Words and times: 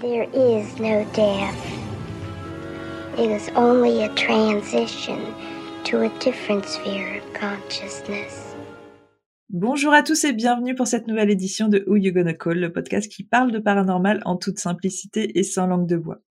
There 0.00 0.30
is 0.32 0.80
no 0.80 1.04
death. 1.12 1.54
It 3.18 3.30
is 3.30 3.50
only 3.54 4.02
a 4.02 4.08
transition 4.14 5.18
to 5.84 6.04
a 6.04 6.08
different 6.20 6.64
sphere 6.64 7.18
of 7.18 7.24
consciousness. 7.34 8.56
Bonjour 9.50 9.92
à 9.92 10.02
tous 10.02 10.24
et 10.24 10.32
bienvenue 10.32 10.74
pour 10.74 10.86
cette 10.86 11.06
nouvelle 11.06 11.28
édition 11.28 11.68
de 11.68 11.84
Who 11.86 11.96
You 11.96 12.14
Gonna 12.14 12.32
Call, 12.32 12.60
le 12.60 12.72
podcast 12.72 13.12
qui 13.12 13.24
parle 13.24 13.52
de 13.52 13.58
paranormal 13.58 14.22
en 14.24 14.36
toute 14.36 14.58
simplicité 14.58 15.38
et 15.38 15.42
sans 15.42 15.66
langue 15.66 15.86
de 15.86 15.98
bois. 15.98 16.22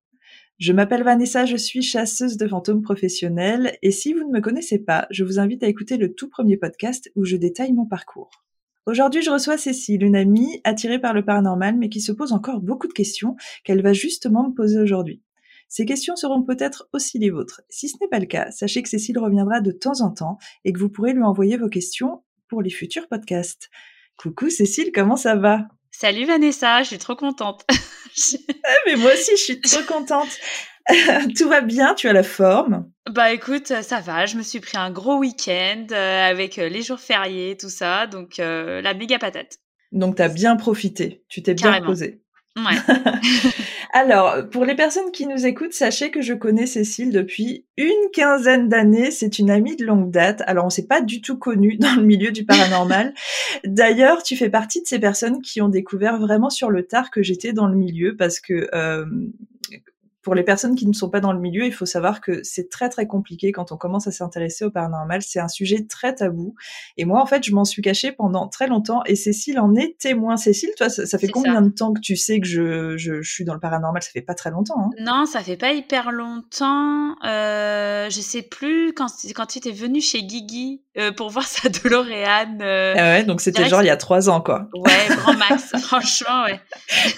Je 0.57 0.73
m'appelle 0.73 1.03
Vanessa, 1.03 1.45
je 1.45 1.57
suis 1.59 1.83
chasseuse 1.83 2.39
de 2.39 2.49
fantômes 2.49 2.81
professionnelle 2.81 3.77
et 3.83 3.91
si 3.91 4.15
vous 4.15 4.27
ne 4.27 4.33
me 4.33 4.41
connaissez 4.41 4.79
pas, 4.79 5.07
je 5.11 5.25
vous 5.25 5.39
invite 5.39 5.63
à 5.63 5.69
écouter 5.69 5.99
le 5.99 6.15
tout 6.15 6.31
premier 6.31 6.57
podcast 6.57 7.11
où 7.17 7.27
je 7.27 7.37
détaille 7.37 7.75
mon 7.75 7.85
parcours. 7.85 8.31
Aujourd'hui, 8.89 9.21
je 9.21 9.29
reçois 9.29 9.59
Cécile, 9.59 10.03
une 10.03 10.17
amie 10.17 10.63
attirée 10.65 10.99
par 10.99 11.13
le 11.13 11.23
paranormal 11.23 11.77
mais 11.77 11.91
qui 11.91 12.01
se 12.01 12.11
pose 12.11 12.33
encore 12.33 12.61
beaucoup 12.61 12.89
de 12.89 12.95
questions 12.95 13.37
qu'elle 13.63 13.83
va 13.83 13.93
justement 13.93 14.49
me 14.49 14.55
poser 14.55 14.81
aujourd'hui. 14.81 15.21
Ces 15.69 15.85
questions 15.85 16.17
seront 16.17 16.43
peut-être 16.43 16.89
aussi 16.95 17.19
les 17.19 17.29
vôtres. 17.29 17.61
Si 17.69 17.91
ce 17.91 17.97
n'est 18.01 18.09
pas 18.09 18.19
le 18.19 18.25
cas, 18.25 18.51
sachez 18.51 18.83
que 18.83 18.89
Cécile 18.89 19.19
reviendra 19.19 19.61
de 19.61 19.73
temps 19.73 20.01
en 20.01 20.11
temps 20.11 20.39
et 20.65 20.73
que 20.73 20.79
vous 20.79 20.89
pourrez 20.89 21.13
lui 21.13 21.23
envoyer 21.23 21.59
vos 21.59 21.69
questions 21.69 22.25
pour 22.49 22.63
les 22.63 22.71
futurs 22.71 23.09
podcasts. 23.09 23.69
Coucou 24.17 24.49
Cécile, 24.49 24.91
comment 24.91 25.17
ça 25.17 25.37
va? 25.37 25.69
Salut 25.91 26.25
Vanessa, 26.25 26.81
je 26.81 26.87
suis 26.87 26.99
trop 26.99 27.15
contente. 27.15 27.67
Ah, 27.69 27.75
mais 28.87 28.97
moi 28.97 29.13
aussi, 29.13 29.33
je 29.33 29.43
suis 29.43 29.61
trop 29.61 29.83
contente. 29.83 30.31
Tout 31.37 31.49
va 31.49 31.61
bien, 31.61 31.95
tu 31.95 32.09
as 32.09 32.13
la 32.13 32.23
forme? 32.23 32.91
Bah 33.11 33.33
écoute, 33.33 33.73
ça 33.83 34.01
va, 34.01 34.27
je 34.27 34.37
me 34.37 34.43
suis 34.43 34.61
pris 34.61 34.79
un 34.79 34.91
gros 34.91 35.19
week-end 35.19 35.87
euh, 35.93 36.31
avec 36.31 36.59
euh, 36.59 36.69
les 36.69 36.83
jours 36.83 37.01
fériés, 37.01 37.57
tout 37.57 37.71
ça, 37.71 38.07
donc 38.07 38.39
euh, 38.39 38.81
la 38.81 38.95
méga 38.95 39.19
patate. 39.19 39.59
Donc 39.93 40.17
tu 40.17 40.23
as 40.23 40.29
bien 40.29 40.57
profité, 40.57 41.25
tu 41.29 41.43
t'es 41.43 41.55
bien 41.55 41.81
posé. 41.83 42.23
Ouais. 42.57 42.77
Alors, 43.93 44.49
pour 44.51 44.65
les 44.65 44.75
personnes 44.75 45.11
qui 45.13 45.27
nous 45.27 45.47
écoutent, 45.47 45.73
sachez 45.73 46.11
que 46.11 46.21
je 46.21 46.35
connais 46.35 46.67
Cécile 46.67 47.11
depuis 47.11 47.67
une 47.77 48.11
quinzaine 48.13 48.69
d'années. 48.69 49.11
C'est 49.11 49.39
une 49.39 49.51
amie 49.51 49.77
de 49.77 49.85
longue 49.85 50.11
date. 50.11 50.43
Alors, 50.47 50.67
on 50.67 50.71
s'est 50.71 50.87
pas 50.87 51.01
du 51.01 51.21
tout 51.21 51.39
connus 51.39 51.77
dans 51.81 51.95
le 51.95 52.03
milieu 52.03 52.31
du 52.31 52.45
paranormal. 52.45 53.15
D'ailleurs, 53.65 54.23
tu 54.23 54.37
fais 54.37 54.51
partie 54.51 54.83
de 54.83 54.87
ces 54.87 54.99
personnes 54.99 55.41
qui 55.41 55.61
ont 55.63 55.69
découvert 55.69 56.19
vraiment 56.19 56.51
sur 56.51 56.71
le 56.71 56.87
tard 56.87 57.11
que 57.11 57.23
j'étais 57.23 57.53
dans 57.53 57.67
le 57.67 57.77
milieu 57.77 58.17
parce 58.17 58.41
que 58.41 58.69
euh, 58.75 59.07
pour 60.29 60.35
les 60.35 60.43
personnes 60.43 60.75
qui 60.75 60.87
ne 60.87 60.93
sont 60.93 61.09
pas 61.09 61.21
dans 61.21 61.33
le 61.33 61.41
milieu, 61.41 61.65
il 61.65 61.73
faut 61.73 61.87
savoir 61.87 62.21
que 62.21 62.43
c'est 62.43 62.69
très 62.69 62.91
très 62.91 63.07
compliqué 63.07 63.51
quand 63.51 63.73
on 63.73 63.79
commence 63.79 64.07
à 64.09 64.13
s'intéresser 64.13 64.67
au 64.67 64.71
paranormal. 64.71 65.23
C'est 65.23 65.41
un 65.41 65.49
sujet 65.49 65.87
très 65.87 66.15
tabou. 66.15 66.55
Et 66.99 67.07
moi, 67.07 67.23
en 67.23 67.25
fait, 67.25 67.43
je 67.45 67.55
m'en 67.55 67.65
suis 67.65 67.81
cachée 67.81 68.13
pendant 68.13 68.47
très 68.47 68.67
longtemps. 68.67 69.03
Et 69.07 69.17
Cécile 69.17 69.59
en 69.59 69.75
est 69.75 69.97
témoin. 69.99 70.37
Cécile, 70.37 70.69
toi, 70.77 70.91
ça, 70.91 71.19
fait 71.19 71.29
combien 71.29 71.63
de 71.63 71.71
temps 71.71 71.95
que 71.95 72.01
tu 72.01 72.15
sais 72.15 72.41
que 72.41 72.47
je, 72.47 72.99
je, 72.99 73.23
suis 73.23 73.47
dans 73.47 73.55
le 73.55 73.61
paranormal? 73.61 74.03
Ça 74.03 74.11
fait 74.11 74.21
pas 74.21 74.35
très 74.35 74.51
longtemps. 74.51 74.79
Hein 74.79 74.91
non, 75.01 75.25
ça 75.25 75.41
fait 75.41 75.57
pas 75.57 75.73
hyper 75.73 76.13
longtemps. 76.13 77.15
Euh, 77.25 78.11
je 78.11 78.21
sais 78.21 78.43
plus 78.43 78.93
quand, 78.93 79.09
quand 79.35 79.47
tu 79.47 79.57
étais 79.57 79.73
venue 79.73 80.03
chez 80.03 80.25
Guigui 80.25 80.83
euh, 80.99 81.13
pour 81.13 81.31
voir 81.31 81.47
sa 81.47 81.69
DeLorean. 81.69 82.59
Euh, 82.61 82.95
ah 82.97 83.03
ouais, 83.13 83.25
donc 83.25 83.41
c'était 83.41 83.69
genre 83.69 83.83
il 83.83 83.87
y 83.87 83.91
a 83.91 83.97
trois 83.97 84.29
ans, 84.29 84.41
quoi. 84.41 84.69
Ouais, 84.75 85.17
grand 85.17 85.35
max. 85.51 85.73
franchement, 85.81 86.45
ouais. 86.45 86.61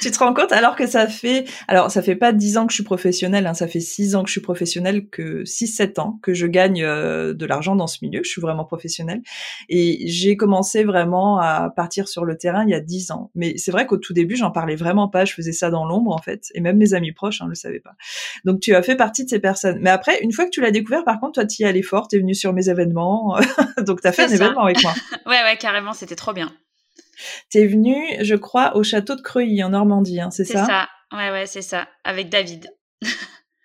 tu 0.01 0.11
te 0.11 0.19
rends 0.19 0.35
compte 0.35 0.53
alors 0.53 0.77
que 0.77 0.87
ça 0.87 1.07
fait, 1.07 1.45
alors 1.67 1.91
ça 1.91 2.03
fait 2.03 2.17
pas 2.17 2.33
dix 2.33 2.59
ans 2.59 2.67
que 2.67 2.73
je 2.73 2.77
suis 2.77 2.85
professionnelle, 2.85 3.47
hein, 3.47 3.55
ça 3.55 3.69
fait 3.69 3.81
six 3.81 4.15
ans 4.15 4.23
que 4.23 4.29
je 4.29 4.33
suis 4.33 4.41
professionnelle, 4.41 5.09
que 5.09 5.45
six 5.45 5.67
sept 5.67 5.99
ans 5.99 6.19
que 6.23 6.35
je 6.35 6.47
gagne 6.47 6.83
euh, 6.83 7.33
de 7.33 7.47
l'argent 7.47 7.75
dans 7.75 7.87
ce 7.87 7.99
milieu, 8.03 8.21
je 8.23 8.29
suis 8.29 8.43
vraiment 8.43 8.65
professionnelle. 8.65 9.23
Et 9.69 10.07
j'ai 10.09 10.37
commencé 10.37 10.85
vraiment 10.85 11.39
à 11.39 11.73
partir 11.75 12.09
sur 12.09 12.25
le 12.25 12.37
terrain 12.37 12.65
il 12.65 12.71
y 12.71 12.75
a 12.75 12.81
dix 12.81 13.11
ans. 13.11 13.31
Mais 13.35 13.57
c'est 13.57 13.71
vrai 13.71 13.87
qu'au 13.87 13.97
tout 13.97 14.13
début, 14.13 14.37
j'en 14.37 14.51
parlais 14.51 14.77
vraiment 14.77 15.09
pas, 15.09 15.25
je 15.25 15.33
faisais 15.33 15.53
ça 15.53 15.71
dans 15.71 15.87
l'ombre 15.87 16.13
en 16.13 16.19
fait, 16.19 16.49
et 16.55 16.61
même 16.61 16.77
mes 16.77 16.95
amis 16.95 17.13
proches 17.13 17.41
hein, 17.41 17.47
le 17.49 17.55
savaient 17.55 17.81
pas. 17.81 17.95
Donc 18.45 18.61
tu 18.61 18.75
as 18.75 18.83
fait 18.83 18.97
partie 18.97 19.25
de 19.25 19.31
ces 19.31 19.41
personnes. 19.41 19.79
Mais 19.81 19.91
après, 19.91 20.21
une 20.23 20.33
fois 20.33 20.45
que 20.45 20.51
tu 20.51 20.61
l'as 20.61 20.71
découvert, 20.71 21.05
par 21.05 21.19
contre, 21.19 21.33
toi, 21.33 21.47
tu 21.47 21.63
y 21.63 21.65
allais 21.65 21.83
fort, 21.83 22.09
t'es 22.09 22.19
venu 22.19 22.35
sur 22.35 22.53
mes 22.53 22.69
événements, 22.69 23.39
donc 23.87 24.01
t'as 24.01 24.13
fait 24.13 24.25
un 24.25 24.29
événement 24.29 24.65
avec 24.65 24.83
moi. 24.83 24.95
ouais, 25.27 25.43
ouais, 25.43 25.57
carrément, 25.59 25.93
c'était 25.93 26.17
trop 26.17 26.33
bien. 26.33 26.53
T'es 27.51 27.67
venu, 27.67 27.97
je 28.21 28.35
crois, 28.35 28.77
au 28.77 28.83
château 28.83 29.15
de 29.15 29.21
Creuilly 29.21 29.63
en 29.63 29.71
Normandie, 29.71 30.21
hein, 30.21 30.31
c'est 30.31 30.45
ça 30.45 30.65
C'est 30.65 30.71
ça, 30.71 30.89
ouais, 31.13 31.31
ouais, 31.31 31.47
c'est 31.47 31.63
ça, 31.63 31.89
avec 32.05 32.29
David. 32.29 32.71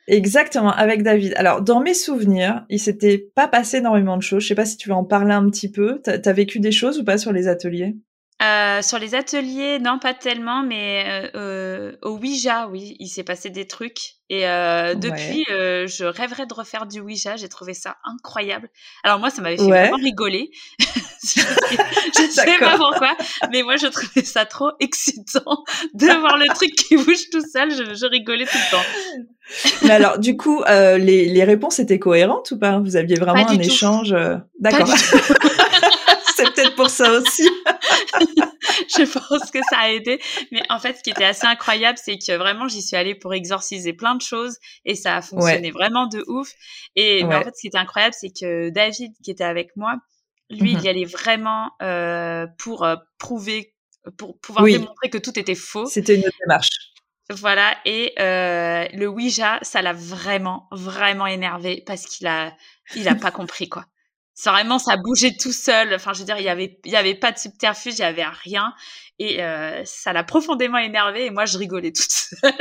Exactement, 0.07 0.71
avec 0.71 1.01
David. 1.01 1.33
Alors, 1.35 1.61
dans 1.61 1.79
mes 1.79 1.95
souvenirs, 1.95 2.63
il 2.69 2.79
s'était 2.79 3.17
pas 3.33 3.47
passé 3.47 3.77
énormément 3.77 4.17
de 4.17 4.21
choses. 4.21 4.43
Je 4.43 4.49
sais 4.49 4.55
pas 4.55 4.65
si 4.65 4.77
tu 4.77 4.89
veux 4.89 4.95
en 4.95 5.03
parler 5.03 5.33
un 5.33 5.49
petit 5.49 5.71
peu. 5.71 5.99
T'as 6.03 6.19
as 6.23 6.33
vécu 6.33 6.59
des 6.59 6.71
choses 6.71 6.99
ou 6.99 7.03
pas 7.03 7.17
sur 7.17 7.31
les 7.31 7.47
ateliers? 7.47 7.95
Euh, 8.45 8.81
sur 8.81 8.99
les 8.99 9.15
ateliers, 9.15 9.79
non, 9.79 9.97
pas 9.99 10.13
tellement, 10.13 10.63
mais 10.63 11.05
euh, 11.07 11.29
euh, 11.35 11.91
au 12.01 12.17
Ouija, 12.17 12.67
oui, 12.67 12.95
il 12.99 13.07
s'est 13.07 13.23
passé 13.23 13.49
des 13.49 13.65
trucs. 13.65 14.15
Et 14.29 14.47
euh, 14.47 14.95
depuis, 14.95 15.45
je 15.47 16.05
rêverais 16.05 16.45
de 16.45 16.53
refaire 16.53 16.85
du 16.85 16.99
Ouija. 16.99 17.35
J'ai 17.35 17.49
trouvé 17.49 17.73
ça 17.73 17.97
incroyable. 18.03 18.69
Alors 19.03 19.19
moi, 19.19 19.29
ça 19.29 19.41
m'avait 19.41 19.57
fait 19.57 19.63
vraiment 19.63 19.97
rigoler. 19.97 20.49
je 20.79 22.21
ne 22.21 22.27
sais 22.31 22.59
pas 22.59 22.77
pourquoi, 22.77 23.15
mais 23.51 23.63
moi, 23.63 23.77
je 23.77 23.87
trouvais 23.87 24.25
ça 24.25 24.45
trop 24.45 24.71
excitant 24.79 25.63
de 25.93 26.19
voir 26.19 26.37
le 26.37 26.47
truc 26.53 26.73
qui 26.75 26.97
bouge 26.97 27.29
tout 27.31 27.43
seul. 27.47 27.71
Je, 27.71 27.93
je 27.93 28.05
rigolais 28.05 28.45
tout 28.45 28.57
le 28.57 28.71
temps. 28.71 29.83
mais 29.83 29.91
alors, 29.91 30.17
du 30.19 30.37
coup, 30.37 30.63
les, 30.67 31.25
les 31.25 31.43
réponses 31.43 31.79
étaient 31.79 31.99
cohérentes 31.99 32.51
ou 32.51 32.59
pas? 32.59 32.79
Vous 32.79 32.95
aviez 32.95 33.17
vraiment 33.17 33.47
un 33.47 33.59
échange 33.59 34.15
D'accord. 34.59 34.89
C'est 36.45 36.53
peut-être 36.53 36.75
pour 36.75 36.89
ça 36.89 37.11
aussi. 37.11 37.43
je 38.95 39.03
pense 39.11 39.51
que 39.51 39.59
ça 39.69 39.79
a 39.79 39.89
aidé. 39.89 40.19
Mais 40.51 40.61
en 40.69 40.79
fait, 40.79 40.97
ce 40.97 41.03
qui 41.03 41.09
était 41.09 41.25
assez 41.25 41.45
incroyable, 41.45 41.97
c'est 42.01 42.17
que 42.17 42.35
vraiment, 42.37 42.67
j'y 42.67 42.81
suis 42.81 42.95
allée 42.95 43.15
pour 43.15 43.33
exorciser 43.33 43.93
plein 43.93 44.15
de 44.15 44.21
choses 44.21 44.57
et 44.85 44.95
ça 44.95 45.17
a 45.17 45.21
fonctionné 45.21 45.71
vraiment 45.71 46.07
de 46.07 46.23
ouf. 46.27 46.51
Et 46.95 47.23
en 47.23 47.43
fait, 47.43 47.55
ce 47.55 47.61
qui 47.61 47.67
était 47.67 47.77
incroyable, 47.77 48.15
c'est 48.17 48.31
que 48.31 48.69
David, 48.69 49.13
qui 49.23 49.31
était 49.31 49.43
avec 49.43 49.75
moi, 49.75 49.95
lui, 50.49 50.71
il 50.71 50.79
y 50.79 50.83
mhm. 50.83 50.87
allait 50.87 51.05
vraiment 51.05 51.71
euh, 51.81 52.45
pour 52.59 52.83
euh, 52.83 52.95
prouver, 53.17 53.73
pour 54.17 54.39
pouvoir 54.39 54.65
démontrer 54.65 55.09
que 55.09 55.17
tout 55.17 55.37
était 55.39 55.55
faux. 55.55 55.85
C'était 55.85 56.15
une 56.15 56.29
démarche. 56.41 56.69
Voilà, 57.31 57.75
et 57.85 58.13
euh, 58.19 58.85
le 58.93 59.07
Ouija, 59.07 59.57
ça 59.63 59.81
l'a 59.81 59.93
vraiment, 59.93 60.67
vraiment 60.71 61.25
énervé 61.25 61.83
parce 61.87 62.05
qu'il 62.05 62.27
a, 62.27 62.55
il 62.95 63.07
a 63.07 63.15
pas 63.15 63.31
compris 63.31 63.67
quoi. 63.67 63.85
Vraiment, 64.43 64.79
ça 64.79 64.97
bougeait 64.97 65.35
tout 65.39 65.51
seul. 65.53 65.93
Enfin, 65.93 66.13
je 66.13 66.19
veux 66.19 66.25
dire, 66.25 66.37
il 66.37 66.43
y 66.43 66.49
avait, 66.49 66.77
il 66.83 66.91
y 66.91 66.95
avait 66.97 67.15
pas 67.15 67.31
de 67.31 67.37
subterfuge, 67.37 67.93
il 67.95 68.01
y 68.01 68.03
avait 68.03 68.25
rien. 68.25 68.73
Et 69.17 69.41
euh, 69.41 69.81
ça 69.85 70.11
l'a 70.13 70.23
profondément 70.23 70.77
énervé 70.77 71.25
et 71.25 71.29
moi, 71.29 71.45
je 71.45 71.57
rigolais 71.57 71.91
toute 71.91 72.11
seule. 72.11 72.51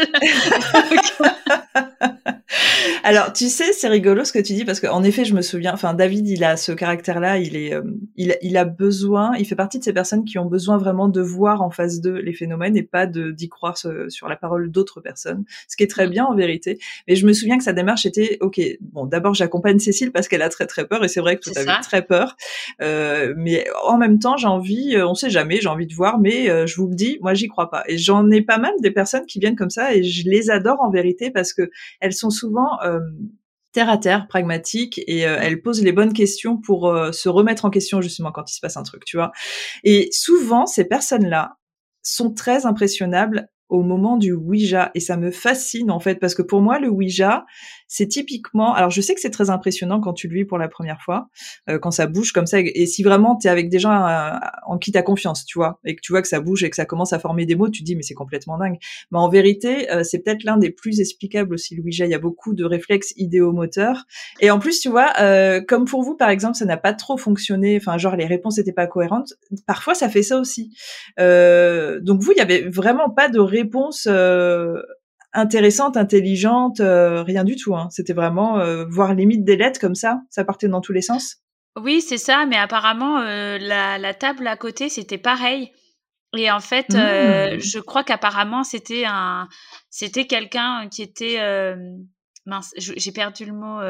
Alors, 3.03 3.33
tu 3.33 3.49
sais, 3.49 3.73
c'est 3.73 3.89
rigolo 3.89 4.25
ce 4.25 4.33
que 4.33 4.39
tu 4.39 4.53
dis 4.55 4.65
parce 4.65 4.81
qu'en 4.81 5.03
effet, 5.03 5.25
je 5.25 5.35
me 5.35 5.43
souviens. 5.43 5.75
Enfin, 5.75 5.95
David, 5.95 6.29
il 6.29 6.45
a 6.45 6.57
ce 6.57 6.73
caractère-là. 6.73 7.39
Il 7.39 7.57
est, 7.57 7.75
euh, 7.75 7.83
il, 8.17 8.37
il, 8.41 8.57
a 8.57 8.65
besoin. 8.65 9.33
Il 9.39 9.47
fait 9.47 9.57
partie 9.57 9.79
de 9.79 9.85
ces 9.85 9.93
personnes 9.93 10.25
qui 10.25 10.39
ont 10.39 10.47
besoin 10.47 10.79
vraiment 10.79 11.09
de 11.09 11.21
voir 11.21 11.63
en 11.63 11.71
face 11.71 12.01
d'eux 12.01 12.19
les 12.19 12.33
phénomènes 12.33 12.77
et 12.77 12.83
pas 12.83 13.07
d'y 13.07 13.49
croire 13.49 13.77
sur 13.77 14.29
la 14.29 14.37
parole 14.37 14.71
d'autres 14.71 15.01
personnes. 15.01 15.45
Ce 15.69 15.77
qui 15.77 15.83
est 15.83 15.91
très 15.91 16.07
mmh. 16.07 16.11
bien 16.11 16.25
en 16.25 16.35
vérité. 16.35 16.79
Mais 17.09 17.17
je 17.17 17.27
me 17.27 17.33
souviens 17.33 17.59
que 17.59 17.65
sa 17.65 17.73
démarche 17.73 18.07
était, 18.07 18.39
ok, 18.41 18.61
bon, 18.81 19.07
d'abord, 19.07 19.35
j'accompagne 19.35 19.79
Cécile 19.79 20.13
parce 20.13 20.29
qu'elle 20.29 20.43
a 20.43 20.49
très 20.49 20.67
très 20.67 20.87
peur 20.87 21.05
et 21.05 21.09
c'est 21.09 21.21
vrai 21.21 21.37
que 21.37 21.51
tu 21.51 21.59
as 21.59 21.81
très 21.81 22.03
peur. 22.03 22.37
Euh, 22.81 23.35
mais 23.37 23.67
en 23.85 23.99
même 23.99 24.19
temps, 24.19 24.37
j'ai 24.37 24.47
envie, 24.47 24.95
euh, 24.97 25.07
on 25.07 25.15
sait 25.15 25.31
jamais, 25.31 25.61
j'ai 25.61 25.69
envie 25.69 25.87
de 25.87 25.95
voir, 25.95 26.19
mais 26.19 26.44
euh, 26.49 26.67
je 26.67 26.77
vous 26.77 26.89
le 26.89 26.95
dis, 26.95 27.19
moi, 27.21 27.35
j'y 27.35 27.49
crois 27.49 27.71
pas. 27.71 27.85
Et 27.89 27.99
j'en 27.99 28.31
ai 28.31 28.43
pas 28.43 28.59
mal 28.59 28.73
des 28.81 28.91
personnes 28.91 29.27
qui 29.27 29.39
viennent 29.39 29.57
comme 29.57 29.71
ça 29.71 29.95
et 29.95 30.03
je 30.03 30.29
les 30.29 30.51
adore 30.51 30.81
en 30.81 30.91
vérité 30.91 31.31
parce 31.31 31.53
que 31.53 31.71
elles 32.01 32.13
sont 32.13 32.31
souvent 32.31 32.81
euh, 32.85 33.01
terre 33.75 33.91
à 33.91 33.99
terre, 33.99 34.27
pragmatiques 34.29 35.03
et 35.07 35.27
euh, 35.27 35.37
elles 35.39 35.61
posent 35.61 35.83
les 35.83 35.93
bonnes 35.93 36.15
questions 36.15 36.57
pour 36.57 36.89
euh, 36.89 37.13
se 37.13 37.29
remettre 37.29 37.67
en 37.67 37.71
question 37.71 38.01
justement 38.01 38.33
quand 38.33 38.51
il 38.51 38.55
se 38.55 38.61
passe 38.61 38.79
un 38.79 38.85
truc, 38.85 39.05
tu 39.05 39.19
vois. 39.19 39.33
Et 39.83 40.09
souvent, 40.13 40.65
ces 40.65 40.87
personnes-là 40.87 41.59
sont 42.03 42.33
très 42.33 42.65
impressionnables 42.65 43.49
au 43.69 43.83
moment 43.83 44.17
du 44.17 44.33
Ouija 44.33 44.91
et 44.95 45.01
ça 45.01 45.17
me 45.17 45.31
fascine 45.31 45.91
en 45.91 45.99
fait 45.99 46.17
parce 46.17 46.35
que 46.35 46.43
pour 46.43 46.61
moi 46.61 46.79
le 46.79 46.89
Ouija 46.89 47.45
c'est 47.89 48.07
typiquement 48.07 48.75
alors 48.75 48.91
je 48.91 49.01
sais 49.01 49.15
que 49.15 49.21
c'est 49.21 49.31
très 49.31 49.51
impressionnant 49.51 50.01
quand 50.01 50.13
tu 50.13 50.29
le 50.29 50.35
vis 50.35 50.45
pour 50.45 50.59
la 50.59 50.69
première 50.69 51.01
fois 51.03 51.29
euh, 51.69 51.79
quand 51.79 51.91
ça 51.91 52.07
bouge 52.07 52.33
comme 52.33 52.47
ça 52.47 52.59
et 52.61 52.87
si 52.87 53.03
vraiment 53.03 53.37
tu 53.37 53.47
es 53.47 53.51
avec 53.51 53.69
des 53.69 53.79
gens 53.79 53.93
euh, 53.93 54.31
en 54.67 54.79
qui 54.79 54.93
tu 54.93 54.99
as 54.99 55.03
confiance 55.03 55.45
tu 55.45 55.59
vois 55.59 55.81
et 55.85 55.97
que 55.97 56.01
tu 56.01 56.13
vois 56.13 56.23
que 56.23 56.29
ça 56.29 56.41
bouge 56.41 56.65
et 56.65 56.71
que 56.71 56.77
ça 56.77 56.85
commence 56.85 57.13
à 57.13 57.19
former 57.19 57.47
des 57.47 57.55
mots 57.57 57.69
tu 57.69 57.81
te 57.81 57.85
dis 57.85 57.97
mais 57.97 58.03
c'est 58.03 58.15
complètement 58.15 58.59
dingue. 58.59 58.79
Mais 59.11 59.19
en 59.19 59.29
vérité 59.29 59.91
euh, 59.91 60.03
c'est 60.03 60.21
peut-être 60.21 60.45
l'un 60.45 60.57
des 60.57 60.71
plus 60.71 61.01
explicables 61.01 61.55
aussi 61.55 61.75
le 61.75 61.83
Ouija 61.83 62.05
il 62.05 62.11
y 62.11 62.15
a 62.15 62.19
beaucoup 62.19 62.55
de 62.55 62.65
réflexes 62.65 63.13
idéomoteurs. 63.17 64.05
Et 64.41 64.51
en 64.51 64.59
plus 64.59 64.81
tu 64.81 64.89
vois 64.89 65.13
comme 65.69 65.85
pour 65.85 66.03
vous 66.03 66.17
par 66.17 66.31
exemple 66.31 66.57
ça 66.57 66.65
n'a 66.65 66.77
pas 66.77 66.93
trop 66.93 67.17
fonctionné 67.17 67.77
enfin 67.77 67.99
genre 67.99 68.17
les 68.17 68.27
réponses 68.27 68.59
n'étaient 68.59 68.73
pas 68.73 68.87
cohérentes 68.87 69.35
parfois 69.67 69.95
ça 69.95 70.09
fait 70.09 70.23
ça 70.23 70.39
aussi. 70.39 70.73
Donc 71.19 72.23
vous 72.23 72.33
il 72.33 72.39
y 72.39 72.41
avait 72.41 72.69
vraiment 72.69 73.11
pas 73.11 73.29
de 73.29 73.39
réponse 73.39 74.09
euh, 74.11 74.83
intéressante, 75.35 75.97
intelligente, 75.97 76.81
euh, 76.81 77.23
rien 77.23 77.45
du 77.45 77.57
tout. 77.57 77.77
Hein. 77.77 77.89
C'était 77.91 78.13
vraiment 78.13 78.59
euh, 78.59 78.85
voir 78.89 79.15
limite 79.15 79.45
des 79.45 79.57
lettres 79.57 79.81
comme 79.81 79.95
ça, 79.95 80.21
ça 80.31 80.45
partait 80.45 80.69
dans 80.69 80.81
tous 80.81 80.93
les 80.93 81.03
sens. 81.03 81.37
Oui, 81.77 82.01
c'est 82.01 82.19
ça, 82.19 82.47
mais 82.47 82.57
apparemment 82.57 83.19
la, 83.21 84.15
table 84.15 84.47
à 84.47 84.57
côté 84.57 84.89
c'était 84.89 85.19
pareil. 85.19 85.73
Et 86.37 86.51
en 86.51 86.61
fait, 86.61 86.91
mmh. 86.91 87.61
je 87.61 87.79
crois 87.81 88.05
qu'apparemment 88.05 88.63
c'était 88.63 89.05
un, 89.07 89.49
c'était 89.91 90.27
quelqu'un 90.27 90.89
qui 90.89 91.03
était 91.03 91.41
mince, 92.47 92.73
j'ai 92.77 93.11
perdu 93.11 93.45
le 93.45 93.55
mot, 93.55 93.81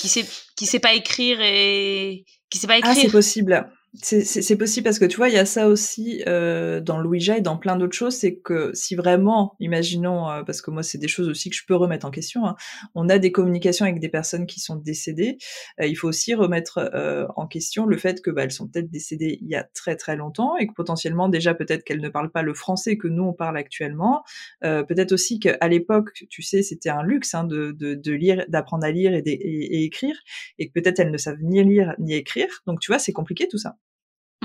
qui 0.00 0.08
sait, 0.08 0.24
qui 0.56 0.64
sait 0.64 0.80
pas 0.80 0.94
écrire 0.94 1.38
et 1.42 2.24
qui 2.48 2.56
sait 2.56 2.66
pas 2.66 2.78
écrire. 2.78 2.94
Ah, 2.96 3.00
c'est 3.00 3.10
possible. 3.10 3.68
C'est 4.02 4.56
possible 4.58 4.84
parce 4.84 4.98
que 4.98 5.04
tu 5.04 5.16
vois, 5.16 5.28
il 5.28 5.34
y 5.34 5.38
a 5.38 5.46
ça 5.46 5.68
aussi 5.68 6.22
euh, 6.26 6.80
dans 6.80 6.98
Louisa 6.98 7.38
et 7.38 7.40
dans 7.40 7.56
plein 7.56 7.76
d'autres 7.76 7.96
choses, 7.96 8.14
c'est 8.14 8.36
que 8.36 8.70
si 8.74 8.94
vraiment, 8.94 9.54
imaginons, 9.58 10.28
euh, 10.28 10.42
parce 10.42 10.60
que 10.60 10.70
moi 10.70 10.82
c'est 10.82 10.98
des 10.98 11.08
choses 11.08 11.28
aussi 11.28 11.48
que 11.50 11.56
je 11.56 11.64
peux 11.66 11.74
remettre 11.74 12.04
en 12.04 12.10
question, 12.10 12.46
hein, 12.46 12.56
on 12.94 13.08
a 13.08 13.18
des 13.18 13.32
communications 13.32 13.86
avec 13.86 14.00
des 14.00 14.08
personnes 14.08 14.46
qui 14.46 14.60
sont 14.60 14.76
décédées, 14.76 15.38
euh, 15.80 15.86
il 15.86 15.94
faut 15.94 16.08
aussi 16.08 16.34
remettre 16.34 16.78
euh, 16.94 17.26
en 17.36 17.46
question 17.46 17.86
le 17.86 17.96
fait 17.96 18.20
que 18.22 18.30
bah, 18.30 18.44
elles 18.44 18.50
sont 18.52 18.68
peut-être 18.68 18.90
décédées 18.90 19.38
il 19.40 19.48
y 19.48 19.54
a 19.54 19.64
très 19.64 19.96
très 19.96 20.16
longtemps 20.16 20.56
et 20.58 20.66
que 20.66 20.74
potentiellement 20.74 21.28
déjà 21.28 21.54
peut-être 21.54 21.82
qu'elles 21.84 22.02
ne 22.02 22.08
parlent 22.08 22.32
pas 22.32 22.42
le 22.42 22.54
français 22.54 22.98
que 22.98 23.08
nous 23.08 23.24
on 23.24 23.32
parle 23.32 23.56
actuellement, 23.56 24.24
euh, 24.64 24.82
peut-être 24.82 25.12
aussi 25.12 25.38
qu'à 25.40 25.68
l'époque, 25.68 26.10
tu 26.28 26.42
sais, 26.42 26.62
c'était 26.62 26.90
un 26.90 27.02
luxe 27.02 27.34
hein, 27.34 27.44
de, 27.44 27.72
de, 27.72 27.94
de, 27.94 28.12
lire, 28.12 28.44
d'apprendre 28.48 28.84
à 28.84 28.90
lire 28.90 29.14
et, 29.14 29.22
et, 29.24 29.80
et 29.80 29.84
écrire, 29.84 30.16
et 30.58 30.68
que 30.68 30.72
peut-être 30.78 31.00
elles 31.00 31.10
ne 31.10 31.18
savent 31.18 31.40
ni 31.40 31.62
lire 31.64 31.94
ni 31.98 32.14
écrire, 32.14 32.62
donc 32.66 32.80
tu 32.80 32.90
vois, 32.90 32.98
c'est 32.98 33.12
compliqué 33.12 33.48
tout 33.48 33.58
ça. 33.58 33.76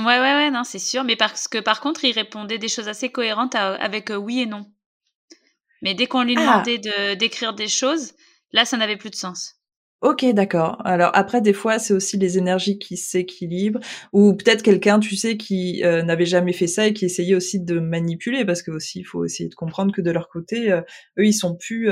Ouais, 0.05 0.19
ouais, 0.19 0.33
ouais, 0.33 0.51
non, 0.51 0.63
c'est 0.63 0.79
sûr. 0.79 1.03
Mais 1.03 1.15
parce 1.15 1.47
que 1.47 1.57
par 1.57 1.81
contre, 1.81 2.03
il 2.05 2.13
répondait 2.13 2.57
des 2.57 2.67
choses 2.67 2.87
assez 2.87 3.11
cohérentes 3.11 3.55
avec 3.55 4.09
euh, 4.11 4.15
oui 4.15 4.41
et 4.41 4.45
non. 4.45 4.65
Mais 5.81 5.93
dès 5.93 6.07
qu'on 6.07 6.23
lui 6.23 6.35
ah! 6.37 6.41
demandait 6.41 6.77
de 6.77 7.15
d'écrire 7.15 7.53
des 7.53 7.67
choses, 7.67 8.13
là, 8.51 8.65
ça 8.65 8.77
n'avait 8.77 8.97
plus 8.97 9.09
de 9.09 9.15
sens. 9.15 9.55
Ok, 10.01 10.25
d'accord. 10.33 10.81
Alors 10.83 11.11
après, 11.13 11.41
des 11.41 11.53
fois, 11.53 11.77
c'est 11.77 11.93
aussi 11.93 12.17
les 12.17 12.39
énergies 12.39 12.79
qui 12.79 12.97
s'équilibrent, 12.97 13.79
ou 14.13 14.33
peut-être 14.33 14.63
quelqu'un, 14.63 14.99
tu 14.99 15.15
sais, 15.15 15.37
qui 15.37 15.83
euh, 15.83 16.01
n'avait 16.01 16.25
jamais 16.25 16.53
fait 16.53 16.65
ça 16.65 16.87
et 16.87 16.93
qui 16.93 17.05
essayait 17.05 17.35
aussi 17.35 17.59
de 17.59 17.79
manipuler, 17.79 18.43
parce 18.43 18.63
que 18.63 18.71
aussi, 18.71 19.01
il 19.01 19.03
faut 19.03 19.25
essayer 19.25 19.47
de 19.47 19.53
comprendre 19.53 19.93
que 19.93 20.01
de 20.01 20.09
leur 20.09 20.27
côté, 20.27 20.71
euh, 20.71 20.81
eux, 21.19 21.25
ils 21.27 21.33
sont 21.33 21.55
plus 21.55 21.91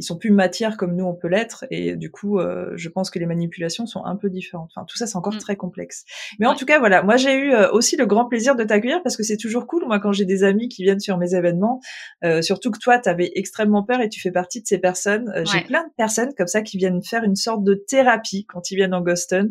ils 0.00 0.02
sont 0.02 0.16
plus 0.16 0.30
matière 0.30 0.78
comme 0.78 0.96
nous 0.96 1.04
on 1.04 1.14
peut 1.14 1.28
l'être 1.28 1.66
et 1.70 1.94
du 1.94 2.10
coup 2.10 2.38
euh, 2.38 2.72
je 2.74 2.88
pense 2.88 3.10
que 3.10 3.18
les 3.18 3.26
manipulations 3.26 3.84
sont 3.84 4.02
un 4.06 4.16
peu 4.16 4.30
différentes. 4.30 4.70
Enfin 4.74 4.86
tout 4.88 4.96
ça 4.96 5.06
c'est 5.06 5.16
encore 5.16 5.34
mm. 5.34 5.38
très 5.38 5.56
complexe. 5.56 6.04
Mais 6.38 6.46
en 6.46 6.54
tout 6.54 6.64
cas 6.64 6.78
voilà, 6.78 7.02
moi 7.02 7.18
j'ai 7.18 7.34
eu 7.34 7.52
euh, 7.52 7.70
aussi 7.70 7.96
le 7.96 8.06
grand 8.06 8.24
plaisir 8.24 8.56
de 8.56 8.64
t'accueillir 8.64 9.02
parce 9.02 9.18
que 9.18 9.22
c'est 9.22 9.36
toujours 9.36 9.66
cool 9.66 9.84
moi 9.86 10.00
quand 10.00 10.12
j'ai 10.12 10.24
des 10.24 10.42
amis 10.42 10.68
qui 10.68 10.84
viennent 10.84 11.00
sur 11.00 11.18
mes 11.18 11.34
événements, 11.34 11.80
euh, 12.24 12.40
surtout 12.40 12.70
que 12.70 12.78
toi 12.78 12.98
tu 12.98 13.10
avais 13.10 13.30
extrêmement 13.34 13.82
peur 13.82 14.00
et 14.00 14.08
tu 14.08 14.20
fais 14.22 14.30
partie 14.30 14.62
de 14.62 14.66
ces 14.66 14.78
personnes. 14.78 15.30
J'ai 15.52 15.60
plein 15.60 15.84
de 15.84 15.92
personnes 15.98 16.32
comme 16.34 16.46
ça 16.46 16.62
qui 16.62 16.78
viennent 16.78 17.02
faire 17.02 17.22
une 17.22 17.36
sorte 17.36 17.62
de 17.62 17.74
thérapie 17.74 18.46
quand 18.46 18.70
ils 18.70 18.76
viennent 18.76 18.94
en 18.94 19.02
Ghost 19.02 19.30
Hunt. 19.34 19.50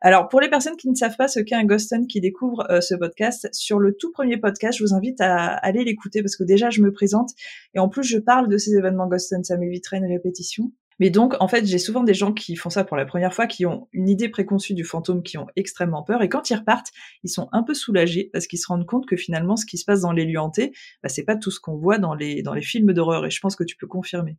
Alors 0.00 0.28
pour 0.28 0.40
les 0.40 0.48
personnes 0.48 0.76
qui 0.76 0.88
ne 0.88 0.94
savent 0.94 1.16
pas 1.16 1.28
ce 1.28 1.38
qu'est 1.40 1.54
un 1.54 1.64
Ghost 1.64 1.92
Hunt 1.92 2.06
qui 2.06 2.22
découvrent 2.22 2.66
ce 2.80 2.94
podcast, 2.94 3.48
sur 3.52 3.78
le 3.78 3.92
tout 3.92 4.10
premier 4.10 4.38
podcast, 4.38 4.78
je 4.78 4.84
vous 4.84 4.94
invite 4.94 5.20
à 5.20 5.48
aller 5.48 5.84
l'écouter 5.84 6.22
parce 6.22 6.36
que 6.36 6.44
déjà 6.44 6.70
je 6.70 6.80
me 6.80 6.92
présente 6.92 7.32
et 7.74 7.78
en 7.78 7.90
plus 7.90 8.04
je 8.04 8.18
parle 8.18 8.48
de 8.48 8.56
ces 8.56 8.74
événements 8.74 9.06
Ghost 9.06 9.32
Hunt, 9.34 9.42
ça 9.42 9.58
m'évite 9.58 9.81
une 9.92 10.06
répétition. 10.06 10.72
Mais 10.98 11.10
donc, 11.10 11.34
en 11.40 11.48
fait, 11.48 11.66
j'ai 11.66 11.78
souvent 11.78 12.04
des 12.04 12.14
gens 12.14 12.32
qui 12.32 12.54
font 12.54 12.70
ça 12.70 12.84
pour 12.84 12.96
la 12.96 13.04
première 13.04 13.34
fois, 13.34 13.46
qui 13.46 13.66
ont 13.66 13.88
une 13.92 14.08
idée 14.08 14.28
préconçue 14.28 14.74
du 14.74 14.84
fantôme, 14.84 15.22
qui 15.22 15.38
ont 15.38 15.46
extrêmement 15.56 16.02
peur, 16.02 16.22
et 16.22 16.28
quand 16.28 16.50
ils 16.50 16.54
repartent, 16.54 16.92
ils 17.24 17.30
sont 17.30 17.48
un 17.52 17.62
peu 17.62 17.74
soulagés 17.74 18.30
parce 18.32 18.46
qu'ils 18.46 18.58
se 18.58 18.66
rendent 18.68 18.86
compte 18.86 19.06
que 19.06 19.16
finalement, 19.16 19.56
ce 19.56 19.66
qui 19.66 19.78
se 19.78 19.84
passe 19.84 20.02
dans 20.02 20.12
les 20.12 20.24
lieux 20.24 20.38
hantés, 20.38 20.72
bah, 21.02 21.08
c'est 21.08 21.24
pas 21.24 21.36
tout 21.36 21.50
ce 21.50 21.60
qu'on 21.60 21.76
voit 21.76 21.98
dans 21.98 22.14
les 22.14 22.42
dans 22.42 22.54
les 22.54 22.62
films 22.62 22.92
d'horreur. 22.92 23.26
Et 23.26 23.30
je 23.30 23.40
pense 23.40 23.56
que 23.56 23.64
tu 23.64 23.76
peux 23.76 23.86
confirmer. 23.86 24.36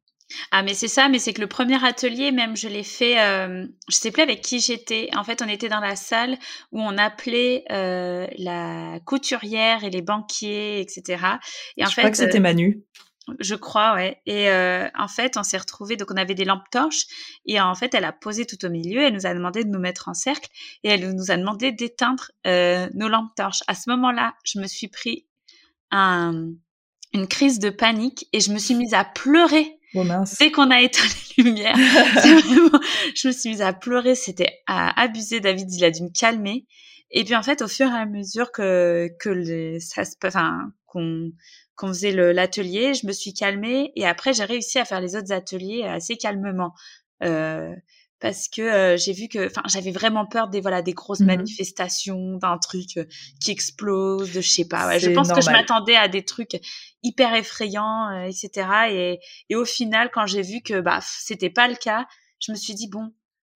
Ah 0.51 0.63
mais 0.63 0.73
c'est 0.73 0.87
ça, 0.87 1.09
mais 1.09 1.19
c'est 1.19 1.33
que 1.33 1.41
le 1.41 1.47
premier 1.47 1.83
atelier, 1.83 2.31
même 2.31 2.55
je 2.55 2.67
l'ai 2.67 2.83
fait, 2.83 3.19
euh, 3.19 3.65
je 3.89 3.95
sais 3.95 4.11
plus 4.11 4.21
avec 4.21 4.41
qui 4.41 4.59
j'étais. 4.59 5.09
En 5.15 5.23
fait, 5.23 5.41
on 5.41 5.47
était 5.47 5.69
dans 5.69 5.79
la 5.79 5.95
salle 5.95 6.37
où 6.71 6.81
on 6.81 6.97
appelait 6.97 7.65
euh, 7.71 8.25
la 8.37 8.99
couturière 9.05 9.83
et 9.83 9.89
les 9.89 10.01
banquiers, 10.01 10.79
etc. 10.79 11.25
Et 11.77 11.83
en 11.83 11.89
je 11.89 11.93
fait, 11.93 12.01
crois 12.01 12.11
que 12.11 12.17
c'était 12.17 12.37
euh, 12.37 12.41
Manu. 12.41 12.83
Je 13.39 13.55
crois, 13.55 13.93
ouais. 13.93 14.21
Et 14.25 14.49
euh, 14.49 14.87
en 14.97 15.07
fait, 15.07 15.37
on 15.37 15.43
s'est 15.43 15.57
retrouvés, 15.57 15.95
donc 15.95 16.11
on 16.11 16.17
avait 16.17 16.35
des 16.35 16.43
lampes 16.43 16.69
torches, 16.71 17.05
et 17.45 17.59
en 17.61 17.73
fait, 17.73 17.93
elle 17.93 18.03
a 18.03 18.11
posé 18.11 18.45
tout 18.45 18.63
au 18.65 18.69
milieu, 18.69 19.01
elle 19.01 19.13
nous 19.13 19.25
a 19.25 19.33
demandé 19.33 19.63
de 19.63 19.69
nous 19.69 19.79
mettre 19.79 20.09
en 20.09 20.13
cercle, 20.13 20.49
et 20.83 20.89
elle 20.89 21.09
nous 21.11 21.31
a 21.31 21.37
demandé 21.37 21.71
d'éteindre 21.71 22.31
euh, 22.45 22.89
nos 22.93 23.07
lampes 23.07 23.33
torches. 23.35 23.63
À 23.67 23.75
ce 23.75 23.89
moment-là, 23.91 24.35
je 24.43 24.59
me 24.59 24.67
suis 24.67 24.89
pris 24.89 25.25
un, 25.91 26.49
une 27.13 27.27
crise 27.27 27.59
de 27.59 27.69
panique, 27.69 28.27
et 28.33 28.41
je 28.41 28.51
me 28.51 28.57
suis 28.59 28.75
mise 28.75 28.93
à 28.93 29.05
pleurer. 29.05 29.79
Oh 29.95 30.03
Dès 30.39 30.51
qu'on 30.51 30.71
a 30.71 30.81
éteint 30.81 31.07
les 31.37 31.43
lumières, 31.43 31.77
vraiment, 32.15 32.79
je 33.15 33.27
me 33.27 33.33
suis 33.33 33.51
mise 33.51 33.61
à 33.61 33.73
pleurer, 33.73 34.15
c'était 34.15 34.61
à 34.67 34.99
abuser. 34.99 35.39
David, 35.39 35.71
il 35.71 35.85
a 35.85 35.91
dû 35.91 36.03
me 36.03 36.09
calmer. 36.09 36.65
Et 37.11 37.23
puis 37.23 37.35
en 37.35 37.43
fait, 37.43 37.61
au 37.61 37.67
fur 37.67 37.87
et 37.87 37.95
à 37.95 38.07
mesure 38.07 38.51
que 38.51 39.07
que 39.19 39.29
les, 39.29 39.79
ça 39.79 40.03
se, 40.03 40.15
enfin, 40.25 40.71
qu'on 40.87 41.31
qu'on 41.75 41.87
faisait 41.87 42.11
l'atelier, 42.11 42.93
je 42.93 43.07
me 43.07 43.11
suis 43.11 43.33
calmée 43.33 43.91
et 43.95 44.05
après 44.05 44.33
j'ai 44.33 44.45
réussi 44.45 44.79
à 44.79 44.85
faire 44.85 45.01
les 45.01 45.15
autres 45.15 45.31
ateliers 45.31 45.83
assez 45.83 46.17
calmement. 46.17 46.73
Euh, 47.23 47.73
parce 48.23 48.47
que 48.47 48.61
euh, 48.61 48.97
j'ai 48.97 49.11
vu 49.11 49.27
que 49.27 49.47
enfin 49.47 49.61
j'avais 49.65 49.91
vraiment 49.91 50.25
peur 50.25 50.47
des 50.47 50.61
voilà 50.61 50.81
des 50.81 50.93
grosses 50.93 51.19
mmh 51.19 51.25
manifestations 51.25 52.37
d'un 52.37 52.57
truc 52.57 52.95
euh, 52.95 53.05
qui 53.41 53.51
explose 53.51 54.31
de 54.31 54.39
je 54.39 54.49
sais 54.49 54.65
pas 54.65 54.87
ouais, 54.87 54.97
je 54.97 55.09
pense 55.09 55.29
que 55.29 55.41
je 55.41 55.49
m'attendais 55.49 55.97
à 55.97 56.07
des 56.07 56.23
trucs 56.23 56.57
hyper 57.03 57.35
effrayants 57.35 58.09
euh, 58.11 58.29
etc 58.29 58.67
et, 58.89 59.19
et 59.49 59.55
au 59.57 59.65
final 59.65 60.09
quand 60.13 60.25
j'ai 60.25 60.41
vu 60.41 60.61
que 60.61 60.79
bah 60.79 60.99
c'était 61.01 61.49
pas 61.49 61.67
le 61.67 61.75
cas 61.75 62.07
je 62.39 62.53
me 62.53 62.57
suis 62.57 62.73
dit 62.73 62.87
bon 62.87 63.11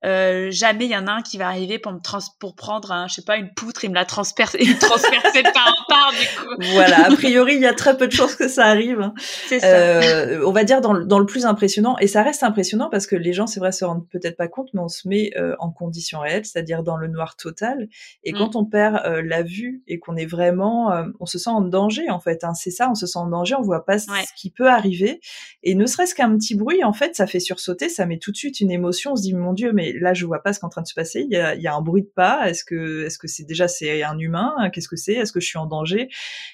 euh, 0.05 0.49
jamais 0.51 0.85
il 0.85 0.91
y 0.91 0.95
en 0.95 1.07
a 1.07 1.11
un 1.11 1.21
qui 1.21 1.37
va 1.37 1.47
arriver 1.47 1.79
pour 1.79 1.91
me 1.91 1.99
trans 1.99 2.19
pour 2.39 2.55
prendre 2.55 2.91
un, 2.91 3.07
je 3.07 3.15
sais 3.15 3.23
pas 3.23 3.37
une 3.37 3.51
poutre 3.53 3.83
et 3.83 3.89
me 3.89 3.95
la 3.95 4.05
transpercer 4.05 4.59
et 4.59 4.65
me 4.67 4.79
transpercer 4.79 5.41
par 5.41 5.67
un 5.67 5.85
par 5.89 6.11
du 6.11 6.27
coup. 6.37 6.71
Voilà, 6.73 7.07
a 7.07 7.09
priori 7.15 7.55
il 7.55 7.61
y 7.61 7.65
a 7.65 7.73
très 7.73 7.97
peu 7.97 8.07
de 8.07 8.11
chances 8.11 8.35
que 8.35 8.47
ça 8.47 8.65
arrive. 8.65 9.01
Hein. 9.01 9.13
C'est 9.47 9.59
ça. 9.59 9.67
Euh, 9.67 10.43
on 10.45 10.51
va 10.51 10.63
dire 10.63 10.81
dans 10.81 10.93
le, 10.93 11.05
dans 11.05 11.17
le 11.17 11.25
plus 11.25 11.45
impressionnant 11.45 11.97
et 11.99 12.07
ça 12.07 12.21
reste 12.21 12.43
impressionnant 12.43 12.89
parce 12.91 13.07
que 13.07 13.15
les 13.15 13.33
gens 13.33 13.47
c'est 13.47 13.59
vrai 13.59 13.71
se 13.71 13.85
rendent 13.85 14.07
peut-être 14.09 14.37
pas 14.37 14.47
compte 14.47 14.69
mais 14.73 14.81
on 14.81 14.87
se 14.87 15.07
met 15.07 15.31
euh, 15.35 15.55
en 15.59 15.71
condition 15.71 16.19
réelle, 16.19 16.45
c'est-à-dire 16.45 16.83
dans 16.83 16.97
le 16.97 17.07
noir 17.07 17.35
total 17.35 17.87
et 18.23 18.33
mmh. 18.33 18.37
quand 18.37 18.55
on 18.55 18.65
perd 18.65 19.01
la 19.23 19.41
vue 19.41 19.81
et 19.87 19.97
qu'on 19.97 20.15
est 20.15 20.25
vraiment 20.25 20.91
on 21.19 21.25
se 21.25 21.39
sent 21.39 21.49
en 21.49 21.61
danger 21.61 22.09
en 22.09 22.19
fait, 22.19 22.43
hein. 22.43 22.53
c'est 22.53 22.71
ça, 22.71 22.89
on 22.89 22.95
se 22.95 23.07
sent 23.07 23.19
en 23.19 23.27
danger, 23.27 23.55
on 23.55 23.61
voit 23.61 23.85
pas 23.85 23.97
ce 23.97 24.07
qui 24.35 24.51
peut 24.51 24.69
arriver 24.69 25.19
et 25.63 25.75
ne 25.75 25.85
serait-ce 25.85 26.13
qu'un 26.13 26.35
petit 26.37 26.55
bruit 26.55 26.83
en 26.83 26.93
fait, 26.93 27.15
ça 27.15 27.25
fait 27.25 27.39
sursauter, 27.39 27.89
ça 27.89 28.05
met 28.05 28.19
tout 28.19 28.31
de 28.31 28.37
suite 28.37 28.59
une 28.59 28.71
émotion, 28.71 29.13
on 29.13 29.15
se 29.15 29.23
dit 29.23 29.33
mon 29.33 29.53
dieu 29.53 29.71
mais 29.73 29.86
là 29.93 30.13
je 30.13 30.25
vois 30.25 30.43
pas 30.43 30.53
ce 30.53 30.59
qui 30.59 30.65
est 30.65 30.67
en 30.67 30.69
train 30.69 30.81
de 30.81 30.87
se 30.87 30.93
passer. 30.93 31.21
Il 31.21 31.31
y 31.31 31.37
a, 31.37 31.55
il 31.55 31.61
y 31.61 31.67
a 31.67 31.73
un 31.73 31.81
bruit 31.81 32.03
de 32.03 32.11
pas. 32.13 32.49
Est-ce 32.49 32.63
que 32.63 33.05
est-ce 33.05 33.17
que 33.17 33.27
c'est 33.27 33.43
déjà 33.43 33.67
c'est 33.67 34.03
un 34.03 34.17
humain? 34.17 34.53
Qu'est-ce 34.73 34.87
que 34.87 34.95
c'est? 34.95 35.13
Est-ce 35.13 35.31
que 35.31 35.39
je 35.39 35.47
suis 35.47 35.57
en 35.57 35.65
danger? 35.65 36.09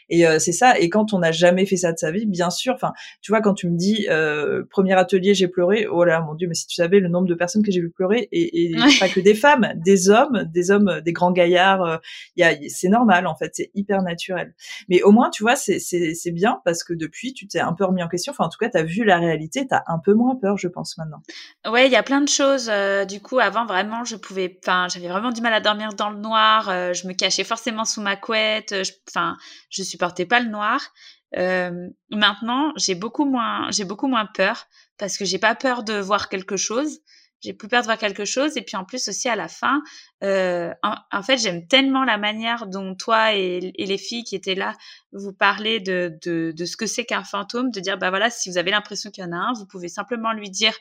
Et 0.09 0.25
euh, 0.27 0.39
c'est 0.39 0.51
ça. 0.51 0.77
Et 0.79 0.89
quand 0.89 1.13
on 1.13 1.19
n'a 1.19 1.31
jamais 1.31 1.65
fait 1.65 1.77
ça 1.77 1.91
de 1.91 1.97
sa 1.97 2.11
vie, 2.11 2.25
bien 2.25 2.49
sûr. 2.49 2.73
Enfin, 2.73 2.93
tu 3.21 3.31
vois, 3.31 3.41
quand 3.41 3.53
tu 3.53 3.69
me 3.69 3.77
dis 3.77 4.07
euh, 4.09 4.63
premier 4.69 4.93
atelier, 4.93 5.33
j'ai 5.33 5.47
pleuré. 5.47 5.87
Oh 5.87 6.03
là, 6.03 6.21
mon 6.21 6.35
dieu, 6.35 6.47
mais 6.47 6.53
si 6.53 6.67
tu 6.67 6.75
savais 6.75 6.99
le 6.99 7.09
nombre 7.09 7.27
de 7.27 7.35
personnes 7.35 7.63
que 7.63 7.71
j'ai 7.71 7.81
vu 7.81 7.89
pleurer 7.89 8.27
et, 8.31 8.71
et 8.71 8.75
pas 8.99 9.09
que 9.09 9.19
des 9.19 9.35
femmes, 9.35 9.73
des 9.75 10.09
hommes, 10.09 10.49
des 10.53 10.71
hommes, 10.71 11.01
des 11.01 11.13
grands 11.13 11.31
gaillards. 11.31 11.83
Euh, 11.83 11.97
il 12.35 12.41
y 12.41 12.43
a, 12.43 12.55
c'est 12.69 12.89
normal 12.89 13.27
en 13.27 13.35
fait. 13.35 13.51
C'est 13.53 13.71
hyper 13.73 14.01
naturel. 14.01 14.53
Mais 14.89 15.01
au 15.01 15.11
moins, 15.11 15.29
tu 15.29 15.43
vois, 15.43 15.55
c'est 15.55 15.79
c'est 15.79 16.31
bien 16.31 16.61
parce 16.65 16.83
que 16.83 16.93
depuis, 16.93 17.33
tu 17.33 17.47
t'es 17.47 17.59
un 17.59 17.73
peu 17.73 17.85
remis 17.85 18.03
en 18.03 18.07
question. 18.07 18.31
Enfin, 18.31 18.45
en 18.45 18.49
tout 18.49 18.57
cas, 18.59 18.69
tu 18.69 18.77
as 18.77 18.83
vu 18.83 19.03
la 19.03 19.17
réalité. 19.17 19.67
Tu 19.67 19.73
as 19.73 19.83
un 19.87 19.99
peu 19.99 20.13
moins 20.13 20.35
peur, 20.35 20.57
je 20.57 20.67
pense 20.67 20.97
maintenant. 20.97 21.21
Ouais, 21.69 21.87
il 21.87 21.91
y 21.91 21.95
a 21.95 22.03
plein 22.03 22.21
de 22.21 22.29
choses. 22.29 22.69
Euh, 22.69 23.05
du 23.05 23.21
coup, 23.23 23.39
avant 23.39 23.65
vraiment, 23.65 24.03
je 24.05 24.15
pouvais, 24.15 24.59
enfin, 24.63 24.87
j'avais 24.87 25.07
vraiment 25.07 25.31
du 25.31 25.41
mal 25.41 25.53
à 25.53 25.59
dormir 25.59 25.93
dans 25.93 26.11
le 26.11 26.19
noir. 26.19 26.69
Euh, 26.69 26.93
je 26.93 27.07
me 27.07 27.13
cachais 27.13 27.43
forcément 27.43 27.85
sous 27.85 28.01
ma 28.01 28.15
couette. 28.15 28.75
Enfin, 29.09 29.35
je, 29.71 29.81
supportais 29.81 30.27
pas 30.27 30.39
le 30.39 30.49
noir. 30.49 30.79
Euh, 31.35 31.89
maintenant, 32.11 32.71
j'ai 32.77 32.93
beaucoup 32.93 33.25
moins, 33.25 33.71
j'ai 33.71 33.85
beaucoup 33.85 34.07
moins 34.07 34.27
peur 34.27 34.67
parce 34.99 35.17
que 35.17 35.25
j'ai 35.25 35.39
pas 35.39 35.55
peur 35.55 35.83
de 35.83 35.95
voir 35.95 36.29
quelque 36.29 36.57
chose. 36.57 36.99
J'ai 37.41 37.53
plus 37.53 37.67
peur 37.67 37.81
de 37.81 37.85
voir 37.85 37.97
quelque 37.97 38.25
chose. 38.25 38.55
Et 38.57 38.61
puis 38.61 38.77
en 38.77 38.85
plus 38.85 39.07
aussi 39.07 39.27
à 39.27 39.35
la 39.35 39.47
fin, 39.47 39.81
euh, 40.23 40.71
en, 40.83 41.23
fait, 41.23 41.37
j'aime 41.37 41.67
tellement 41.67 42.03
la 42.03 42.17
manière 42.17 42.67
dont 42.67 42.95
toi 42.95 43.33
et, 43.33 43.73
les 43.77 43.97
filles 43.97 44.23
qui 44.23 44.35
étaient 44.35 44.55
là 44.55 44.75
vous 45.11 45.33
parlez 45.33 45.79
de, 45.79 46.17
de, 46.23 46.65
ce 46.65 46.77
que 46.77 46.85
c'est 46.85 47.05
qu'un 47.05 47.23
fantôme, 47.23 47.71
de 47.71 47.79
dire 47.79 47.97
bah 47.97 48.11
voilà, 48.11 48.29
si 48.29 48.49
vous 48.49 48.57
avez 48.57 48.71
l'impression 48.71 49.09
qu'il 49.09 49.23
y 49.23 49.27
en 49.27 49.33
a 49.33 49.37
un, 49.37 49.53
vous 49.53 49.65
pouvez 49.65 49.89
simplement 49.89 50.31
lui 50.33 50.49
dire 50.49 50.73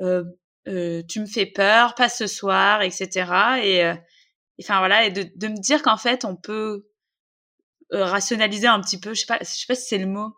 euh, 0.00 0.10
euh, 0.10 0.24
tu 0.66 1.20
me 1.20 1.26
fais 1.26 1.46
peur, 1.46 1.94
pas 1.94 2.08
ce 2.08 2.26
soir, 2.26 2.82
etc. 2.82 3.08
Et, 3.62 3.84
euh, 3.84 3.94
enfin 4.60 4.78
voilà, 4.78 5.04
et 5.06 5.10
de, 5.10 5.48
me 5.48 5.60
dire 5.60 5.82
qu'en 5.82 5.96
fait 5.96 6.24
on 6.24 6.36
peut 6.36 6.86
euh, 7.92 8.04
rationaliser 8.04 8.66
un 8.66 8.80
petit 8.80 9.00
peu. 9.00 9.14
Je 9.14 9.20
sais 9.20 9.26
pas, 9.26 9.38
je 9.40 9.46
sais 9.46 9.66
pas 9.66 9.74
si 9.74 9.86
c'est 9.88 9.98
le 9.98 10.06
mot. 10.06 10.34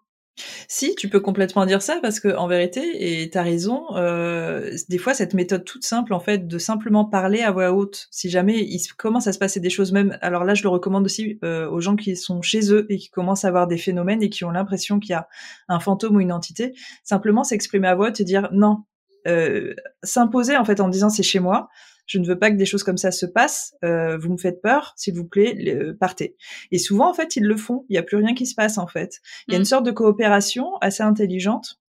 Si, 0.66 0.94
tu 0.94 1.10
peux 1.10 1.20
complètement 1.20 1.66
dire 1.66 1.82
ça 1.82 1.98
parce 2.00 2.18
que 2.18 2.34
en 2.34 2.46
vérité, 2.48 3.22
et 3.22 3.28
t'as 3.28 3.42
raison, 3.42 3.84
euh, 3.96 4.74
des 4.88 4.96
fois 4.96 5.12
cette 5.12 5.34
méthode 5.34 5.64
toute 5.64 5.84
simple 5.84 6.14
en 6.14 6.20
fait 6.20 6.48
de 6.48 6.58
simplement 6.58 7.04
parler 7.04 7.42
à 7.42 7.50
voix 7.50 7.72
haute. 7.72 8.08
Si 8.10 8.30
jamais 8.30 8.60
il 8.60 8.80
commence 8.96 9.26
à 9.26 9.34
se 9.34 9.38
passer 9.38 9.60
des 9.60 9.68
choses, 9.68 9.92
même 9.92 10.16
alors 10.22 10.44
là 10.44 10.54
je 10.54 10.62
le 10.62 10.70
recommande 10.70 11.04
aussi 11.04 11.38
euh, 11.44 11.68
aux 11.68 11.80
gens 11.80 11.96
qui 11.96 12.16
sont 12.16 12.40
chez 12.40 12.72
eux 12.72 12.86
et 12.88 12.96
qui 12.96 13.10
commencent 13.10 13.44
à 13.44 13.48
avoir 13.48 13.66
des 13.66 13.76
phénomènes 13.76 14.22
et 14.22 14.30
qui 14.30 14.44
ont 14.44 14.50
l'impression 14.50 14.98
qu'il 15.00 15.10
y 15.10 15.14
a 15.14 15.28
un 15.68 15.80
fantôme 15.80 16.16
ou 16.16 16.20
une 16.20 16.32
entité, 16.32 16.72
simplement 17.04 17.44
s'exprimer 17.44 17.88
à 17.88 17.94
voix 17.94 18.08
haute 18.08 18.20
et 18.20 18.24
dire 18.24 18.48
non, 18.52 18.84
euh, 19.26 19.74
s'imposer 20.02 20.56
en 20.56 20.64
fait 20.64 20.80
en 20.80 20.88
disant 20.88 21.10
c'est 21.10 21.22
chez 21.22 21.40
moi. 21.40 21.68
je 22.06 22.18
ne 22.18 22.26
veux 22.26 22.38
pas 22.38 22.50
que 22.50 22.56
des 22.56 22.66
choses 22.66 22.82
comme 22.82 22.96
ça 22.96 23.10
se 23.10 23.26
passent, 23.26 23.74
euh, 23.84 24.18
vous 24.18 24.32
me 24.32 24.36
faites 24.36 24.60
peur, 24.60 24.92
s'il 24.96 25.14
vous 25.14 25.24
plaît, 25.24 25.56
partez. 25.98 26.36
Et 26.70 26.78
souvent, 26.78 27.08
en 27.08 27.14
fait, 27.14 27.36
ils 27.36 27.44
le 27.44 27.56
font. 27.56 27.86
Il 27.88 27.92
n'y 27.92 27.98
a 27.98 28.02
plus 28.02 28.16
rien 28.16 28.34
qui 28.34 28.46
se 28.46 28.54
passe, 28.54 28.76
en 28.76 28.86
fait. 28.86 29.20
Il 29.46 29.52
y 29.52 29.54
a 29.54 29.58
une 29.58 29.62
mm. 29.62 29.66
sorte 29.66 29.86
de 29.86 29.92
coopération 29.92 30.76
assez 30.80 31.02
intelligente 31.02 31.81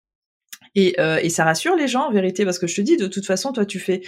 et, 0.75 0.99
euh, 0.99 1.19
et, 1.21 1.29
ça 1.29 1.43
rassure 1.43 1.75
les 1.75 1.87
gens 1.87 2.07
en 2.07 2.11
vérité 2.11 2.45
parce 2.45 2.57
que 2.59 2.67
je 2.67 2.75
te 2.75 2.81
dis 2.81 2.97
de 2.97 3.07
toute 3.07 3.25
façon 3.25 3.51
toi 3.51 3.65
tu 3.65 3.79
fais 3.79 4.01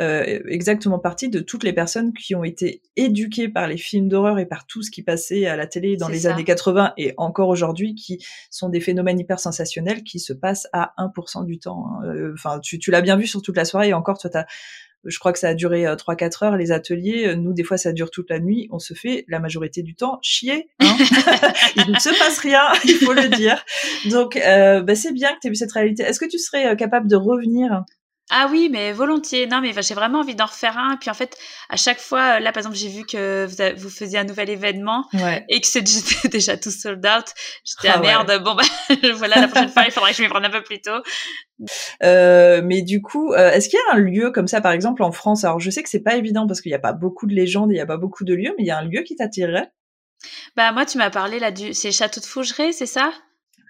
euh, 0.00 0.40
exactement 0.48 0.98
partie 0.98 1.28
de 1.28 1.40
toutes 1.40 1.64
les 1.64 1.72
personnes 1.72 2.12
qui 2.12 2.34
ont 2.34 2.44
été 2.44 2.82
éduquées 2.96 3.48
par 3.48 3.66
les 3.66 3.76
films 3.76 4.08
d'horreur 4.08 4.38
et 4.38 4.46
par 4.46 4.66
tout 4.66 4.82
ce 4.82 4.90
qui 4.90 5.02
passait 5.02 5.46
à 5.46 5.56
la 5.56 5.66
télé 5.66 5.96
dans 5.96 6.08
les 6.08 6.26
années 6.26 6.44
80 6.44 6.92
et 6.98 7.14
encore 7.16 7.48
aujourd'hui 7.48 7.94
qui 7.94 8.18
sont 8.50 8.68
des 8.68 8.80
phénomènes 8.80 9.18
hyper 9.18 9.40
sensationnels 9.40 10.02
qui 10.02 10.20
se 10.20 10.32
passent 10.32 10.68
à 10.72 10.92
1% 10.98 11.44
du 11.46 11.58
temps. 11.58 11.86
Hein. 11.86 12.06
Euh, 12.06 12.32
enfin 12.34 12.60
tu, 12.60 12.78
tu 12.78 12.90
l'as 12.90 13.00
bien 13.00 13.16
vu 13.16 13.26
sur 13.26 13.40
toute 13.40 13.56
la 13.56 13.64
soirée 13.64 13.88
et 13.88 13.94
encore 13.94 14.18
toi 14.18 14.30
t'as 14.30 14.44
je 15.04 15.18
crois 15.18 15.32
que 15.32 15.38
ça 15.38 15.48
a 15.48 15.54
duré 15.54 15.84
3-4 15.84 16.44
euh, 16.44 16.46
heures 16.46 16.56
les 16.56 16.72
ateliers. 16.72 17.28
Euh, 17.28 17.34
nous, 17.34 17.52
des 17.52 17.64
fois, 17.64 17.78
ça 17.78 17.92
dure 17.92 18.10
toute 18.10 18.28
la 18.30 18.38
nuit. 18.38 18.68
On 18.70 18.78
se 18.78 18.94
fait 18.94 19.24
la 19.28 19.40
majorité 19.40 19.82
du 19.82 19.94
temps 19.94 20.18
chier. 20.22 20.68
Hein 20.80 20.96
il 21.76 21.92
ne 21.92 21.98
se 21.98 22.10
passe 22.18 22.38
rien, 22.38 22.62
il 22.84 22.96
faut 22.96 23.12
le 23.12 23.28
dire. 23.28 23.64
Donc, 24.10 24.36
euh, 24.36 24.82
bah, 24.82 24.94
c'est 24.94 25.12
bien 25.12 25.30
que 25.30 25.40
tu 25.40 25.46
aies 25.46 25.50
vu 25.50 25.56
cette 25.56 25.72
réalité. 25.72 26.02
Est-ce 26.02 26.20
que 26.20 26.28
tu 26.28 26.38
serais 26.38 26.66
euh, 26.66 26.74
capable 26.74 27.08
de 27.08 27.16
revenir 27.16 27.84
ah 28.30 28.48
oui, 28.50 28.68
mais 28.70 28.92
volontiers. 28.92 29.46
Non, 29.46 29.60
mais 29.60 29.72
j'ai 29.82 29.94
vraiment 29.94 30.20
envie 30.20 30.34
d'en 30.34 30.46
refaire 30.46 30.78
un. 30.78 30.96
Puis 30.96 31.10
en 31.10 31.14
fait, 31.14 31.36
à 31.68 31.76
chaque 31.76 31.98
fois, 31.98 32.40
là, 32.40 32.52
par 32.52 32.60
exemple, 32.60 32.76
j'ai 32.76 32.88
vu 32.88 33.04
que 33.04 33.46
vous, 33.46 33.82
vous, 33.82 33.90
faisiez 33.90 34.18
un 34.18 34.24
nouvel 34.24 34.50
événement 34.50 35.08
et 35.48 35.60
que 35.60 35.66
c'était 35.66 36.28
déjà 36.28 36.56
tout 36.56 36.70
sold 36.70 37.04
out. 37.04 37.26
J'étais 37.64 37.88
ah, 37.88 37.96
ah 37.96 38.00
merde. 38.00 38.42
Bon 38.44 38.54
bah 38.54 38.62
voilà, 39.14 39.40
la 39.40 39.48
prochaine 39.48 39.70
fois, 39.70 39.84
il 39.84 39.90
faudrait 39.90 40.12
que 40.12 40.16
je 40.16 40.22
m'y 40.22 40.28
prenne 40.28 40.44
un 40.44 40.50
peu 40.50 40.62
plus 40.62 40.80
tôt. 40.80 41.02
Euh, 42.02 42.62
mais 42.64 42.82
du 42.82 43.02
coup, 43.02 43.32
euh, 43.32 43.50
est-ce 43.50 43.68
qu'il 43.68 43.78
y 43.78 43.90
a 43.90 43.96
un 43.96 43.98
lieu 43.98 44.30
comme 44.30 44.48
ça, 44.48 44.60
par 44.60 44.72
exemple, 44.72 45.02
en 45.02 45.12
France? 45.12 45.44
Alors, 45.44 45.60
je 45.60 45.70
sais 45.70 45.82
que 45.82 45.88
c'est 45.88 46.02
pas 46.02 46.16
évident 46.16 46.46
parce 46.46 46.60
qu'il 46.60 46.70
n'y 46.70 46.76
a 46.76 46.80
pas 46.80 46.92
beaucoup 46.92 47.26
de 47.26 47.34
légendes, 47.34 47.70
il 47.70 47.74
n'y 47.74 47.80
a 47.80 47.86
pas 47.86 47.98
beaucoup 47.98 48.24
de 48.24 48.34
lieux, 48.34 48.54
mais 48.56 48.64
il 48.64 48.66
y 48.66 48.70
a 48.70 48.78
un 48.78 48.84
lieu 48.84 49.02
qui 49.02 49.16
t'attirerait? 49.16 49.70
Bah 50.56 50.72
moi, 50.72 50.86
tu 50.86 50.98
m'as 50.98 51.10
parlé 51.10 51.38
là 51.38 51.50
du, 51.50 51.74
c'est 51.74 51.92
Château 51.92 52.20
de 52.20 52.26
Fougeray, 52.26 52.72
c'est 52.72 52.86
ça? 52.86 53.12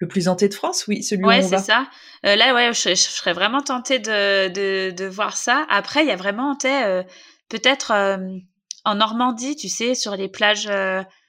Le 0.01 0.07
plus 0.07 0.27
hanté 0.27 0.49
de 0.49 0.53
France, 0.53 0.87
oui, 0.87 1.03
celui 1.03 1.23
ouais, 1.23 1.41
où 1.41 1.45
on 1.45 1.47
va. 1.47 1.57
Ouais, 1.57 1.63
c'est 1.63 1.71
ça. 1.71 1.87
Euh, 2.25 2.35
là, 2.35 2.53
ouais, 2.53 2.73
je, 2.73 2.95
serais 2.95 3.33
vraiment 3.33 3.61
tentée 3.61 3.99
de, 3.99 4.47
de, 4.49 4.89
de, 4.91 5.05
voir 5.05 5.37
ça. 5.37 5.65
Après, 5.69 6.01
il 6.01 6.07
y 6.07 6.11
a 6.11 6.15
vraiment, 6.15 6.57
euh, 6.65 7.03
peut-être 7.49 7.91
euh, 7.91 8.17
en 8.83 8.95
Normandie, 8.95 9.55
tu 9.55 9.69
sais, 9.69 9.93
sur 9.93 10.15
les 10.15 10.27
plages, 10.27 10.69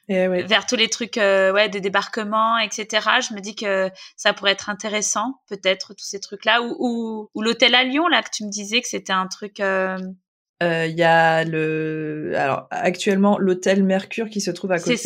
eh 0.08 0.26
vers 0.26 0.66
tous 0.66 0.76
les 0.76 0.88
trucs, 0.88 1.16
ouais, 1.16 1.68
des 1.68 1.80
débarquements, 1.80 2.58
etc. 2.58 3.08
Je 3.28 3.34
me 3.34 3.40
dis 3.40 3.54
que 3.54 3.90
ça 4.16 4.32
pourrait 4.32 4.52
être 4.52 4.70
intéressant, 4.70 5.34
peut-être 5.48 5.94
tous 5.94 6.06
ces 6.06 6.18
trucs-là, 6.18 6.62
ou, 6.62 6.74
ou, 6.78 7.30
ou 7.34 7.42
l'hôtel 7.42 7.74
à 7.74 7.84
Lyon, 7.84 8.08
là, 8.08 8.22
que 8.22 8.30
tu 8.32 8.44
me 8.44 8.50
disais 8.50 8.80
que 8.80 8.88
c'était 8.88 9.12
un 9.12 9.26
truc. 9.26 9.58
Il 9.58 10.96
y 10.96 11.02
a 11.02 11.44
le, 11.44 12.32
alors 12.36 12.68
actuellement 12.70 13.36
l'hôtel 13.36 13.82
Mercure 13.82 14.30
qui 14.30 14.40
se 14.40 14.50
trouve 14.50 14.72
à 14.72 14.78
côté 14.78 14.96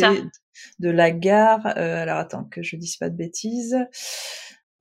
de 0.79 0.91
la 0.91 1.11
gare. 1.11 1.67
Euh, 1.77 2.03
alors 2.03 2.19
attends 2.19 2.45
que 2.45 2.63
je 2.63 2.77
dise 2.77 2.97
pas 2.97 3.11
de 3.11 3.17
bêtises. 3.17 3.77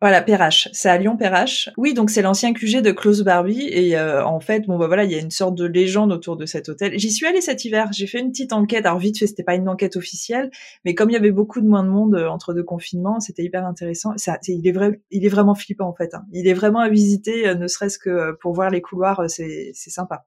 Voilà, 0.02 0.22
Perrache. 0.22 0.68
C'est 0.74 0.90
à 0.90 0.98
Lyon-Perrache. 0.98 1.70
Oui, 1.78 1.94
donc 1.94 2.10
c'est 2.10 2.22
l'ancien 2.22 2.54
QG 2.54 2.82
de 2.82 2.92
Klaus 2.92 3.22
Barbie. 3.22 3.68
Et 3.70 3.98
euh, 3.98 4.26
en 4.26 4.42
fait, 4.42 4.68
bon 4.68 4.78
bah 4.78 4.88
voilà, 4.88 5.06
il 5.06 5.12
y 5.12 5.16
a 5.16 5.20
une 5.20 5.32
sorte 5.32 5.56
de 5.56 5.66
légende 5.66 6.12
autour 6.12 6.36
de 6.36 6.46
cet 6.46 6.68
hôtel. 6.68 7.00
J'y 7.00 7.12
suis 7.12 7.26
allée 7.26 7.40
cet 7.40 7.64
hiver. 7.64 7.90
J'ai 7.94 8.06
fait 8.06 8.20
une 8.20 8.32
petite 8.32 8.52
enquête. 8.52 8.86
Alors 8.86 9.00
vite 9.00 9.18
fait, 9.18 9.26
c'était 9.26 9.44
pas 9.44 9.56
une 9.56 9.70
enquête 9.70 9.96
officielle, 9.96 10.52
mais 10.84 10.96
comme 10.96 11.10
il 11.10 11.14
y 11.14 11.16
avait 11.16 11.32
beaucoup 11.32 11.62
de 11.62 11.66
moins 11.66 11.84
de 11.84 11.90
monde 11.90 12.16
euh, 12.16 12.28
entre 12.28 12.54
deux 12.54 12.64
confinements, 12.64 13.22
c'était 13.22 13.44
hyper 13.44 13.66
intéressant. 13.66 14.12
Ça, 14.18 14.38
il 14.48 14.68
est 14.68 14.74
vrai, 14.74 15.02
il 15.12 15.26
est 15.26 15.30
vraiment 15.30 15.56
flippant 15.56 15.88
en 15.88 15.96
fait. 15.96 16.14
Hein. 16.14 16.26
Il 16.34 16.48
est 16.48 16.54
vraiment 16.54 16.82
à 16.82 16.90
visiter, 16.90 17.56
ne 17.56 17.68
serait-ce 17.68 17.98
que 17.98 18.34
pour 18.42 18.54
voir 18.54 18.70
les 18.70 18.82
couloirs. 18.82 19.24
C'est 19.30 19.72
c'est 19.74 19.92
sympa. 19.92 20.26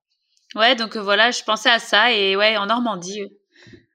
Ouais, 0.55 0.77
donc 0.77 0.97
voilà, 0.97 1.31
je 1.31 1.43
pensais 1.45 1.71
à 1.71 1.79
ça 1.79 2.13
et 2.13 2.37
ouais, 2.37 2.57
en 2.57 2.67
Normandie. 2.67 3.23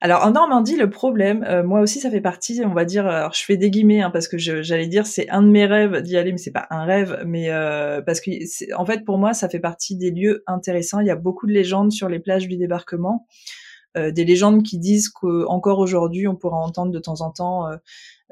Alors 0.05 0.25
en 0.25 0.31
Normandie, 0.31 0.75
le 0.75 0.89
problème, 0.89 1.45
euh, 1.47 1.63
moi 1.63 1.79
aussi, 1.79 2.01
ça 2.01 2.11
fait 2.11 2.19
partie, 2.19 2.61
on 2.65 2.73
va 2.73 2.83
dire, 2.83 3.07
alors 3.07 3.31
je 3.33 3.41
fais 3.45 3.55
des 3.55 3.69
guillemets 3.69 4.01
hein, 4.01 4.09
parce 4.11 4.27
que 4.27 4.37
j'allais 4.37 4.87
dire 4.87 5.07
c'est 5.07 5.29
un 5.29 5.41
de 5.41 5.47
mes 5.47 5.65
rêves 5.65 6.01
d'y 6.01 6.17
aller, 6.17 6.33
mais 6.33 6.37
c'est 6.37 6.51
pas 6.51 6.67
un 6.71 6.83
rêve, 6.83 7.23
mais 7.25 7.51
euh, 7.51 8.01
parce 8.01 8.19
que 8.19 8.31
en 8.75 8.85
fait 8.85 9.05
pour 9.05 9.17
moi 9.17 9.33
ça 9.33 9.47
fait 9.47 9.61
partie 9.61 9.95
des 9.95 10.11
lieux 10.11 10.43
intéressants. 10.45 10.99
Il 10.99 11.07
y 11.07 11.09
a 11.09 11.15
beaucoup 11.15 11.47
de 11.47 11.53
légendes 11.53 11.93
sur 11.93 12.09
les 12.09 12.19
plages 12.19 12.49
du 12.49 12.57
débarquement, 12.57 13.27
euh, 13.95 14.11
des 14.11 14.25
légendes 14.25 14.61
qui 14.63 14.77
disent 14.77 15.07
qu'encore 15.07 15.79
aujourd'hui 15.79 16.27
on 16.27 16.35
pourra 16.35 16.57
entendre 16.57 16.91
de 16.91 16.99
temps 16.99 17.21
en 17.21 17.31
temps 17.31 17.69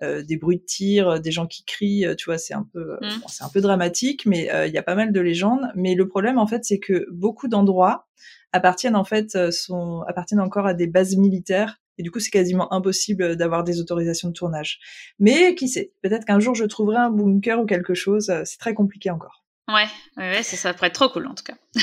des 0.01 0.37
bruits 0.37 0.57
de 0.57 0.63
tir, 0.63 1.19
des 1.19 1.31
gens 1.31 1.45
qui 1.45 1.63
crient, 1.63 2.07
tu 2.17 2.25
vois, 2.25 2.37
c'est 2.37 2.55
un 2.55 2.67
peu, 2.73 2.97
mmh. 3.01 3.21
c'est 3.27 3.43
un 3.43 3.49
peu 3.49 3.61
dramatique, 3.61 4.25
mais 4.25 4.49
il 4.67 4.73
y 4.73 4.77
a 4.77 4.83
pas 4.83 4.95
mal 4.95 5.11
de 5.11 5.19
légendes. 5.19 5.71
Mais 5.75 5.93
le 5.93 6.07
problème 6.07 6.39
en 6.39 6.47
fait, 6.47 6.65
c'est 6.65 6.79
que 6.79 7.05
beaucoup 7.11 7.47
d'endroits 7.47 8.07
appartiennent 8.53 8.95
en 8.95 9.03
fait 9.03 9.35
euh, 9.35 9.51
sont 9.51 10.03
appartiennent 10.07 10.39
encore 10.39 10.65
à 10.65 10.73
des 10.73 10.87
bases 10.87 11.15
militaires 11.15 11.79
et 11.97 12.03
du 12.03 12.11
coup 12.11 12.19
c'est 12.19 12.31
quasiment 12.31 12.71
impossible 12.73 13.35
d'avoir 13.35 13.63
des 13.63 13.79
autorisations 13.79 14.29
de 14.29 14.33
tournage. 14.33 14.79
Mais 15.19 15.55
qui 15.55 15.67
sait, 15.67 15.93
peut-être 16.01 16.25
qu'un 16.25 16.39
jour 16.39 16.55
je 16.55 16.65
trouverai 16.65 16.97
un 16.97 17.09
bunker 17.09 17.59
ou 17.59 17.65
quelque 17.65 17.93
chose. 17.93 18.29
Euh, 18.29 18.41
c'est 18.45 18.57
très 18.57 18.73
compliqué 18.73 19.09
encore. 19.09 19.43
Ouais, 19.67 19.87
ouais, 20.17 20.43
ça, 20.43 20.57
ça 20.57 20.73
pourrait 20.73 20.87
être 20.87 20.95
trop 20.95 21.09
cool 21.09 21.27
en 21.27 21.35
tout 21.35 21.43
cas. 21.43 21.55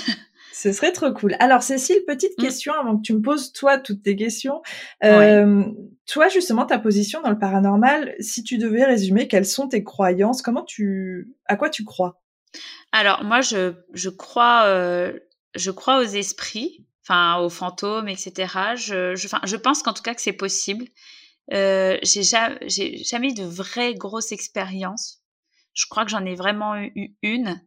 Ce 0.53 0.73
serait 0.73 0.93
trop 0.93 1.13
cool. 1.13 1.37
Alors 1.41 1.63
Cécile, 1.63 2.03
petite 2.07 2.39
mm. 2.39 2.43
question 2.43 2.73
avant 2.75 2.97
que 2.97 3.03
tu 3.03 3.15
me 3.15 3.23
poses 3.23 3.53
toi 3.53 3.79
toutes 3.79 4.03
tes 4.03 4.17
questions. 4.17 4.63
Euh, 5.05 5.65
Toi 6.07 6.29
justement, 6.29 6.67
ta 6.67 6.79
position 6.79 7.21
dans 7.21 7.31
le 7.31 7.39
paranormal, 7.39 8.15
si 8.21 8.43
tu 8.43 8.59
devais 8.59 8.85
résumer, 8.85 9.29
quelles 9.29 9.47
sont 9.47 9.69
tes 9.69 9.85
croyances? 9.85 10.43
Comment 10.43 10.65
tu, 10.65 11.35
à 11.47 11.57
quoi 11.57 11.71
tu 11.71 11.85
crois? 11.85 12.21
Alors 12.93 13.25
moi, 13.25 13.41
je 13.41 13.75
je 13.93 14.09
crois 14.09 14.65
euh, 14.67 15.13
je 15.55 15.71
crois 15.71 16.01
aux 16.01 16.07
esprits, 16.07 16.87
enfin 17.05 17.39
aux 17.41 17.51
fantômes, 17.51 18.09
etc. 18.09 18.33
Je, 18.75 19.15
je, 19.15 19.29
je 19.45 19.57
pense 19.57 19.83
qu'en 19.83 19.93
tout 19.93 20.03
cas 20.03 20.15
que 20.15 20.23
c'est 20.23 20.33
possible. 20.33 20.87
Euh, 21.53 21.99
j'ai 22.03 22.23
jamais, 22.23 22.59
jamais 22.69 23.31
eu 23.31 23.35
de 23.35 23.45
vraie 23.45 23.95
grosse 23.95 24.33
expérience. 24.33 25.21
Je 25.75 25.87
crois 25.89 26.05
que 26.05 26.11
j'en 26.11 26.25
ai 26.25 26.35
vraiment 26.35 26.77
eu 26.77 27.17
une 27.23 27.63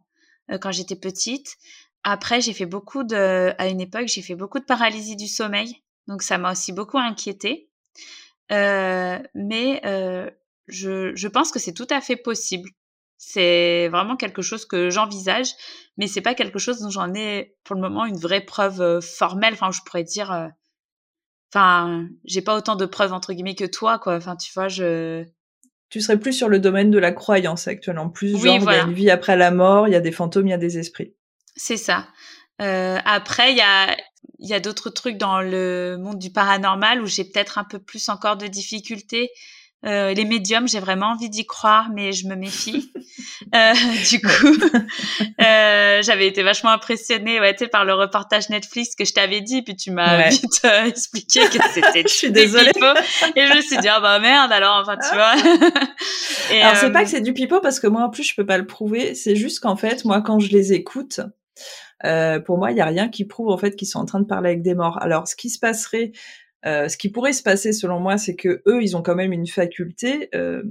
quand 0.60 0.72
j'étais 0.72 0.98
petite. 0.98 1.58
Après, 2.04 2.42
j'ai 2.42 2.54
fait 2.54 2.66
beaucoup 2.66 3.04
de, 3.04 3.54
à 3.58 3.68
une 3.68 3.82
époque, 3.82 4.08
j'ai 4.08 4.22
fait 4.22 4.36
beaucoup 4.36 4.60
de 4.60 4.66
paralysie 4.66 5.16
du 5.16 5.28
sommeil, 5.28 5.84
donc 6.08 6.24
ça 6.24 6.38
m'a 6.38 6.52
aussi 6.52 6.72
beaucoup 6.72 6.98
inquiété. 6.98 7.70
Euh, 8.52 9.20
mais 9.34 9.82
euh, 9.86 10.30
je, 10.68 11.16
je 11.16 11.28
pense 11.28 11.52
que 11.52 11.60
c'est 11.60 11.74
tout 11.74 11.88
à 11.90 12.02
fait 12.02 12.16
possible. 12.16 12.70
C'est 13.18 13.88
vraiment 13.90 14.18
quelque 14.18 14.42
chose 14.42 14.66
que 14.66 14.90
j'envisage, 14.90 15.54
mais 15.98 16.08
c'est 16.08 16.22
pas 16.22 16.34
quelque 16.34 16.58
chose 16.58 16.80
dont 16.80 16.90
j'en 16.90 17.14
ai 17.14 17.56
pour 17.64 17.76
le 17.76 17.82
moment 17.82 18.06
une 18.06 18.18
vraie 18.18 18.42
preuve 18.42 18.82
euh, 18.82 19.00
formelle. 19.00 19.54
Enfin, 19.54 19.70
je 19.72 19.82
pourrais 19.86 20.04
dire, 20.04 20.32
euh, 20.32 20.48
enfin, 21.54 22.08
j'ai 22.26 22.42
pas 22.42 22.58
autant 22.58 22.76
de 22.76 22.88
preuves 22.88 23.14
entre 23.14 23.34
guillemets 23.34 23.56
que 23.56 23.66
toi, 23.66 24.00
quoi. 24.00 24.16
Enfin, 24.16 24.36
tu 24.36 24.52
vois, 24.54 24.70
je. 24.70 25.24
Tu 25.90 26.02
serais 26.02 26.20
plus 26.20 26.34
sur 26.34 26.50
le 26.50 26.58
domaine 26.58 26.90
de 26.90 26.98
la 26.98 27.12
croyance 27.12 27.68
actuellement, 27.68 28.10
plus 28.10 28.32
genre 28.32 28.56
il 28.56 28.64
y 28.64 28.70
a 28.70 28.84
une 28.84 28.94
vie 28.94 29.12
après 29.12 29.36
la 29.36 29.52
mort, 29.52 29.88
il 29.88 29.92
y 29.92 29.96
a 29.96 30.00
des 30.00 30.12
fantômes, 30.12 30.48
il 30.48 30.52
y 30.52 30.54
a 30.54 30.58
des 30.58 30.80
esprits. 30.80 31.14
C'est 31.64 31.78
ça. 31.78 32.08
Euh, 32.60 32.98
après, 33.06 33.52
il 33.52 33.58
y 33.58 33.62
a 33.62 33.96
y 34.40 34.54
a 34.56 34.60
d'autres 34.60 34.90
trucs 34.90 35.18
dans 35.18 35.42
le 35.42 35.98
monde 36.00 36.18
du 36.18 36.32
paranormal 36.32 37.04
où 37.04 37.06
j'ai 37.06 37.24
peut-être 37.24 37.60
un 37.60 37.64
peu 37.64 37.78
plus 37.78 38.10
encore 38.10 38.36
de 38.36 38.48
difficultés 38.48 39.30
euh, 39.84 40.14
les 40.14 40.26
médiums, 40.26 40.68
j'ai 40.68 40.80
vraiment 40.80 41.08
envie 41.08 41.30
d'y 41.30 41.46
croire, 41.48 41.90
mais 41.92 42.12
je 42.12 42.28
me 42.28 42.36
méfie. 42.36 42.92
euh, 43.56 43.74
du 44.10 44.22
coup, 44.22 44.56
euh, 45.42 46.04
j'avais 46.04 46.28
été 46.28 46.44
vachement 46.44 46.70
impressionnée 46.70 47.40
ouais, 47.40 47.56
par 47.72 47.84
le 47.84 47.96
reportage 47.96 48.50
Netflix 48.50 48.94
que 48.96 49.06
je 49.06 49.14
t'avais 49.14 49.42
dit, 49.42 49.64
puis 49.64 49.76
tu 49.76 49.90
m'as 49.90 50.30
vite 50.30 50.68
expliqué 50.86 51.40
que 51.46 51.58
c'était 51.74 52.04
je 52.04 52.14
suis 52.14 52.32
désolée. 52.32 52.72
Et 53.36 53.48
je 53.48 53.56
me 53.56 53.62
suis 53.62 53.78
dit, 53.78 53.88
ah 53.88 54.00
bah 54.00 54.20
merde, 54.20 54.52
alors, 54.52 54.82
enfin, 54.82 54.98
tu 54.98 55.16
vois. 55.16 55.34
Et, 56.52 56.62
alors, 56.62 56.78
c'est 56.78 56.92
pas 56.92 57.04
que 57.04 57.10
c'est 57.10 57.22
du 57.22 57.34
pipeau, 57.34 57.60
parce 57.60 57.80
que 57.80 57.88
moi, 57.88 58.04
en 58.04 58.10
plus, 58.10 58.24
je 58.24 58.36
peux 58.36 58.46
pas 58.46 58.60
le 58.60 58.68
prouver. 58.68 59.16
C'est 59.16 59.36
juste 59.36 59.62
qu'en 59.62 59.76
fait, 59.76 60.06
moi, 60.06 60.22
quand 60.22 60.40
je 60.40 60.50
les 60.50 60.74
écoute, 60.74 61.22
euh, 62.06 62.40
pour 62.40 62.58
moi, 62.58 62.72
il 62.72 62.78
y 62.78 62.82
a 62.82 62.86
rien 62.86 63.10
qui 63.10 63.26
prouve 63.26 63.50
en 63.50 63.58
fait 63.58 63.76
qu'ils 63.76 63.88
sont 63.88 64.00
en 64.00 64.06
train 64.06 64.20
de 64.20 64.26
parler 64.26 64.50
avec 64.50 64.62
des 64.62 64.76
morts. 64.76 65.02
Alors, 65.02 65.28
ce 65.28 65.36
qui 65.36 65.50
se 65.50 65.60
passerait 65.60 66.12
euh, 66.66 66.88
ce 66.88 66.98
qui 66.98 67.10
pourrait 67.10 67.34
se 67.34 67.42
passer, 67.42 67.74
selon 67.74 68.00
moi, 68.00 68.18
c'est 68.18 68.36
que 68.36 68.62
eux, 68.68 68.84
ils 68.84 68.96
ont 68.96 69.02
quand 69.02 69.16
même 69.16 69.34
une 69.34 69.48
faculté 69.48 70.30
euh, 70.36 70.62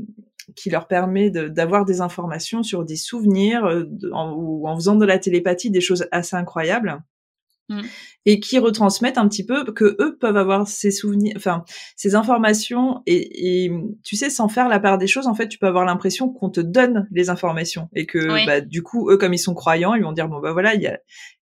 qui 0.55 0.71
leur 0.71 0.87
permet 0.87 1.31
d'avoir 1.31 1.85
des 1.85 2.01
informations 2.01 2.63
sur 2.63 2.85
des 2.85 2.97
souvenirs 2.97 3.65
en, 4.13 4.33
ou 4.33 4.69
en 4.69 4.77
faisant 4.77 4.95
de 4.95 5.05
la 5.05 5.19
télépathie 5.19 5.71
des 5.71 5.81
choses 5.81 6.07
assez 6.13 6.37
incroyables. 6.37 7.03
Mmh. 7.71 7.83
et 8.27 8.41
qui 8.41 8.59
retransmettent 8.59 9.17
un 9.17 9.29
petit 9.29 9.47
peu 9.47 9.65
que 9.65 9.97
eux 10.01 10.19
peuvent 10.21 10.37
avoir 10.37 10.67
ces 10.67 10.91
souvenirs, 10.91 11.35
enfin 11.37 11.65
ces 11.95 12.17
informations 12.17 13.01
et, 13.07 13.65
et, 13.65 13.73
tu 14.03 14.17
sais 14.17 14.29
sans 14.29 14.49
faire 14.49 14.69
la 14.69 14.81
part 14.81 14.99
des 14.99 15.07
choses 15.07 15.29
en 15.29 15.35
fait 15.35 15.47
tu 15.47 15.57
peux 15.57 15.69
avoir 15.69 15.85
l'impression 15.85 16.29
qu'on 16.29 16.51
te 16.51 16.61
donne 16.61 17.07
les 17.13 17.31
informations 17.31 17.89
et 17.95 18.07
que 18.07 18.45
bah, 18.45 18.61
du 18.61 18.83
coup 18.83 19.09
eux 19.09 19.19
comme 19.19 19.35
ils 19.35 19.39
sont 19.39 19.55
croyants 19.55 19.95
ils 19.95 20.03
vont 20.03 20.11
dire 20.11 20.29
bon 20.29 20.41
bah 20.41 20.53
voilà 20.53 20.75
il 20.75 20.83
y 20.83 20.89
a 20.89 20.99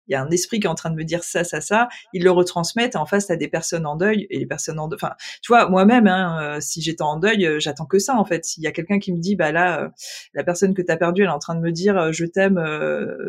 il 0.08 0.14
y 0.14 0.16
a 0.16 0.22
un 0.22 0.30
esprit 0.30 0.60
qui 0.60 0.68
est 0.68 0.70
en 0.70 0.76
train 0.76 0.90
de 0.90 0.96
me 0.96 1.04
dire 1.04 1.24
ça, 1.24 1.44
ça, 1.44 1.62
ça. 1.62 1.88
Ils 2.14 2.24
le 2.24 2.32
retransmettent. 2.32 2.96
Et 2.96 2.98
en 2.98 3.06
face, 3.06 3.28
t'as 3.28 3.36
des 3.36 3.48
personnes 3.48 3.86
en 3.86 3.96
deuil 3.96 4.28
et 4.30 4.40
les 4.40 4.46
personnes 4.46 4.80
en 4.80 4.88
deuil. 4.88 4.98
Enfin, 5.02 5.14
tu 5.42 5.52
vois, 5.52 5.70
moi-même, 5.70 6.08
hein, 6.08 6.40
euh, 6.42 6.58
si 6.62 6.82
j'étais 6.82 7.02
en 7.02 7.18
deuil, 7.18 7.46
euh, 7.46 7.60
j'attends 7.60 7.86
que 7.86 8.00
ça 8.00 8.16
en 8.16 8.26
fait. 8.26 8.46
S'il 8.46 8.64
y 8.64 8.68
a 8.68 8.72
quelqu'un 8.72 9.00
qui 9.00 9.12
me 9.12 9.20
dit, 9.20 9.36
bah 9.36 9.52
là, 9.52 9.82
euh, 9.82 9.90
la 10.34 10.44
personne 10.44 10.74
que 10.74 10.82
t'as 10.82 10.98
perdue, 10.98 11.24
elle 11.24 11.28
est 11.28 11.32
en 11.32 11.40
train 11.40 11.56
de 11.56 11.62
me 11.62 11.72
dire, 11.72 12.12
je 12.14 12.26
t'aime, 12.26 12.62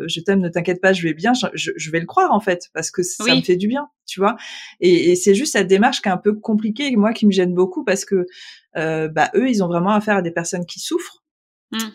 je 0.07 0.19
t'aime, 0.21 0.39
ne 0.39 0.49
t'inquiète 0.49 0.81
pas, 0.81 0.93
je 0.93 1.03
vais 1.03 1.13
bien. 1.13 1.33
Je, 1.33 1.71
je, 1.75 1.91
vais 1.91 1.99
le 1.99 2.05
croire 2.05 2.31
en 2.31 2.39
fait 2.39 2.69
parce 2.73 2.91
que 2.91 3.03
ça 3.03 3.23
me 3.35 3.41
fait 3.41 3.55
du 3.55 3.67
bien, 3.67 3.89
tu 4.05 4.19
vois. 4.19 4.35
Et, 4.79 5.11
et 5.11 5.15
c'est 5.15 5.33
juste 5.33 5.53
cette 5.53 5.67
démarche 5.67 6.01
qui 6.01 6.09
est 6.09 6.11
un 6.11 6.17
peu 6.17 6.33
compliquée, 6.33 6.95
moi 6.95 7.13
qui 7.13 7.25
me 7.25 7.31
gêne 7.31 7.53
beaucoup 7.53 7.83
parce 7.83 8.05
que 8.05 8.25
bah 8.75 9.29
eux, 9.35 9.49
ils 9.49 9.63
ont 9.63 9.67
vraiment 9.67 9.91
affaire 9.91 10.17
à 10.17 10.21
des 10.21 10.31
personnes 10.31 10.65
qui 10.65 10.79
souffrent. 10.79 11.18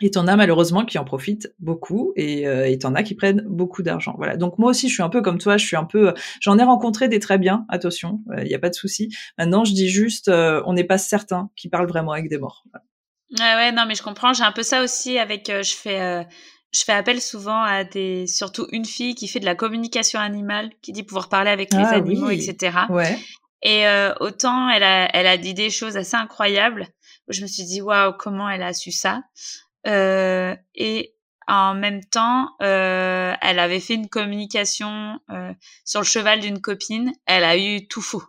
Et 0.01 0.11
t'en 0.11 0.29
as 0.29 0.37
malheureusement 0.37 0.85
qui 0.85 0.99
en 0.99 1.05
profitent 1.05 1.53
beaucoup 1.59 2.13
et 2.15 2.47
euh, 2.47 2.77
t'en 2.77 2.95
as 2.95 3.03
qui 3.03 3.15
prennent 3.15 3.43
beaucoup 3.47 3.83
d'argent. 3.83 4.15
Voilà. 4.17 4.37
Donc 4.37 4.59
moi 4.59 4.71
aussi 4.71 4.89
je 4.89 4.95
suis 4.95 5.03
un 5.03 5.09
peu 5.09 5.21
comme 5.21 5.39
toi, 5.39 5.57
je 5.57 5.67
suis 5.67 5.77
un 5.77 5.85
peu, 5.85 6.15
j'en 6.41 6.59
ai 6.59 6.63
rencontré 6.63 7.09
des 7.09 7.19
très 7.19 7.39
bien. 7.39 7.67
Attention, 7.69 8.21
il 8.33 8.41
euh, 8.41 8.45
n'y 8.45 8.55
a 8.55 8.59
pas 8.61 8.71
de 8.71 8.75
souci. 8.75 9.11
Maintenant 9.37 9.65
je 9.65 9.73
dis 9.73 9.89
juste, 9.89 10.29
euh, 10.29 10.63
on 10.67 10.75
n'est 10.75 10.85
pas 10.85 10.99
certain 10.99 11.51
qu'ils 11.57 11.71
parlent 11.71 11.89
vraiment 11.89 12.13
avec 12.13 12.29
des 12.29 12.39
morts. 12.39 12.65
Ouais 12.73 13.55
ouais 13.57 13.73
non 13.73 13.85
mais 13.89 13.97
je 13.97 14.03
comprends. 14.03 14.33
J'ai 14.33 14.45
un 14.45 14.53
peu 14.53 14.63
ça 14.63 14.85
aussi 14.85 15.19
avec, 15.19 15.51
euh, 15.51 15.63
je 15.65 15.75
fais 15.75 16.27
je 16.73 16.83
fais 16.83 16.93
appel 16.93 17.21
souvent 17.21 17.63
à 17.63 17.85
des, 17.85 18.27
surtout 18.27 18.67
une 18.73 18.85
fille 18.85 19.15
qui 19.15 19.29
fait 19.29 19.39
de 19.39 19.45
la 19.45 19.55
communication 19.55 20.19
animale, 20.19 20.71
qui 20.83 20.93
dit 20.93 21.05
pouvoir 21.05 21.29
parler 21.29 21.51
avec 21.51 21.73
les 21.73 21.85
ah 21.85 21.95
animaux, 21.95 22.31
etc. 22.31 22.79
Ouais. 22.91 23.17
Et 23.63 23.85
autant 24.21 24.69
elle 24.69 24.83
a, 24.83 25.09
elle 25.17 25.27
a 25.27 25.37
dit 25.37 25.55
des 25.55 25.71
choses 25.71 25.97
assez 25.97 26.17
incroyables. 26.17 26.89
Je 27.29 27.43
me 27.43 27.47
suis 27.47 27.65
dit 27.65 27.81
waouh 27.81 28.13
comment 28.19 28.49
elle 28.51 28.63
a 28.63 28.73
su 28.73 28.91
ça? 28.91 29.23
Euh, 29.87 30.55
et 30.75 31.15
en 31.47 31.75
même 31.75 32.05
temps, 32.05 32.49
euh, 32.63 33.35
elle 33.41 33.59
avait 33.59 33.81
fait 33.81 33.95
une 33.95 34.09
communication 34.09 35.21
euh, 35.31 35.53
sur 35.85 36.01
le 36.01 36.07
cheval 36.07 36.41
d'une 36.41 36.61
copine. 36.61 37.13
Elle 37.27 37.45
a 37.45 37.57
eu 37.59 37.87
tout 37.87 38.03
faux. 38.03 38.25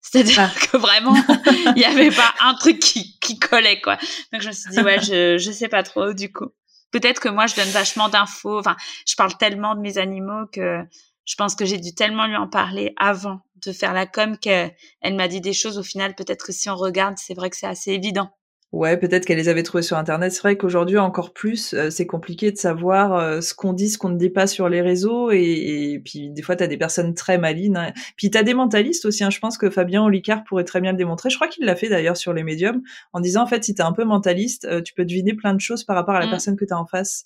C'est-à-dire 0.00 0.50
ah. 0.52 0.66
que 0.66 0.76
vraiment, 0.76 1.14
il 1.46 1.74
n'y 1.74 1.84
avait 1.84 2.10
pas 2.10 2.34
un 2.40 2.54
truc 2.54 2.80
qui, 2.80 3.18
qui 3.20 3.38
collait, 3.38 3.80
quoi. 3.80 3.96
Donc 4.32 4.42
je 4.42 4.48
me 4.48 4.52
suis 4.52 4.70
dit, 4.70 4.80
ouais, 4.80 5.00
je, 5.00 5.38
je 5.38 5.52
sais 5.52 5.68
pas 5.68 5.84
trop, 5.84 6.12
du 6.12 6.32
coup. 6.32 6.48
Peut-être 6.90 7.20
que 7.20 7.28
moi, 7.28 7.46
je 7.46 7.54
donne 7.54 7.68
vachement 7.68 8.08
d'infos. 8.08 8.58
Enfin, 8.58 8.76
je 9.06 9.14
parle 9.14 9.36
tellement 9.38 9.74
de 9.76 9.80
mes 9.80 9.98
animaux 9.98 10.46
que 10.52 10.84
je 11.24 11.34
pense 11.36 11.54
que 11.54 11.64
j'ai 11.64 11.78
dû 11.78 11.94
tellement 11.94 12.26
lui 12.26 12.36
en 12.36 12.48
parler 12.48 12.92
avant 12.98 13.40
de 13.64 13.72
faire 13.72 13.94
la 13.94 14.06
com 14.06 14.36
qu'elle 14.36 14.74
m'a 15.04 15.28
dit 15.28 15.40
des 15.40 15.52
choses. 15.52 15.78
Au 15.78 15.82
final, 15.82 16.14
peut-être 16.14 16.44
que 16.44 16.52
si 16.52 16.68
on 16.68 16.76
regarde, 16.76 17.14
c'est 17.16 17.34
vrai 17.34 17.48
que 17.48 17.56
c'est 17.56 17.66
assez 17.66 17.92
évident. 17.92 18.30
Ouais, 18.72 18.96
peut-être 18.96 19.26
qu'elle 19.26 19.36
les 19.36 19.50
avait 19.50 19.62
trouvées 19.62 19.82
sur 19.82 19.98
Internet. 19.98 20.32
C'est 20.32 20.40
vrai 20.40 20.56
qu'aujourd'hui, 20.56 20.96
encore 20.96 21.34
plus, 21.34 21.74
euh, 21.74 21.90
c'est 21.90 22.06
compliqué 22.06 22.50
de 22.50 22.56
savoir 22.56 23.14
euh, 23.14 23.42
ce 23.42 23.52
qu'on 23.52 23.74
dit, 23.74 23.90
ce 23.90 23.98
qu'on 23.98 24.08
ne 24.08 24.16
dit 24.16 24.30
pas 24.30 24.46
sur 24.46 24.70
les 24.70 24.80
réseaux. 24.80 25.30
Et, 25.30 26.00
puis, 26.02 26.30
des 26.30 26.40
fois, 26.40 26.56
tu 26.56 26.64
as 26.64 26.68
des 26.68 26.78
personnes 26.78 27.12
très 27.12 27.36
malines. 27.36 27.76
Hein. 27.76 27.92
Puis, 28.16 28.30
tu 28.30 28.38
as 28.38 28.42
des 28.42 28.54
mentalistes 28.54 29.04
aussi. 29.04 29.24
Hein. 29.24 29.30
Je 29.30 29.40
pense 29.40 29.58
que 29.58 29.68
Fabien 29.68 30.02
Olicard 30.02 30.42
pourrait 30.44 30.64
très 30.64 30.80
bien 30.80 30.92
le 30.92 30.96
démontrer. 30.96 31.28
Je 31.28 31.36
crois 31.36 31.48
qu'il 31.48 31.66
l'a 31.66 31.76
fait 31.76 31.90
d'ailleurs 31.90 32.16
sur 32.16 32.32
les 32.32 32.44
médiums, 32.44 32.80
en 33.12 33.20
disant, 33.20 33.42
en 33.42 33.46
fait, 33.46 33.62
si 33.62 33.74
tu 33.74 33.82
es 33.82 33.84
un 33.84 33.92
peu 33.92 34.04
mentaliste, 34.04 34.64
euh, 34.64 34.80
tu 34.80 34.94
peux 34.94 35.04
deviner 35.04 35.34
plein 35.34 35.52
de 35.52 35.60
choses 35.60 35.84
par 35.84 35.94
rapport 35.94 36.14
à 36.14 36.20
la 36.20 36.26
mmh. 36.26 36.30
personne 36.30 36.56
que 36.56 36.64
tu 36.64 36.72
as 36.72 36.78
en 36.78 36.86
face. 36.86 37.24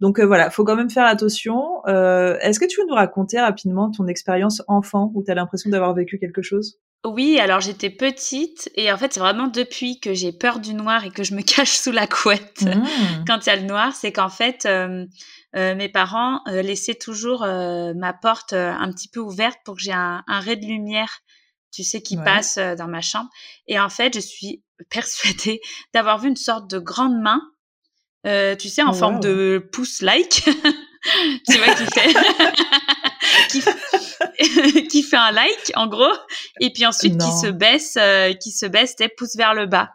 Donc, 0.00 0.20
voilà, 0.20 0.50
faut 0.50 0.64
quand 0.64 0.76
même 0.76 0.90
faire 0.90 1.06
attention. 1.06 1.82
Est-ce 1.86 2.60
que 2.60 2.66
tu 2.66 2.78
veux 2.82 2.86
nous 2.86 2.94
raconter 2.94 3.40
rapidement 3.40 3.90
ton 3.90 4.06
expérience 4.08 4.62
enfant, 4.68 5.10
où 5.14 5.24
tu 5.24 5.30
as 5.30 5.34
l'impression 5.34 5.70
d'avoir 5.70 5.94
vécu 5.94 6.18
quelque 6.18 6.42
chose? 6.42 6.78
Oui, 7.04 7.40
alors 7.40 7.60
j'étais 7.60 7.90
petite 7.90 8.70
et 8.76 8.92
en 8.92 8.96
fait 8.96 9.12
c'est 9.12 9.20
vraiment 9.20 9.48
depuis 9.48 9.98
que 9.98 10.14
j'ai 10.14 10.30
peur 10.32 10.60
du 10.60 10.72
noir 10.72 11.04
et 11.04 11.10
que 11.10 11.24
je 11.24 11.34
me 11.34 11.42
cache 11.42 11.72
sous 11.72 11.90
la 11.90 12.06
couette 12.06 12.62
mmh. 12.62 13.24
quand 13.26 13.44
il 13.44 13.48
y 13.48 13.52
a 13.52 13.56
le 13.56 13.62
noir, 13.62 13.92
c'est 13.94 14.12
qu'en 14.12 14.28
fait 14.28 14.66
euh, 14.66 15.04
euh, 15.56 15.74
mes 15.74 15.88
parents 15.88 16.40
euh, 16.46 16.62
laissaient 16.62 16.94
toujours 16.94 17.40
ma 17.40 18.12
porte 18.12 18.52
un 18.52 18.90
petit 18.92 19.08
peu 19.08 19.20
ouverte 19.20 19.58
pour 19.64 19.76
que 19.76 19.82
j'ai 19.82 19.92
un, 19.92 20.22
un 20.26 20.40
ray 20.40 20.56
de 20.56 20.66
lumière, 20.66 21.20
tu 21.72 21.82
sais, 21.82 22.02
qui 22.02 22.16
passe 22.16 22.58
dans 22.58 22.88
ma 22.88 23.00
chambre. 23.00 23.30
Et 23.66 23.80
en 23.80 23.88
fait 23.88 24.14
je 24.14 24.20
suis 24.20 24.62
persuadée 24.90 25.60
d'avoir 25.92 26.18
vu 26.18 26.28
une 26.28 26.36
sorte 26.36 26.70
de 26.70 26.78
grande 26.78 27.20
main, 27.20 27.42
tu 28.24 28.68
sais, 28.68 28.82
en 28.82 28.92
forme 28.92 29.18
de 29.18 29.68
pouce-like, 29.72 30.44
tu 31.48 31.58
vois, 31.58 31.74
qui 31.74 31.86
fait... 31.86 32.14
qui, 33.50 33.60
qui 34.90 35.02
fait 35.02 35.16
un 35.16 35.32
like 35.32 35.72
en 35.74 35.86
gros 35.86 36.12
et 36.60 36.72
puis 36.72 36.86
ensuite 36.86 37.18
qui 37.18 37.30
se 37.40 37.48
baisse 37.48 37.96
euh, 37.98 38.32
qui 38.34 38.50
se 38.50 38.66
baisse 38.66 38.94
et 39.00 39.08
pousse 39.08 39.36
vers 39.36 39.54
le 39.54 39.66
bas. 39.66 39.90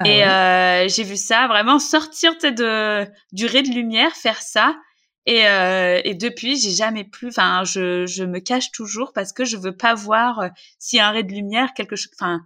Ah 0.00 0.08
et 0.08 0.24
euh, 0.24 0.88
j'ai 0.88 1.02
vu 1.02 1.16
ça 1.16 1.48
vraiment 1.48 1.78
sortir 1.78 2.36
de 2.38 3.06
du 3.32 3.46
ray 3.46 3.62
de 3.62 3.74
lumière 3.74 4.14
faire 4.14 4.40
ça. 4.40 4.76
Et, 5.26 5.46
euh, 5.46 6.00
et 6.04 6.14
depuis 6.14 6.56
j'ai 6.58 6.70
jamais 6.70 7.04
plus 7.04 7.28
enfin 7.28 7.62
je, 7.64 8.06
je 8.06 8.24
me 8.24 8.38
cache 8.38 8.70
toujours 8.72 9.12
parce 9.12 9.32
que 9.32 9.44
je 9.44 9.58
veux 9.58 9.76
pas 9.76 9.92
voir 9.94 10.38
euh, 10.38 10.48
a 10.98 11.06
un 11.06 11.10
ray 11.10 11.24
de 11.24 11.32
lumière 11.32 11.74
quelque 11.74 11.96
chose 11.96 12.10
enfin 12.18 12.40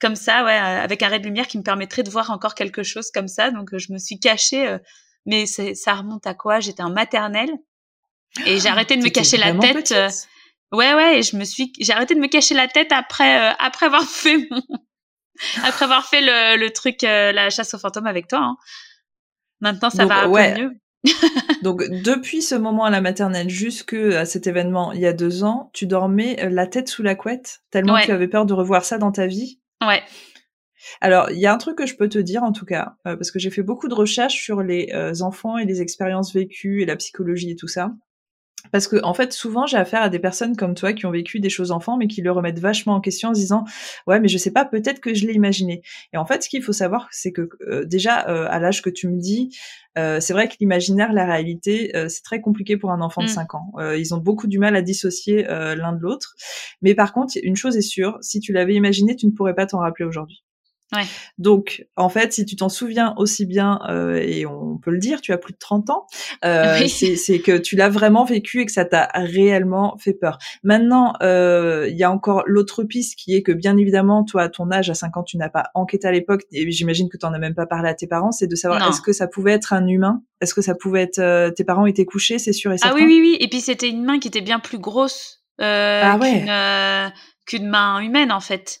comme 0.00 0.16
ça 0.16 0.44
ouais 0.44 0.52
avec 0.52 1.02
un 1.02 1.08
ray 1.08 1.20
de 1.20 1.24
lumière 1.24 1.46
qui 1.46 1.56
me 1.56 1.62
permettrait 1.62 2.02
de 2.02 2.10
voir 2.10 2.30
encore 2.30 2.54
quelque 2.54 2.82
chose 2.82 3.10
comme 3.10 3.28
ça. 3.28 3.50
Donc 3.50 3.70
je 3.76 3.92
me 3.92 3.98
suis 3.98 4.18
cachée 4.18 4.76
mais 5.26 5.46
ça 5.46 5.94
remonte 5.94 6.26
à 6.26 6.34
quoi? 6.34 6.60
J'étais 6.60 6.82
en 6.82 6.90
maternelle 6.90 7.52
et 8.46 8.58
j'ai 8.58 8.68
arrêté 8.68 8.96
de 8.96 9.02
me 9.02 9.08
cacher 9.08 9.36
la 9.36 9.54
tête. 9.54 9.94
Ouais, 10.72 10.94
ouais, 10.94 11.18
et 11.18 11.22
je 11.22 11.36
me 11.36 11.44
suis, 11.44 11.72
j'ai 11.80 11.92
arrêté 11.92 12.14
de 12.14 12.20
me 12.20 12.28
cacher 12.28 12.54
la 12.54 12.68
tête 12.68 12.92
après, 12.92 13.50
euh, 13.50 13.54
après 13.58 13.86
avoir 13.86 14.04
fait 14.08 14.38
mon, 14.50 14.62
après 15.64 15.84
avoir 15.84 16.06
fait 16.06 16.20
le, 16.20 16.58
le 16.58 16.70
truc, 16.70 17.04
euh, 17.04 17.32
la 17.32 17.50
chasse 17.50 17.74
aux 17.74 17.78
fantômes 17.78 18.06
avec 18.06 18.28
toi. 18.28 18.40
Hein. 18.40 18.56
Maintenant, 19.60 19.90
ça 19.90 20.06
va 20.06 20.24
un 20.24 20.54
peu 20.54 20.60
mieux. 20.60 20.72
Donc, 21.62 21.82
depuis 22.02 22.42
ce 22.42 22.54
moment 22.54 22.84
à 22.84 22.90
la 22.90 23.00
maternelle 23.00 23.48
jusqu'à 23.48 24.26
cet 24.26 24.46
événement 24.46 24.92
il 24.92 25.00
y 25.00 25.06
a 25.06 25.14
deux 25.14 25.44
ans, 25.44 25.70
tu 25.72 25.86
dormais 25.86 26.36
la 26.50 26.66
tête 26.66 26.88
sous 26.88 27.02
la 27.02 27.14
couette, 27.14 27.62
tellement 27.70 27.98
tu 27.98 28.10
avais 28.10 28.28
peur 28.28 28.44
de 28.44 28.52
revoir 28.52 28.84
ça 28.84 28.98
dans 28.98 29.12
ta 29.12 29.26
vie? 29.26 29.60
Ouais. 29.86 30.02
Alors, 31.00 31.30
il 31.30 31.38
y 31.38 31.46
a 31.46 31.54
un 31.54 31.58
truc 31.58 31.76
que 31.76 31.86
je 31.86 31.94
peux 31.94 32.08
te 32.08 32.18
dire 32.18 32.42
en 32.42 32.52
tout 32.52 32.66
cas, 32.66 32.96
parce 33.04 33.30
que 33.30 33.38
j'ai 33.38 33.50
fait 33.50 33.62
beaucoup 33.62 33.88
de 33.88 33.94
recherches 33.94 34.42
sur 34.42 34.62
les 34.62 34.92
enfants 35.22 35.56
et 35.56 35.64
les 35.64 35.80
expériences 35.80 36.34
vécues 36.34 36.82
et 36.82 36.86
la 36.86 36.96
psychologie 36.96 37.50
et 37.50 37.56
tout 37.56 37.68
ça. 37.68 37.92
Parce 38.72 38.88
que 38.88 38.96
en 39.02 39.14
fait, 39.14 39.32
souvent, 39.32 39.66
j'ai 39.66 39.76
affaire 39.76 40.02
à 40.02 40.08
des 40.08 40.18
personnes 40.18 40.56
comme 40.56 40.74
toi 40.74 40.92
qui 40.92 41.06
ont 41.06 41.10
vécu 41.10 41.40
des 41.40 41.50
choses 41.50 41.70
enfants, 41.70 41.96
mais 41.96 42.06
qui 42.06 42.22
le 42.22 42.32
remettent 42.32 42.58
vachement 42.58 42.94
en 42.94 43.00
question 43.00 43.30
en 43.30 43.34
se 43.34 43.40
disant 43.40 43.64
ouais, 44.06 44.20
mais 44.20 44.28
je 44.28 44.38
sais 44.38 44.52
pas, 44.52 44.64
peut-être 44.64 45.00
que 45.00 45.14
je 45.14 45.26
l'ai 45.26 45.34
imaginé. 45.34 45.82
Et 46.12 46.16
en 46.16 46.24
fait, 46.24 46.42
ce 46.42 46.48
qu'il 46.48 46.62
faut 46.62 46.72
savoir, 46.72 47.08
c'est 47.10 47.32
que 47.32 47.48
euh, 47.68 47.84
déjà 47.84 48.28
euh, 48.28 48.46
à 48.50 48.58
l'âge 48.58 48.82
que 48.82 48.90
tu 48.90 49.08
me 49.08 49.18
dis, 49.18 49.56
euh, 49.98 50.20
c'est 50.20 50.32
vrai 50.32 50.48
que 50.48 50.54
l'imaginaire, 50.60 51.12
la 51.12 51.26
réalité, 51.26 51.92
c'est 52.08 52.22
très 52.22 52.40
compliqué 52.40 52.76
pour 52.76 52.90
un 52.92 53.00
enfant 53.00 53.22
de 53.22 53.28
5 53.28 53.52
mmh. 53.52 53.56
ans. 53.56 53.72
ils 53.96 54.14
ont 54.14 54.18
beaucoup 54.18 54.46
du 54.46 54.58
mal 54.58 54.76
à 54.76 54.82
dissocier 54.82 55.42
l'un 55.44 55.92
de 55.92 56.00
l'autre. 56.00 56.34
Mais 56.82 56.94
par 56.94 57.12
contre, 57.12 57.34
une 57.42 57.56
chose 57.56 57.76
est 57.76 57.82
sûre, 57.82 58.18
si 58.20 58.40
tu 58.40 58.52
l'avais 58.52 58.74
imaginé, 58.74 59.16
tu 59.16 59.26
ne 59.26 59.32
pourrais 59.32 59.54
pas 59.54 59.66
t'en 59.66 59.78
rappeler 59.78 60.04
aujourd'hui. 60.04 60.44
Ouais. 60.92 61.04
Donc, 61.38 61.86
en 61.96 62.08
fait, 62.08 62.32
si 62.32 62.44
tu 62.44 62.56
t'en 62.56 62.68
souviens 62.68 63.14
aussi 63.16 63.46
bien, 63.46 63.80
euh, 63.88 64.16
et 64.16 64.44
on 64.44 64.76
peut 64.76 64.90
le 64.90 64.98
dire, 64.98 65.20
tu 65.20 65.32
as 65.32 65.38
plus 65.38 65.52
de 65.52 65.58
30 65.58 65.88
ans, 65.90 66.06
euh, 66.44 66.86
c'est 66.88 67.38
que 67.38 67.58
tu 67.58 67.76
l'as 67.76 67.88
vraiment 67.88 68.24
vécu 68.24 68.62
et 68.62 68.66
que 68.66 68.72
ça 68.72 68.84
t'a 68.84 69.08
réellement 69.14 69.96
fait 69.98 70.14
peur. 70.14 70.38
Maintenant, 70.64 71.12
euh, 71.22 71.86
il 71.88 71.96
y 71.96 72.02
a 72.02 72.10
encore 72.10 72.42
l'autre 72.46 72.82
piste 72.82 73.16
qui 73.16 73.36
est 73.36 73.42
que, 73.42 73.52
bien 73.52 73.76
évidemment, 73.76 74.24
toi, 74.24 74.42
à 74.42 74.48
ton 74.48 74.70
âge, 74.72 74.90
à 74.90 74.94
5 74.94 75.16
ans, 75.16 75.22
tu 75.22 75.36
n'as 75.36 75.48
pas 75.48 75.66
enquêté 75.74 76.08
à 76.08 76.12
l'époque, 76.12 76.42
et 76.50 76.68
j'imagine 76.72 77.08
que 77.08 77.16
tu 77.16 77.24
n'en 77.24 77.32
as 77.34 77.38
même 77.38 77.54
pas 77.54 77.66
parlé 77.66 77.88
à 77.88 77.94
tes 77.94 78.08
parents, 78.08 78.32
c'est 78.32 78.48
de 78.48 78.56
savoir 78.56 78.88
est-ce 78.88 79.00
que 79.00 79.12
ça 79.12 79.28
pouvait 79.28 79.52
être 79.52 79.72
un 79.72 79.86
humain? 79.86 80.22
Est-ce 80.40 80.54
que 80.54 80.62
ça 80.62 80.74
pouvait 80.74 81.02
être... 81.02 81.50
Tes 81.54 81.64
parents 81.64 81.86
étaient 81.86 82.04
couchés, 82.04 82.38
c'est 82.38 82.52
sûr 82.52 82.72
et 82.72 82.78
certain? 82.78 82.96
Ah 82.96 83.00
oui, 83.00 83.06
oui, 83.06 83.20
oui. 83.20 83.36
Et 83.40 83.48
puis, 83.48 83.60
c'était 83.60 83.88
une 83.88 84.04
main 84.04 84.18
qui 84.18 84.28
était 84.28 84.40
bien 84.40 84.58
plus 84.58 84.78
grosse 84.78 85.44
ah 85.60 86.18
ouais. 86.20 87.12
qu'une 87.46 87.68
main 87.68 88.00
humaine, 88.00 88.32
en 88.32 88.40
fait. 88.40 88.80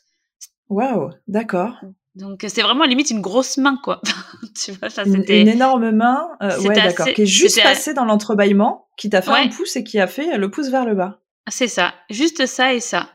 Waouh, 0.70 1.10
d'accord. 1.26 1.80
Donc 2.20 2.44
c'est 2.46 2.62
vraiment 2.62 2.84
limite 2.84 3.10
une 3.10 3.20
grosse 3.20 3.56
main 3.56 3.78
quoi. 3.82 4.00
tu 4.62 4.72
vois, 4.72 4.90
ça 4.90 5.04
c'était 5.04 5.40
une, 5.40 5.48
énorme 5.48 5.90
main, 5.90 6.28
euh, 6.42 6.60
ouais 6.60 6.74
d'accord, 6.74 7.06
qui 7.06 7.22
est 7.22 7.26
juste 7.26 7.62
passée 7.62 7.94
dans 7.94 8.04
l'entrebâillement, 8.04 8.88
qui 8.96 9.08
t'a 9.10 9.22
fait 9.22 9.30
un 9.30 9.48
pouce 9.48 9.76
et 9.76 9.84
qui 9.84 9.98
a 9.98 10.06
fait 10.06 10.36
le 10.36 10.50
pouce 10.50 10.68
vers 10.68 10.84
le 10.84 10.94
bas. 10.94 11.20
C'est 11.48 11.68
ça, 11.68 11.94
juste 12.10 12.46
ça 12.46 12.74
et 12.74 12.80
ça. 12.80 13.10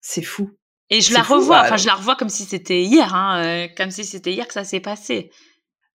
C'est 0.00 0.22
fou. 0.22 0.50
Et 0.90 1.00
je 1.00 1.14
la 1.14 1.22
revois, 1.22 1.60
enfin 1.60 1.76
je 1.76 1.86
la 1.86 1.94
revois 1.94 2.16
comme 2.16 2.28
si 2.28 2.44
c'était 2.44 2.82
hier, 2.82 3.14
hein, 3.14 3.42
euh, 3.42 3.68
comme 3.76 3.90
si 3.90 4.04
c'était 4.04 4.32
hier 4.32 4.46
que 4.46 4.52
ça 4.52 4.64
s'est 4.64 4.80
passé. 4.80 5.30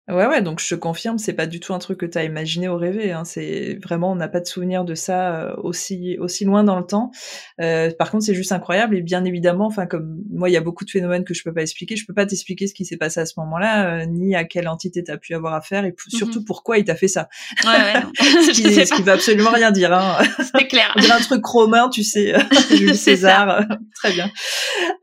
Ouais, 0.10 0.26
ouais, 0.26 0.41
donc 0.41 0.62
je 0.62 0.70
te 0.70 0.76
confirme, 0.76 1.17
c'est 1.17 1.34
pas 1.34 1.48
du 1.48 1.60
tout 1.60 1.74
un 1.74 1.80
truc 1.80 2.00
que 2.00 2.06
tu 2.06 2.17
as 2.17 2.24
imaginé 2.24 2.70
ou 2.70 2.78
rêvé. 2.78 3.12
Hein. 3.12 3.26
C'est 3.26 3.78
vraiment, 3.84 4.13
on 4.13 4.15
n'a 4.15 4.30
pas 4.30 4.39
de 4.39 4.46
souvenir 4.46 4.86
de 4.86 4.96
ça 4.96 5.36
euh, 5.36 5.56
aussi 5.58 6.15
aussi 6.20 6.46
loin 6.46 6.63
dans 6.63 6.80
le 6.80 6.86
temps. 6.86 7.12
Euh, 7.60 7.91
par 7.91 8.10
contre, 8.10 8.24
c'est 8.24 8.34
juste 8.34 8.54
incroyable 8.54 8.96
et 8.96 9.02
bien 9.02 9.26
évidemment, 9.26 9.65
enfin 9.65 9.86
comme 9.86 10.24
moi, 10.30 10.50
il 10.50 10.54
y 10.54 10.58
a 10.58 10.62
beaucoup 10.62 10.86
de 10.86 10.91
phénomènes 10.91 11.26
que 11.26 11.34
je 11.34 11.43
peux 11.43 11.54
pas 11.54 11.62
expliquer. 11.62 11.98
Je 11.98 12.06
peux 12.06 12.13
pas 12.13 12.26
t'expliquer 12.26 12.67
ce 12.67 12.74
qui 12.74 12.86
s'est 12.86 12.96
passé 12.96 13.20
à 13.20 13.26
ce 13.26 13.34
moment-là, 13.41 14.04
euh, 14.04 14.06
ni 14.06 14.34
à 14.34 14.46
quelle 14.46 14.70
entité 14.70 15.04
tu 15.04 15.12
as 15.12 15.17
pu 15.17 15.36
avoir 15.36 15.54
affaire 15.54 15.84
et 15.84 15.93
surtout 16.08 16.41
pourquoi 16.41 16.78
il 16.78 16.86
t'a 16.86 16.96
fait 16.96 17.10
ça. 17.10 17.28
Ouais, 17.65 17.70
ouais. 17.72 18.02
ce, 18.22 18.52
qui, 18.52 18.63
ce 18.86 18.93
qui 18.93 19.02
veut 19.02 19.12
absolument 19.12 19.52
rien 19.52 19.72
dire. 19.72 19.91
Hein. 19.91 20.20
C'est 20.56 20.67
clair. 20.67 20.93
on 20.96 21.02
dirait 21.02 21.15
un 21.15 21.20
truc 21.20 21.46
romain, 21.46 21.89
tu 21.89 22.04
sais, 22.04 22.34
Jules 22.72 22.96
César. 22.96 23.65
Très 23.96 24.13
bien. 24.13 24.32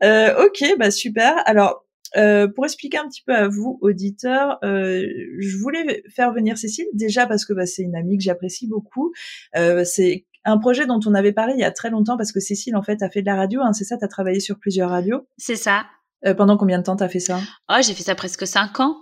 ok, 0.01 0.77
bah 0.79 0.89
super. 0.89 1.35
Alors 1.45 1.84
euh, 2.17 2.47
pour 2.47 2.65
expliquer 2.65 2.97
un 2.97 3.07
petit 3.07 3.23
peu 3.25 3.33
à 3.33 3.47
vous, 3.47 3.77
auditeurs, 3.81 4.57
euh, 4.63 5.05
je 5.39 5.57
voulais 5.57 6.03
faire 6.09 6.33
venir 6.33 6.57
Cécile 6.57 6.87
déjà 6.93 7.25
parce 7.25 7.45
que 7.45 7.53
bah, 7.53 7.65
c'est 7.65 7.83
une 7.83 7.95
amie 7.95 8.17
que 8.17 8.23
j'apprécie 8.23 8.67
beaucoup. 8.67 9.13
Euh, 9.55 9.83
c'est 9.83 10.25
un 10.43 10.57
projet 10.57 10.85
dont 10.85 10.99
on 11.05 11.13
avait 11.13 11.33
parlé 11.33 11.53
il 11.55 11.59
y 11.59 11.63
a 11.63 11.71
très 11.71 11.89
longtemps 11.89 12.17
parce 12.17 12.31
que 12.31 12.39
Cécile 12.39 12.75
en 12.75 12.83
fait 12.83 13.01
a 13.01 13.09
fait 13.09 13.21
de 13.21 13.27
la 13.27 13.35
radio. 13.35 13.61
Hein, 13.61 13.73
c'est 13.73 13.83
ça, 13.83 13.97
tu 13.97 14.05
as 14.05 14.07
travaillé 14.07 14.39
sur 14.39 14.59
plusieurs 14.59 14.89
radios? 14.89 15.27
C'est 15.37 15.55
ça. 15.55 15.85
Euh, 16.25 16.33
pendant 16.33 16.57
combien 16.57 16.79
de 16.79 16.83
temps 16.83 16.95
t'as 16.95 17.09
fait 17.09 17.19
ça? 17.19 17.39
Oh, 17.69 17.75
j'ai 17.85 17.93
fait 17.93 18.03
ça 18.03 18.15
presque 18.15 18.47
cinq 18.47 18.79
ans. 18.79 18.97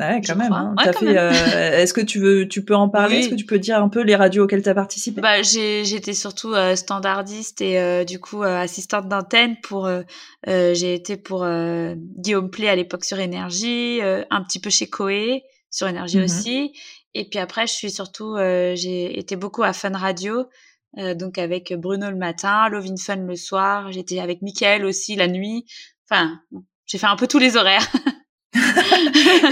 Ah 0.00 0.14
ouais, 0.14 0.20
quand 0.26 0.36
même. 0.36 0.52
Hein. 0.52 0.74
Euh, 1.02 1.30
est-ce 1.82 1.92
que 1.92 2.00
tu 2.00 2.18
veux, 2.18 2.48
tu 2.48 2.64
peux 2.64 2.74
en 2.74 2.88
parler? 2.88 3.18
Est-ce 3.18 3.28
que 3.28 3.34
tu 3.34 3.44
peux 3.44 3.58
dire 3.58 3.82
un 3.82 3.88
peu 3.88 4.02
les 4.02 4.16
radios 4.16 4.44
auxquelles 4.44 4.62
tu 4.62 4.68
as 4.68 4.74
participé? 4.74 5.20
Bah, 5.20 5.42
j'étais 5.42 6.14
surtout 6.14 6.54
euh, 6.54 6.74
standardiste 6.74 7.60
et 7.60 7.78
euh, 7.78 8.04
du 8.04 8.18
coup 8.18 8.42
assistante 8.42 9.08
d'antenne 9.08 9.56
pour. 9.62 9.90
j'ai 10.46 10.94
été 10.94 11.16
pour 11.16 11.46
Guillaume 12.16 12.50
Play 12.50 12.68
à 12.68 12.76
l'époque 12.76 13.04
sur 13.04 13.18
Énergie, 13.18 14.00
un 14.02 14.42
petit 14.42 14.60
peu 14.60 14.70
chez 14.70 14.88
Coé 14.88 15.44
sur 15.70 15.86
Énergie 15.86 16.18
mmh 16.18 16.24
aussi. 16.24 16.72
Et 17.14 17.28
puis 17.28 17.38
après, 17.38 17.66
je 17.66 17.72
suis 17.72 17.90
surtout, 17.90 18.36
j'ai 18.36 19.18
été 19.18 19.36
beaucoup 19.36 19.62
à 19.62 19.72
Fun 19.72 19.96
Radio. 19.96 20.46
donc 20.96 21.38
avec 21.38 21.74
Bruno 21.74 22.10
le 22.10 22.16
matin, 22.16 22.68
Lovin 22.68 22.96
Fun 22.96 23.16
le 23.16 23.36
soir, 23.36 23.92
j'étais 23.92 24.20
avec 24.20 24.42
Mickaël 24.42 24.84
aussi 24.84 25.16
la 25.16 25.28
nuit. 25.28 25.66
Enfin, 26.10 26.40
j'ai 26.86 26.98
fait 26.98 27.06
un 27.06 27.16
peu 27.16 27.26
tous 27.26 27.38
les 27.38 27.56
horaires. 27.56 27.86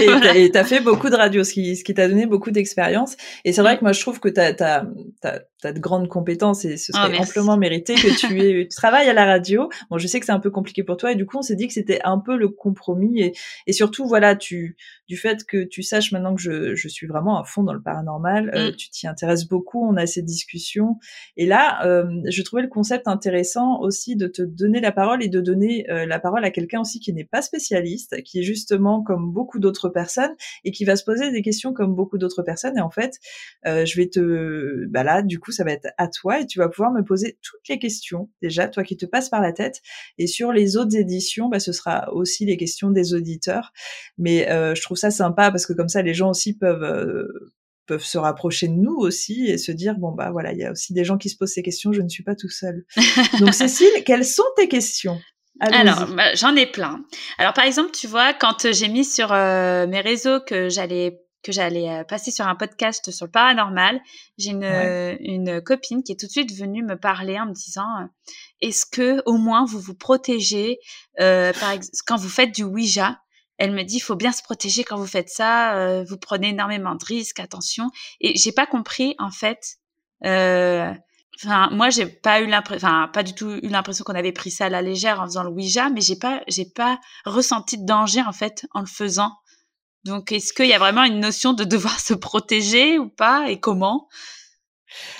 et 0.01 0.51
t'as 0.51 0.63
fait 0.63 0.81
beaucoup 0.81 1.09
de 1.09 1.15
radio, 1.15 1.43
ce 1.43 1.53
qui, 1.53 1.77
ce 1.77 1.83
qui 1.83 1.93
t'a 1.93 2.07
donné 2.07 2.25
beaucoup 2.25 2.51
d'expérience. 2.51 3.15
Et 3.45 3.53
c'est 3.53 3.61
vrai 3.61 3.77
que 3.77 3.83
moi, 3.83 3.93
je 3.93 4.01
trouve 4.01 4.19
que 4.19 4.29
t'as 4.29 4.51
as, 4.59 4.85
as, 5.23 5.39
de 5.63 5.79
grandes 5.79 6.07
compétences 6.07 6.65
et 6.65 6.77
ce 6.77 6.91
serait 6.93 7.17
oh, 7.17 7.21
amplement 7.21 7.57
mérité 7.57 7.95
que 7.95 8.17
tu, 8.17 8.39
aies, 8.41 8.67
tu 8.67 8.75
travailles 8.75 9.09
à 9.09 9.13
la 9.13 9.25
radio. 9.25 9.69
Bon, 9.89 9.97
je 9.97 10.07
sais 10.07 10.19
que 10.19 10.25
c'est 10.25 10.31
un 10.31 10.39
peu 10.39 10.51
compliqué 10.51 10.83
pour 10.83 10.97
toi 10.97 11.11
et 11.11 11.15
du 11.15 11.25
coup, 11.25 11.37
on 11.37 11.41
s'est 11.41 11.55
dit 11.55 11.67
que 11.67 11.73
c'était 11.73 11.99
un 12.03 12.19
peu 12.19 12.37
le 12.37 12.49
compromis 12.49 13.21
et, 13.21 13.33
et 13.67 13.73
surtout, 13.73 14.07
voilà, 14.07 14.35
tu, 14.35 14.77
du 15.09 15.17
fait 15.17 15.43
que 15.43 15.63
tu 15.63 15.81
saches 15.81 16.11
maintenant 16.11 16.35
que 16.35 16.41
je, 16.41 16.75
je 16.75 16.87
suis 16.87 17.07
vraiment 17.07 17.39
à 17.39 17.43
fond 17.43 17.63
dans 17.63 17.73
le 17.73 17.81
paranormal, 17.81 18.51
euh, 18.53 18.69
mm. 18.69 18.75
tu 18.75 18.89
t'y 18.91 19.07
intéresses 19.07 19.47
beaucoup, 19.47 19.83
on 19.83 19.97
a 19.97 20.05
ces 20.05 20.21
discussions. 20.21 20.97
Et 21.35 21.47
là, 21.47 21.85
euh, 21.85 22.21
je 22.29 22.41
trouvais 22.43 22.61
le 22.61 22.67
concept 22.67 23.07
intéressant 23.07 23.79
aussi 23.81 24.15
de 24.15 24.27
te 24.27 24.43
donner 24.43 24.79
la 24.79 24.91
parole 24.91 25.23
et 25.23 25.27
de 25.27 25.41
donner 25.41 25.89
euh, 25.89 26.05
la 26.05 26.19
parole 26.19 26.45
à 26.45 26.51
quelqu'un 26.51 26.81
aussi 26.81 26.99
qui 26.99 27.11
n'est 27.11 27.25
pas 27.25 27.41
spécialiste, 27.41 28.21
qui 28.23 28.39
est 28.39 28.43
justement 28.43 29.01
comme 29.01 29.31
beaucoup 29.31 29.57
d'autres 29.57 29.89
personnes 29.89 30.35
et 30.63 30.71
qui 30.71 30.85
va 30.85 30.95
se 30.95 31.03
poser 31.03 31.31
des 31.31 31.41
questions 31.41 31.73
comme 31.73 31.95
beaucoup 31.95 32.19
d'autres 32.19 32.43
personnes. 32.43 32.77
Et 32.77 32.81
en 32.81 32.91
fait, 32.91 33.15
je 33.65 33.95
vais 33.95 34.09
te, 34.09 34.85
bah 34.87 35.03
là, 35.03 35.23
du 35.23 35.39
coup, 35.39 35.48
ça 35.51 35.63
va 35.63 35.71
être 35.71 35.87
à 35.97 36.07
toi 36.07 36.41
et 36.41 36.45
tu 36.45 36.59
vas 36.59 36.69
pouvoir 36.69 36.91
me 36.91 37.03
poser 37.03 37.37
toutes 37.41 37.67
les 37.69 37.79
questions 37.79 38.29
déjà, 38.41 38.67
toi 38.67 38.83
qui 38.83 38.97
te 38.97 39.05
passes 39.05 39.29
par 39.29 39.41
la 39.41 39.53
tête. 39.53 39.81
Et 40.17 40.27
sur 40.27 40.51
les 40.51 40.77
autres 40.77 40.95
éditions, 40.95 41.49
bah, 41.49 41.59
ce 41.59 41.71
sera 41.71 42.11
aussi 42.13 42.45
les 42.45 42.57
questions 42.57 42.91
des 42.91 43.13
auditeurs. 43.13 43.71
Mais 44.17 44.47
je 44.49 44.81
trouve 44.81 44.97
ça 44.97 45.11
sympa 45.11 45.51
parce 45.51 45.65
que 45.65 45.73
comme 45.73 45.89
ça, 45.89 46.01
les 46.01 46.13
gens 46.13 46.29
aussi 46.29 46.57
peuvent 46.57 46.83
euh, 46.83 47.53
peuvent 47.85 48.03
se 48.03 48.19
rapprocher 48.19 48.67
de 48.67 48.73
nous 48.73 48.95
aussi 48.95 49.47
et 49.47 49.57
se 49.57 49.71
dire 49.71 49.95
bon 49.97 50.11
bah 50.11 50.29
voilà, 50.31 50.53
il 50.53 50.59
y 50.59 50.63
a 50.63 50.71
aussi 50.71 50.93
des 50.93 51.03
gens 51.03 51.17
qui 51.17 51.29
se 51.29 51.37
posent 51.37 51.53
ces 51.53 51.63
questions. 51.63 51.91
Je 51.91 52.01
ne 52.01 52.09
suis 52.09 52.23
pas 52.23 52.35
tout 52.35 52.49
seul. 52.49 52.85
Donc 53.39 53.53
Cécile, 53.53 54.03
quelles 54.05 54.25
sont 54.25 54.43
tes 54.55 54.67
questions? 54.67 55.19
Alors, 55.59 56.07
bah, 56.15 56.33
j'en 56.35 56.55
ai 56.55 56.65
plein. 56.65 57.03
Alors, 57.37 57.51
par 57.51 57.65
exemple, 57.65 57.91
tu 57.91 58.07
vois, 58.07 58.33
quand 58.33 58.71
j'ai 58.71 58.87
mis 58.87 59.03
sur 59.03 59.33
euh, 59.33 59.87
mes 59.87 59.99
réseaux 59.99 60.39
que 60.39 60.69
j'allais 60.69 61.19
que 61.43 61.51
j'allais 61.51 61.89
euh, 61.89 62.03
passer 62.03 62.31
sur 62.31 62.47
un 62.47 62.55
podcast 62.55 63.11
sur 63.11 63.25
le 63.25 63.31
paranormal, 63.31 64.01
j'ai 64.37 64.51
une, 64.51 65.17
une 65.19 65.61
copine 65.61 66.03
qui 66.03 66.11
est 66.11 66.19
tout 66.19 66.27
de 66.27 66.31
suite 66.31 66.53
venue 66.53 66.83
me 66.83 66.97
parler 66.97 67.39
en 67.39 67.45
me 67.45 67.53
disant 67.53 67.87
est-ce 68.61 68.85
que 68.85 69.21
au 69.25 69.37
moins 69.37 69.65
vous 69.65 69.79
vous 69.79 69.95
protégez 69.95 70.79
par 71.17 71.75
quand 72.05 72.17
vous 72.17 72.29
faites 72.29 72.53
du 72.53 72.63
Ouija? 72.63 73.19
Elle 73.59 73.73
me 73.73 73.83
dit, 73.83 73.97
il 73.97 74.01
faut 74.01 74.15
bien 74.15 74.31
se 74.31 74.41
protéger 74.41 74.85
quand 74.85 74.97
vous 74.97 75.05
faites 75.05 75.29
ça. 75.29 75.75
Euh, 75.75 76.05
vous 76.07 76.17
prenez 76.17 76.49
énormément 76.49 76.95
de 76.95 77.03
risques, 77.03 77.41
attention. 77.41 77.91
Et 78.21 78.37
j'ai 78.37 78.53
pas 78.53 78.65
compris 78.65 79.15
en 79.19 79.31
fait. 79.31 79.75
Euh, 80.25 80.93
enfin, 81.35 81.69
moi, 81.71 81.89
j'ai 81.89 82.05
pas 82.05 82.39
eu 82.39 82.47
l'impression, 82.47 82.87
enfin, 82.87 83.09
pas 83.11 83.21
du 83.21 83.35
tout 83.35 83.51
eu 83.61 83.67
l'impression 83.67 84.05
qu'on 84.05 84.15
avait 84.15 84.31
pris 84.31 84.49
ça 84.49 84.65
à 84.65 84.69
la 84.69 84.81
légère 84.81 85.19
en 85.19 85.25
faisant 85.25 85.43
le 85.43 85.49
Ouija, 85.49 85.89
mais 85.89 85.99
j'ai 85.99 86.15
pas, 86.15 86.41
j'ai 86.47 86.65
pas 86.65 86.99
ressenti 87.25 87.77
de 87.77 87.85
danger 87.85 88.21
en 88.21 88.31
fait 88.31 88.65
en 88.73 88.79
le 88.79 88.87
faisant. 88.87 89.33
Donc, 90.05 90.31
est-ce 90.31 90.53
qu'il 90.53 90.67
y 90.67 90.73
a 90.73 90.79
vraiment 90.79 91.03
une 91.03 91.19
notion 91.19 91.53
de 91.53 91.63
devoir 91.63 91.99
se 91.99 92.13
protéger 92.13 92.97
ou 92.99 93.09
pas 93.09 93.49
et 93.49 93.59
comment? 93.59 94.07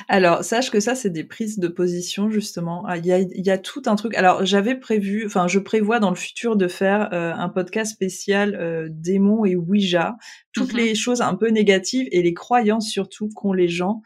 Alors, 0.08 0.44
sache 0.44 0.72
que 0.72 0.80
ça, 0.80 0.96
c'est 0.96 1.10
des 1.10 1.24
prises 1.24 1.60
de 1.60 1.68
position, 1.68 2.30
justement. 2.30 2.84
Ah, 2.88 2.98
il 2.98 3.06
y 3.06 3.12
a, 3.12 3.20
y 3.20 3.50
a 3.50 3.58
tout 3.58 3.84
un 3.86 3.96
truc. 3.96 4.16
Alors, 4.16 4.46
j'avais 4.46 4.76
prévu, 4.76 5.26
enfin, 5.26 5.48
je 5.48 5.60
prévois 5.60 6.00
dans 6.00 6.10
le 6.10 6.16
futur 6.16 6.56
de 6.56 6.68
faire 6.68 7.10
euh, 7.14 7.34
un 7.34 7.50
podcast 7.50 7.92
spécial 7.92 8.56
euh, 8.56 8.88
démons 8.90 9.46
et 9.46 9.56
Ouija, 9.56 10.18
toutes 10.54 10.74
mmh 10.74 10.78
les 10.78 10.96
choses 10.96 11.22
un 11.22 11.36
peu 11.36 11.50
négatives 11.50 12.08
et 12.12 12.22
les 12.24 12.34
croyances 12.34 12.90
surtout 12.90 13.30
qu'ont 13.30 13.54
les 13.54 13.68
gens. 13.68 14.02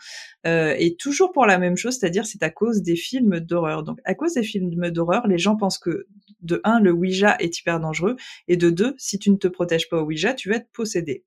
Euh, 0.45 0.75
et 0.77 0.95
toujours 0.95 1.31
pour 1.31 1.45
la 1.45 1.57
même 1.57 1.77
chose, 1.77 1.97
c'est-à-dire 1.97 2.25
c'est 2.25 2.43
à 2.43 2.49
cause 2.49 2.81
des 2.81 2.97
films 2.97 3.39
d'horreur. 3.39 3.83
Donc, 3.83 3.99
à 4.03 4.15
cause 4.15 4.33
des 4.33 4.43
films 4.43 4.89
d'horreur, 4.89 5.27
les 5.27 5.37
gens 5.37 5.55
pensent 5.55 5.77
que 5.77 6.07
de 6.43 6.61
un, 6.63 6.79
le 6.79 6.91
Ouija 6.91 7.35
est 7.39 7.59
hyper 7.59 7.79
dangereux, 7.79 8.15
et 8.47 8.57
de 8.57 8.69
deux, 8.69 8.95
si 8.97 9.19
tu 9.19 9.31
ne 9.31 9.37
te 9.37 9.47
protèges 9.47 9.89
pas 9.89 10.01
au 10.01 10.05
Ouija, 10.05 10.33
tu 10.33 10.49
vas 10.49 10.57
être 10.57 10.69
possédé. 10.73 11.23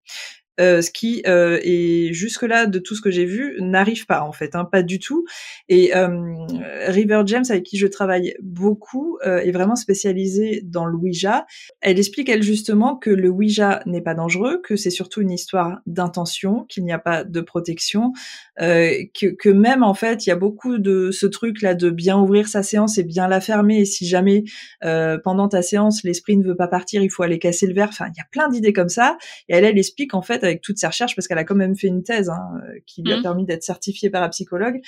Euh, 0.58 0.80
ce 0.80 0.90
qui 0.90 1.22
euh, 1.26 1.58
est 1.62 2.12
jusque-là 2.14 2.66
de 2.66 2.78
tout 2.78 2.94
ce 2.94 3.02
que 3.02 3.10
j'ai 3.10 3.26
vu 3.26 3.56
n'arrive 3.60 4.06
pas 4.06 4.22
en 4.22 4.32
fait, 4.32 4.54
hein, 4.54 4.64
pas 4.64 4.82
du 4.82 4.98
tout. 4.98 5.26
Et 5.68 5.94
euh, 5.94 6.46
River 6.88 7.22
James, 7.26 7.44
avec 7.50 7.64
qui 7.64 7.76
je 7.76 7.86
travaille 7.86 8.34
beaucoup, 8.42 9.18
est 9.22 9.50
vraiment 9.50 9.76
spécialisée 9.76 10.62
dans 10.64 10.86
le 10.86 10.96
Ouija. 10.96 11.46
Elle 11.80 11.98
explique 11.98 12.28
elle 12.28 12.42
justement 12.42 12.96
que 12.96 13.10
le 13.10 13.28
Ouija 13.28 13.82
n'est 13.86 14.00
pas 14.00 14.14
dangereux, 14.14 14.60
que 14.62 14.76
c'est 14.76 14.90
surtout 14.90 15.20
une 15.20 15.30
histoire 15.30 15.80
d'intention, 15.86 16.64
qu'il 16.68 16.84
n'y 16.84 16.92
a 16.92 16.98
pas 16.98 17.24
de 17.24 17.40
protection, 17.40 18.12
que, 18.58 19.34
que, 19.34 19.48
même 19.48 19.82
en 19.82 19.94
fait 19.94 20.26
il 20.26 20.30
y 20.30 20.32
a 20.32 20.36
beaucoup 20.36 20.78
de 20.78 21.10
ce 21.10 21.26
truc 21.26 21.62
là 21.62 21.74
de 21.74 21.90
bien 21.90 22.18
ouvrir 22.18 22.48
sa 22.48 22.62
séance 22.62 22.98
et 22.98 23.04
bien 23.04 23.28
la 23.28 23.40
fermer. 23.40 23.80
Et 23.80 23.84
si 23.84 24.06
jamais 24.06 24.44
pendant 24.82 25.48
ta 25.48 25.62
séance 25.62 26.04
l'esprit 26.04 26.36
ne 26.36 26.44
veut 26.44 26.56
pas 26.56 26.68
partir, 26.68 27.02
il 27.02 27.10
faut 27.10 27.22
aller 27.22 27.38
casser 27.38 27.66
le 27.66 27.74
verre. 27.74 27.88
Enfin, 27.88 28.06
il 28.14 28.16
y 28.16 28.20
a 28.20 28.26
plein 28.30 28.48
d'idées 28.48 28.72
comme 28.72 28.88
ça. 28.88 29.18
Et 29.48 29.54
elle, 29.54 29.64
elle 29.64 29.78
explique 29.78 30.14
en 30.14 30.22
fait 30.22 30.44
avec 30.46 30.62
toutes 30.62 30.78
ses 30.78 30.86
recherches, 30.86 31.14
parce 31.14 31.28
qu'elle 31.28 31.38
a 31.38 31.44
quand 31.44 31.54
même 31.54 31.76
fait 31.76 31.88
une 31.88 32.02
thèse 32.02 32.28
hein, 32.28 32.60
euh, 32.62 32.78
qui 32.86 33.02
lui 33.02 33.12
a 33.12 33.18
mmh. 33.18 33.22
permis 33.22 33.44
d'être 33.44 33.62
certifiée 33.62 34.10
parapsychologue, 34.10 34.80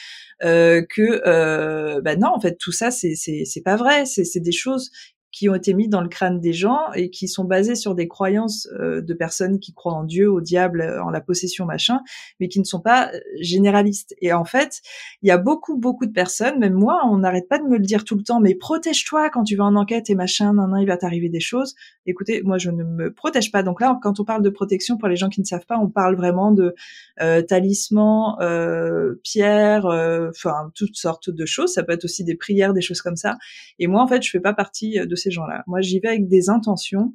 euh, 0.44 0.82
que 0.88 1.22
euh, 1.26 2.00
bah 2.00 2.16
non, 2.16 2.28
en 2.34 2.40
fait, 2.40 2.56
tout 2.58 2.72
ça, 2.72 2.90
c'est 2.90 3.62
pas 3.64 3.76
vrai. 3.76 4.04
C'est 4.06 4.40
des 4.40 4.52
choses 4.52 4.90
qui 5.30 5.48
ont 5.48 5.54
été 5.54 5.74
mis 5.74 5.88
dans 5.88 6.00
le 6.00 6.08
crâne 6.08 6.40
des 6.40 6.52
gens 6.52 6.78
et 6.94 7.10
qui 7.10 7.28
sont 7.28 7.44
basés 7.44 7.74
sur 7.74 7.94
des 7.94 8.08
croyances 8.08 8.68
euh, 8.80 9.02
de 9.02 9.14
personnes 9.14 9.58
qui 9.60 9.74
croient 9.74 9.92
en 9.92 10.04
Dieu, 10.04 10.30
au 10.30 10.40
diable, 10.40 10.80
euh, 10.80 11.02
en 11.02 11.10
la 11.10 11.20
possession, 11.20 11.66
machin, 11.66 12.00
mais 12.40 12.48
qui 12.48 12.60
ne 12.60 12.64
sont 12.64 12.80
pas 12.80 13.10
euh, 13.12 13.18
généralistes. 13.40 14.14
Et 14.20 14.32
en 14.32 14.44
fait, 14.44 14.80
il 15.22 15.28
y 15.28 15.30
a 15.30 15.38
beaucoup, 15.38 15.76
beaucoup 15.76 16.06
de 16.06 16.12
personnes, 16.12 16.58
même 16.58 16.72
moi, 16.72 17.00
on 17.04 17.18
n'arrête 17.18 17.48
pas 17.48 17.58
de 17.58 17.64
me 17.64 17.76
le 17.76 17.84
dire 17.84 18.04
tout 18.04 18.16
le 18.16 18.22
temps, 18.22 18.40
mais 18.40 18.54
protège-toi 18.54 19.28
quand 19.30 19.44
tu 19.44 19.56
vas 19.56 19.64
en 19.64 19.76
enquête 19.76 20.08
et 20.08 20.14
machin, 20.14 20.54
nan, 20.54 20.70
nan, 20.70 20.80
il 20.80 20.86
va 20.86 20.96
t'arriver 20.96 21.28
des 21.28 21.40
choses. 21.40 21.74
Écoutez, 22.06 22.42
moi, 22.42 22.56
je 22.56 22.70
ne 22.70 22.84
me 22.84 23.12
protège 23.12 23.52
pas. 23.52 23.62
Donc 23.62 23.80
là, 23.80 23.98
quand 24.02 24.20
on 24.20 24.24
parle 24.24 24.42
de 24.42 24.50
protection, 24.50 24.96
pour 24.96 25.08
les 25.08 25.16
gens 25.16 25.28
qui 25.28 25.40
ne 25.40 25.46
savent 25.46 25.66
pas, 25.66 25.78
on 25.78 25.90
parle 25.90 26.16
vraiment 26.16 26.52
de 26.52 26.74
euh, 27.20 27.42
talismans, 27.42 28.40
euh, 28.40 29.20
pierres, 29.22 29.84
enfin, 29.84 30.70
toutes 30.74 30.96
sortes 30.96 31.28
de 31.28 31.44
choses. 31.44 31.74
Ça 31.74 31.82
peut 31.82 31.92
être 31.92 32.04
aussi 32.04 32.24
des 32.24 32.34
prières, 32.34 32.72
des 32.72 32.80
choses 32.80 33.02
comme 33.02 33.16
ça. 33.16 33.36
Et 33.78 33.86
moi, 33.88 34.02
en 34.02 34.08
fait, 34.08 34.22
je 34.22 34.30
fais 34.30 34.40
pas 34.40 34.54
partie 34.54 34.98
de 34.98 35.16
ces 35.18 35.30
gens-là. 35.30 35.62
Moi, 35.66 35.80
j'y 35.80 36.00
vais 36.00 36.08
avec 36.08 36.28
des 36.28 36.48
intentions 36.48 37.12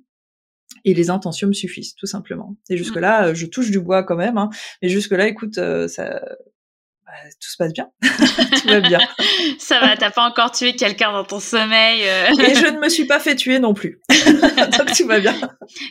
et 0.86 0.94
les 0.94 1.10
intentions 1.10 1.48
me 1.48 1.54
suffisent, 1.54 1.96
tout 1.96 2.06
simplement. 2.06 2.56
Et 2.70 2.78
jusque-là, 2.78 3.28
euh, 3.28 3.34
je 3.34 3.46
touche 3.46 3.72
du 3.72 3.80
bois 3.80 4.04
quand 4.04 4.16
même, 4.16 4.38
hein, 4.38 4.50
mais 4.82 4.90
jusque-là, 4.90 5.28
écoute, 5.28 5.58
euh, 5.58 5.88
ça, 5.88 6.22
bah, 7.06 7.12
tout 7.40 7.50
se 7.50 7.58
passe 7.58 7.74
bien, 7.74 7.90
tout 8.02 8.68
va 8.68 8.82
bien. 8.82 9.00
ça 9.60 9.80
va, 9.80 9.96
t'as 9.96 10.12
pas 10.12 10.28
encore 10.28 10.52
tué 10.52 10.76
quelqu'un 10.76 11.12
dans 11.14 11.24
ton 11.24 11.40
sommeil. 11.40 12.02
Euh. 12.04 12.30
et 12.42 12.56
je 12.56 12.68
ne 12.74 12.80
me 12.80 12.90
suis 12.90 13.06
pas 13.06 13.20
fait 13.20 13.36
tuer 13.36 13.60
non 13.60 13.74
plus, 13.74 14.02
donc 14.10 14.94
tout 14.96 15.08
va 15.08 15.20
bien. 15.20 15.36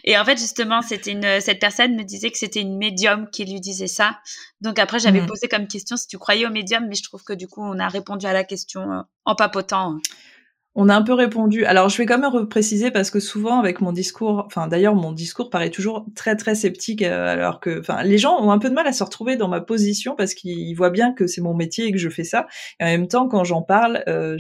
Et 0.04 0.18
en 0.18 0.24
fait, 0.24 0.38
justement, 0.38 0.82
c'était 0.82 1.12
une, 1.12 1.40
cette 1.40 1.60
personne 1.60 1.96
me 1.96 2.02
disait 2.02 2.30
que 2.30 2.38
c'était 2.38 2.60
une 2.60 2.76
médium 2.76 3.28
qui 3.30 3.44
lui 3.44 3.60
disait 3.60 3.86
ça. 3.86 4.18
Donc 4.60 4.78
après, 4.78 4.98
j'avais 4.98 5.22
mmh. 5.22 5.26
posé 5.26 5.48
comme 5.48 5.68
question 5.68 5.96
si 5.96 6.06
tu 6.06 6.18
croyais 6.18 6.46
au 6.46 6.50
médium, 6.50 6.86
mais 6.88 6.94
je 6.94 7.02
trouve 7.02 7.22
que 7.22 7.32
du 7.32 7.48
coup, 7.48 7.62
on 7.62 7.78
a 7.78 7.88
répondu 7.88 8.26
à 8.26 8.32
la 8.32 8.44
question 8.44 9.04
en 9.24 9.34
papotant. 9.34 9.98
On 10.74 10.88
a 10.88 10.96
un 10.96 11.02
peu 11.02 11.12
répondu. 11.12 11.66
Alors, 11.66 11.90
je 11.90 11.98
vais 11.98 12.06
quand 12.06 12.18
même 12.18 12.30
repréciser 12.30 12.90
parce 12.90 13.10
que 13.10 13.20
souvent, 13.20 13.58
avec 13.58 13.82
mon 13.82 13.92
discours, 13.92 14.44
enfin, 14.46 14.68
d'ailleurs, 14.68 14.94
mon 14.94 15.12
discours 15.12 15.50
paraît 15.50 15.68
toujours 15.68 16.06
très, 16.14 16.34
très 16.34 16.54
sceptique, 16.54 17.02
euh, 17.02 17.26
alors 17.28 17.60
que, 17.60 17.80
enfin, 17.80 18.02
les 18.02 18.16
gens 18.16 18.40
ont 18.40 18.50
un 18.50 18.58
peu 18.58 18.70
de 18.70 18.74
mal 18.74 18.86
à 18.86 18.94
se 18.94 19.04
retrouver 19.04 19.36
dans 19.36 19.48
ma 19.48 19.60
position 19.60 20.14
parce 20.16 20.32
qu'ils 20.32 20.74
voient 20.74 20.88
bien 20.88 21.12
que 21.12 21.26
c'est 21.26 21.42
mon 21.42 21.52
métier 21.52 21.84
et 21.86 21.92
que 21.92 21.98
je 21.98 22.08
fais 22.08 22.24
ça. 22.24 22.46
Et 22.80 22.84
en 22.84 22.86
même 22.86 23.06
temps, 23.06 23.28
quand 23.28 23.44
j'en 23.44 23.60
parle, 23.60 24.02
euh, 24.08 24.38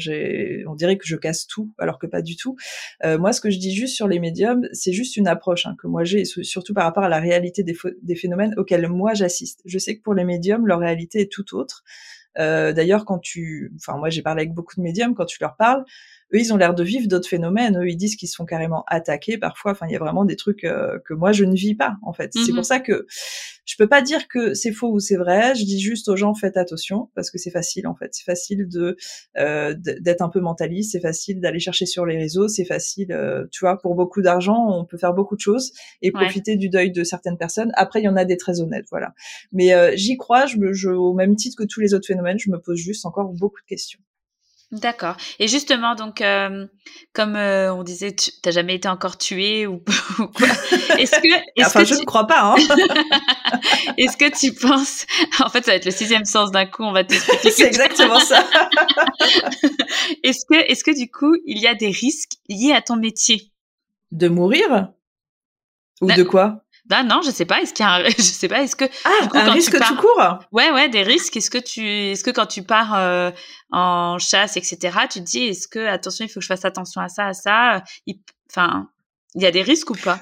on 0.66 0.74
dirait 0.74 0.96
que 0.96 1.06
je 1.06 1.16
casse 1.16 1.46
tout, 1.46 1.70
alors 1.76 1.98
que 1.98 2.06
pas 2.06 2.22
du 2.22 2.36
tout. 2.36 2.56
Euh, 3.04 3.18
moi, 3.18 3.34
ce 3.34 3.42
que 3.42 3.50
je 3.50 3.58
dis 3.58 3.74
juste 3.74 3.94
sur 3.94 4.08
les 4.08 4.18
médiums, 4.18 4.66
c'est 4.72 4.94
juste 4.94 5.18
une 5.18 5.28
approche 5.28 5.66
hein, 5.66 5.76
que 5.78 5.86
moi 5.86 6.04
j'ai, 6.04 6.24
surtout 6.24 6.72
par 6.72 6.84
rapport 6.84 7.04
à 7.04 7.10
la 7.10 7.20
réalité 7.20 7.62
des, 7.62 7.76
des 8.02 8.16
phénomènes 8.16 8.54
auxquels 8.56 8.88
moi 8.88 9.12
j'assiste. 9.12 9.60
Je 9.66 9.78
sais 9.78 9.98
que 9.98 10.02
pour 10.02 10.14
les 10.14 10.24
médiums, 10.24 10.66
leur 10.66 10.78
réalité 10.78 11.20
est 11.20 11.30
tout 11.30 11.54
autre. 11.54 11.84
Euh, 12.38 12.72
D'ailleurs, 12.72 13.04
quand 13.04 13.18
tu, 13.18 13.72
enfin, 13.76 13.98
moi 13.98 14.10
j'ai 14.10 14.22
parlé 14.22 14.42
avec 14.42 14.54
beaucoup 14.54 14.74
de 14.76 14.82
médiums, 14.82 15.14
quand 15.14 15.26
tu 15.26 15.38
leur 15.40 15.56
parles, 15.56 15.84
eux, 16.34 16.38
ils 16.38 16.52
ont 16.52 16.56
l'air 16.56 16.74
de 16.74 16.82
vivre 16.82 17.08
d'autres 17.08 17.28
phénomènes. 17.28 17.78
Eux, 17.78 17.88
ils 17.88 17.96
disent 17.96 18.16
qu'ils 18.16 18.28
sont 18.28 18.44
carrément 18.44 18.84
attaqués 18.86 19.38
parfois. 19.38 19.72
Enfin, 19.72 19.86
il 19.88 19.92
y 19.92 19.96
a 19.96 19.98
vraiment 19.98 20.24
des 20.24 20.36
trucs 20.36 20.64
euh, 20.64 20.98
que 21.04 21.14
moi 21.14 21.32
je 21.32 21.44
ne 21.44 21.54
vis 21.54 21.74
pas 21.74 21.96
en 22.02 22.12
fait. 22.12 22.30
C'est 22.34 22.52
pour 22.52 22.60
mmh 22.60 22.64
ça 22.64 22.80
que 22.80 23.06
je 23.64 23.76
peux 23.76 23.88
pas 23.88 24.02
dire 24.02 24.28
que 24.28 24.54
c'est 24.54 24.72
faux 24.72 24.92
ou 24.92 24.98
c'est 24.98 25.16
vrai. 25.16 25.54
Je 25.54 25.64
dis 25.64 25.80
juste 25.80 26.08
aux 26.08 26.16
gens 26.16 26.34
faites 26.34 26.56
attention 26.56 27.10
parce 27.14 27.30
que 27.30 27.38
c'est 27.38 27.50
facile 27.50 27.86
en 27.86 27.94
fait. 27.94 28.10
C'est 28.12 28.24
facile 28.24 28.68
de 28.68 28.96
euh, 29.38 29.74
d'être 29.76 30.22
un 30.22 30.28
peu 30.28 30.40
mentaliste. 30.40 30.92
C'est 30.92 31.00
facile 31.00 31.40
d'aller 31.40 31.60
chercher 31.60 31.86
sur 31.86 32.06
les 32.06 32.16
réseaux. 32.16 32.48
C'est 32.48 32.64
facile, 32.64 33.12
euh, 33.12 33.46
tu 33.50 33.60
vois, 33.64 33.78
pour 33.78 33.94
beaucoup 33.94 34.22
d'argent, 34.22 34.66
on 34.68 34.84
peut 34.84 34.98
faire 34.98 35.14
beaucoup 35.14 35.36
de 35.36 35.40
choses 35.40 35.72
et 36.00 36.10
profiter 36.10 36.56
du 36.56 36.68
deuil 36.68 36.90
de 36.90 37.04
certaines 37.04 37.38
personnes. 37.38 37.72
Après, 37.74 38.00
il 38.00 38.04
y 38.04 38.08
en 38.08 38.16
a 38.16 38.24
des 38.24 38.36
très 38.36 38.60
honnêtes, 38.60 38.86
voilà. 38.90 39.14
Mais 39.52 39.74
euh, 39.74 39.92
j'y 39.94 40.16
crois. 40.16 40.46
Je, 40.46 40.72
je, 40.72 40.88
au 40.90 41.14
même 41.14 41.36
titre 41.36 41.56
que 41.56 41.64
tous 41.64 41.80
les 41.80 41.94
autres 41.94 42.06
phénomènes, 42.06 42.38
je 42.38 42.50
me 42.50 42.58
pose 42.58 42.78
juste 42.78 43.06
encore 43.06 43.32
beaucoup 43.32 43.60
de 43.60 43.66
questions. 43.66 44.00
D'accord. 44.72 45.18
Et 45.38 45.48
justement, 45.48 45.94
donc, 45.94 46.22
euh, 46.22 46.66
comme 47.12 47.36
euh, 47.36 47.74
on 47.74 47.82
disait, 47.82 48.16
tu 48.16 48.30
n'as 48.44 48.52
jamais 48.52 48.74
été 48.74 48.88
encore 48.88 49.18
tué 49.18 49.66
ou, 49.66 49.84
quoi 50.34 50.48
Est-ce 50.96 51.20
que, 51.20 51.60
enfin, 51.66 51.84
je 51.84 51.94
ne 51.94 52.04
crois 52.04 52.26
pas. 52.26 52.40
Hein. 52.40 52.56
est-ce 53.98 54.16
que 54.16 54.30
tu 54.34 54.54
penses 54.54 55.04
En 55.44 55.50
fait, 55.50 55.66
ça 55.66 55.72
va 55.72 55.76
être 55.76 55.84
le 55.84 55.90
sixième 55.90 56.24
sens 56.24 56.50
d'un 56.52 56.64
coup. 56.64 56.84
On 56.84 56.92
va 56.92 57.04
t'expliquer. 57.04 57.50
C'est 57.50 57.66
exactement 57.66 58.18
ça. 58.18 58.48
est-ce 60.22 60.46
que, 60.46 60.54
est-ce 60.54 60.84
que 60.84 60.98
du 60.98 61.10
coup, 61.10 61.36
il 61.44 61.58
y 61.58 61.66
a 61.66 61.74
des 61.74 61.90
risques 61.90 62.38
liés 62.48 62.72
à 62.72 62.80
ton 62.80 62.96
métier? 62.96 63.52
De 64.10 64.28
mourir? 64.28 64.88
Ou 66.00 66.06
bah 66.06 66.16
de 66.16 66.22
quoi? 66.22 66.61
Bah 66.86 67.04
non, 67.04 67.20
je 67.24 67.30
sais 67.30 67.44
pas. 67.44 67.62
Est-ce 67.62 67.72
qu'il 67.72 67.84
y 67.84 67.88
a 67.88 67.92
un, 67.92 68.04
je 68.08 68.22
sais 68.22 68.48
pas. 68.48 68.62
Est-ce 68.62 68.76
que 68.76 68.84
ah 69.04 69.28
un 69.34 69.52
risque 69.52 69.78
tu 69.78 69.86
tout 69.86 69.96
court 69.96 70.38
Ouais, 70.50 70.70
ouais, 70.70 70.88
des 70.88 71.02
risques. 71.02 71.36
Est-ce 71.36 71.50
que 71.50 71.58
tu, 71.58 71.86
est-ce 71.86 72.24
que 72.24 72.30
quand 72.30 72.46
tu 72.46 72.62
pars 72.62 72.94
euh, 72.96 73.30
en 73.70 74.18
chasse, 74.18 74.56
etc., 74.56 74.78
tu 75.10 75.20
te 75.20 75.24
dis, 75.24 75.44
est-ce 75.44 75.68
que 75.68 75.86
attention, 75.86 76.24
il 76.24 76.28
faut 76.28 76.40
que 76.40 76.44
je 76.44 76.48
fasse 76.48 76.64
attention 76.64 77.00
à 77.00 77.08
ça, 77.08 77.26
à 77.26 77.32
ça. 77.32 77.84
Enfin, 78.50 78.88
il 79.34 79.42
y 79.42 79.46
a 79.46 79.50
des 79.50 79.62
risques 79.62 79.90
ou 79.90 79.94
pas? 79.94 80.20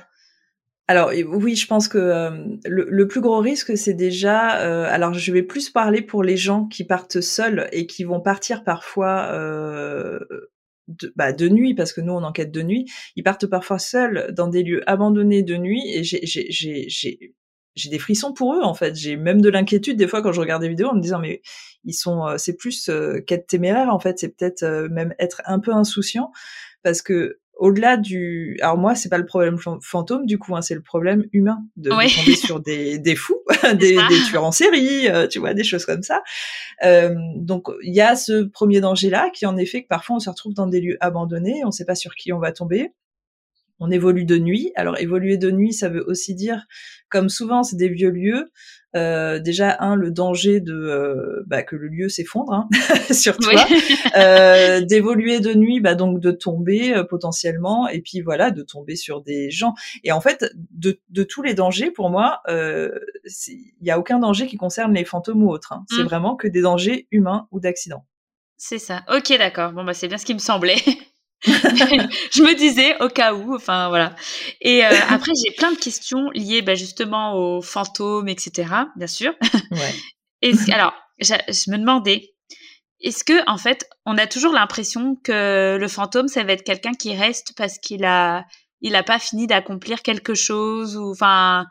Alors 0.90 1.12
oui, 1.28 1.54
je 1.54 1.68
pense 1.68 1.86
que 1.86 1.98
euh, 1.98 2.30
le, 2.64 3.06
plus 3.06 3.20
gros 3.20 3.38
risque, 3.38 3.78
c'est 3.78 3.94
déjà. 3.94 4.58
Euh, 4.62 4.88
alors 4.90 5.14
je 5.14 5.32
vais 5.32 5.44
plus 5.44 5.70
parler 5.70 6.02
pour 6.02 6.24
les 6.24 6.36
gens 6.36 6.66
qui 6.66 6.82
partent 6.82 7.20
seuls 7.20 7.68
et 7.70 7.86
qui 7.86 8.02
vont 8.02 8.18
partir 8.18 8.64
parfois 8.64 9.28
euh, 9.30 10.18
de, 10.90 11.12
bah, 11.16 11.32
de 11.32 11.48
nuit, 11.48 11.74
parce 11.74 11.92
que 11.92 12.00
nous 12.00 12.12
on 12.12 12.22
enquête 12.22 12.52
de 12.52 12.62
nuit, 12.62 12.90
ils 13.16 13.22
partent 13.22 13.46
parfois 13.46 13.78
seuls 13.78 14.32
dans 14.34 14.48
des 14.48 14.62
lieux 14.62 14.82
abandonnés 14.88 15.42
de 15.42 15.56
nuit, 15.56 15.82
et 15.86 16.02
j'ai 17.74 17.90
des 17.90 17.98
frissons 17.98 18.32
pour 18.32 18.54
eux 18.54 18.62
en 18.62 18.74
fait. 18.74 18.96
J'ai 18.96 19.16
même 19.16 19.40
de 19.40 19.48
l'inquiétude 19.48 19.96
des 19.96 20.08
fois 20.08 20.22
quand 20.22 20.32
je 20.32 20.40
regarde 20.40 20.62
des 20.62 20.68
vidéos 20.68 20.88
en 20.88 20.94
me 20.94 21.00
disant 21.00 21.18
mais 21.18 21.40
ils 21.84 21.94
sont 21.94 22.26
euh, 22.26 22.36
c'est 22.36 22.56
plus 22.56 22.88
euh, 22.88 23.20
qu'être 23.20 23.46
téméraire 23.46 23.92
en 23.94 23.98
fait, 23.98 24.18
c'est 24.18 24.36
peut-être 24.36 24.62
euh, 24.62 24.88
même 24.88 25.14
être 25.18 25.42
un 25.46 25.60
peu 25.60 25.72
insouciant 25.72 26.32
parce 26.82 27.02
que 27.02 27.38
au-delà 27.60 27.98
du, 27.98 28.58
alors 28.62 28.78
moi 28.78 28.94
c'est 28.94 29.10
pas 29.10 29.18
le 29.18 29.26
problème 29.26 29.58
fantôme 29.82 30.24
du 30.24 30.38
coup, 30.38 30.56
hein, 30.56 30.62
c'est 30.62 30.74
le 30.74 30.80
problème 30.80 31.26
humain 31.32 31.58
de, 31.76 31.90
tomber 31.90 32.34
sur 32.34 32.58
des, 32.58 32.98
des 32.98 33.14
fous, 33.14 33.42
des, 33.74 33.96
des, 33.96 34.22
tueurs 34.28 34.44
en 34.44 34.50
série, 34.50 35.08
euh, 35.08 35.28
tu 35.28 35.38
vois, 35.38 35.52
des 35.52 35.62
choses 35.62 35.84
comme 35.84 36.02
ça. 36.02 36.22
Euh, 36.84 37.14
donc 37.36 37.68
il 37.82 37.94
y 37.94 38.00
a 38.00 38.16
ce 38.16 38.44
premier 38.44 38.80
danger-là 38.80 39.28
qui 39.34 39.44
en 39.44 39.58
effet 39.58 39.82
que 39.82 39.88
parfois 39.88 40.16
on 40.16 40.20
se 40.20 40.30
retrouve 40.30 40.54
dans 40.54 40.66
des 40.66 40.80
lieux 40.80 40.96
abandonnés, 41.00 41.62
on 41.66 41.70
sait 41.70 41.84
pas 41.84 41.94
sur 41.94 42.14
qui 42.14 42.32
on 42.32 42.38
va 42.38 42.50
tomber. 42.50 42.94
On 43.80 43.90
évolue 43.90 44.24
de 44.24 44.38
nuit. 44.38 44.72
Alors 44.76 44.98
évoluer 44.98 45.36
de 45.36 45.50
nuit, 45.50 45.72
ça 45.72 45.88
veut 45.88 46.04
aussi 46.06 46.34
dire, 46.34 46.66
comme 47.08 47.28
souvent 47.28 47.62
c'est 47.62 47.76
des 47.76 47.88
vieux 47.88 48.10
lieux, 48.10 48.50
euh, 48.96 49.38
déjà 49.38 49.76
un 49.80 49.94
le 49.94 50.10
danger 50.10 50.60
de 50.60 50.74
euh, 50.74 51.44
bah, 51.46 51.62
que 51.62 51.76
le 51.76 51.86
lieu 51.88 52.08
s'effondre 52.08 52.52
hein, 52.52 52.68
sur 53.12 53.36
toi, 53.36 53.64
euh, 54.16 54.80
d'évoluer 54.84 55.40
de 55.40 55.54
nuit, 55.54 55.80
bah, 55.80 55.94
donc 55.94 56.20
de 56.20 56.32
tomber 56.32 56.94
euh, 56.94 57.04
potentiellement, 57.04 57.88
et 57.88 58.00
puis 58.00 58.20
voilà 58.20 58.50
de 58.50 58.62
tomber 58.62 58.96
sur 58.96 59.22
des 59.22 59.50
gens. 59.50 59.74
Et 60.02 60.10
en 60.10 60.20
fait, 60.20 60.52
de, 60.72 61.00
de 61.08 61.22
tous 61.22 61.42
les 61.42 61.54
dangers, 61.54 61.90
pour 61.90 62.10
moi, 62.10 62.42
il 62.48 63.72
n'y 63.80 63.90
a 63.90 63.98
aucun 63.98 64.18
danger 64.18 64.46
qui 64.46 64.56
concerne 64.56 64.94
les 64.94 65.04
fantômes 65.04 65.42
ou 65.42 65.50
autres. 65.50 65.72
Hein. 65.72 65.84
C'est 65.88 66.02
mmh. 66.02 66.06
vraiment 66.06 66.36
que 66.36 66.48
des 66.48 66.62
dangers 66.62 67.06
humains 67.12 67.46
ou 67.52 67.60
d'accidents. 67.60 68.04
C'est 68.56 68.78
ça. 68.78 69.04
Ok, 69.08 69.28
d'accord. 69.38 69.72
Bon 69.72 69.84
bah 69.84 69.94
c'est 69.94 70.08
bien 70.08 70.18
ce 70.18 70.26
qui 70.26 70.34
me 70.34 70.38
semblait. 70.38 70.76
je 71.44 72.42
me 72.42 72.54
disais 72.54 73.00
au 73.02 73.08
cas 73.08 73.32
où, 73.34 73.54
enfin 73.54 73.88
voilà. 73.88 74.14
Et 74.60 74.84
euh, 74.84 74.90
après, 75.08 75.32
j'ai 75.42 75.52
plein 75.52 75.72
de 75.72 75.78
questions 75.78 76.30
liées 76.30 76.62
bah, 76.62 76.74
justement 76.74 77.34
aux 77.34 77.62
fantômes, 77.62 78.28
etc. 78.28 78.68
Bien 78.96 79.06
sûr. 79.06 79.34
Ouais. 79.70 79.94
Et 80.42 80.52
alors, 80.72 80.94
je, 81.18 81.34
me 81.70 81.76
demandais, 81.76 82.34
est-ce 83.00 83.24
que 83.24 83.48
en 83.48 83.58
fait, 83.58 83.86
on 84.06 84.16
a 84.16 84.26
toujours 84.26 84.52
l'impression 84.52 85.16
que 85.16 85.76
le 85.78 85.88
fantôme, 85.88 86.28
ça 86.28 86.44
va 86.44 86.52
être 86.52 86.64
quelqu'un 86.64 86.92
qui 86.92 87.14
reste 87.14 87.52
parce 87.56 87.78
qu'il 87.78 88.04
a, 88.04 88.46
il 88.80 88.96
a 88.96 89.02
pas 89.02 89.18
fini 89.18 89.46
d'accomplir 89.46 90.00
quelque 90.00 90.34
chose 90.34 90.96
ou 90.96 91.10
enfin, 91.10 91.66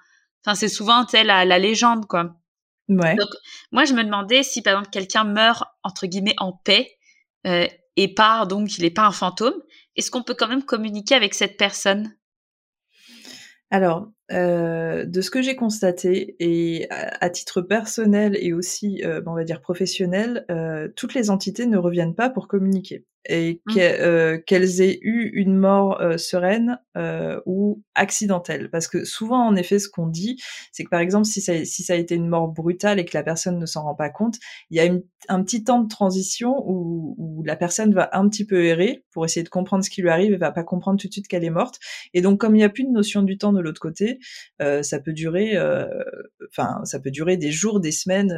enfin 0.46 0.54
c'est 0.54 0.70
souvent 0.70 1.04
la 1.14 1.60
légende 1.60 2.06
quoi. 2.06 2.36
Ouais. 2.90 3.16
Donc 3.16 3.30
moi, 3.72 3.86
je 3.86 3.94
me 3.94 4.04
demandais 4.04 4.44
si 4.44 4.62
par 4.62 4.74
exemple 4.74 4.90
quelqu'un 4.90 5.24
meurt 5.24 5.64
entre 5.84 6.08
guillemets 6.08 6.36
en 6.38 6.52
paix. 6.52 6.92
Euh, 7.48 7.68
et 8.02 8.08
part, 8.08 8.48
donc 8.48 8.78
il 8.78 8.84
n'est 8.84 8.92
pas 8.92 9.06
un 9.06 9.12
fantôme, 9.12 9.62
est-ce 9.98 10.10
qu'on 10.10 10.24
peut 10.24 10.34
quand 10.34 10.48
même 10.48 10.64
communiquer 10.64 11.16
avec 11.16 11.34
cette 11.34 11.58
personne? 11.58 12.16
Alors, 13.72 14.10
euh, 14.32 15.06
de 15.06 15.22
ce 15.22 15.32
que 15.32 15.42
j'ai 15.42 15.56
constaté, 15.56 16.36
et 16.40 16.88
à, 16.90 17.30
titre 17.30 17.62
personnel 17.62 18.38
et 18.40 18.54
aussi, 18.54 19.02
euh, 19.04 19.22
on 19.26 19.34
va 19.34 19.44
dire 19.44 19.62
professionnel, 19.62 20.46
euh, 20.52 20.88
toutes 20.96 21.14
les 21.14 21.30
entités 21.30 21.66
ne 21.66 21.78
reviennent 21.78 22.16
pas 22.16 22.30
pour 22.30 22.48
communiquer 22.48 23.06
et 23.28 23.62
mmh. 23.68 23.78
euh, 23.78 24.38
qu'elles 24.38 24.82
aient 24.82 25.00
eu 25.02 25.30
une 25.34 25.58
mort 25.58 26.02
euh, 26.02 26.18
sereine 26.18 26.80
euh, 26.96 27.40
ou 27.46 27.84
accidentelle. 27.94 28.70
Parce 28.72 28.88
que 28.88 29.04
souvent, 29.04 29.46
en 29.46 29.56
effet, 29.56 29.80
ce 29.80 29.90
qu'on 29.90 30.08
dit, 30.08 30.42
c'est 30.72 30.84
que 30.84 30.90
par 30.90 31.02
exemple, 31.02 31.26
si 31.26 31.42
ça, 31.42 31.66
si 31.66 31.84
ça 31.84 31.94
a 31.94 31.96
été 31.98 32.16
une 32.16 32.28
mort 32.28 32.48
brutale 32.48 33.00
et 33.00 33.06
que 33.06 33.16
la 33.16 33.24
personne 33.24 33.60
ne 33.60 33.66
s'en 33.66 33.84
rend 33.84 33.96
pas 33.96 34.10
compte, 34.10 34.38
il 34.70 34.78
y 34.78 34.80
a 34.80 34.92
un 35.28 35.44
petit 35.44 35.64
temps 35.64 35.82
de 35.82 35.88
transition 35.88 36.56
où, 36.66 37.16
où, 37.18 37.44
la 37.44 37.56
personne 37.56 37.94
va 37.94 38.10
un 38.14 38.28
petit 38.30 38.46
peu 38.46 38.64
errer 38.66 39.04
pour 39.12 39.26
essayer 39.26 39.44
de 39.44 39.50
comprendre 39.50 39.84
ce 39.84 39.90
qui 39.90 40.02
lui 40.02 40.10
arrive 40.10 40.34
et 40.34 40.38
va 40.38 40.52
pas 40.52 40.64
comprendre 40.64 41.00
tout 41.00 41.08
de 41.08 41.14
suite 41.14 41.28
qu'elle 41.28 41.44
est 41.44 41.50
morte. 41.50 41.80
Et 42.14 42.22
donc, 42.22 42.40
comme 42.40 42.56
il 42.56 42.60
n'y 42.60 42.64
a 42.64 42.70
plus 42.70 42.84
de 42.84 42.92
notion 42.92 43.22
du 43.22 43.38
temps 43.38 43.54
de 43.54 43.60
l'autre 43.60 43.82
côté, 43.82 44.19
ça 44.60 45.00
peut 45.00 45.14
durer, 45.14 45.58
enfin, 46.50 46.82
ça 46.84 47.00
peut 47.00 47.12
durer 47.12 47.38
des 47.38 47.52
jours, 47.52 47.80
des 47.80 47.92
semaines. 47.92 48.32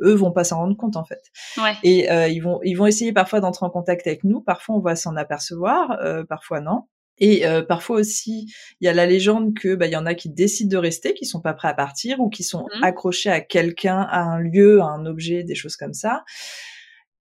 eux 0.00 0.14
vont 0.14 0.32
pas 0.32 0.44
s'en 0.44 0.58
rendre 0.58 0.76
compte 0.76 0.96
en 0.96 1.04
fait. 1.04 1.22
Ouais. 1.56 1.74
Et 1.82 2.08
ils 2.30 2.40
vont, 2.40 2.60
ils 2.62 2.74
vont 2.74 2.86
essayer 2.86 3.12
parfois 3.12 3.40
d'entrer 3.40 3.66
en 3.66 3.70
contact 3.70 4.06
avec 4.06 4.24
nous. 4.24 4.40
Parfois, 4.40 4.76
on 4.76 4.80
va 4.80 4.96
s'en 4.96 5.16
apercevoir, 5.16 5.98
euh, 6.02 6.24
parfois 6.24 6.60
non. 6.60 6.84
Et 7.20 7.46
euh, 7.46 7.62
parfois 7.62 7.96
aussi, 7.96 8.46
il 8.80 8.86
y 8.86 8.88
a 8.88 8.92
la 8.92 9.04
légende 9.04 9.52
que 9.54 9.74
bah, 9.74 9.86
il 9.86 9.92
y 9.92 9.96
en 9.96 10.06
a 10.06 10.14
qui 10.14 10.30
décident 10.30 10.70
de 10.70 10.76
rester, 10.76 11.14
qui 11.14 11.26
sont 11.26 11.40
pas 11.40 11.52
prêts 11.52 11.68
à 11.68 11.74
partir 11.74 12.20
ou 12.20 12.30
qui 12.30 12.44
sont 12.44 12.66
mmh. 12.66 12.84
accrochés 12.84 13.30
à 13.30 13.40
quelqu'un, 13.40 14.06
à 14.08 14.20
un 14.20 14.38
lieu, 14.38 14.80
à 14.80 14.86
un 14.86 15.04
objet, 15.04 15.42
des 15.42 15.56
choses 15.56 15.76
comme 15.76 15.94
ça. 15.94 16.24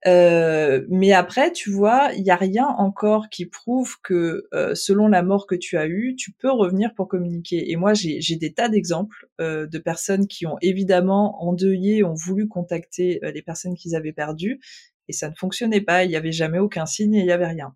Euh, 0.05 0.85
mais 0.89 1.11
après, 1.11 1.51
tu 1.51 1.71
vois, 1.71 2.11
il 2.15 2.23
y 2.23 2.29
a 2.29 2.35
rien 2.35 2.67
encore 2.67 3.29
qui 3.29 3.45
prouve 3.45 3.95
que 4.03 4.47
selon 4.73 5.07
la 5.07 5.23
mort 5.23 5.47
que 5.47 5.55
tu 5.55 5.77
as 5.77 5.87
eue, 5.87 6.15
tu 6.15 6.31
peux 6.31 6.51
revenir 6.51 6.93
pour 6.93 7.07
communiquer. 7.07 7.71
Et 7.71 7.75
moi, 7.75 7.93
j'ai 7.93 8.35
des 8.35 8.53
tas 8.53 8.69
d'exemples 8.69 9.27
de 9.39 9.77
personnes 9.77 10.27
qui 10.27 10.45
ont 10.45 10.57
évidemment 10.61 11.43
endeuillé, 11.43 12.03
ont 12.03 12.13
voulu 12.13 12.47
contacter 12.47 13.19
les 13.23 13.41
personnes 13.41 13.75
qu'ils 13.75 13.95
avaient 13.95 14.13
perdues 14.13 14.59
et 15.07 15.13
ça 15.13 15.29
ne 15.29 15.35
fonctionnait 15.35 15.81
pas. 15.81 16.03
Il 16.03 16.09
n'y 16.09 16.15
avait 16.15 16.31
jamais 16.31 16.59
aucun 16.59 16.85
signe 16.85 17.15
et 17.15 17.19
il 17.19 17.25
n'y 17.25 17.31
avait 17.31 17.47
rien. 17.47 17.75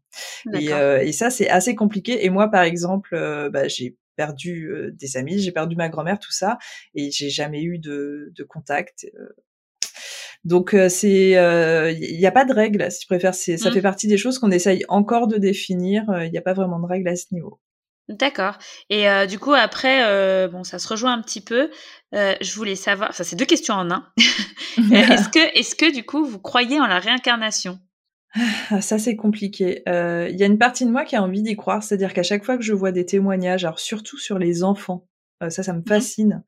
Et, 0.54 0.74
euh, 0.74 1.00
et, 1.00 1.12
ça, 1.12 1.30
c'est 1.30 1.50
assez 1.50 1.76
compliqué. 1.76 2.26
Et 2.26 2.30
moi, 2.30 2.50
par 2.50 2.64
exemple, 2.64 3.16
euh, 3.16 3.50
bah, 3.50 3.68
j'ai 3.68 3.98
perdu 4.16 4.72
euh, 4.72 4.92
des 4.92 5.18
amis, 5.18 5.40
j'ai 5.40 5.52
perdu 5.52 5.76
ma 5.76 5.90
grand-mère, 5.90 6.20
tout 6.20 6.32
ça, 6.32 6.58
et 6.94 7.12
j'ai 7.12 7.30
jamais 7.30 7.64
eu 7.64 7.80
de, 7.80 8.32
de 8.36 8.44
contact. 8.44 9.08
Euh. 10.46 10.50
Donc 10.50 10.76
c'est, 10.90 11.32
il 11.32 12.18
n'y 12.18 12.26
a 12.26 12.32
pas 12.32 12.46
de 12.46 12.54
règle, 12.54 12.92
si 12.92 13.00
tu 13.00 13.08
préfères. 13.08 13.36
C'est, 13.36 13.58
ça 13.58 13.70
mmh. 13.70 13.74
fait 13.74 13.82
partie 13.82 14.08
des 14.08 14.18
choses 14.18 14.40
qu'on 14.40 14.52
essaye 14.52 14.84
encore 14.90 15.28
de 15.28 15.38
définir. 15.38 16.06
Il 16.24 16.32
n'y 16.32 16.38
a 16.38 16.42
pas 16.42 16.54
vraiment 16.54 16.80
de 16.80 16.88
règle 16.88 17.10
à 17.10 17.16
ce 17.16 17.26
niveau. 17.32 17.60
D'accord. 18.12 18.58
Et 18.90 19.10
euh, 19.10 19.26
du 19.26 19.40
coup, 19.40 19.54
après, 19.54 20.04
euh, 20.06 20.48
bon, 20.48 20.64
ça 20.64 20.80
se 20.80 20.88
rejoint 20.88 21.14
un 21.14 21.22
petit 21.22 21.42
peu. 21.42 21.70
Euh, 22.14 22.36
je 22.42 22.54
voulais 22.56 22.76
savoir, 22.76 23.14
ça 23.14 23.24
c'est 23.24 23.36
deux 23.36 23.46
questions 23.46 23.74
en 23.74 23.90
un. 23.90 24.08
est-ce 24.78 25.30
que, 25.30 25.58
est-ce 25.58 25.76
que 25.76 25.94
du 25.94 26.04
coup, 26.04 26.26
vous 26.26 26.40
croyez 26.40 26.80
en 26.80 26.88
la 26.88 27.00
réincarnation? 27.00 27.80
Ah, 28.70 28.82
Ça 28.82 28.98
c'est 28.98 29.16
compliqué. 29.16 29.84
Il 29.88 30.36
y 30.38 30.44
a 30.44 30.46
une 30.46 30.58
partie 30.58 30.86
de 30.86 30.92
moi 30.92 31.06
qui 31.06 31.16
a 31.16 31.24
envie 31.24 31.42
d'y 31.42 31.56
croire, 31.56 31.84
c'est-à-dire 31.84 32.14
qu'à 32.14 32.24
chaque 32.24 32.44
fois 32.44 32.58
que 32.58 32.64
je 32.64 32.74
vois 32.74 32.92
des 32.92 33.06
témoignages, 33.06 33.66
alors 33.66 33.80
surtout 33.80 34.18
sur 34.18 34.40
les 34.40 34.64
enfants, 34.64 35.06
euh, 35.06 35.11
ça, 35.50 35.64
ça 35.64 35.74
me 35.74 35.80
mmh 35.80 35.86
fascine. 35.88 36.44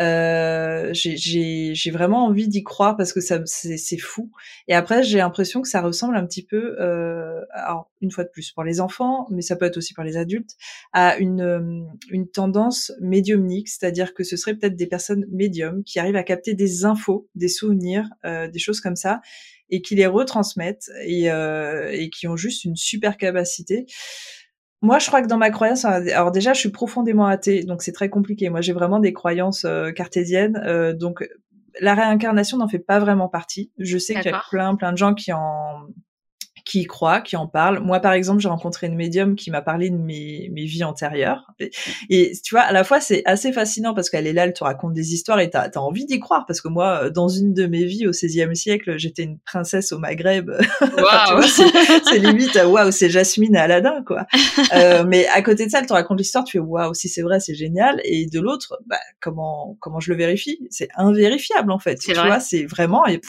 Euh, 0.00 0.90
j'ai 0.92 1.90
vraiment 1.90 2.26
envie 2.26 2.48
d'y 2.48 2.62
croire 2.62 2.96
parce 2.96 3.12
que 3.12 3.20
ça, 3.20 3.40
c'est 3.46 3.98
fou. 3.98 4.30
Et 4.68 4.74
après, 4.74 5.02
j'ai 5.02 5.18
l'impression 5.18 5.62
que 5.62 5.68
ça 5.68 5.80
ressemble 5.80 6.16
un 6.16 6.26
petit 6.26 6.44
peu, 6.44 6.76
euh, 6.80 7.40
alors 7.52 7.90
une 8.00 8.10
fois 8.10 8.24
de 8.24 8.30
plus 8.30 8.52
pour 8.52 8.64
les 8.64 8.80
enfants, 8.80 9.26
mais 9.30 9.42
ça 9.42 9.56
peut 9.56 9.64
être 9.64 9.76
aussi 9.76 9.94
pour 9.94 10.04
les 10.04 10.16
adultes, 10.16 10.56
à 10.92 11.16
une, 11.18 11.40
euh, 11.40 11.80
une 12.10 12.28
tendance 12.28 12.92
médiumnique, 13.00 13.68
c'est-à-dire 13.68 14.14
que 14.14 14.24
ce 14.24 14.36
serait 14.36 14.54
peut-être 14.54 14.76
des 14.76 14.86
personnes 14.86 15.26
médiums 15.30 15.82
qui 15.84 15.98
arrivent 15.98 16.16
à 16.16 16.22
capter 16.22 16.54
des 16.54 16.84
infos, 16.84 17.28
des 17.34 17.48
souvenirs, 17.48 18.08
euh, 18.24 18.48
des 18.48 18.58
choses 18.58 18.80
comme 18.80 18.96
ça, 18.96 19.20
et 19.70 19.82
qui 19.82 19.94
les 19.94 20.06
retransmettent 20.06 20.90
et, 21.04 21.30
euh, 21.30 21.90
et 21.92 22.10
qui 22.10 22.28
ont 22.28 22.36
juste 22.36 22.64
une 22.64 22.76
super 22.76 23.16
capacité. 23.16 23.86
Moi, 24.86 25.00
je 25.00 25.08
crois 25.08 25.20
que 25.20 25.26
dans 25.26 25.36
ma 25.36 25.50
croyance, 25.50 25.84
alors 25.84 26.30
déjà, 26.30 26.52
je 26.52 26.60
suis 26.60 26.70
profondément 26.70 27.26
athée, 27.26 27.64
donc 27.64 27.82
c'est 27.82 27.90
très 27.90 28.08
compliqué. 28.08 28.50
Moi, 28.50 28.60
j'ai 28.60 28.72
vraiment 28.72 29.00
des 29.00 29.12
croyances 29.12 29.64
euh, 29.64 29.90
cartésiennes, 29.90 30.62
euh, 30.64 30.92
donc 30.92 31.28
la 31.80 31.94
réincarnation 31.94 32.56
n'en 32.56 32.68
fait 32.68 32.78
pas 32.78 33.00
vraiment 33.00 33.28
partie. 33.28 33.72
Je 33.80 33.98
sais 33.98 34.14
qu'il 34.14 34.30
y 34.30 34.34
a 34.34 34.40
plein, 34.48 34.76
plein 34.76 34.92
de 34.92 34.96
gens 34.96 35.12
qui 35.12 35.32
en 35.32 35.88
qui 36.66 36.80
y 36.80 36.84
croient, 36.84 37.20
qui 37.20 37.36
en 37.36 37.46
parlent. 37.46 37.78
Moi, 37.78 38.00
par 38.00 38.12
exemple, 38.12 38.40
j'ai 38.40 38.48
rencontré 38.48 38.88
une 38.88 38.96
médium 38.96 39.36
qui 39.36 39.52
m'a 39.52 39.62
parlé 39.62 39.88
de 39.88 39.96
mes, 39.96 40.50
mes 40.52 40.64
vies 40.64 40.82
antérieures. 40.82 41.46
Et, 42.10 42.32
tu 42.44 42.56
vois, 42.56 42.62
à 42.62 42.72
la 42.72 42.82
fois, 42.82 43.00
c'est 43.00 43.22
assez 43.24 43.52
fascinant 43.52 43.94
parce 43.94 44.10
qu'elle 44.10 44.26
est 44.26 44.32
là, 44.32 44.44
elle 44.44 44.52
te 44.52 44.64
raconte 44.64 44.92
des 44.92 45.14
histoires 45.14 45.38
et 45.38 45.48
t'as 45.48 45.70
as 45.72 45.78
envie 45.78 46.06
d'y 46.06 46.18
croire. 46.18 46.44
Parce 46.44 46.60
que 46.60 46.66
moi, 46.66 47.08
dans 47.08 47.28
une 47.28 47.54
de 47.54 47.66
mes 47.66 47.84
vies 47.84 48.08
au 48.08 48.10
XVIe 48.10 48.56
siècle, 48.56 48.98
j'étais 48.98 49.22
une 49.22 49.38
princesse 49.38 49.92
au 49.92 49.98
Maghreb. 49.98 50.50
Wow. 50.96 51.42
c'est 51.42 52.18
limite, 52.18 52.54
waouh, 52.54 52.90
c'est 52.90 53.10
Jasmine 53.10 53.54
et 53.54 53.58
Aladdin, 53.58 54.02
quoi. 54.04 54.26
euh, 54.74 55.04
mais 55.06 55.26
à 55.28 55.42
côté 55.42 55.66
de 55.66 55.70
ça, 55.70 55.80
elle 55.80 55.86
te 55.86 55.92
raconte 55.92 56.18
l'histoire, 56.18 56.42
tu 56.42 56.52
fais 56.52 56.58
waouh, 56.58 56.94
si 56.94 57.08
c'est 57.08 57.22
vrai, 57.22 57.38
c'est 57.38 57.54
génial. 57.54 58.00
Et 58.04 58.26
de 58.26 58.40
l'autre, 58.40 58.78
bah, 58.86 58.98
comment, 59.20 59.76
comment 59.78 60.00
je 60.00 60.10
le 60.10 60.16
vérifie? 60.16 60.58
C'est 60.70 60.88
invérifiable, 60.96 61.70
en 61.70 61.78
fait. 61.78 61.96
Tu 61.96 62.14
vois, 62.14 62.40
c'est 62.40 62.64
vraiment, 62.64 63.06
et 63.06 63.20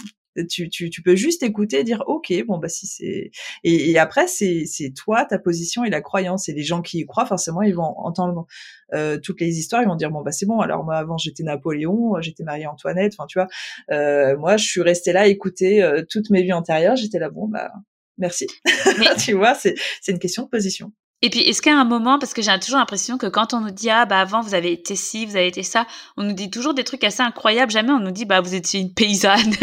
tu, 0.46 0.70
tu, 0.70 0.90
tu 0.90 1.02
peux 1.02 1.16
juste 1.16 1.44
écouter 1.44 1.80
et 1.80 1.84
dire 1.84 2.04
ok 2.08 2.34
bon 2.46 2.58
bah 2.58 2.70
si 2.70 2.88
c'est 2.88 3.32
et, 3.64 3.92
et, 3.92 3.98
après 3.98 4.28
c'est 4.28 4.66
c'est 4.66 4.92
toi 4.92 5.26
ta 5.26 5.40
position 5.40 5.84
et 5.84 5.90
la 5.90 6.02
croyance. 6.02 6.50
Et 6.50 6.54
les 6.54 6.64
gens 6.64 6.82
qui 6.82 7.00
y 7.00 7.06
croient 7.06 7.26
forcément 7.26 7.62
ils 7.62 7.76
vont 7.76 7.94
entendre 7.98 8.48
euh, 8.94 9.18
toutes 9.22 9.42
les 9.42 9.58
histoires. 9.60 9.82
Ils 9.82 9.88
vont 9.88 9.96
dire 9.96 10.12
bon 10.12 10.22
bah 10.22 10.32
c'est 10.32 10.46
bon. 10.46 10.60
Alors 10.60 10.84
moi 10.84 10.96
avant 10.98 11.18
j'étais 11.18 11.44
Napoléon 11.44 12.22
j'étais 12.22 12.44
Marie 12.44 12.68
Antoinette. 12.68 13.14
Enfin 13.18 13.28
tu 13.28 13.40
vois 13.40 13.48
euh, 13.92 14.38
moi 14.38 14.58
je 14.58 14.66
suis 14.66 14.82
restée 14.82 15.14
là 15.14 15.22
à 15.22 15.28
écouter 15.28 15.82
euh, 15.84 16.04
toutes 16.10 16.30
mes 16.30 16.44
vies 16.44 16.54
antérieures. 16.54 16.96
J'étais 16.96 17.20
là 17.20 17.30
bon 17.30 17.48
bah 17.48 17.72
merci. 18.18 18.48
Tu 19.20 19.34
vois 19.34 19.56
c'est 19.56 19.76
c'est 20.02 20.12
une 20.12 20.20
question 20.20 20.44
de 20.44 20.50
position 20.50 20.92
et 21.24 21.32
puis, 21.32 21.40
est-ce 21.40 21.64
qu'à 21.64 21.76
un 21.76 21.84
moment, 21.84 22.20
parce 22.20 22.36
que 22.36 22.44
j'ai 22.44 22.52
toujours 22.60 22.78
l'impression 22.78 23.18
que 23.18 23.26
quand 23.26 23.56
on 23.56 23.62
nous 23.62 23.72
dit 23.72 23.90
ah 23.90 24.06
bah 24.06 24.20
avant 24.20 24.42
vous 24.42 24.54
avez 24.54 24.72
été 24.72 24.96
ci, 24.96 25.26
vous 25.26 25.36
avez 25.36 25.48
été 25.48 25.64
ça, 25.64 25.88
on 26.16 26.22
nous 26.22 26.34
dit 26.34 26.52
toujours 26.52 26.76
des 26.76 26.84
trucs 26.84 27.04
assez 27.04 27.24
incroyables. 27.24 27.72
Jamais 27.72 27.92
on 27.92 28.00
nous 28.00 28.12
dit 28.12 28.26
bah 28.26 28.40
vous 28.40 28.54
étiez 28.54 28.82
une 28.82 28.94
paysanne, 28.94 29.56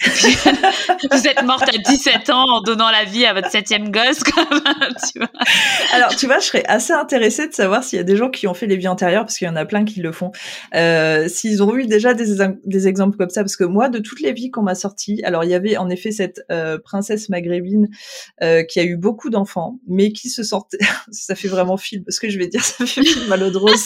vous 0.06 1.26
êtes 1.26 1.42
morte 1.42 1.68
à 1.68 1.76
17 1.76 2.30
ans 2.30 2.44
en 2.48 2.60
donnant 2.60 2.88
la 2.88 3.02
vie 3.02 3.26
à 3.26 3.34
votre 3.34 3.50
septième 3.50 3.90
gosse. 3.90 4.20
tu 5.12 5.18
vois. 5.18 5.28
Alors 5.92 6.14
tu 6.14 6.26
vois, 6.26 6.38
je 6.38 6.44
serais 6.44 6.64
assez 6.68 6.92
intéressée 6.92 7.48
de 7.48 7.52
savoir 7.52 7.82
s'il 7.82 7.96
y 7.96 8.00
a 8.00 8.04
des 8.04 8.16
gens 8.16 8.30
qui 8.30 8.46
ont 8.46 8.54
fait 8.54 8.68
les 8.68 8.76
vies 8.76 8.86
antérieures, 8.86 9.24
parce 9.24 9.36
qu'il 9.38 9.48
y 9.48 9.50
en 9.50 9.56
a 9.56 9.64
plein 9.64 9.84
qui 9.84 9.98
le 9.98 10.12
font. 10.12 10.30
Euh, 10.76 11.26
s'ils 11.26 11.64
ont 11.64 11.74
eu 11.74 11.86
déjà 11.86 12.14
des, 12.14 12.36
des 12.64 12.86
exemples 12.86 13.16
comme 13.16 13.30
ça, 13.30 13.42
parce 13.42 13.56
que 13.56 13.64
moi 13.64 13.88
de 13.88 13.98
toutes 13.98 14.20
les 14.20 14.32
vies 14.32 14.52
qu'on 14.52 14.62
m'a 14.62 14.76
sorties, 14.76 15.20
alors 15.24 15.42
il 15.42 15.50
y 15.50 15.54
avait 15.54 15.76
en 15.76 15.90
effet 15.90 16.12
cette 16.12 16.42
euh, 16.52 16.78
princesse 16.78 17.28
maghrébine 17.28 17.88
euh, 18.40 18.62
qui 18.62 18.78
a 18.78 18.84
eu 18.84 18.96
beaucoup 18.96 19.30
d'enfants, 19.30 19.80
mais 19.88 20.12
qui 20.12 20.28
se 20.28 20.44
sortait 20.44 20.78
ça 21.10 21.34
fait 21.34 21.48
vraiment 21.48 21.76
film, 21.76 22.04
ce 22.08 22.20
que 22.20 22.28
je 22.28 22.38
vais 22.38 22.48
dire, 22.48 22.62
ça 22.64 22.86
fait 22.86 23.02
film 23.02 23.26
malodrose, 23.28 23.84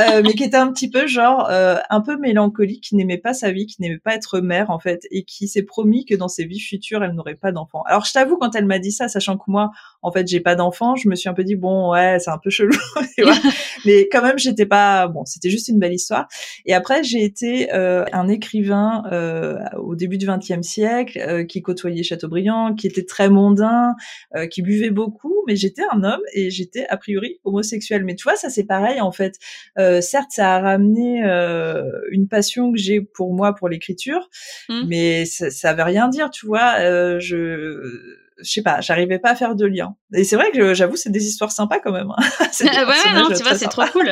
euh, 0.00 0.22
mais 0.24 0.34
qui 0.34 0.44
était 0.44 0.56
un 0.56 0.72
petit 0.72 0.90
peu 0.90 1.06
genre 1.06 1.48
euh, 1.50 1.76
un 1.90 2.00
peu 2.00 2.16
mélancolique, 2.16 2.84
qui 2.84 2.96
n'aimait 2.96 3.18
pas 3.18 3.34
sa 3.34 3.52
vie, 3.52 3.66
qui 3.66 3.80
n'aimait 3.80 3.98
pas 3.98 4.14
être 4.14 4.40
mère 4.40 4.70
en 4.70 4.78
fait, 4.78 5.06
et 5.10 5.24
qui 5.24 5.48
s'est 5.48 5.62
promis 5.62 6.04
que 6.04 6.14
dans 6.14 6.28
ses 6.28 6.44
vies 6.44 6.60
futures, 6.60 7.02
elle 7.02 7.12
n'aurait 7.12 7.34
pas 7.34 7.52
d'enfants. 7.52 7.82
Alors 7.86 8.04
je 8.04 8.12
t'avoue, 8.12 8.36
quand 8.36 8.54
elle 8.54 8.66
m'a 8.66 8.78
dit 8.78 8.92
ça, 8.92 9.08
sachant 9.08 9.36
que 9.36 9.44
moi, 9.48 9.70
en 10.02 10.12
fait, 10.12 10.26
j'ai 10.28 10.40
pas 10.40 10.54
d'enfants, 10.54 10.96
je 10.96 11.08
me 11.08 11.14
suis 11.14 11.28
un 11.28 11.34
peu 11.34 11.44
dit 11.44 11.56
bon 11.56 11.92
ouais, 11.92 12.18
c'est 12.18 12.30
un 12.30 12.38
peu 12.38 12.50
chelou, 12.50 12.76
mais 13.84 14.08
quand 14.10 14.22
même, 14.22 14.38
j'étais 14.38 14.66
pas 14.66 15.08
bon, 15.08 15.24
c'était 15.24 15.50
juste 15.50 15.68
une 15.68 15.78
belle 15.78 15.94
histoire. 15.94 16.28
Et 16.66 16.74
après, 16.74 17.02
j'ai 17.02 17.24
été 17.24 17.72
euh, 17.72 18.04
un 18.12 18.28
écrivain 18.28 19.04
euh, 19.12 19.58
au 19.78 19.94
début 19.94 20.18
du 20.18 20.26
XXe 20.26 20.66
siècle, 20.66 21.18
euh, 21.18 21.44
qui 21.44 21.62
côtoyait 21.62 22.02
Chateaubriand, 22.02 22.74
qui 22.74 22.86
était 22.86 23.04
très 23.04 23.28
mondain, 23.28 23.94
euh, 24.36 24.46
qui 24.46 24.62
buvait 24.62 24.90
beaucoup, 24.90 25.34
mais 25.46 25.56
j'étais 25.56 25.82
un 25.92 26.04
homme 26.04 26.20
et 26.32 26.43
j'étais 26.50 26.86
a 26.88 26.96
priori 26.96 27.40
homosexuelle. 27.44 28.04
Mais 28.04 28.14
tu 28.14 28.24
vois, 28.24 28.36
ça 28.36 28.50
c'est 28.50 28.64
pareil 28.64 29.00
en 29.00 29.12
fait. 29.12 29.38
Euh, 29.78 30.00
certes, 30.00 30.30
ça 30.30 30.56
a 30.56 30.60
ramené 30.60 31.24
euh, 31.24 31.84
une 32.10 32.28
passion 32.28 32.72
que 32.72 32.78
j'ai 32.78 33.00
pour 33.00 33.34
moi 33.34 33.54
pour 33.54 33.68
l'écriture, 33.68 34.28
mmh. 34.68 34.82
mais 34.88 35.24
ça, 35.24 35.50
ça 35.50 35.74
veut 35.74 35.82
rien 35.82 36.08
dire, 36.08 36.30
tu 36.30 36.46
vois. 36.46 36.76
Euh, 36.80 37.18
je 37.20 38.22
je 38.42 38.50
sais 38.50 38.62
pas, 38.62 38.80
j'arrivais 38.80 39.18
pas 39.18 39.30
à 39.30 39.34
faire 39.34 39.54
de 39.54 39.64
lien. 39.64 39.94
Et 40.12 40.24
c'est 40.24 40.36
vrai 40.36 40.50
que 40.50 40.74
j'avoue, 40.74 40.96
c'est 40.96 41.10
des 41.10 41.24
histoires 41.24 41.52
sympas 41.52 41.78
quand 41.78 41.92
même. 41.92 42.10
Hein. 42.16 42.24
ouais, 42.60 43.14
non, 43.14 43.28
tu 43.28 43.42
vois, 43.42 43.54
c'est 43.54 43.68
trop 43.68 43.84
cool. 43.92 44.10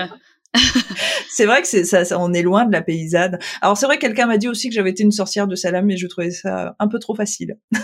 c'est 1.28 1.46
vrai 1.46 1.62
que 1.62 1.68
c'est 1.68 1.84
ça, 1.84 2.04
on 2.18 2.32
est 2.32 2.42
loin 2.42 2.66
de 2.66 2.72
la 2.72 2.82
paysanne. 2.82 3.38
Alors 3.62 3.76
c'est 3.76 3.86
vrai 3.86 3.96
que 3.96 4.02
quelqu'un 4.02 4.26
m'a 4.26 4.36
dit 4.36 4.48
aussi 4.48 4.68
que 4.68 4.74
j'avais 4.74 4.90
été 4.90 5.02
une 5.02 5.12
sorcière 5.12 5.46
de 5.46 5.54
Salam, 5.54 5.86
mais 5.86 5.96
je 5.96 6.06
trouvais 6.06 6.30
ça 6.30 6.76
un 6.78 6.88
peu 6.88 6.98
trop 6.98 7.14
facile. 7.14 7.56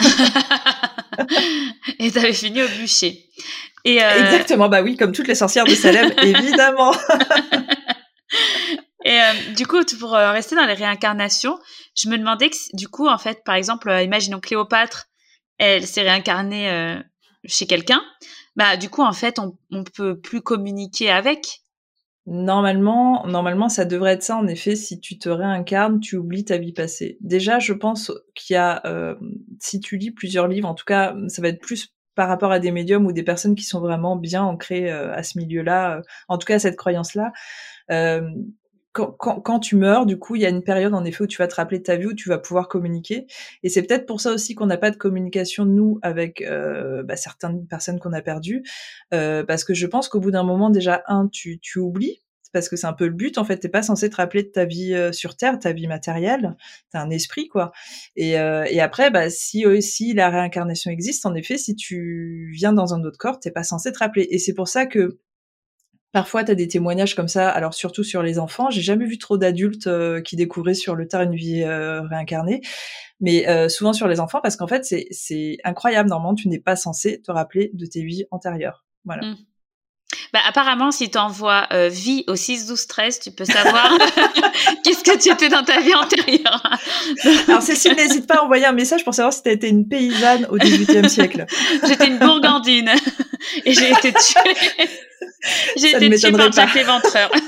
Et 1.99 2.11
t'avais 2.11 2.33
fini 2.33 2.63
au 2.63 2.69
bûcher. 2.69 3.25
Et 3.85 4.03
euh... 4.03 4.27
Exactement, 4.27 4.69
bah 4.69 4.83
oui, 4.83 4.97
comme 4.97 5.13
toutes 5.13 5.29
les 5.29 5.35
sorcières 5.35 5.65
de 5.65 5.75
Salem, 5.75 6.13
évidemment. 6.23 6.93
Et 9.05 9.21
euh, 9.21 9.55
du 9.57 9.67
coup, 9.67 9.79
pour 9.99 10.15
euh, 10.15 10.33
rester 10.33 10.57
dans 10.57 10.67
les 10.67 10.75
réincarnations, 10.75 11.59
je 11.95 12.09
me 12.09 12.19
demandais 12.19 12.51
que, 12.51 12.57
du 12.75 12.89
coup, 12.89 13.09
en 13.09 13.19
fait, 13.19 13.43
par 13.45 13.55
exemple, 13.55 13.91
imaginons 14.03 14.41
Cléopâtre, 14.41 15.07
elle 15.59 15.87
s'est 15.87 16.03
réincarnée 16.03 16.71
euh, 16.71 16.99
chez 17.45 17.67
quelqu'un. 17.67 18.03
Bah, 18.57 18.77
du 18.77 18.91
coup, 18.91 19.03
en 19.03 19.13
fait, 19.13 19.39
on, 19.39 19.57
on 19.71 19.85
peut 19.85 20.21
plus 20.21 20.43
communiquer 20.43 21.11
avec. 21.11 21.63
Normalement, 22.31 23.27
normalement, 23.27 23.71
ça 23.71 23.87
devrait 23.87 24.13
être 24.13 24.23
ça. 24.23 24.37
En 24.37 24.47
effet, 24.47 24.77
si 24.77 25.01
tu 25.01 25.19
te 25.19 25.31
réincarnes, 25.31 25.99
tu 25.99 26.17
oublies 26.17 26.45
ta 26.45 26.59
vie 26.59 26.75
passée. 26.75 27.17
Déjà, 27.23 27.59
je 27.59 27.73
pense 27.73 28.13
qu'il 28.35 28.53
y 28.53 28.57
a, 28.59 28.83
euh, 28.85 29.15
si 29.61 29.81
tu 29.81 29.97
lis 29.97 30.11
plusieurs 30.11 30.47
livres, 30.47 30.69
en 30.69 30.75
tout 30.75 30.85
cas, 30.85 31.17
ça 31.29 31.41
va 31.41 31.49
être 31.49 31.61
plus 31.61 31.95
par 32.15 32.29
rapport 32.29 32.53
à 32.53 32.59
des 32.59 32.71
médiums 32.71 33.07
ou 33.07 33.13
des 33.13 33.23
personnes 33.23 33.55
qui 33.55 33.65
sont 33.65 33.81
vraiment 33.81 34.15
bien 34.15 34.43
ancrées 34.43 34.93
euh, 34.93 35.15
à 35.15 35.23
ce 35.23 35.39
milieu-là, 35.39 35.97
euh, 35.97 36.03
en 36.29 36.37
tout 36.37 36.45
cas 36.45 36.57
à 36.57 36.59
cette 36.59 36.77
croyance-là. 36.77 37.33
Quand, 38.99 39.61
tu 39.61 39.77
meurs, 39.77 40.07
du 40.07 40.19
coup, 40.19 40.37
il 40.37 40.43
y 40.43 40.47
a 40.47 40.49
une 40.49 40.63
période 40.63 40.95
en 40.95 41.05
effet 41.05 41.25
où 41.25 41.27
tu 41.27 41.39
vas 41.39 41.47
te 41.47 41.55
rappeler 41.55 41.79
de 41.79 41.85
ta 41.85 41.97
vie, 41.97 42.07
où 42.07 42.15
tu 42.15 42.29
vas 42.29 42.39
pouvoir 42.39 42.69
communiquer. 42.69 43.27
Et 43.63 43.69
c'est 43.69 43.83
peut-être 43.83 44.07
pour 44.07 44.21
ça 44.21 44.33
aussi 44.33 44.55
qu'on 44.55 44.67
n'a 44.67 44.77
pas 44.77 44.91
de 44.91 44.97
communication 44.97 45.65
nous 45.65 45.99
avec 46.03 46.43
euh, 46.43 47.03
bah, 47.03 47.17
certaines 47.17 47.67
personnes 47.67 48.01
qu'on 48.01 48.13
a 48.13 48.23
perdues, 48.23 48.63
euh, 49.15 49.45
parce 49.45 49.65
que 49.65 49.75
je 49.75 49.87
pense 49.87 50.09
qu'au 50.09 50.21
bout 50.21 50.31
d'un 50.31 50.43
moment 50.43 50.71
déjà 50.71 51.03
un, 51.07 51.29
tu, 51.29 51.61
oublies 51.77 52.23
parce 52.53 52.71
que 52.71 52.77
c'est 52.77 52.87
un 52.87 52.95
peu 52.95 53.07
le 53.07 53.13
but 53.13 53.37
en 53.37 53.45
fait. 53.45 53.59
T'es 53.59 53.69
pas 53.69 53.83
censé 53.83 54.09
te 54.09 54.17
rappeler 54.17 54.43
de 54.43 54.49
ta 54.49 54.65
vie 54.65 54.95
euh, 54.95 55.13
sur 55.13 55.37
terre 55.37 55.59
ta 55.59 55.73
vie 55.73 55.87
matérielle. 55.87 56.57
T'as 56.91 57.03
un 57.03 57.11
esprit 57.11 57.49
quoi. 57.49 57.73
Et, 58.17 58.37
après 58.37 59.11
bah 59.11 59.29
si 59.31 59.65
la 60.15 60.31
réincarnation 60.31 60.91
existe 60.91 61.27
en 61.27 61.35
effet 61.35 61.59
si 61.59 61.77
tu 61.77 62.51
viens 62.55 62.73
dans 62.73 62.95
un 62.95 63.03
autre 63.05 63.19
corps 63.19 63.39
t'es 63.39 63.51
pas 63.51 63.63
censé 63.65 63.93
te 63.93 63.99
rappeler. 63.99 64.27
Et 64.31 64.39
c'est 64.39 64.55
pour 64.55 64.69
ça 64.69 64.87
que 64.87 65.19
Parfois, 66.13 66.43
tu 66.43 66.51
as 66.51 66.55
des 66.55 66.69
témoignages 66.69 67.15
comme 67.15 67.29
ça, 67.29 67.51
alors 67.51 67.75
surtout 67.75 68.03
sur 68.03 68.23
les 68.23 68.39
enfants. 68.39 68.71
J'ai 68.71 68.81
jamais 68.81 69.05
vu 69.05 69.19
trop 69.19 69.37
d'adultes 69.37 69.87
euh, 69.87 70.23
qui 70.23 70.37
découvraient 70.37 70.75
sur 70.75 70.95
le 70.95 71.07
tard 71.07 71.23
une 71.23 71.35
vie 71.35 71.63
euh, 71.63 72.01
réincarnée, 72.03 72.63
mais 73.21 73.49
euh, 73.49 73.69
souvent 73.69 73.93
sur 73.93 74.09
les 74.09 74.21
enfants, 74.21 74.41
parce 74.43 74.57
qu'en 74.57 74.67
fait, 74.67 74.85
c'est 74.85 75.59
incroyable. 75.65 76.09
Normalement, 76.09 76.35
tu 76.35 76.49
n'es 76.49 76.61
pas 76.61 76.77
censé 76.77 77.21
te 77.21 77.31
rappeler 77.31 77.71
de 77.75 77.85
tes 77.85 78.03
vies 78.03 78.25
antérieures. 78.31 78.85
Voilà. 79.05 79.27
Mmh. 79.27 79.37
Bah, 80.33 80.41
apparemment, 80.47 80.91
si 80.91 81.11
tu 81.11 81.19
envoies 81.19 81.67
euh, 81.73 81.89
vie 81.89 82.25
au 82.29 82.37
6, 82.37 82.67
12, 82.67 82.87
13, 82.87 83.21
tu 83.21 83.31
peux 83.31 83.45
savoir 83.45 83.91
qu'est-ce 84.85 85.03
que 85.03 85.19
tu 85.19 85.31
étais 85.31 85.49
dans 85.49 85.65
ta 85.65 85.81
vie 85.81 85.95
antérieure. 85.95 86.63
Alors, 87.49 87.63
Cécile, 87.63 87.95
n'hésite 87.95 88.27
pas 88.27 88.37
à 88.37 88.43
envoyer 88.43 88.67
un 88.67 88.73
message 88.73 89.05
pour 89.05 89.15
savoir 89.15 89.33
si 89.33 89.43
tu 89.43 89.51
été 89.51 89.69
une 89.69 89.89
paysanne 89.89 90.47
au 90.51 90.59
18e 90.59 91.09
siècle. 91.09 91.47
J'étais 91.87 92.09
une 92.09 92.19
bourgandine 92.19 92.91
et 93.65 93.73
j'ai 93.73 93.91
été 93.91 94.13
tuée. 94.13 94.87
J'ai 95.77 95.91
été 95.91 96.11
tuée 96.19 96.33
par 96.33 96.53
Jack 96.53 96.75
l'éventreur. 96.75 97.31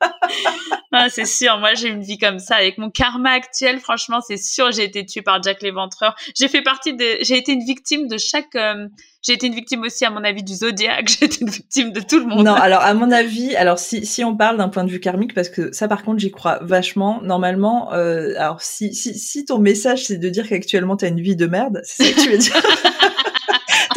ah, 0.92 1.08
c'est 1.10 1.26
sûr, 1.26 1.58
moi 1.58 1.74
j'ai 1.74 1.88
une 1.88 2.02
vie 2.02 2.18
comme 2.18 2.38
ça 2.38 2.56
avec 2.56 2.78
mon 2.78 2.90
karma 2.90 3.30
actuel. 3.30 3.80
Franchement, 3.80 4.20
c'est 4.26 4.36
sûr, 4.36 4.70
j'ai 4.72 4.84
été 4.84 5.04
tuée 5.04 5.22
par 5.22 5.42
Jack 5.42 5.62
l'éventreur. 5.62 6.14
J'ai 6.36 6.48
fait 6.48 6.62
partie 6.62 6.94
de, 6.94 7.04
j'ai 7.20 7.36
été 7.36 7.52
une 7.52 7.64
victime 7.64 8.08
de 8.08 8.16
chaque. 8.18 8.54
Euh, 8.54 8.86
j'ai 9.22 9.34
été 9.34 9.48
une 9.48 9.54
victime 9.54 9.82
aussi, 9.82 10.06
à 10.06 10.10
mon 10.10 10.24
avis, 10.24 10.42
du 10.42 10.54
zodiaque. 10.54 11.08
J'ai 11.20 11.26
été 11.26 11.42
une 11.42 11.50
victime 11.50 11.92
de 11.92 12.00
tout 12.00 12.18
le 12.18 12.24
monde. 12.24 12.46
Non, 12.46 12.54
alors 12.54 12.80
à 12.80 12.94
mon 12.94 13.10
avis, 13.10 13.54
alors 13.54 13.78
si 13.78 14.06
si 14.06 14.24
on 14.24 14.34
parle 14.34 14.56
d'un 14.56 14.70
point 14.70 14.82
de 14.82 14.90
vue 14.90 14.98
karmique, 14.98 15.34
parce 15.34 15.50
que 15.50 15.72
ça, 15.72 15.88
par 15.88 16.04
contre, 16.04 16.20
j'y 16.20 16.30
crois 16.30 16.58
vachement. 16.62 17.20
Normalement, 17.22 17.92
euh, 17.92 18.32
alors 18.38 18.62
si 18.62 18.94
si 18.94 19.18
si 19.18 19.44
ton 19.44 19.58
message 19.58 20.06
c'est 20.06 20.16
de 20.16 20.28
dire 20.30 20.48
qu'actuellement 20.48 20.96
t'as 20.96 21.08
une 21.08 21.20
vie 21.20 21.36
de 21.36 21.46
merde, 21.46 21.82
c'est 21.84 22.04
ça 22.04 22.12
que 22.12 22.20
tu 22.22 22.30
veux 22.30 22.38
dire? 22.38 22.62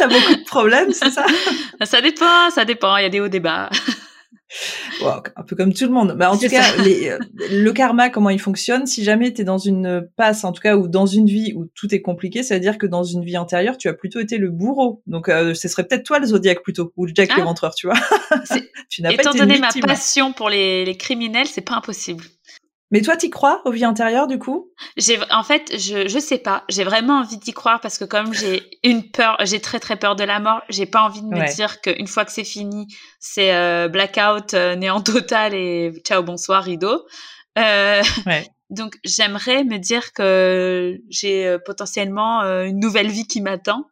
T'as 0.08 0.20
beaucoup 0.20 0.34
de 0.36 0.44
problèmes, 0.44 0.92
c'est 0.92 1.10
ça? 1.10 1.26
Ça 1.84 2.00
dépend, 2.00 2.50
ça 2.50 2.64
dépend. 2.64 2.96
Il 2.96 3.02
y 3.02 3.06
a 3.06 3.10
des 3.10 3.20
hauts 3.20 3.28
débats 3.28 3.70
un 5.36 5.42
peu 5.42 5.56
comme 5.56 5.72
tout 5.72 5.84
le 5.84 5.90
monde. 5.90 6.14
Bah, 6.16 6.30
en 6.30 6.38
tout 6.38 6.48
cas, 6.48 6.62
les, 6.84 7.08
euh, 7.08 7.18
le 7.50 7.70
karma, 7.72 8.10
comment 8.10 8.30
il 8.30 8.40
fonctionne 8.40 8.86
Si 8.86 9.02
jamais 9.02 9.32
tu 9.32 9.42
es 9.42 9.44
dans 9.44 9.58
une 9.58 10.08
passe, 10.16 10.44
en 10.44 10.52
tout 10.52 10.60
cas, 10.60 10.76
ou 10.76 10.88
dans 10.88 11.06
une 11.06 11.26
vie 11.26 11.52
où 11.56 11.66
tout 11.74 11.92
est 11.94 12.00
compliqué, 12.00 12.42
ça 12.42 12.54
veut 12.54 12.60
dire 12.60 12.78
que 12.78 12.86
dans 12.86 13.02
une 13.02 13.24
vie 13.24 13.36
antérieure, 13.36 13.76
tu 13.76 13.88
as 13.88 13.94
plutôt 13.94 14.20
été 14.20 14.38
le 14.38 14.50
bourreau. 14.50 15.02
Donc, 15.06 15.28
euh, 15.28 15.54
ce 15.54 15.68
serait 15.68 15.84
peut-être 15.84 16.04
toi 16.04 16.18
le 16.18 16.26
zodiaque 16.26 16.62
plutôt, 16.62 16.92
ou 16.96 17.06
Jack 17.12 17.30
ah. 17.32 17.38
l'éventreur, 17.38 17.74
tu 17.74 17.86
vois? 17.86 17.96
tu 18.88 19.02
n'as 19.02 19.10
pas 19.10 19.22
Étant 19.22 19.32
donné 19.32 19.58
ma 19.58 19.70
passion 19.86 20.32
pour 20.32 20.48
les, 20.48 20.84
les 20.84 20.96
criminels, 20.96 21.46
c'est 21.46 21.62
pas 21.62 21.74
impossible. 21.74 22.24
Mais 22.90 23.00
toi, 23.00 23.16
t'y 23.16 23.30
crois 23.30 23.62
aux 23.64 23.70
vies 23.70 23.86
antérieures, 23.86 24.26
du 24.26 24.38
coup? 24.38 24.70
J'ai, 24.96 25.18
en 25.30 25.42
fait, 25.42 25.76
je, 25.76 26.06
je 26.06 26.18
sais 26.18 26.38
pas. 26.38 26.64
J'ai 26.68 26.84
vraiment 26.84 27.20
envie 27.20 27.38
d'y 27.38 27.52
croire 27.52 27.80
parce 27.80 27.98
que 27.98 28.04
comme 28.04 28.32
j'ai 28.34 28.62
une 28.82 29.10
peur, 29.10 29.36
j'ai 29.44 29.60
très 29.60 29.80
très 29.80 29.96
peur 29.96 30.16
de 30.16 30.24
la 30.24 30.38
mort. 30.38 30.62
J'ai 30.68 30.86
pas 30.86 31.02
envie 31.02 31.22
de 31.22 31.26
me 31.26 31.54
dire 31.54 31.80
qu'une 31.80 32.06
fois 32.06 32.24
que 32.24 32.32
c'est 32.32 32.44
fini, 32.44 32.86
c'est 33.18 33.54
euh, 33.54 33.88
blackout, 33.88 34.54
euh, 34.54 34.76
néant 34.76 35.00
total 35.00 35.54
et 35.54 35.92
ciao 36.04 36.22
bonsoir 36.22 36.62
rideau. 36.62 37.04
Euh, 37.58 38.02
ouais. 38.26 38.46
Donc 38.70 38.96
j'aimerais 39.04 39.64
me 39.64 39.78
dire 39.78 40.12
que 40.12 40.98
j'ai 41.08 41.46
euh, 41.46 41.58
potentiellement 41.64 42.42
une 42.42 42.80
nouvelle 42.80 43.08
vie 43.08 43.26
qui 43.26 43.40
m'attend, 43.40 43.86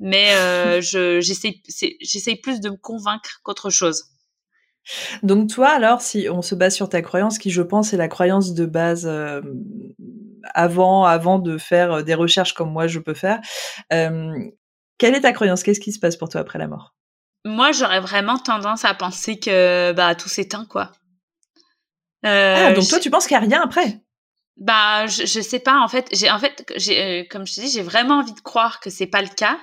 mais 0.00 0.32
je 0.82 1.20
j'essaie 1.20 1.60
j'essaie 2.00 2.36
plus 2.36 2.60
de 2.60 2.70
me 2.70 2.76
convaincre 2.76 3.40
qu'autre 3.42 3.70
chose. 3.70 4.11
Donc 5.22 5.48
toi, 5.50 5.68
alors, 5.68 6.00
si 6.00 6.28
on 6.30 6.42
se 6.42 6.54
base 6.54 6.74
sur 6.74 6.88
ta 6.88 7.02
croyance, 7.02 7.38
qui 7.38 7.50
je 7.50 7.62
pense 7.62 7.92
est 7.92 7.96
la 7.96 8.08
croyance 8.08 8.54
de 8.54 8.66
base 8.66 9.06
euh, 9.06 9.40
avant, 10.54 11.04
avant 11.04 11.38
de 11.38 11.58
faire 11.58 11.92
euh, 11.92 12.02
des 12.02 12.14
recherches 12.14 12.52
comme 12.52 12.72
moi 12.72 12.86
je 12.86 12.98
peux 12.98 13.14
faire, 13.14 13.40
euh, 13.92 14.32
quelle 14.98 15.14
est 15.14 15.20
ta 15.20 15.32
croyance? 15.32 15.62
Qu'est-ce 15.62 15.80
qui 15.80 15.92
se 15.92 16.00
passe 16.00 16.16
pour 16.16 16.28
toi 16.28 16.40
après 16.40 16.58
la 16.58 16.68
mort? 16.68 16.94
Moi, 17.44 17.72
j'aurais 17.72 18.00
vraiment 18.00 18.38
tendance 18.38 18.84
à 18.84 18.94
penser 18.94 19.38
que 19.38 19.92
bah 19.92 20.14
tout 20.14 20.28
s'éteint, 20.28 20.64
quoi. 20.64 20.92
ah, 22.24 22.72
donc 22.72 22.88
toi, 22.88 23.00
tu 23.00 23.10
penses 23.10 23.26
qu'il 23.26 23.36
n'y 23.36 23.44
a 23.44 23.48
rien 23.48 23.62
après? 23.62 24.00
Bah, 24.56 25.06
je, 25.06 25.26
je 25.26 25.40
sais 25.40 25.58
pas. 25.58 25.80
En 25.80 25.88
fait, 25.88 26.08
j'ai, 26.12 26.30
en 26.30 26.38
fait, 26.38 26.72
j'ai, 26.76 27.26
comme 27.30 27.46
je 27.46 27.54
te 27.54 27.60
dis, 27.60 27.68
j'ai 27.68 27.82
vraiment 27.82 28.18
envie 28.18 28.34
de 28.34 28.40
croire 28.40 28.80
que 28.80 28.90
c'est 28.90 29.06
pas 29.06 29.22
le 29.22 29.28
cas. 29.28 29.58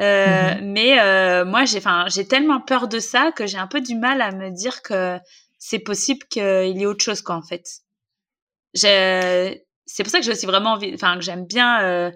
Euh, 0.00 0.54
mmh 0.54 0.60
mais 0.62 1.00
euh, 1.00 1.44
moi, 1.44 1.64
j'ai, 1.64 2.26
tellement 2.26 2.60
peur 2.60 2.88
de 2.88 2.98
ça 2.98 3.32
que 3.32 3.46
j'ai 3.46 3.58
un 3.58 3.66
peu 3.66 3.80
du 3.80 3.96
mal 3.96 4.22
à 4.22 4.32
me 4.32 4.50
dire 4.50 4.82
que 4.82 5.18
c'est 5.58 5.78
possible 5.78 6.26
qu'il 6.28 6.42
y 6.42 6.82
ait 6.82 6.86
autre 6.86 7.04
chose, 7.04 7.20
quoi, 7.20 7.34
en 7.34 7.42
fait. 7.42 7.66
J'ai, 8.72 9.64
c'est 9.84 10.02
pour 10.02 10.10
ça 10.10 10.18
que 10.18 10.24
j'ai 10.24 10.32
aussi 10.32 10.46
vraiment 10.46 10.72
envie, 10.72 10.92
enfin, 10.94 11.16
que 11.16 11.22
j'aime 11.22 11.44
bien. 11.44 11.82
Euh, 11.82 12.10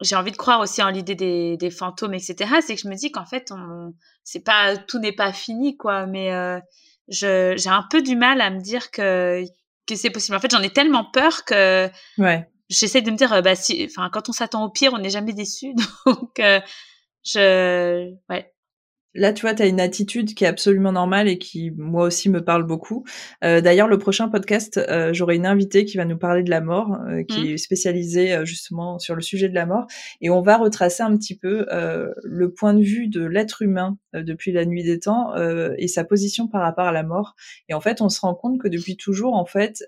j'ai 0.00 0.16
envie 0.16 0.32
de 0.32 0.36
croire 0.36 0.60
aussi 0.60 0.82
en 0.82 0.88
l'idée 0.88 1.14
des, 1.14 1.56
des 1.56 1.70
fantômes, 1.70 2.14
etc. 2.14 2.36
C'est 2.60 2.74
que 2.74 2.80
je 2.80 2.88
me 2.88 2.94
dis 2.94 3.12
qu'en 3.12 3.26
fait, 3.26 3.52
on, 3.52 3.94
c'est 4.24 4.44
pas, 4.44 4.76
tout 4.76 4.98
n'est 4.98 5.12
pas 5.12 5.32
fini, 5.32 5.76
quoi. 5.76 6.06
Mais 6.06 6.30
je, 7.08 7.54
j'ai 7.56 7.70
un 7.70 7.84
peu 7.90 8.02
du 8.02 8.16
mal 8.16 8.40
à 8.40 8.50
me 8.50 8.60
dire 8.60 8.90
que 8.90 9.44
que 9.86 9.96
c'est 9.96 10.10
possible. 10.10 10.36
En 10.36 10.40
fait, 10.40 10.50
j'en 10.50 10.62
ai 10.62 10.70
tellement 10.70 11.04
peur 11.04 11.44
que 11.44 11.88
ouais. 12.18 12.48
J'essaie 12.68 13.02
de 13.02 13.10
me 13.10 13.16
dire, 13.16 13.42
bah 13.42 13.56
si, 13.56 13.84
enfin, 13.90 14.10
quand 14.12 14.28
on 14.28 14.32
s'attend 14.32 14.64
au 14.64 14.70
pire, 14.70 14.92
on 14.94 14.98
n'est 14.98 15.10
jamais 15.10 15.32
déçu. 15.32 15.74
Donc, 16.06 16.40
je, 17.24 18.12
ouais. 18.30 18.52
Là, 19.18 19.32
tu 19.32 19.42
vois, 19.42 19.54
tu 19.54 19.62
as 19.62 19.66
une 19.66 19.80
attitude 19.80 20.34
qui 20.34 20.44
est 20.44 20.46
absolument 20.46 20.92
normale 20.92 21.28
et 21.28 21.38
qui, 21.38 21.72
moi 21.76 22.04
aussi, 22.04 22.30
me 22.30 22.42
parle 22.42 22.62
beaucoup. 22.62 23.04
Euh, 23.44 23.60
D'ailleurs, 23.60 23.88
le 23.88 23.98
prochain 23.98 24.28
podcast, 24.28 24.78
euh, 24.78 25.12
j'aurai 25.12 25.34
une 25.34 25.46
invitée 25.46 25.84
qui 25.84 25.96
va 25.96 26.04
nous 26.04 26.16
parler 26.16 26.44
de 26.44 26.50
la 26.50 26.60
mort, 26.60 26.96
euh, 27.08 27.24
qui 27.24 27.40
mmh. 27.40 27.50
est 27.50 27.56
spécialisée 27.56 28.46
justement 28.46 28.98
sur 28.98 29.16
le 29.16 29.20
sujet 29.20 29.48
de 29.48 29.54
la 29.54 29.66
mort. 29.66 29.86
Et 30.20 30.30
on 30.30 30.40
va 30.40 30.56
retracer 30.56 31.02
un 31.02 31.16
petit 31.16 31.36
peu 31.36 31.66
le 31.68 32.52
point 32.52 32.74
de 32.74 32.82
vue 32.82 33.08
de 33.08 33.24
l'être 33.24 33.62
humain 33.62 33.98
depuis 34.14 34.52
la 34.52 34.64
nuit 34.64 34.84
des 34.84 35.00
temps 35.00 35.34
et 35.76 35.88
sa 35.88 36.04
position 36.04 36.48
par 36.48 36.62
rapport 36.62 36.86
à 36.86 36.92
la 36.92 37.02
mort. 37.02 37.34
Et 37.68 37.74
en 37.74 37.80
fait, 37.80 38.00
on 38.00 38.08
se 38.08 38.20
rend 38.20 38.34
compte 38.34 38.60
que 38.60 38.68
depuis 38.68 38.96
toujours, 38.96 39.34
en 39.34 39.44
fait, 39.44 39.84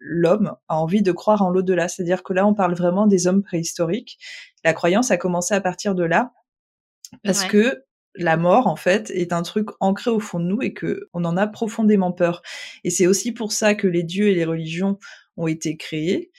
l'homme 0.00 0.52
a 0.68 0.78
envie 0.78 1.02
de 1.02 1.12
croire 1.12 1.42
en 1.42 1.50
l'au-delà. 1.50 1.88
C'est-à-dire 1.88 2.22
que 2.22 2.32
là, 2.32 2.46
on 2.46 2.54
parle 2.54 2.74
vraiment 2.74 3.06
des 3.06 3.26
hommes 3.26 3.42
préhistoriques. 3.42 4.18
La 4.64 4.72
croyance 4.72 5.10
a 5.10 5.16
commencé 5.16 5.54
à 5.54 5.60
partir 5.60 5.94
de 5.94 6.04
là 6.04 6.32
parce 7.24 7.44
que 7.44 7.84
la 8.18 8.36
mort, 8.36 8.66
en 8.66 8.76
fait, 8.76 9.10
est 9.10 9.32
un 9.32 9.42
truc 9.42 9.68
ancré 9.80 10.10
au 10.10 10.20
fond 10.20 10.40
de 10.40 10.44
nous 10.44 10.62
et 10.62 10.72
que 10.74 11.08
on 11.12 11.24
en 11.24 11.36
a 11.36 11.46
profondément 11.46 12.12
peur. 12.12 12.42
Et 12.84 12.90
c'est 12.90 13.06
aussi 13.06 13.32
pour 13.32 13.52
ça 13.52 13.74
que 13.74 13.86
les 13.86 14.02
dieux 14.02 14.28
et 14.28 14.34
les 14.34 14.44
religions 14.44 14.98
ont 15.36 15.46
été 15.46 15.76
créés 15.76 16.30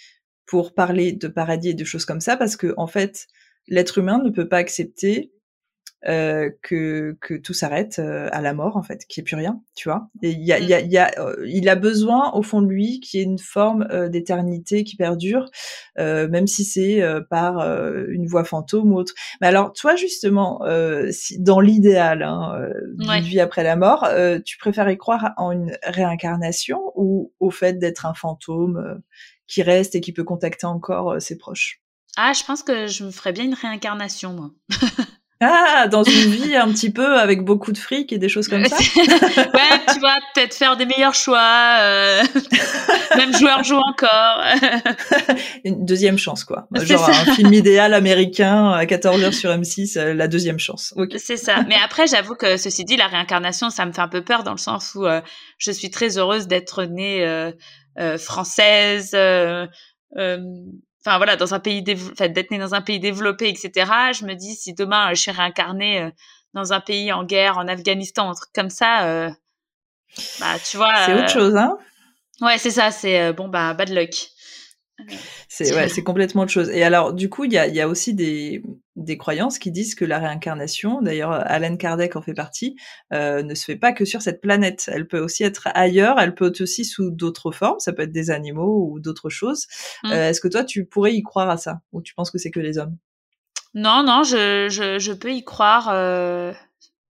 pour 0.45 0.73
parler 0.73 1.11
de 1.13 1.27
paradis 1.27 1.69
et 1.69 1.73
de 1.73 1.85
choses 1.85 2.05
comme 2.05 2.21
ça, 2.21 2.37
parce 2.37 2.55
que 2.55 2.73
en 2.77 2.87
fait, 2.87 3.27
l'être 3.67 3.97
humain 3.99 4.21
ne 4.23 4.29
peut 4.29 4.49
pas 4.49 4.57
accepter 4.57 5.31
euh, 6.07 6.49
que, 6.61 7.17
que 7.19 7.33
tout 7.33 7.53
s'arrête 7.53 7.99
euh, 7.99 8.29
à 8.31 8.39
la 8.39 8.53
mort 8.53 8.77
en 8.77 8.83
fait, 8.83 9.05
qu'il 9.05 9.21
n'y 9.21 9.25
ait 9.25 9.27
plus 9.27 9.35
rien, 9.35 9.61
tu 9.75 9.89
vois. 9.89 10.07
Et 10.21 10.29
il 10.29 10.45
y 10.45 10.53
a, 10.53 10.59
il 10.59 10.69
y 10.69 10.73
a, 10.73 10.79
y 10.79 10.97
a, 10.97 11.11
euh, 11.17 11.45
il 11.45 11.67
a 11.67 11.75
besoin 11.75 12.31
au 12.31 12.41
fond 12.41 12.61
de 12.61 12.67
lui 12.67 13.01
qu'il 13.01 13.19
y 13.19 13.23
ait 13.23 13.25
une 13.25 13.37
forme 13.37 13.85
d'éternité 14.07 14.85
qui 14.85 14.95
perdure, 14.95 15.51
même 15.97 16.47
si 16.47 16.63
c'est 16.63 17.03
par 17.29 17.59
une 17.59 18.27
voix 18.27 18.45
fantôme 18.45 18.93
ou 18.93 18.97
autre. 18.97 19.13
Mais 19.41 19.47
alors, 19.47 19.73
toi 19.73 19.97
justement, 19.97 20.61
si, 21.11 21.37
dans 21.41 21.59
l'idéal 21.59 22.23
hein, 22.23 22.69
d'une 22.97 23.21
vie 23.21 23.41
après 23.41 23.63
la 23.63 23.75
mort, 23.75 24.07
tu 24.45 24.57
préférais 24.57 24.95
croire 24.95 25.33
en 25.35 25.51
une 25.51 25.77
réincarnation 25.83 26.79
ou 26.95 27.33
au 27.41 27.51
fait 27.51 27.73
d'être 27.73 28.05
un 28.05 28.13
fantôme 28.13 29.01
qui 29.47 29.63
reste 29.63 29.95
et 29.95 30.01
qui 30.01 30.13
peut 30.13 30.23
contacter 30.23 30.65
encore 30.65 31.21
ses 31.21 31.37
proches? 31.37 31.81
Ah, 32.15 32.31
je 32.33 32.43
pense 32.43 32.63
que 32.63 32.87
je 32.87 33.03
me 33.03 33.11
ferais 33.11 33.33
bien 33.33 33.43
une 33.43 33.53
réincarnation, 33.53 34.33
moi. 34.33 34.51
Ah, 35.41 35.87
dans 35.87 36.03
une 36.03 36.31
vie 36.31 36.55
un 36.55 36.69
petit 36.69 36.89
peu 36.89 37.17
avec 37.17 37.45
beaucoup 37.45 37.71
de 37.71 37.77
fric 37.77 38.11
et 38.11 38.17
des 38.17 38.27
choses 38.27 38.49
comme 38.49 38.65
ça. 38.65 38.75
ouais, 38.97 39.85
tu 39.93 39.99
vois, 39.99 40.17
peut-être 40.33 40.53
faire 40.53 40.75
des 40.75 40.85
meilleurs 40.85 41.13
choix. 41.13 41.77
Euh... 41.79 42.23
Même 43.15 43.33
joueur 43.33 43.63
joue 43.63 43.77
encore. 43.77 44.43
Une 45.63 45.85
deuxième 45.85 46.17
chance, 46.17 46.43
quoi. 46.43 46.67
Genre 46.73 47.09
un 47.09 47.33
film 47.33 47.53
idéal 47.53 47.93
américain 47.93 48.71
à 48.71 48.83
14h 48.83 49.31
sur 49.31 49.49
M6, 49.49 49.97
euh, 49.97 50.13
la 50.13 50.27
deuxième 50.27 50.59
chance. 50.59 50.93
C'est 51.17 51.37
ça. 51.37 51.63
Mais 51.67 51.77
après, 51.83 52.07
j'avoue 52.07 52.35
que 52.35 52.57
ceci 52.57 52.83
dit, 52.83 52.97
la 52.97 53.07
réincarnation, 53.07 53.69
ça 53.69 53.85
me 53.85 53.93
fait 53.93 54.01
un 54.01 54.09
peu 54.09 54.23
peur 54.23 54.43
dans 54.43 54.51
le 54.51 54.57
sens 54.57 54.93
où 54.95 55.05
euh, 55.05 55.21
je 55.57 55.71
suis 55.71 55.89
très 55.89 56.17
heureuse 56.17 56.47
d'être 56.47 56.83
née 56.83 57.25
euh, 57.99 58.17
française. 58.17 59.11
Euh, 59.13 59.67
enfin 61.05 61.17
voilà, 61.17 61.35
dans 61.35 61.53
un 61.53 61.59
pays 61.59 61.81
d'être 61.81 62.51
né 62.51 62.57
dans 62.57 62.75
un 62.75 62.81
pays 62.81 62.99
développé, 62.99 63.49
etc. 63.49 63.91
Je 64.13 64.25
me 64.25 64.33
dis 64.33 64.55
si 64.55 64.73
demain 64.73 65.13
je 65.13 65.21
suis 65.21 65.31
réincarnée 65.31 66.01
euh, 66.01 66.09
dans 66.53 66.73
un 66.73 66.79
pays 66.79 67.11
en 67.11 67.23
guerre, 67.23 67.57
en 67.57 67.67
Afghanistan, 67.67 68.29
un 68.29 68.33
truc 68.33 68.49
comme 68.53 68.69
ça, 68.69 69.05
euh, 69.05 69.29
bah 70.39 70.55
tu 70.69 70.77
vois. 70.77 71.05
C'est 71.05 71.13
autre 71.13 71.29
chose, 71.29 71.55
hein. 71.55 71.77
Ouais, 72.41 72.57
c'est 72.57 72.71
ça. 72.71 72.91
C'est 72.91 73.33
bon 73.33 73.47
bah 73.47 73.73
bad 73.73 73.89
luck. 73.89 74.29
C'est 75.47 75.73
ouais, 75.75 76.03
complètement 76.03 76.43
autre 76.43 76.51
chose. 76.51 76.69
Et 76.69 76.83
alors, 76.83 77.13
du 77.13 77.29
coup, 77.29 77.45
il 77.45 77.53
y 77.53 77.57
a, 77.57 77.67
y 77.67 77.81
a 77.81 77.87
aussi 77.87 78.13
des, 78.13 78.63
des 78.95 79.17
croyances 79.17 79.59
qui 79.59 79.71
disent 79.71 79.95
que 79.95 80.05
la 80.05 80.19
réincarnation, 80.19 81.01
d'ailleurs, 81.01 81.31
Alan 81.31 81.75
Kardec 81.77 82.15
en 82.15 82.21
fait 82.21 82.33
partie, 82.33 82.75
euh, 83.13 83.43
ne 83.43 83.55
se 83.55 83.65
fait 83.65 83.75
pas 83.75 83.93
que 83.93 84.05
sur 84.05 84.21
cette 84.21 84.41
planète. 84.41 84.89
Elle 84.91 85.07
peut 85.07 85.19
aussi 85.19 85.43
être 85.43 85.67
ailleurs. 85.73 86.19
Elle 86.19 86.35
peut 86.35 86.47
être 86.47 86.61
aussi 86.61 86.85
sous 86.85 87.11
d'autres 87.11 87.51
formes. 87.51 87.79
Ça 87.79 87.93
peut 87.93 88.03
être 88.03 88.11
des 88.11 88.31
animaux 88.31 88.89
ou 88.91 88.99
d'autres 88.99 89.29
choses. 89.29 89.67
Mmh. 90.03 90.11
Euh, 90.11 90.29
Est-ce 90.29 90.41
que 90.41 90.47
toi, 90.47 90.63
tu 90.63 90.85
pourrais 90.85 91.13
y 91.13 91.23
croire 91.23 91.49
à 91.49 91.57
ça, 91.57 91.81
ou 91.91 92.01
tu 92.01 92.13
penses 92.13 92.31
que 92.31 92.37
c'est 92.37 92.51
que 92.51 92.59
les 92.59 92.77
hommes? 92.77 92.97
Non, 93.73 94.03
non, 94.03 94.23
je, 94.23 94.67
je, 94.69 94.97
je 94.99 95.11
peux 95.13 95.31
y 95.31 95.43
croire. 95.43 95.89
Euh... 95.91 96.53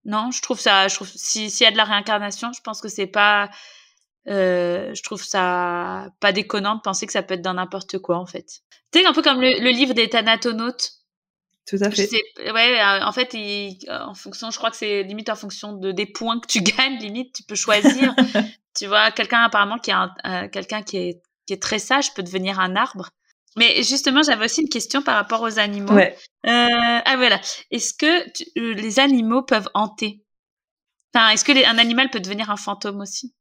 Non, 0.04 0.30
je 0.30 0.40
trouve 0.40 0.60
ça. 0.60 0.88
Je 0.88 0.94
trouve 0.94 1.08
si 1.08 1.50
s'il 1.50 1.64
y 1.64 1.68
a 1.68 1.72
de 1.72 1.76
la 1.76 1.84
réincarnation, 1.84 2.52
je 2.52 2.60
pense 2.62 2.80
que 2.80 2.88
c'est 2.88 3.06
pas 3.06 3.50
euh, 4.28 4.94
je 4.94 5.02
trouve 5.02 5.22
ça 5.22 6.08
pas 6.20 6.32
déconnant 6.32 6.76
de 6.76 6.80
penser 6.80 7.06
que 7.06 7.12
ça 7.12 7.22
peut 7.22 7.34
être 7.34 7.42
dans 7.42 7.54
n'importe 7.54 7.98
quoi 7.98 8.18
en 8.18 8.26
fait. 8.26 8.60
Tu 8.92 9.00
sais, 9.00 9.06
un 9.06 9.12
peu 9.12 9.22
comme 9.22 9.40
le, 9.40 9.70
livre 9.70 9.94
des 9.94 10.08
Thanatonautes. 10.08 10.92
Tout 11.66 11.78
à 11.80 11.90
fait. 11.90 12.08
ouais, 12.38 12.80
euh, 12.80 13.04
en 13.04 13.12
fait, 13.12 13.34
en 13.88 14.14
fonction, 14.14 14.50
je 14.50 14.58
crois 14.58 14.70
que 14.70 14.76
c'est 14.76 15.04
limite 15.04 15.30
en 15.30 15.36
fonction 15.36 15.72
de 15.72 15.92
des 15.92 16.06
points 16.06 16.40
que 16.40 16.46
tu 16.46 16.60
gagnes, 16.62 16.98
limite, 16.98 17.34
tu 17.34 17.42
peux 17.44 17.54
choisir. 17.54 18.14
tu 18.76 18.86
vois, 18.86 19.10
quelqu'un 19.10 19.42
apparemment 19.42 19.78
qui 19.78 19.90
a 19.90 20.10
euh, 20.26 20.48
quelqu'un 20.48 20.82
qui 20.82 20.96
est 20.98 21.22
qui 21.46 21.54
est 21.54 21.62
très 21.62 21.78
sage 21.78 22.12
peut 22.14 22.22
devenir 22.22 22.60
un 22.60 22.76
arbre. 22.76 23.10
Mais 23.56 23.82
justement, 23.82 24.22
j'avais 24.22 24.44
aussi 24.44 24.60
une 24.62 24.68
question 24.68 25.02
par 25.02 25.16
rapport 25.16 25.40
aux 25.42 25.58
animaux. 25.58 25.92
Ouais. 25.92 26.16
ah 26.44 27.14
voilà. 27.16 27.40
Est-ce 27.70 27.94
que 27.94 28.24
les 28.54 29.00
animaux 29.00 29.42
peuvent 29.42 29.68
hanter? 29.74 30.22
Enfin, 31.12 31.30
est-ce 31.30 31.44
que 31.44 31.66
un 31.66 31.78
animal 31.78 32.10
peut 32.10 32.20
devenir 32.20 32.50
un 32.50 32.56
fantôme 32.56 33.00
aussi? 33.00 33.34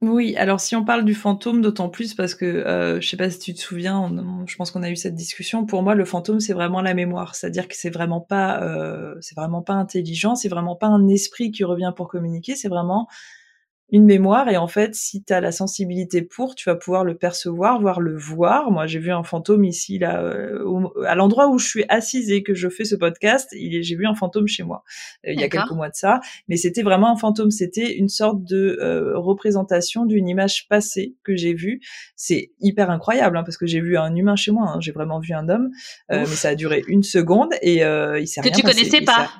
Oui, 0.00 0.36
alors 0.36 0.60
si 0.60 0.76
on 0.76 0.84
parle 0.84 1.04
du 1.04 1.14
fantôme, 1.14 1.60
d'autant 1.60 1.88
plus 1.88 2.14
parce 2.14 2.36
que 2.36 2.44
euh, 2.44 3.00
je 3.00 3.08
sais 3.08 3.16
pas 3.16 3.30
si 3.30 3.40
tu 3.40 3.52
te 3.52 3.58
souviens, 3.58 4.08
je 4.46 4.54
pense 4.54 4.70
qu'on 4.70 4.84
a 4.84 4.90
eu 4.90 4.96
cette 4.96 5.16
discussion. 5.16 5.66
Pour 5.66 5.82
moi, 5.82 5.96
le 5.96 6.04
fantôme 6.04 6.38
c'est 6.38 6.52
vraiment 6.52 6.82
la 6.82 6.94
mémoire, 6.94 7.34
c'est-à-dire 7.34 7.66
que 7.66 7.74
c'est 7.74 7.90
vraiment 7.90 8.20
pas, 8.20 8.62
euh, 8.62 9.16
c'est 9.20 9.34
vraiment 9.34 9.60
pas 9.60 9.72
intelligent, 9.72 10.36
c'est 10.36 10.48
vraiment 10.48 10.76
pas 10.76 10.86
un 10.86 11.08
esprit 11.08 11.50
qui 11.50 11.64
revient 11.64 11.92
pour 11.96 12.06
communiquer, 12.06 12.54
c'est 12.54 12.68
vraiment 12.68 13.08
une 13.90 14.04
mémoire 14.04 14.48
et 14.48 14.56
en 14.58 14.66
fait 14.66 14.94
si 14.94 15.22
tu 15.22 15.32
as 15.32 15.40
la 15.40 15.50
sensibilité 15.50 16.20
pour 16.20 16.54
tu 16.54 16.68
vas 16.68 16.76
pouvoir 16.76 17.04
le 17.04 17.16
percevoir 17.16 17.80
voir 17.80 18.00
le 18.00 18.16
voir. 18.16 18.70
Moi 18.70 18.86
j'ai 18.86 18.98
vu 18.98 19.10
un 19.10 19.22
fantôme 19.22 19.64
ici 19.64 19.98
là 19.98 20.22
euh, 20.22 20.88
à 21.06 21.14
l'endroit 21.14 21.48
où 21.48 21.58
je 21.58 21.66
suis 21.66 21.84
assise 21.88 22.30
et 22.30 22.42
que 22.42 22.54
je 22.54 22.68
fais 22.68 22.84
ce 22.84 22.94
podcast 22.94 23.48
j'ai 23.52 23.96
vu 23.96 24.06
un 24.06 24.14
fantôme 24.14 24.46
chez 24.46 24.62
moi 24.62 24.84
euh, 25.26 25.32
il 25.32 25.40
y 25.40 25.44
a 25.44 25.48
quelques 25.48 25.70
mois 25.70 25.88
de 25.88 25.94
ça. 25.94 26.20
Mais 26.48 26.56
c'était 26.56 26.82
vraiment 26.82 27.10
un 27.10 27.16
fantôme 27.16 27.50
c'était 27.50 27.96
une 27.96 28.08
sorte 28.08 28.44
de 28.44 28.78
euh, 28.80 29.18
représentation 29.18 30.04
d'une 30.04 30.28
image 30.28 30.68
passée 30.68 31.14
que 31.24 31.34
j'ai 31.34 31.54
vue. 31.54 31.80
C'est 32.14 32.52
hyper 32.60 32.90
incroyable 32.90 33.38
hein, 33.38 33.42
parce 33.42 33.56
que 33.56 33.66
j'ai 33.66 33.80
vu 33.80 33.96
un 33.96 34.14
humain 34.14 34.36
chez 34.36 34.50
moi 34.50 34.68
hein. 34.68 34.80
j'ai 34.80 34.92
vraiment 34.92 35.18
vu 35.18 35.32
un 35.32 35.48
homme 35.48 35.70
mais 36.10 36.26
ça 36.26 36.50
a 36.50 36.54
duré 36.54 36.84
une 36.88 37.02
seconde 37.02 37.54
et 37.62 37.78
il 37.78 38.28
s'est 38.28 38.42
que 38.42 38.54
tu 38.54 38.62
connaissais 38.62 39.00
pas 39.00 39.30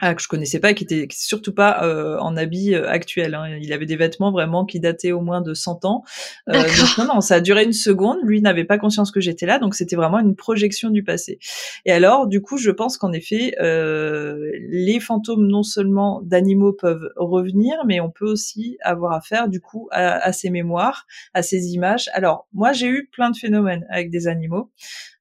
ah, 0.00 0.14
que 0.14 0.22
je 0.22 0.28
connaissais 0.28 0.60
pas, 0.60 0.72
qui 0.72 0.84
était 0.84 1.06
surtout 1.10 1.52
pas 1.52 1.84
euh, 1.84 2.18
en 2.18 2.36
habit 2.36 2.74
euh, 2.74 2.88
actuel. 2.88 3.34
Hein. 3.34 3.58
Il 3.60 3.72
avait 3.72 3.84
des 3.84 3.96
vêtements 3.96 4.32
vraiment 4.32 4.64
qui 4.64 4.80
dataient 4.80 5.12
au 5.12 5.20
moins 5.20 5.42
de 5.42 5.52
100 5.52 5.84
ans. 5.84 6.04
Euh, 6.48 6.54
donc 6.62 6.98
non, 6.98 7.14
non, 7.14 7.20
ça 7.20 7.36
a 7.36 7.40
duré 7.40 7.64
une 7.64 7.74
seconde. 7.74 8.18
Lui 8.22 8.40
n'avait 8.40 8.64
pas 8.64 8.78
conscience 8.78 9.10
que 9.10 9.20
j'étais 9.20 9.44
là, 9.44 9.58
donc 9.58 9.74
c'était 9.74 9.96
vraiment 9.96 10.18
une 10.18 10.34
projection 10.34 10.88
du 10.88 11.02
passé. 11.02 11.38
Et 11.84 11.92
alors, 11.92 12.26
du 12.26 12.40
coup, 12.40 12.56
je 12.56 12.70
pense 12.70 12.96
qu'en 12.96 13.12
effet, 13.12 13.54
euh, 13.60 14.50
les 14.70 15.00
fantômes 15.00 15.46
non 15.46 15.62
seulement 15.62 16.22
d'animaux 16.22 16.72
peuvent 16.72 17.10
revenir, 17.16 17.76
mais 17.86 18.00
on 18.00 18.10
peut 18.10 18.26
aussi 18.26 18.78
avoir 18.82 19.12
affaire 19.12 19.48
du 19.48 19.60
coup 19.60 19.88
à, 19.90 20.16
à 20.24 20.32
ces 20.32 20.48
mémoires, 20.48 21.06
à 21.34 21.42
ces 21.42 21.74
images. 21.74 22.08
Alors, 22.14 22.46
moi, 22.54 22.72
j'ai 22.72 22.88
eu 22.88 23.08
plein 23.12 23.30
de 23.30 23.36
phénomènes 23.36 23.86
avec 23.90 24.10
des 24.10 24.28
animaux. 24.28 24.70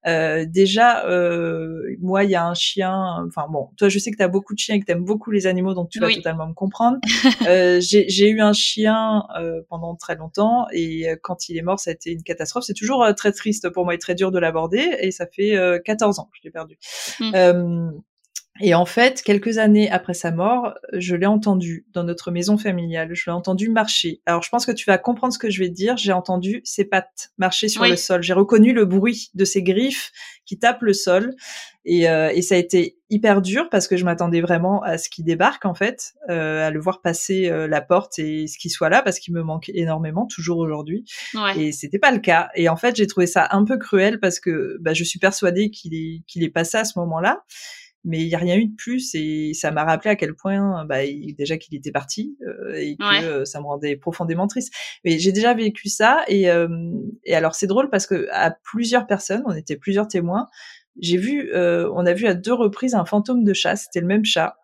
Euh, 0.07 0.45
déjà, 0.47 1.05
euh, 1.07 1.95
moi, 1.99 2.23
il 2.23 2.31
y 2.31 2.35
a 2.35 2.45
un 2.45 2.53
chien. 2.53 3.25
Enfin 3.27 3.47
bon, 3.49 3.69
toi, 3.77 3.89
je 3.89 3.99
sais 3.99 4.11
que 4.11 4.17
tu 4.17 4.23
as 4.23 4.27
beaucoup 4.27 4.53
de 4.53 4.59
chiens 4.59 4.75
et 4.75 4.79
que 4.79 4.85
tu 4.85 4.91
aimes 4.91 5.03
beaucoup 5.03 5.31
les 5.31 5.47
animaux, 5.47 5.73
donc 5.73 5.89
tu 5.89 5.99
vas 5.99 6.13
totalement 6.13 6.47
me 6.47 6.53
comprendre. 6.53 6.97
euh, 7.47 7.79
j'ai 7.81 8.29
eu 8.29 8.41
un 8.41 8.53
chien 8.53 9.23
euh, 9.37 9.61
pendant 9.69 9.95
très 9.95 10.15
longtemps 10.15 10.67
et 10.71 11.09
euh, 11.09 11.15
quand 11.21 11.49
il 11.49 11.57
est 11.57 11.61
mort, 11.61 11.79
ça 11.79 11.91
a 11.91 11.93
été 11.93 12.11
une 12.11 12.23
catastrophe. 12.23 12.63
C'est 12.65 12.73
toujours 12.73 13.05
très 13.15 13.31
triste 13.31 13.69
pour 13.69 13.85
moi 13.85 13.93
et 13.93 13.97
très 13.97 14.15
dur 14.15 14.31
de 14.31 14.39
l'aborder. 14.39 14.97
Et 15.01 15.11
ça 15.11 15.25
fait 15.27 15.57
14 15.85 16.19
ans 16.19 16.29
que 16.31 16.37
je 16.37 16.47
l'ai 16.47 16.51
perdu. 16.51 16.77
Mmh. 17.19 18.01
Et 18.61 18.73
en 18.73 18.85
fait, 18.85 19.21
quelques 19.21 19.57
années 19.57 19.89
après 19.89 20.13
sa 20.13 20.31
mort, 20.31 20.73
je 20.93 21.15
l'ai 21.15 21.25
entendu 21.25 21.85
dans 21.93 22.03
notre 22.03 22.31
maison 22.31 22.57
familiale. 22.57 23.09
Je 23.13 23.23
l'ai 23.27 23.31
entendu 23.33 23.69
marcher. 23.69 24.21
Alors, 24.25 24.43
je 24.43 24.49
pense 24.49 24.65
que 24.65 24.71
tu 24.71 24.85
vas 24.85 24.97
comprendre 24.97 25.33
ce 25.33 25.39
que 25.39 25.49
je 25.49 25.59
vais 25.59 25.69
te 25.69 25.73
dire. 25.73 25.95
J'ai 25.97 26.11
entendu 26.11 26.61
ses 26.65 26.85
pattes 26.85 27.31
marcher 27.37 27.69
sur 27.69 27.85
le 27.85 27.95
sol. 27.95 28.21
J'ai 28.21 28.33
reconnu 28.33 28.73
le 28.73 28.85
bruit 28.85 29.29
de 29.33 29.45
ses 29.45 29.63
griffes 29.63 30.11
qui 30.45 30.59
tapent 30.59 30.81
le 30.81 30.93
sol. 30.93 31.35
Et, 31.85 32.09
euh, 32.09 32.29
et 32.33 32.41
ça 32.41 32.55
a 32.55 32.57
été 32.57 32.97
hyper 33.09 33.41
dur 33.41 33.69
parce 33.71 33.87
que 33.87 33.95
je 33.95 34.03
m'attendais 34.03 34.41
vraiment 34.41 34.83
à 34.83 34.97
ce 34.97 35.09
qu'il 35.09 35.23
débarque, 35.23 35.65
en 35.65 35.73
fait, 35.73 36.13
euh, 36.29 36.67
à 36.67 36.69
le 36.69 36.79
voir 36.79 37.01
passer 37.01 37.49
euh, 37.49 37.67
la 37.67 37.81
porte 37.81 38.19
et 38.19 38.47
ce 38.47 38.57
qu'il 38.57 38.69
soit 38.69 38.89
là 38.89 39.01
parce 39.01 39.19
qu'il 39.19 39.33
me 39.33 39.41
manque 39.41 39.69
énormément, 39.73 40.27
toujours 40.27 40.57
aujourd'hui. 40.57 41.05
Ouais. 41.33 41.57
Et 41.57 41.71
c'était 41.71 41.99
pas 41.99 42.11
le 42.11 42.19
cas. 42.19 42.49
Et 42.55 42.67
en 42.67 42.75
fait, 42.75 42.95
j'ai 42.95 43.07
trouvé 43.07 43.25
ça 43.25 43.47
un 43.51 43.63
peu 43.63 43.77
cruel 43.77 44.19
parce 44.19 44.39
que 44.39 44.77
bah, 44.81 44.93
je 44.93 45.03
suis 45.03 45.19
persuadée 45.19 45.71
qu'il 45.71 45.95
est, 45.95 46.23
qu'il 46.27 46.43
est 46.43 46.49
passé 46.49 46.77
à 46.77 46.83
ce 46.83 46.99
moment-là 46.99 47.43
mais 48.03 48.19
il 48.21 48.27
n'y 48.27 48.35
a 48.35 48.39
rien 48.39 48.57
eu 48.57 48.65
de 48.65 48.75
plus 48.75 49.13
et 49.13 49.53
ça 49.53 49.71
m'a 49.71 49.83
rappelé 49.83 50.11
à 50.11 50.15
quel 50.15 50.33
point 50.33 50.85
bah, 50.85 50.99
déjà 51.37 51.57
qu'il 51.57 51.75
était 51.75 51.91
parti 51.91 52.37
euh, 52.47 52.73
et 52.75 52.95
que 52.95 53.25
euh, 53.25 53.45
ça 53.45 53.59
me 53.59 53.65
rendait 53.65 53.95
profondément 53.95 54.47
triste. 54.47 54.73
Mais 55.03 55.19
j'ai 55.19 55.31
déjà 55.31 55.53
vécu 55.53 55.89
ça 55.89 56.23
et, 56.27 56.49
euh, 56.49 56.67
et 57.23 57.35
alors 57.35 57.55
c'est 57.55 57.67
drôle 57.67 57.89
parce 57.89 58.07
que 58.07 58.27
à 58.31 58.51
plusieurs 58.51 59.05
personnes, 59.05 59.43
on 59.45 59.53
était 59.53 59.75
plusieurs 59.75 60.07
témoins, 60.07 60.47
j'ai 61.01 61.17
vu, 61.17 61.51
on 61.53 62.05
a 62.05 62.13
vu 62.13 62.27
à 62.27 62.33
deux 62.33 62.53
reprises 62.53 62.93
un 62.93 63.05
fantôme 63.05 63.43
de 63.43 63.53
chat, 63.53 63.77
c'était 63.77 64.01
le 64.01 64.07
même 64.07 64.25
chat 64.25 64.57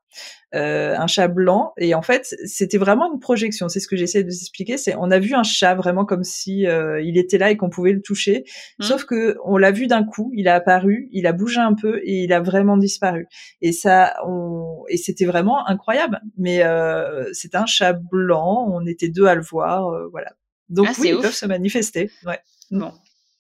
euh, 0.54 0.96
un 0.98 1.08
chat 1.08 1.28
blanc. 1.28 1.74
Et 1.78 1.94
en 1.96 2.02
fait, 2.02 2.36
c'était 2.46 2.78
vraiment 2.78 3.12
une 3.12 3.20
projection. 3.20 3.68
C'est 3.68 3.80
ce 3.80 3.88
que 3.88 3.96
j'essaie 3.96 4.24
de 4.24 4.30
vous 4.30 4.36
expliquer. 4.36 4.78
C'est 4.78 4.96
on 4.96 5.12
a 5.12 5.20
vu 5.20 5.34
un 5.34 5.44
chat 5.44 5.76
vraiment 5.76 6.06
comme 6.06 6.24
si 6.24 6.66
euh, 6.66 7.02
il 7.02 7.18
était 7.18 7.38
là 7.38 7.52
et 7.52 7.58
qu'on 7.58 7.70
pouvait 7.70 7.92
le 7.92 8.02
toucher. 8.02 8.46
Mmh. 8.80 8.84
Sauf 8.84 9.06
que 9.06 9.38
on 9.44 9.58
l'a 9.58 9.72
vu 9.72 9.88
d'un 9.88 10.04
coup. 10.04 10.32
Il 10.34 10.48
a 10.48 10.56
apparu, 10.56 11.10
il 11.12 11.28
a 11.28 11.34
bougé 11.34 11.60
un 11.60 11.74
peu 11.74 12.00
et 12.04 12.24
il 12.24 12.34
a 12.34 12.40
vraiment 12.40 12.78
disparu. 12.78 13.28
Et 13.62 13.72
ça, 13.72 14.16
on... 14.26 14.84
et 14.90 14.98
c'était 14.98 15.26
vraiment 15.26 15.68
incroyable. 15.68 16.22
Mais 16.38 16.64
euh, 16.64 17.26
c'était 17.34 17.58
un 17.58 17.66
chat 17.66 17.94
blanc. 17.94 18.68
On 18.72 18.86
était 18.86 19.10
deux 19.10 19.26
à 19.26 19.36
le 19.36 19.42
voir. 19.42 19.90
Voilà. 20.12 20.32
Donc 20.70 20.88
ah, 20.90 20.94
oui, 21.00 21.10
ils 21.10 21.22
peuvent 21.22 21.34
se 21.34 21.46
manifester. 21.46 22.10
Ouais. 22.26 22.40
Bon. 22.72 22.92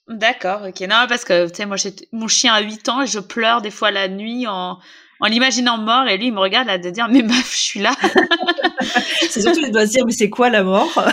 D'accord, 0.07 0.61
ok. 0.67 0.81
Non, 0.81 1.05
parce 1.09 1.25
que, 1.25 1.47
tu 1.49 1.55
sais, 1.55 1.65
moi, 1.65 1.77
j'ai 1.77 1.91
mon 2.11 2.27
chien 2.27 2.53
a 2.53 2.61
8 2.61 2.89
ans 2.89 3.01
et 3.01 3.07
je 3.07 3.19
pleure 3.19 3.61
des 3.61 3.71
fois 3.71 3.89
la 3.89 4.07
nuit 4.07 4.45
en, 4.47 4.77
en 5.25 5.27
l'imaginant 5.27 5.79
mort 5.79 6.07
et 6.07 6.17
lui 6.17 6.27
il 6.27 6.33
me 6.33 6.39
regarde 6.39 6.67
là 6.67 6.77
de 6.77 6.89
dire 6.91 7.07
mais 7.09 7.23
meuf 7.23 7.51
je 7.51 7.57
suis 7.57 7.79
là. 7.79 7.91
C'est 9.29 9.41
surtout 9.41 9.61
il 9.63 9.71
doit 9.71 9.87
se 9.87 9.93
dire 9.93 10.05
mais 10.05 10.11
c'est 10.11 10.29
quoi 10.29 10.51
la 10.51 10.63
mort? 10.63 10.93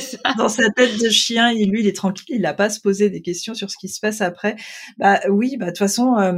Ça. 0.00 0.18
Dans 0.36 0.48
sa 0.48 0.70
tête 0.70 1.00
de 1.00 1.08
chien 1.08 1.50
il, 1.50 1.70
lui 1.70 1.80
il 1.80 1.86
est 1.86 1.94
tranquille 1.94 2.24
il 2.30 2.40
n'a 2.40 2.52
pas 2.52 2.64
à 2.64 2.70
se 2.70 2.80
poser 2.80 3.10
des 3.10 3.22
questions 3.22 3.54
sur 3.54 3.70
ce 3.70 3.76
qui 3.76 3.88
se 3.88 4.00
passe 4.00 4.20
après. 4.20 4.56
Bah 4.98 5.20
oui 5.28 5.56
bah 5.56 5.66
de 5.66 5.70
toute 5.70 5.78
façon 5.78 6.16
euh, 6.18 6.32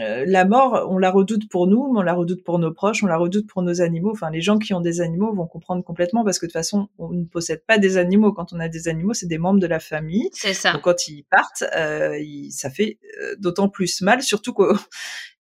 euh, 0.00 0.24
la 0.26 0.46
mort 0.46 0.86
on 0.88 0.96
la 0.96 1.10
redoute 1.10 1.48
pour 1.50 1.66
nous 1.66 1.92
mais 1.92 1.98
on 1.98 2.02
la 2.02 2.14
redoute 2.14 2.42
pour 2.42 2.58
nos 2.58 2.72
proches 2.72 3.02
on 3.02 3.06
la 3.06 3.18
redoute 3.18 3.46
pour 3.46 3.62
nos 3.62 3.82
animaux. 3.82 4.12
Enfin 4.12 4.30
les 4.30 4.40
gens 4.40 4.58
qui 4.58 4.72
ont 4.72 4.80
des 4.80 5.02
animaux 5.02 5.34
vont 5.34 5.46
comprendre 5.46 5.84
complètement 5.84 6.24
parce 6.24 6.38
que 6.38 6.46
de 6.46 6.50
toute 6.50 6.58
façon 6.58 6.88
on 6.98 7.10
ne 7.10 7.24
possède 7.24 7.62
pas 7.66 7.76
des 7.76 7.98
animaux. 7.98 8.32
Quand 8.32 8.54
on 8.54 8.60
a 8.60 8.68
des 8.68 8.88
animaux 8.88 9.12
c'est 9.12 9.26
des 9.26 9.38
membres 9.38 9.60
de 9.60 9.66
la 9.66 9.80
famille. 9.80 10.30
C'est 10.32 10.54
ça. 10.54 10.72
Donc 10.72 10.82
quand 10.82 11.06
ils 11.06 11.24
partent 11.24 11.64
euh, 11.76 12.16
ça 12.50 12.70
fait 12.70 12.98
d'autant 13.38 13.68
plus 13.68 14.00
mal 14.00 14.22
surtout 14.22 14.54
que 14.54 14.72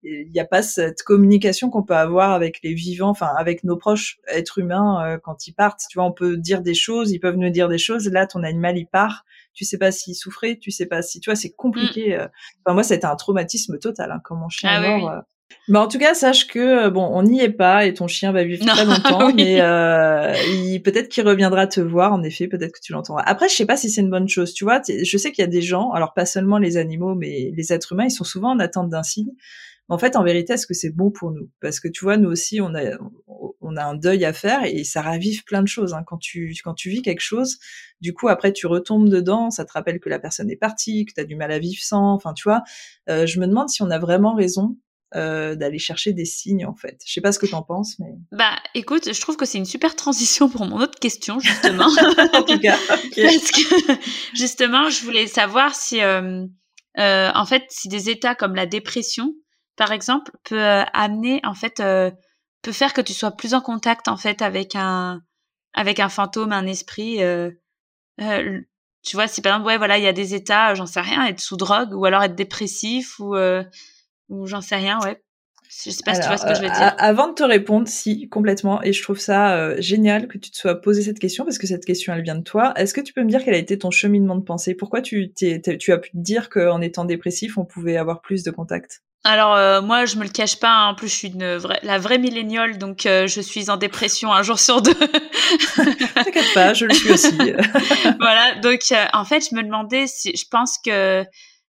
il 0.03 0.31
n'y 0.31 0.39
a 0.39 0.45
pas 0.45 0.61
cette 0.61 1.03
communication 1.03 1.69
qu'on 1.69 1.83
peut 1.83 1.95
avoir 1.95 2.31
avec 2.31 2.59
les 2.63 2.73
vivants, 2.73 3.09
enfin 3.09 3.31
avec 3.37 3.63
nos 3.63 3.75
proches 3.75 4.19
êtres 4.27 4.59
humains 4.59 5.03
euh, 5.05 5.17
quand 5.21 5.47
ils 5.47 5.53
partent. 5.53 5.81
Tu 5.89 5.97
vois, 5.97 6.05
on 6.05 6.13
peut 6.13 6.37
dire 6.37 6.61
des 6.61 6.73
choses, 6.73 7.11
ils 7.11 7.19
peuvent 7.19 7.35
nous 7.35 7.49
dire 7.49 7.67
des 7.67 7.77
choses. 7.77 8.07
Là, 8.07 8.25
ton 8.25 8.43
animal 8.43 8.77
il 8.77 8.85
part, 8.85 9.25
tu 9.53 9.65
sais 9.65 9.77
pas 9.77 9.91
s'il 9.91 10.15
souffrait, 10.15 10.57
tu 10.57 10.71
sais 10.71 10.85
pas 10.85 11.01
si, 11.01 11.19
tu 11.19 11.29
vois, 11.29 11.35
c'est 11.35 11.51
compliqué. 11.51 12.15
Mm. 12.15 12.19
Euh. 12.21 12.27
Enfin 12.65 12.73
moi, 12.73 12.83
c'était 12.83 13.05
un 13.05 13.15
traumatisme 13.15 13.77
total 13.77 14.11
hein, 14.11 14.21
quand 14.23 14.35
mon 14.35 14.49
chien 14.49 14.69
ah 14.71 14.83
est 14.83 14.99
mort. 14.99 15.11
Euh. 15.11 15.19
Mais 15.67 15.79
en 15.79 15.87
tout 15.87 15.99
cas, 15.99 16.13
sache 16.13 16.47
que 16.47 16.89
bon, 16.89 17.05
on 17.11 17.23
n'y 17.23 17.41
est 17.41 17.51
pas 17.51 17.85
et 17.85 17.93
ton 17.93 18.07
chien 18.07 18.31
va 18.31 18.43
vivre 18.43 18.65
très 18.65 18.85
longtemps, 18.85 19.33
mais 19.33 19.59
euh, 19.59 20.33
peut-être 20.83 21.09
qu'il 21.09 21.27
reviendra 21.27 21.67
te 21.67 21.81
voir. 21.81 22.13
En 22.13 22.23
effet, 22.23 22.47
peut-être 22.47 22.71
que 22.71 22.79
tu 22.81 22.93
l'entendras. 22.93 23.23
Après, 23.25 23.49
je 23.49 23.55
sais 23.55 23.65
pas 23.65 23.75
si 23.75 23.89
c'est 23.89 24.01
une 24.01 24.09
bonne 24.09 24.29
chose. 24.29 24.53
Tu 24.53 24.63
vois, 24.63 24.81
je 24.87 25.17
sais 25.17 25.31
qu'il 25.31 25.41
y 25.41 25.47
a 25.47 25.49
des 25.49 25.61
gens, 25.61 25.91
alors 25.91 26.13
pas 26.13 26.25
seulement 26.25 26.57
les 26.57 26.77
animaux, 26.77 27.15
mais 27.15 27.51
les 27.53 27.73
êtres 27.73 27.93
humains, 27.93 28.05
ils 28.05 28.11
sont 28.11 28.23
souvent 28.23 28.51
en 28.51 28.59
attente 28.59 28.89
d'un 28.89 29.03
signe 29.03 29.31
en 29.89 29.97
fait, 29.97 30.15
en 30.15 30.23
vérité, 30.23 30.53
est-ce 30.53 30.67
que 30.67 30.73
c'est 30.73 30.95
bon 30.95 31.11
pour 31.11 31.31
nous? 31.31 31.49
Parce 31.61 31.79
que 31.79 31.87
tu 31.87 32.05
vois, 32.05 32.17
nous 32.17 32.29
aussi, 32.29 32.61
on 32.61 32.73
a, 32.75 32.97
on 33.61 33.75
a 33.75 33.83
un 33.83 33.95
deuil 33.95 34.23
à 34.25 34.33
faire 34.33 34.63
et 34.63 34.83
ça 34.83 35.01
ravive 35.01 35.43
plein 35.43 35.61
de 35.61 35.67
choses. 35.67 35.93
Hein. 35.93 36.03
Quand 36.05 36.17
tu, 36.17 36.53
quand 36.63 36.73
tu 36.73 36.89
vis 36.89 37.01
quelque 37.01 37.21
chose, 37.21 37.57
du 37.99 38.13
coup, 38.13 38.29
après, 38.29 38.53
tu 38.53 38.67
retombes 38.67 39.09
dedans, 39.09 39.49
ça 39.49 39.65
te 39.65 39.73
rappelle 39.73 39.99
que 39.99 40.09
la 40.09 40.19
personne 40.19 40.49
est 40.49 40.55
partie, 40.55 41.05
que 41.05 41.13
tu 41.13 41.21
as 41.21 41.25
du 41.25 41.35
mal 41.35 41.51
à 41.51 41.59
vivre 41.59 41.81
sans. 41.81 42.13
Enfin, 42.13 42.33
tu 42.33 42.43
vois, 42.43 42.63
euh, 43.09 43.25
je 43.25 43.39
me 43.39 43.47
demande 43.47 43.69
si 43.69 43.81
on 43.81 43.89
a 43.89 43.99
vraiment 43.99 44.35
raison 44.35 44.77
euh, 45.15 45.55
d'aller 45.55 45.79
chercher 45.79 46.13
des 46.13 46.25
signes 46.25 46.67
en 46.67 46.75
fait. 46.75 47.01
Je 47.03 47.11
sais 47.11 47.21
pas 47.21 47.31
ce 47.31 47.39
que 47.39 47.47
tu 47.47 47.55
en 47.55 47.63
penses, 47.63 47.97
mais. 47.97 48.13
Bah, 48.31 48.55
écoute, 48.75 49.11
je 49.11 49.19
trouve 49.19 49.37
que 49.37 49.45
c'est 49.45 49.57
une 49.57 49.65
super 49.65 49.95
transition 49.95 50.49
pour 50.49 50.65
mon 50.65 50.79
autre 50.79 50.99
question 50.99 51.39
justement. 51.39 51.87
en 52.33 52.43
tout 52.43 52.59
cas, 52.59 52.77
parce 52.87 53.51
que 53.51 53.93
justement, 54.35 54.91
je 54.91 55.03
voulais 55.03 55.25
savoir 55.25 55.73
si, 55.73 55.99
euh, 56.01 56.45
euh, 56.99 57.31
en 57.33 57.45
fait, 57.47 57.63
si 57.69 57.87
des 57.87 58.11
états 58.11 58.35
comme 58.35 58.53
la 58.53 58.67
dépression 58.67 59.33
par 59.80 59.93
exemple, 59.93 60.34
peut 60.43 60.61
euh, 60.61 60.84
amener 60.91 61.39
en 61.45 61.53
fait 61.53 61.80
euh, 61.80 62.11
peut 62.61 62.73
faire 62.73 62.93
que 62.93 62.99
tu 62.99 63.13
sois 63.13 63.32
plus 63.32 63.53
en 63.53 63.61
contact 63.61 64.09
en 64.09 64.17
fait 64.17 64.41
avec 64.41 64.75
un 64.75 65.21
avec 65.73 66.01
un 66.01 66.09
fantôme, 66.09 66.51
un 66.51 66.67
esprit. 66.67 67.23
Euh, 67.23 67.49
tu 68.17 69.15
vois, 69.15 69.30
si 69.30 69.41
par 69.41 69.53
exemple, 69.53 69.67
ouais, 69.67 69.77
voilà, 69.77 69.97
il 69.97 70.03
y 70.03 70.07
a 70.07 70.11
des 70.11 70.36
états, 70.36 70.73
j'en 70.73 70.86
sais 70.86 70.99
rien, 70.99 71.25
être 71.27 71.39
sous 71.39 71.55
drogue 71.55 71.93
ou 71.93 72.03
alors 72.03 72.21
être 72.23 72.36
dépressif 72.36 73.19
ou 73.19 73.38
ou 74.27 74.47
j'en 74.47 74.59
sais 74.59 74.75
rien, 74.75 74.99
ouais. 74.99 75.23
Je 75.69 75.91
sais 75.91 76.03
pas 76.03 76.15
si 76.15 76.21
tu 76.21 76.27
vois 76.27 76.38
ce 76.38 76.45
que 76.45 76.55
je 76.55 76.61
veux 76.61 76.67
dire. 76.67 76.95
avant 76.97 77.30
de 77.30 77.36
te 77.36 77.43
répondre, 77.43 77.88
si, 77.88 78.27
complètement. 78.27 78.82
Et 78.84 78.91
je 78.91 79.01
trouve 79.01 79.19
ça 79.19 79.80
génial 79.80 80.27
que 80.27 80.38
tu 80.38 80.51
te 80.51 80.57
sois 80.57 80.75
posé 80.75 81.03
cette 81.03 81.19
question 81.19 81.45
parce 81.45 81.57
que 81.57 81.67
cette 81.67 81.86
question, 81.86 82.13
elle 82.13 82.23
vient 82.23 82.36
de 82.36 82.43
toi. 82.43 82.73
Est-ce 82.75 82.93
que 82.93 83.01
tu 83.01 83.13
peux 83.13 83.23
me 83.23 83.30
dire 83.30 83.45
quel 83.45 83.53
a 83.53 83.57
été 83.57 83.77
ton 83.77 83.91
cheminement 83.91 84.36
de 84.36 84.43
pensée? 84.43 84.75
Pourquoi 84.75 85.01
tu, 85.01 85.32
tu 85.34 85.91
as 85.93 85.97
pu 85.99 86.11
te 86.11 86.17
dire 86.17 86.49
qu'en 86.49 86.82
étant 86.82 87.05
dépressif, 87.05 87.57
on 87.57 87.63
pouvait 87.63 87.95
avoir 87.95 88.19
plus 88.19 88.43
de 88.43 88.51
contact 88.51 89.03
alors 89.26 89.53
euh, 89.55 89.82
moi 89.82 90.05
je 90.05 90.15
me 90.15 90.24
le 90.24 90.30
cache 90.30 90.59
pas, 90.59 90.72
hein. 90.72 90.88
en 90.89 90.95
plus 90.95 91.09
je 91.09 91.15
suis 91.15 91.28
une 91.28 91.57
vraie, 91.57 91.80
la 91.84 91.97
vraie 91.97 92.20
milléniale 92.20 92.78
donc 92.78 93.05
euh, 93.05 93.28
je 93.28 93.41
suis 93.41 93.70
en 93.70 93.76
dépression 93.76 94.32
un 94.32 94.43
jour 94.43 94.59
sur 94.59 94.82
deux. 94.82 94.93
T'inquiète 96.15 96.53
pas, 96.53 96.74
je 96.74 96.86
le 96.86 96.93
suis 96.93 97.11
aussi. 97.11 97.38
voilà 98.20 98.55
donc 98.61 98.80
euh, 98.91 99.05
en 99.11 99.26
fait 99.26 99.49
je 99.49 99.55
me 99.55 99.63
demandais 99.63 100.07
si 100.07 100.36
je 100.36 100.45
pense 100.49 100.78
que 100.78 101.26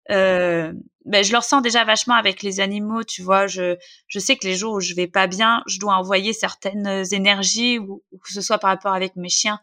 ben, 0.09 1.23
je 1.23 1.31
le 1.31 1.37
ressens 1.37 1.61
déjà 1.61 1.85
vachement 1.85 2.15
avec 2.15 2.43
les 2.43 2.59
animaux, 2.59 3.03
tu 3.03 3.21
vois. 3.21 3.47
Je, 3.47 3.77
je 4.07 4.19
sais 4.19 4.35
que 4.35 4.45
les 4.45 4.55
jours 4.55 4.73
où 4.73 4.79
je 4.81 4.93
vais 4.93 5.07
pas 5.07 5.27
bien, 5.27 5.63
je 5.67 5.79
dois 5.79 5.95
envoyer 5.95 6.33
certaines 6.33 7.05
énergies, 7.13 7.79
ou, 7.79 8.03
que 8.21 8.33
ce 8.33 8.41
soit 8.41 8.57
par 8.57 8.71
rapport 8.71 8.93
avec 8.93 9.15
mes 9.15 9.29
chiens 9.29 9.59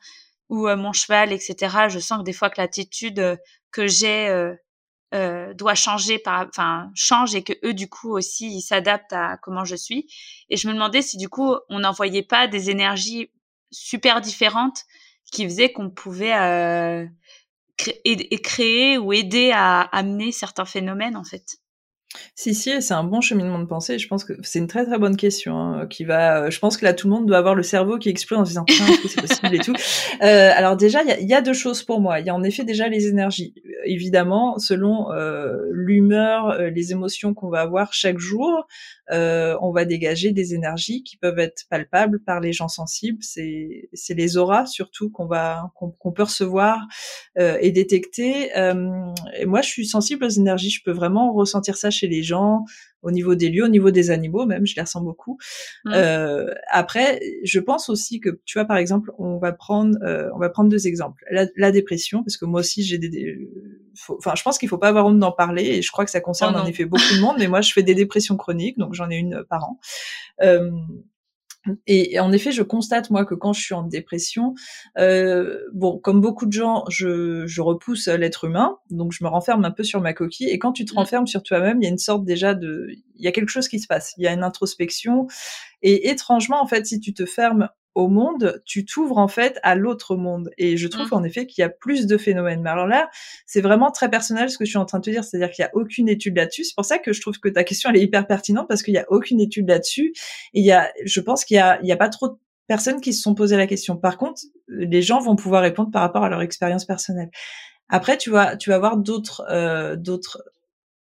ou 0.49 0.69
mon 0.69 0.93
cheval, 0.95 1.33
etc. 1.33 1.89
Je 1.89 1.99
sens 1.99 2.21
que 2.21 2.25
des 2.25 2.33
fois 2.33 2.49
que 2.49 2.61
l'attitude 2.61 3.39
que 3.73 3.87
j'ai 3.87 4.55
euh, 5.15 5.55
doit 5.55 5.75
changer 5.75 6.19
par 6.19 6.47
enfin 6.49 6.91
change 6.95 7.35
et 7.35 7.43
que 7.43 7.53
eux 7.65 7.75
du 7.75 7.89
coup 7.89 8.11
aussi 8.17 8.49
ils 8.57 8.63
s'adaptent 8.63 9.13
à 9.13 9.37
comment 9.37 9.65
je 9.65 9.77
suis. 9.77 10.07
Et 10.51 10.57
je 10.57 10.69
me 10.69 10.73
demandais 10.73 11.03
si 11.03 11.17
du 11.17 11.29
coup 11.29 11.55
on 11.69 11.81
n'envoyait 11.81 12.23
pas 12.23 12.47
des 12.47 12.71
énergies 12.71 13.31
super 13.71 14.21
différentes 14.21 14.85
qui 15.33 15.45
faisaient 15.45 15.73
qu'on 15.73 15.91
pouvait 15.91 16.35
euh, 16.35 17.07
créer 17.77 18.99
ou 18.99 19.13
aider 19.13 19.53
à 19.53 19.83
amener 19.83 20.33
certains 20.33 20.65
phénomènes 20.65 21.17
en 21.17 21.25
fait 21.25 21.59
si, 22.35 22.55
si, 22.55 22.81
c'est 22.81 22.95
un 22.95 23.05
bon 23.05 23.21
cheminement 23.21 23.59
de 23.59 23.65
pensée. 23.65 23.99
Je 23.99 24.09
pense 24.09 24.25
que 24.25 24.35
c'est 24.43 24.59
une 24.59 24.67
très 24.67 24.85
très 24.85 24.99
bonne 24.99 25.17
question 25.17 25.59
hein, 25.59 25.87
qui 25.87 26.05
va. 26.05 26.45
Euh, 26.45 26.51
je 26.51 26.59
pense 26.59 26.77
que 26.77 26.85
là 26.85 26.93
tout 26.93 27.09
le 27.09 27.15
monde 27.15 27.27
doit 27.27 27.39
avoir 27.39 27.55
le 27.55 27.63
cerveau 27.63 27.99
qui 27.99 28.09
explose 28.09 28.39
en 28.39 28.45
se 28.45 28.51
disant 28.51 28.65
est-ce 28.69 29.03
que 29.03 29.09
c'est 29.09 29.21
possible 29.21 29.55
et 29.55 29.59
tout. 29.59 29.75
Euh, 30.23 30.51
alors 30.55 30.77
déjà, 30.77 31.03
il 31.03 31.09
y 31.09 31.13
a, 31.13 31.21
y 31.21 31.35
a, 31.35 31.41
deux 31.41 31.53
choses 31.53 31.83
pour 31.83 32.01
moi. 32.01 32.21
Il 32.21 32.27
y 32.27 32.31
a 32.31 32.35
en 32.35 32.43
effet 32.43 32.65
déjà 32.65 32.89
les 32.89 33.09
énergies. 33.09 33.55
évidemment, 33.85 34.59
selon 34.59 35.13
euh, 35.13 35.57
l'humeur, 35.73 36.51
euh, 36.51 36.71
les 36.71 36.93
émotions 36.93 37.35
qu'on 37.35 37.49
va 37.49 37.61
avoir 37.61 37.93
chaque 37.93 38.19
jour, 38.19 38.67
euh, 39.11 39.57
on 39.61 39.73
va 39.73 39.85
dégager 39.85 40.33
des 40.33 40.55
énergies 40.55 41.03
qui 41.03 41.17
peuvent 41.17 41.39
être 41.39 41.65
palpables 41.69 42.21
par 42.21 42.41
les 42.41 42.53
gens 42.53 42.69
sensibles. 42.69 43.23
C'est 43.23 43.89
c'est 43.93 44.15
les 44.15 44.37
auras 44.37 44.67
surtout 44.67 45.11
qu'on 45.11 45.27
va 45.27 45.71
qu'on 45.75 46.13
peut 46.13 46.23
recevoir 46.23 46.79
et 47.37 47.71
détecter. 47.71 48.51
et 49.37 49.47
moi, 49.47 49.63
je 49.63 49.69
suis 49.69 49.87
sensible 49.87 50.25
aux 50.25 50.29
énergies. 50.29 50.71
Je 50.71 50.83
peux 50.85 50.93
vraiment 50.93 51.33
ressentir 51.33 51.77
ça 51.77 51.91
chez 51.91 52.07
les 52.07 52.23
gens 52.23 52.65
au 53.05 53.11
niveau 53.11 53.35
des 53.35 53.51
lieux, 53.51 53.65
au 53.65 53.69
niveau 53.69 53.91
des 53.91 54.11
animaux 54.11 54.47
même, 54.47 54.67
je 54.67 54.75
les 54.75 54.83
ressens 54.83 55.03
beaucoup. 55.03 55.39
Mmh. 55.85 55.93
Euh, 55.95 56.53
après, 56.71 57.21
je 57.45 57.61
pense 57.61 57.89
aussi 57.89 58.19
que, 58.19 58.41
tu 58.45 58.59
vois, 58.59 58.65
par 58.65 58.79
exemple, 58.79 59.13
on 59.19 59.39
va 59.39 59.53
prendre, 59.53 59.97
euh, 60.03 60.29
on 60.35 60.39
va 60.39 60.49
prendre 60.49 60.71
deux 60.71 60.87
exemples. 60.87 61.25
La, 61.31 61.71
dépression, 61.71 62.23
parce 62.23 62.37
que 62.37 62.45
moi 62.45 62.61
aussi 62.61 62.83
j'ai 62.83 62.99
des, 62.99 63.49
enfin, 64.09 64.33
je 64.37 64.43
pense 64.43 64.59
qu'il 64.59 64.69
faut 64.69 64.79
pas 64.79 64.89
avoir 64.89 65.07
honte 65.07 65.19
d'en 65.19 65.33
parler, 65.33 65.65
et 65.65 65.83
je 65.83 65.91
crois 65.91 66.05
que 66.05 66.11
ça 66.11 66.21
concerne 66.21 66.55
oh 66.57 66.61
en 66.61 66.67
effet 66.67 66.85
beaucoup 66.85 67.15
de 67.15 67.21
monde. 67.21 67.37
Mais 67.39 67.49
moi, 67.49 67.61
je 67.61 67.73
fais 67.73 67.83
des 67.83 67.95
dépressions 67.95 68.37
chroniques, 68.37 68.79
donc 68.79 68.95
j'en 68.95 69.11
ai 69.11 69.17
une 69.17 69.45
par 69.49 69.65
an. 69.65 69.79
Euh, 70.43 70.71
et 71.87 72.19
en 72.21 72.33
effet, 72.33 72.53
je 72.53 72.63
constate 72.63 73.11
moi 73.11 73.25
que 73.25 73.35
quand 73.35 73.53
je 73.53 73.61
suis 73.63 73.75
en 73.75 73.83
dépression, 73.83 74.55
euh, 74.99 75.59
bon, 75.73 75.99
comme 75.99 76.21
beaucoup 76.21 76.47
de 76.47 76.53
gens, 76.53 76.85
je, 76.91 77.47
je 77.47 77.61
repousse 77.63 78.09
l'être 78.09 78.45
humain, 78.45 78.77
donc 78.91 79.13
je 79.13 79.25
me 79.25 79.29
renferme 79.29 79.65
un 79.65 79.71
peu 79.71 79.83
sur 79.83 80.01
ma 80.01 80.13
coquille. 80.13 80.49
Et 80.49 80.59
quand 80.59 80.73
tu 80.73 80.85
te 80.85 80.95
mmh. 80.95 80.99
renfermes 80.99 81.27
sur 81.27 81.43
toi-même, 81.43 81.81
il 81.81 81.85
y 81.85 81.89
a 81.89 81.91
une 81.91 81.99
sorte 81.99 82.25
déjà 82.25 82.55
de, 82.55 82.89
il 83.17 83.25
y 83.25 83.29
a 83.29 83.33
quelque 83.33 83.49
chose 83.49 83.69
qui 83.69 83.81
se 83.81 83.87
passe. 83.87 84.15
Il 84.19 84.25
y 84.25 84.27
a 84.27 84.33
une 84.33 84.45
introspection. 84.45 85.27
Et 85.83 86.11
étrangement, 86.11 86.63
en 86.63 86.67
fait, 86.67 86.87
si 86.87 87.01
tu 87.01 87.15
te 87.15 87.27
fermes 87.27 87.69
au 87.95 88.09
monde, 88.09 88.61
tu 88.65 88.85
t'ouvres 88.85 89.19
en 89.19 89.29
fait 89.29 89.59
à 89.63 89.75
l'autre 89.75 90.17
monde. 90.17 90.51
Et 90.59 90.77
je 90.77 90.89
trouve 90.89 91.11
mmh. 91.11 91.15
en 91.15 91.25
effet 91.25 91.47
qu'il 91.47 91.63
y 91.63 91.65
a 91.65 91.69
plus 91.69 92.07
de 92.07 92.17
phénomènes. 92.17 92.61
Mais 92.63 92.71
alors 92.71 92.87
là, 92.87 93.09
c'est 93.47 93.61
vraiment 93.61 93.91
très 93.91 94.11
personnel 94.11 94.51
ce 94.51 94.59
que 94.59 94.65
je 94.65 94.71
suis 94.71 94.79
en 94.79 94.85
train 94.85 94.99
de 94.99 95.05
te 95.05 95.11
dire, 95.11 95.25
c'est-à-dire 95.25 95.51
qu'il 95.51 95.65
n'y 95.65 95.69
a 95.69 95.71
aucune 95.75 96.09
étude 96.09 96.37
là-dessus. 96.37 96.65
C'est 96.65 96.75
pour 96.75 96.85
ça 96.85 96.99
que 96.99 97.13
je 97.13 97.21
trouve 97.21 97.39
que 97.39 97.49
ta 97.49 97.65
question 97.65 97.91
elle 97.91 97.97
est 97.97 98.03
hyper 98.03 98.27
pertinente 98.27 98.67
parce 98.69 98.83
qu'il 98.83 98.95
n'y 98.95 99.01
a 99.01 99.07
aucune 99.09 99.41
étude 99.41 99.69
là-dessus. 99.69 100.13
Et 100.55 100.61
il 100.61 100.65
y 100.65 100.73
a, 100.73 100.93
je 101.05 101.21
pense 101.21 101.45
qu'il 101.45 101.57
y 101.57 101.61
a, 101.61 101.81
il 101.83 101.89
y 101.89 101.93
a 101.93 101.97
pas 101.97 102.09
trop 102.09 102.29
de 102.29 102.37
personnes 102.67 103.01
qui 103.01 103.13
se 103.13 103.23
sont 103.23 103.35
posées 103.35 103.57
la 103.57 103.67
question. 103.67 103.97
Par 103.97 104.19
contre, 104.19 104.43
les 104.69 105.03
gens 105.03 105.21
vont 105.21 105.37
pouvoir 105.37 105.63
répondre 105.63 105.91
par 105.91 106.03
rapport 106.03 106.25
à 106.25 106.29
leur 106.29 106.41
expérience 106.41 106.85
personnelle. 106.85 107.31
Après, 107.89 108.17
tu 108.17 108.31
vas, 108.31 108.57
tu 108.57 108.71
vas 108.71 108.77
avoir 108.77 108.97
d'autres, 108.97 109.45
euh, 109.51 109.97
d'autres 109.97 110.43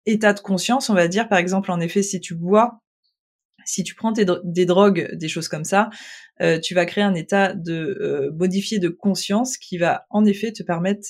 états 0.06 0.32
de 0.32 0.40
conscience. 0.40 0.90
On 0.90 0.94
va 0.94 1.08
dire, 1.08 1.28
par 1.28 1.38
exemple, 1.38 1.70
en 1.70 1.80
effet, 1.80 2.02
si 2.02 2.20
tu 2.20 2.34
bois, 2.34 2.80
si 3.68 3.84
tu 3.84 3.94
prends 3.94 4.12
des 4.12 4.64
drogues, 4.64 5.14
des 5.14 5.28
choses 5.28 5.46
comme 5.46 5.64
ça, 5.64 5.90
euh, 6.40 6.58
tu 6.58 6.74
vas 6.74 6.86
créer 6.86 7.04
un 7.04 7.14
état 7.14 7.52
de 7.52 7.98
euh, 8.00 8.32
modifié 8.32 8.78
de 8.78 8.88
conscience 8.88 9.58
qui 9.58 9.76
va 9.76 10.06
en 10.08 10.24
effet 10.24 10.52
te 10.52 10.62
permettre 10.62 11.06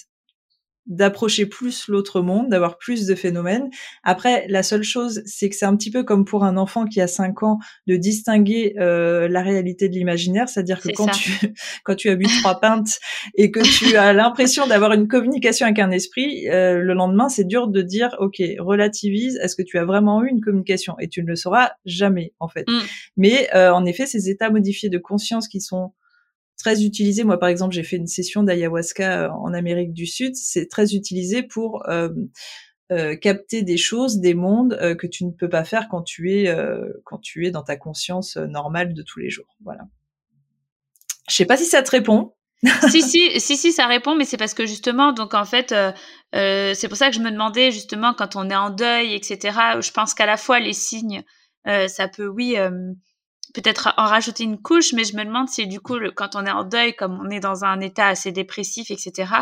d'approcher 0.88 1.46
plus 1.46 1.86
l'autre 1.88 2.22
monde, 2.22 2.48
d'avoir 2.48 2.78
plus 2.78 3.06
de 3.06 3.14
phénomènes. 3.14 3.68
Après, 4.02 4.46
la 4.48 4.62
seule 4.62 4.82
chose, 4.82 5.22
c'est 5.26 5.48
que 5.48 5.54
c'est 5.54 5.66
un 5.66 5.76
petit 5.76 5.90
peu 5.90 6.02
comme 6.02 6.24
pour 6.24 6.44
un 6.44 6.56
enfant 6.56 6.86
qui 6.86 7.00
a 7.00 7.06
5 7.06 7.42
ans 7.42 7.58
de 7.86 7.96
distinguer 7.96 8.74
euh, 8.78 9.28
la 9.28 9.42
réalité 9.42 9.88
de 9.88 9.94
l'imaginaire, 9.94 10.48
c'est-à-dire 10.48 10.80
que 10.80 10.88
quand 10.88 11.08
tu 11.08 11.30
quand 11.84 11.94
tu 11.94 12.08
as 12.08 12.16
bu 12.16 12.26
trois 12.40 12.58
pintes 12.60 12.98
et 13.36 13.50
que 13.50 13.60
tu 13.60 13.96
as 13.96 14.12
l'impression 14.12 14.66
d'avoir 14.66 14.92
une 14.92 15.08
communication 15.08 15.66
avec 15.66 15.78
un 15.78 15.90
esprit, 15.90 16.48
euh, 16.48 16.78
le 16.78 16.94
lendemain, 16.94 17.28
c'est 17.28 17.44
dur 17.44 17.68
de 17.68 17.82
dire 17.82 18.16
OK, 18.18 18.42
relativise, 18.58 19.36
est-ce 19.42 19.56
que 19.56 19.62
tu 19.62 19.78
as 19.78 19.84
vraiment 19.84 20.24
eu 20.24 20.28
une 20.28 20.40
communication? 20.40 20.94
Et 20.98 21.08
tu 21.08 21.22
ne 21.22 21.28
le 21.28 21.36
sauras 21.36 21.72
jamais 21.84 22.32
en 22.40 22.48
fait. 22.48 22.66
Mm. 22.66 22.80
Mais 23.16 23.48
euh, 23.54 23.70
en 23.72 23.84
effet, 23.84 24.06
ces 24.06 24.30
états 24.30 24.50
modifiés 24.50 24.88
de 24.88 24.98
conscience 24.98 25.48
qui 25.48 25.60
sont 25.60 25.92
très 26.58 26.82
utilisé. 26.82 27.24
Moi, 27.24 27.38
par 27.38 27.48
exemple, 27.48 27.74
j'ai 27.74 27.84
fait 27.84 27.96
une 27.96 28.06
session 28.06 28.42
d'ayahuasca 28.42 29.22
euh, 29.22 29.30
en 29.30 29.54
Amérique 29.54 29.94
du 29.94 30.06
Sud. 30.06 30.34
C'est 30.34 30.68
très 30.68 30.94
utilisé 30.94 31.42
pour 31.42 31.88
euh, 31.88 32.10
euh, 32.92 33.16
capter 33.16 33.62
des 33.62 33.76
choses, 33.76 34.18
des 34.18 34.34
mondes 34.34 34.76
que 34.98 35.06
tu 35.06 35.24
ne 35.24 35.30
peux 35.30 35.48
pas 35.48 35.64
faire 35.64 35.88
quand 35.88 36.02
tu 36.02 36.32
es 36.32 36.54
quand 37.04 37.18
tu 37.18 37.46
es 37.46 37.50
dans 37.50 37.62
ta 37.62 37.76
conscience 37.76 38.36
normale 38.36 38.92
de 38.92 39.02
tous 39.02 39.20
les 39.20 39.30
jours. 39.30 39.56
Voilà. 39.64 39.82
Je 41.28 41.34
sais 41.34 41.46
pas 41.46 41.56
si 41.56 41.64
ça 41.64 41.82
te 41.82 41.90
répond. 41.90 42.34
si 42.90 43.02
si 43.02 43.38
si 43.38 43.56
si 43.56 43.70
ça 43.70 43.86
répond 43.86 44.16
mais 44.16 44.24
c'est 44.24 44.36
parce 44.36 44.52
que 44.52 44.66
justement 44.66 45.12
donc 45.12 45.32
en 45.32 45.44
fait 45.44 45.72
c'est 46.32 46.88
pour 46.88 46.96
ça 46.96 47.08
que 47.08 47.14
je 47.14 47.20
me 47.20 47.30
demandais 47.30 47.70
justement 47.70 48.14
quand 48.14 48.34
on 48.34 48.50
est 48.50 48.56
en 48.56 48.70
deuil 48.70 49.14
etc 49.14 49.56
je 49.80 49.92
pense 49.92 50.12
qu'à 50.12 50.26
la 50.26 50.36
fois 50.36 50.58
les 50.58 50.72
signes 50.72 51.22
ça 51.64 52.08
peut 52.08 52.26
oui 52.26 52.56
peut-être 53.54 53.94
en 53.96 54.04
rajouter 54.04 54.44
une 54.44 54.60
couche, 54.60 54.92
mais 54.92 55.04
je 55.04 55.16
me 55.16 55.24
demande 55.24 55.48
si 55.48 55.66
du 55.66 55.80
coup, 55.80 55.96
quand 56.14 56.36
on 56.36 56.44
est 56.46 56.50
en 56.50 56.64
deuil, 56.64 56.94
comme 56.94 57.20
on 57.24 57.30
est 57.30 57.40
dans 57.40 57.64
un 57.64 57.80
état 57.80 58.08
assez 58.08 58.32
dépressif, 58.32 58.90
etc., 58.90 59.32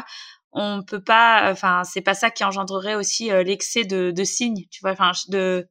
on 0.53 0.83
peut 0.83 1.03
pas, 1.03 1.51
enfin, 1.51 1.83
c'est 1.85 2.01
pas 2.01 2.15
ça 2.15 2.31
qui 2.31 2.43
engendrerait 2.45 2.95
aussi 2.95 3.31
euh, 3.31 3.43
l'excès 3.43 3.85
de, 3.85 4.11
de, 4.11 4.25
signes, 4.25 4.65
tu 4.71 4.81
vois, 4.81 4.93
enfin, 4.93 5.13
de, 5.29 5.69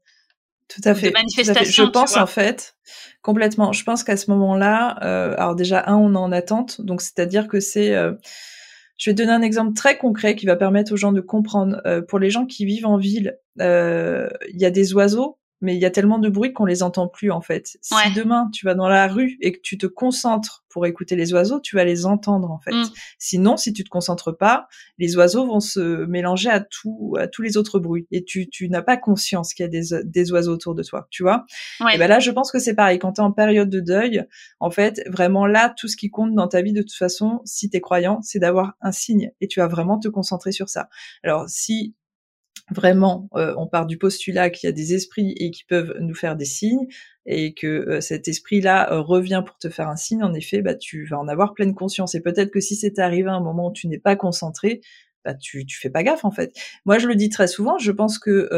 tout 0.68 0.82
à 0.84 0.96
fait. 0.96 1.12
manifestations. 1.12 1.86
Je 1.86 1.90
pense 1.90 2.18
en 2.18 2.26
fait 2.26 2.76
complètement. 3.22 3.72
Je 3.72 3.84
pense 3.84 4.04
qu'à 4.04 4.18
ce 4.18 4.30
moment-là, 4.32 4.98
euh, 5.04 5.36
alors 5.38 5.56
déjà 5.56 5.84
un, 5.88 5.96
on 5.96 6.14
est 6.14 6.18
en 6.18 6.32
attente, 6.32 6.82
donc 6.82 7.02
c'est-à-dire 7.02 7.48
que 7.48 7.60
c'est 7.60 7.96
euh, 7.96 8.14
je 8.98 9.10
vais 9.10 9.14
donner 9.14 9.32
un 9.32 9.42
exemple 9.42 9.74
très 9.74 9.98
concret 9.98 10.36
qui 10.36 10.46
va 10.46 10.56
permettre 10.56 10.94
aux 10.94 10.98
gens 10.98 11.12
de 11.12 11.22
comprendre. 11.22 11.82
Euh, 11.86 12.02
pour 12.02 12.18
les 12.18 12.30
gens 12.30 12.46
qui 12.46 12.66
vivent 12.66 12.86
en 12.86 12.98
ville, 12.98 13.38
il 13.58 14.62
y 14.62 14.66
a 14.66 14.72
des 14.72 14.94
oiseaux 14.94 15.38
mais 15.62 15.76
il 15.76 15.82
y 15.82 15.86
a 15.86 15.92
tellement 15.92 16.20
de 16.20 16.30
bruit 16.30 16.54
qu'on 16.54 16.66
les 16.66 16.84
entend 16.84 17.08
plus 17.08 17.32
en 17.32 17.42
fait. 17.42 17.78
Si 17.82 17.96
demain 18.16 18.50
tu 18.54 18.66
vas 18.66 18.76
dans 18.76 18.88
la 18.88 19.08
rue 19.08 19.38
et 19.42 19.52
que 19.52 19.60
tu 19.62 19.78
te 19.78 19.88
concentres 19.88 20.64
pour 20.70 20.86
écouter 20.86 21.16
les 21.16 21.34
oiseaux, 21.34 21.62
tu 21.62 21.78
vas 21.78 21.86
les 21.86 22.06
entendre 22.06 22.52
en 22.52 22.60
fait. 22.60 22.74
Mm. 22.74 22.90
Sinon, 23.18 23.56
si 23.56 23.72
tu 23.72 23.86
te 23.86 23.90
concentres 23.90 24.36
pas, 24.36 24.68
les 24.98 25.16
oiseaux 25.16 25.46
vont 25.46 25.62
se 25.62 26.06
mélanger 26.06 26.50
à 26.50 26.60
tout, 26.60 27.16
à 27.18 27.28
tous 27.28 27.42
les 27.42 27.56
autres 27.56 27.80
bruits 27.80 28.08
et 28.12 28.26
tu, 28.26 28.50
tu 28.50 28.68
n'as 28.68 28.82
pas 28.82 28.98
conscience 28.98 29.54
qu'il 29.54 29.64
y 29.64 29.68
a 29.68 29.70
des, 29.70 30.04
des 30.04 30.32
oiseaux 30.34 30.54
autour 30.54 30.76
de 30.76 30.84
toi, 30.84 31.08
tu 31.12 31.24
vois. 31.24 31.46
Et 31.94 31.98
ben 31.98 32.08
là, 32.08 32.20
je 32.20 32.32
pense 32.32 32.52
que 32.52 32.60
c'est 32.60 32.76
pareil. 32.76 33.00
Quand 33.00 33.14
tu 33.14 33.22
es 33.22 33.24
en 33.24 33.32
période 33.32 33.70
de 33.70 33.80
deuil, 33.80 34.26
en 34.60 34.70
fait, 34.70 35.02
vraiment 35.08 35.48
là, 35.48 35.74
tout 35.78 35.88
ce 35.88 35.96
qui 35.96 36.10
compte 36.10 36.36
dans 36.36 36.50
ta 36.50 36.62
vie 36.62 36.74
de 36.74 36.82
toute 36.82 36.94
façon, 36.94 37.40
si 37.46 37.70
tu 37.70 37.78
es 37.78 37.82
croyant, 37.82 38.20
c'est 38.22 38.40
d'avoir 38.40 38.74
un 38.82 38.92
signe 38.92 39.32
et 39.40 39.48
tu 39.48 39.62
vas 39.62 39.68
vraiment 39.68 39.98
te 39.98 40.10
concentrer 40.10 40.52
sur 40.52 40.68
ça. 40.68 40.90
Alors 41.24 41.46
si 41.48 41.96
vraiment, 42.72 43.30
euh, 43.36 43.54
on 43.58 43.68
part 43.68 43.86
du 43.86 43.98
postulat 43.98 44.50
qu'il 44.50 44.68
y 44.68 44.70
a 44.70 44.74
des 44.74 44.94
esprits 44.94 45.34
et 45.38 45.52
qui 45.52 45.64
peuvent 45.66 45.96
nous 46.00 46.16
faire 46.16 46.36
des 46.36 46.46
signes, 46.46 46.88
et 47.26 47.54
que 47.54 47.68
euh, 47.68 48.02
cet 48.02 48.28
esprit-là 48.28 48.92
euh, 48.92 49.02
revient 49.02 49.44
pour 49.46 49.58
te 49.58 49.70
faire 49.70 49.88
un 49.88 49.96
signe, 49.96 50.24
en 50.24 50.34
effet, 50.34 50.62
bah, 50.62 50.76
tu 50.76 51.06
vas 51.06 51.20
en 51.20 51.28
avoir 51.28 51.54
pleine 51.54 51.76
conscience. 51.76 52.16
Et 52.16 52.22
peut-être 52.22 52.52
que 52.52 52.60
si 52.60 52.76
c'est 52.76 53.00
arrivé 53.00 53.30
à 53.30 53.34
un 53.34 53.42
moment 53.42 53.70
où 53.70 53.74
tu 53.74 53.88
n'es 53.88 54.00
pas 54.00 54.16
concentré, 54.16 54.82
bah, 55.24 55.34
tu, 55.34 55.66
tu 55.66 55.80
fais 55.80 55.90
pas 55.90 56.04
gaffe, 56.04 56.26
en 56.26 56.32
fait. 56.32 56.56
Moi, 56.86 56.98
je 56.98 57.08
le 57.08 57.16
dis 57.16 57.30
très 57.30 57.48
souvent, 57.48 57.78
je 57.78 57.92
pense 57.92 58.20
que 58.20 58.50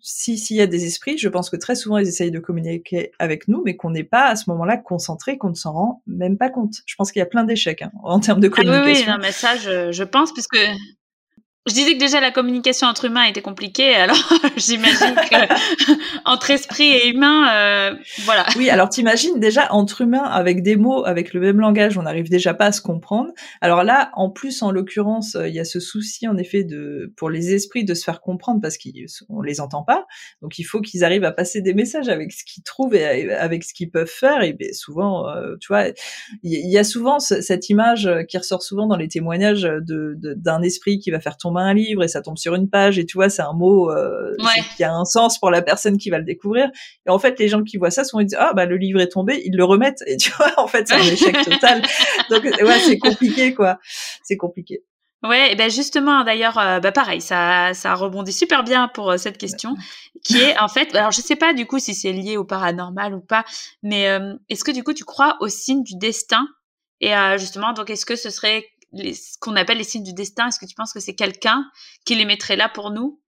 si 0.00 0.38
s'il 0.38 0.56
y 0.56 0.60
a 0.60 0.68
des 0.68 0.84
esprits, 0.84 1.18
je 1.18 1.28
pense 1.28 1.50
que 1.50 1.56
très 1.56 1.74
souvent 1.74 1.98
ils 1.98 2.06
essayent 2.06 2.30
de 2.30 2.38
communiquer 2.38 3.10
avec 3.18 3.48
nous, 3.48 3.62
mais 3.64 3.74
qu'on 3.74 3.90
n'est 3.90 4.04
pas 4.04 4.26
à 4.26 4.36
ce 4.36 4.48
moment-là 4.50 4.76
concentré, 4.76 5.36
qu'on 5.36 5.48
ne 5.48 5.54
s'en 5.54 5.72
rend 5.72 6.02
même 6.06 6.38
pas 6.38 6.48
compte. 6.48 6.74
Je 6.86 6.94
pense 6.94 7.10
qu'il 7.10 7.18
y 7.18 7.24
a 7.24 7.26
plein 7.26 7.42
d'échecs 7.42 7.82
hein, 7.82 7.90
en 8.04 8.20
termes 8.20 8.38
de 8.38 8.46
communication. 8.46 8.84
Ah 8.84 8.92
oui, 8.92 9.00
oui, 9.04 9.10
non, 9.10 9.18
mais 9.20 9.32
ça, 9.32 9.56
je, 9.56 9.90
je 9.90 10.04
pense, 10.04 10.32
puisque 10.32 10.58
je 11.66 11.74
disais 11.74 11.94
que 11.94 11.98
déjà 11.98 12.20
la 12.20 12.30
communication 12.30 12.86
entre 12.86 13.06
humains 13.06 13.24
était 13.24 13.42
compliquée, 13.42 13.94
alors 13.96 14.16
j'imagine 14.56 15.16
que 15.16 15.92
entre 16.24 16.52
esprit 16.52 16.92
et 16.92 17.08
humain, 17.08 17.90
euh, 17.90 17.96
voilà. 18.24 18.46
Oui, 18.56 18.70
alors 18.70 18.88
t'imagines 18.88 19.40
déjà 19.40 19.72
entre 19.72 20.02
humains 20.02 20.22
avec 20.22 20.62
des 20.62 20.76
mots, 20.76 21.04
avec 21.04 21.34
le 21.34 21.40
même 21.40 21.58
langage, 21.58 21.98
on 21.98 22.02
n'arrive 22.02 22.30
déjà 22.30 22.54
pas 22.54 22.66
à 22.66 22.72
se 22.72 22.80
comprendre. 22.80 23.32
Alors 23.60 23.82
là, 23.82 24.10
en 24.14 24.30
plus, 24.30 24.62
en 24.62 24.70
l'occurrence, 24.70 25.34
euh, 25.34 25.48
il 25.48 25.54
y 25.54 25.58
a 25.58 25.64
ce 25.64 25.80
souci 25.80 26.28
en 26.28 26.36
effet 26.36 26.62
de 26.62 27.12
pour 27.16 27.30
les 27.30 27.52
esprits 27.52 27.84
de 27.84 27.94
se 27.94 28.04
faire 28.04 28.20
comprendre 28.20 28.60
parce 28.60 28.78
qu'on 28.78 29.42
les 29.42 29.60
entend 29.60 29.82
pas. 29.82 30.06
Donc 30.42 30.60
il 30.60 30.64
faut 30.64 30.80
qu'ils 30.80 31.02
arrivent 31.02 31.24
à 31.24 31.32
passer 31.32 31.62
des 31.62 31.74
messages 31.74 32.08
avec 32.08 32.32
ce 32.32 32.44
qu'ils 32.44 32.62
trouvent 32.62 32.94
et 32.94 33.32
avec 33.32 33.64
ce 33.64 33.74
qu'ils 33.74 33.90
peuvent 33.90 34.06
faire. 34.06 34.42
Et 34.42 34.52
ben, 34.52 34.72
souvent, 34.72 35.28
euh, 35.28 35.56
tu 35.60 35.66
vois, 35.68 35.86
il 36.44 36.70
y, 36.70 36.78
a 36.78 36.84
souvent 36.84 37.18
cette 37.18 37.68
image 37.70 38.08
qui 38.28 38.38
ressort 38.38 38.62
souvent 38.62 38.86
dans 38.86 38.96
les 38.96 39.08
témoignages 39.08 39.62
de 39.62 40.16
d'un 40.16 40.62
esprit 40.62 41.00
qui 41.00 41.10
va 41.10 41.18
faire 41.18 41.36
tomber 41.36 41.55
un 41.62 41.74
livre 41.74 42.02
et 42.02 42.08
ça 42.08 42.22
tombe 42.22 42.38
sur 42.38 42.54
une 42.54 42.68
page 42.68 42.98
et 42.98 43.06
tu 43.06 43.16
vois 43.16 43.28
c'est 43.28 43.42
un 43.42 43.52
mot 43.52 43.90
euh, 43.90 44.34
qui 44.76 44.84
a 44.84 44.92
un 44.92 45.04
sens 45.04 45.38
pour 45.38 45.50
la 45.50 45.62
personne 45.62 45.98
qui 45.98 46.10
va 46.10 46.18
le 46.18 46.24
découvrir. 46.24 46.70
Et 47.06 47.10
en 47.10 47.18
fait 47.18 47.38
les 47.38 47.48
gens 47.48 47.62
qui 47.62 47.76
voient 47.76 47.90
ça 47.90 48.04
souvent 48.04 48.20
ils 48.20 48.26
disent 48.26 48.38
ah 48.40 48.52
bah 48.54 48.66
le 48.66 48.76
livre 48.76 49.00
est 49.00 49.08
tombé 49.08 49.42
ils 49.44 49.56
le 49.56 49.64
remettent. 49.64 50.02
Et 50.06 50.16
tu 50.16 50.30
vois 50.32 50.52
en 50.56 50.66
fait 50.66 50.88
c'est 50.88 50.94
un 50.94 51.00
échec 51.00 51.36
total. 51.44 51.82
Donc 52.30 52.44
ouais 52.44 52.78
c'est 52.80 52.98
compliqué 52.98 53.54
quoi. 53.54 53.78
C'est 54.22 54.36
compliqué. 54.36 54.82
Ouais, 55.22 55.52
et 55.52 55.56
ben 55.56 55.70
justement, 55.70 56.24
d'ailleurs, 56.24 56.58
euh, 56.58 56.78
bah 56.78 56.92
pareil, 56.92 57.20
ça, 57.20 57.72
ça 57.72 57.94
rebondit 57.94 58.34
super 58.34 58.62
bien 58.62 58.86
pour 58.86 59.10
euh, 59.10 59.16
cette 59.16 59.38
question, 59.38 59.74
qui 60.22 60.38
est 60.38 60.56
en 60.60 60.68
fait, 60.68 60.94
alors 60.94 61.10
je 61.10 61.22
sais 61.22 61.36
pas 61.36 61.54
du 61.54 61.66
coup 61.66 61.78
si 61.78 61.94
c'est 61.94 62.12
lié 62.12 62.36
au 62.36 62.44
paranormal 62.44 63.14
ou 63.14 63.20
pas, 63.20 63.44
mais 63.82 64.04
est-ce 64.48 64.62
que 64.62 64.70
du 64.70 64.84
coup 64.84 64.92
tu 64.92 65.04
crois 65.04 65.36
au 65.40 65.48
signe 65.48 65.82
du 65.82 65.96
destin? 65.96 66.46
Et 67.00 67.12
justement, 67.38 67.72
donc 67.72 67.90
est-ce 67.90 68.06
que 68.06 68.16
ce 68.16 68.30
serait 68.30 68.66
ce 68.94 69.38
qu'on 69.40 69.56
appelle 69.56 69.78
les 69.78 69.84
signes 69.84 70.04
du 70.04 70.12
destin 70.12 70.48
Est-ce 70.48 70.58
que 70.58 70.66
tu 70.66 70.74
penses 70.74 70.92
que 70.92 71.00
c'est 71.00 71.14
quelqu'un 71.14 71.64
qui 72.04 72.14
les 72.14 72.24
mettrait 72.24 72.56
là 72.56 72.68
pour 72.68 72.90
nous? 72.90 73.20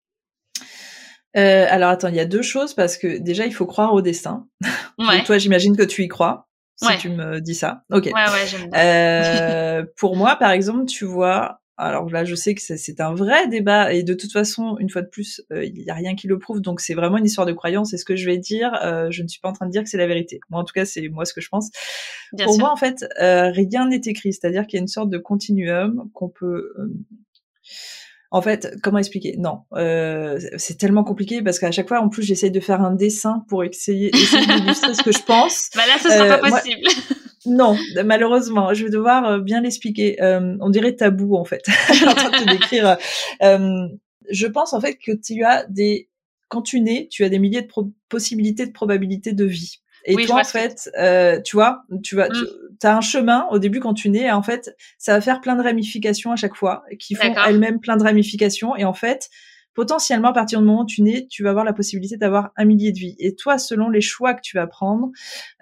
Euh, 1.37 1.67
alors 1.69 1.91
attends, 1.91 2.09
il 2.09 2.15
y 2.15 2.21
a 2.21 2.25
deux 2.25 2.43
choses 2.43 2.75
parce 2.75 2.97
que 2.97 3.19
déjà 3.19 3.47
il 3.47 3.55
faut 3.55 3.67
croire 3.67 3.93
au 3.95 4.03
destin. 4.03 4.47
Ouais. 4.99 5.23
toi, 5.23 5.39
j'imagine 5.39 5.77
que 5.77 5.85
tu 5.85 6.03
y 6.03 6.09
crois. 6.09 6.49
Si 6.75 6.99
tu 6.99 7.09
me 7.09 7.41
dis 7.41 7.55
ça, 7.55 7.85
ok. 7.91 8.07
Ouais, 8.07 8.13
ouais, 8.13 8.47
j'aime 8.49 8.71
euh, 8.75 9.85
pour 9.97 10.17
moi, 10.17 10.35
par 10.37 10.51
exemple, 10.51 10.87
tu 10.87 11.05
vois, 11.05 11.61
alors 11.79 12.11
là, 12.11 12.24
je 12.24 12.35
sais 12.35 12.55
que 12.55 12.61
c'est 12.61 13.01
un 13.01 13.14
vrai 13.14 13.47
débat 13.49 13.93
et 13.93 14.03
de 14.03 14.12
toute 14.12 14.33
façon, 14.33 14.76
une 14.81 14.91
fois 14.91 15.03
de 15.03 15.07
plus, 15.07 15.41
euh, 15.53 15.64
il 15.64 15.74
n'y 15.74 15.91
a 15.91 15.95
rien 15.95 16.16
qui 16.16 16.26
le 16.26 16.39
prouve, 16.39 16.61
donc 16.61 16.81
c'est 16.81 16.95
vraiment 16.95 17.18
une 17.18 17.24
histoire 17.24 17.47
de 17.47 17.53
croyance. 17.53 17.95
Et 17.95 17.99
ce 17.99 18.05
que 18.05 18.16
je 18.16 18.26
vais 18.26 18.37
dire, 18.37 18.72
euh, 18.83 19.07
je 19.11 19.22
ne 19.22 19.29
suis 19.29 19.41
pas 19.41 19.49
en 19.49 19.53
train 19.53 19.66
de 19.66 19.70
dire 19.70 19.85
que 19.85 19.89
c'est 19.89 19.97
la 19.97 20.09
vérité? 20.09 20.41
Moi, 20.51 20.61
en 20.61 20.64
tout 20.64 20.72
cas, 20.74 20.85
c'est 20.85 21.09
moi 21.09 21.24
ce 21.24 21.33
que 21.33 21.41
je 21.41 21.49
pense. 21.49 21.70
Pour 22.45 22.59
moi, 22.59 22.72
en 22.72 22.76
fait, 22.76 23.05
euh, 23.20 23.51
rien 23.51 23.87
n'est 23.87 24.01
écrit, 24.05 24.33
c'est-à-dire 24.33 24.66
qu'il 24.66 24.79
y 24.79 24.81
a 24.81 24.83
une 24.83 24.89
sorte 24.89 25.09
de 25.09 25.18
continuum 25.18 26.11
qu'on 26.14 26.29
peut 26.29 26.72
en 28.31 28.43
fait, 28.43 28.76
comment 28.83 28.99
expliquer? 28.99 29.37
Non, 29.39 29.61
euh, 29.74 30.39
c'est 30.59 30.76
tellement 30.76 31.03
compliqué 31.03 31.41
parce 31.41 31.59
qu'à 31.59 31.70
chaque 31.70 31.89
fois, 31.89 32.01
en 32.01 32.11
plus, 32.11 32.22
j'essaye 32.22 32.51
de 32.51 32.61
faire 32.61 32.83
un 32.83 32.95
dessin 32.95 33.45
pour 33.49 33.64
essayer, 33.64 34.14
essayer 34.14 34.47
d'illustrer 34.47 34.95
ce 34.95 35.03
que 35.03 35.12
je 35.12 35.22
pense. 35.26 35.70
Bah 35.74 35.83
là, 35.87 35.95
ce 35.99 36.11
sera 36.11 36.39
pas 36.39 36.51
possible. 36.51 36.83
Non, 37.49 37.77
malheureusement, 38.05 38.75
je 38.75 38.85
vais 38.85 38.91
devoir 38.91 39.25
euh, 39.25 39.39
bien 39.39 39.61
l'expliquer. 39.61 40.23
Euh, 40.23 40.57
on 40.61 40.71
dirait 40.71 40.95
tabou 40.95 41.37
en 41.37 41.45
fait. 41.45 41.63
en 42.07 42.15
train 42.15 42.31
de 42.31 42.45
te 42.45 42.51
décrire. 42.51 42.97
Euh, 43.43 43.89
je 44.31 44.47
pense 44.47 44.73
en 44.73 44.81
fait 44.81 44.97
que 44.97 45.13
tu 45.13 45.43
as 45.45 45.65
des, 45.69 46.09
quand 46.49 46.63
tu 46.63 46.81
nais, 46.81 47.09
tu 47.11 47.25
as 47.25 47.29
des 47.29 47.39
milliers 47.39 47.63
de 47.63 47.69
possibilités 48.09 48.67
de 48.67 48.73
probabilités 48.73 49.33
de 49.33 49.45
vie. 49.45 49.81
Et 50.05 50.15
toi, 50.27 50.41
en 50.41 50.45
fait, 50.45 50.91
euh, 50.99 51.41
tu 51.43 51.57
vois, 51.57 51.83
tu 52.03 52.17
vas, 52.17 52.29
tu 52.29 52.41
mmh. 52.41 52.87
as 52.87 52.97
un 52.97 53.01
chemin 53.01 53.47
au 53.51 53.59
début 53.59 53.81
quand 53.81 53.95
tu 53.95 54.09
nais. 54.09 54.31
En 54.31 54.43
fait, 54.43 54.75
ça 54.97 55.13
va 55.13 55.21
faire 55.21 55.41
plein 55.41 55.57
de 55.57 55.63
ramifications 55.63 56.33
à 56.33 56.37
chaque 56.37 56.55
fois, 56.55 56.85
qui 56.99 57.15
font 57.15 57.35
elles-mêmes 57.47 57.81
plein 57.81 57.97
de 57.97 58.03
ramifications. 58.05 58.77
Et 58.77 58.85
en 58.85 58.95
fait, 58.95 59.29
potentiellement, 59.79 60.31
à 60.31 60.33
partir 60.33 60.59
du 60.59 60.66
moment 60.66 60.81
où 60.81 60.87
tu 60.87 61.03
nais, 61.03 61.29
tu 61.31 61.45
vas 61.45 61.51
avoir 61.51 61.64
la 61.64 61.72
possibilité 61.72 62.16
d'avoir 62.16 62.51
un 62.57 62.64
millier 62.64 62.91
de 62.91 62.99
vies. 62.99 63.14
Et 63.20 63.37
toi, 63.37 63.59
selon 63.59 63.91
les 63.91 64.01
choix 64.01 64.35
que 64.35 64.41
tu 64.43 64.57
vas 64.57 64.66
prendre, 64.66 65.12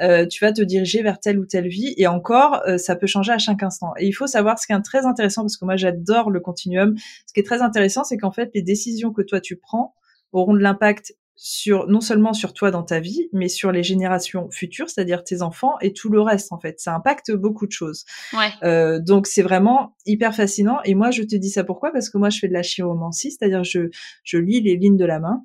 euh, 0.01 0.25
tu 0.27 0.43
vas 0.43 0.55
te 0.55 0.63
diriger 0.63 1.03
vers 1.03 1.21
telle 1.21 1.39
ou 1.39 1.45
telle 1.45 1.69
vie. 1.69 1.93
Et 1.99 2.07
encore, 2.07 2.63
euh, 2.67 2.79
ça 2.79 2.97
peut 2.97 3.07
changer 3.07 3.33
à 3.33 3.37
chaque 3.37 3.63
instant. 3.63 3.93
Et 3.99 4.07
il 4.07 4.13
faut 4.13 4.27
savoir 4.27 4.59
ce 4.59 4.67
qui 4.67 4.73
est 4.73 4.81
très 4.81 5.05
intéressant, 5.05 5.43
parce 5.43 5.59
que 5.59 5.67
moi, 5.67 5.77
j'adore 5.77 6.31
le 6.31 6.41
continuum. 6.41 6.95
Ce 7.27 7.35
qui 7.35 7.41
est 7.41 7.43
très 7.43 7.61
intéressant, 7.61 8.05
c'est 8.05 8.17
qu'en 8.17 8.33
fait, 8.33 8.49
les 8.55 8.63
décisions 8.63 9.13
que 9.13 9.21
toi, 9.21 9.39
tu 9.39 9.57
prends 9.57 9.95
auront 10.33 10.55
de 10.55 10.61
l'impact 10.61 11.13
sur 11.37 11.87
non 11.87 12.01
seulement 12.01 12.33
sur 12.33 12.55
toi 12.55 12.71
dans 12.71 12.83
ta 12.83 12.99
vie, 12.99 13.29
mais 13.33 13.49
sur 13.49 13.71
les 13.71 13.83
générations 13.83 14.51
futures, 14.51 14.89
c'est-à-dire 14.89 15.23
tes 15.23 15.43
enfants 15.43 15.75
et 15.83 15.93
tout 15.93 16.09
le 16.09 16.21
reste 16.21 16.53
en 16.53 16.59
fait. 16.59 16.81
Ça 16.81 16.95
impacte 16.95 17.31
beaucoup 17.31 17.67
de 17.67 17.73
choses. 17.73 18.05
Ouais. 18.33 18.51
Euh, 18.65 18.99
donc 18.99 19.27
c'est 19.27 19.43
vraiment 19.43 19.95
hyper 20.07 20.35
fascinant. 20.35 20.79
Et 20.85 20.95
moi 20.95 21.11
je 21.11 21.23
te 21.23 21.37
dis 21.37 21.51
ça 21.51 21.63
pourquoi? 21.63 21.93
Parce 21.93 22.09
que 22.09 22.17
moi 22.17 22.31
je 22.31 22.39
fais 22.39 22.49
de 22.49 22.55
la 22.55 22.63
chiromancie, 22.63 23.33
c'est-à-dire 23.33 23.65
je 23.65 23.91
je 24.25 24.39
lis 24.39 24.63
les 24.63 24.77
lignes 24.77 24.97
de 24.97 25.05
la 25.05 25.21
main. 25.21 25.45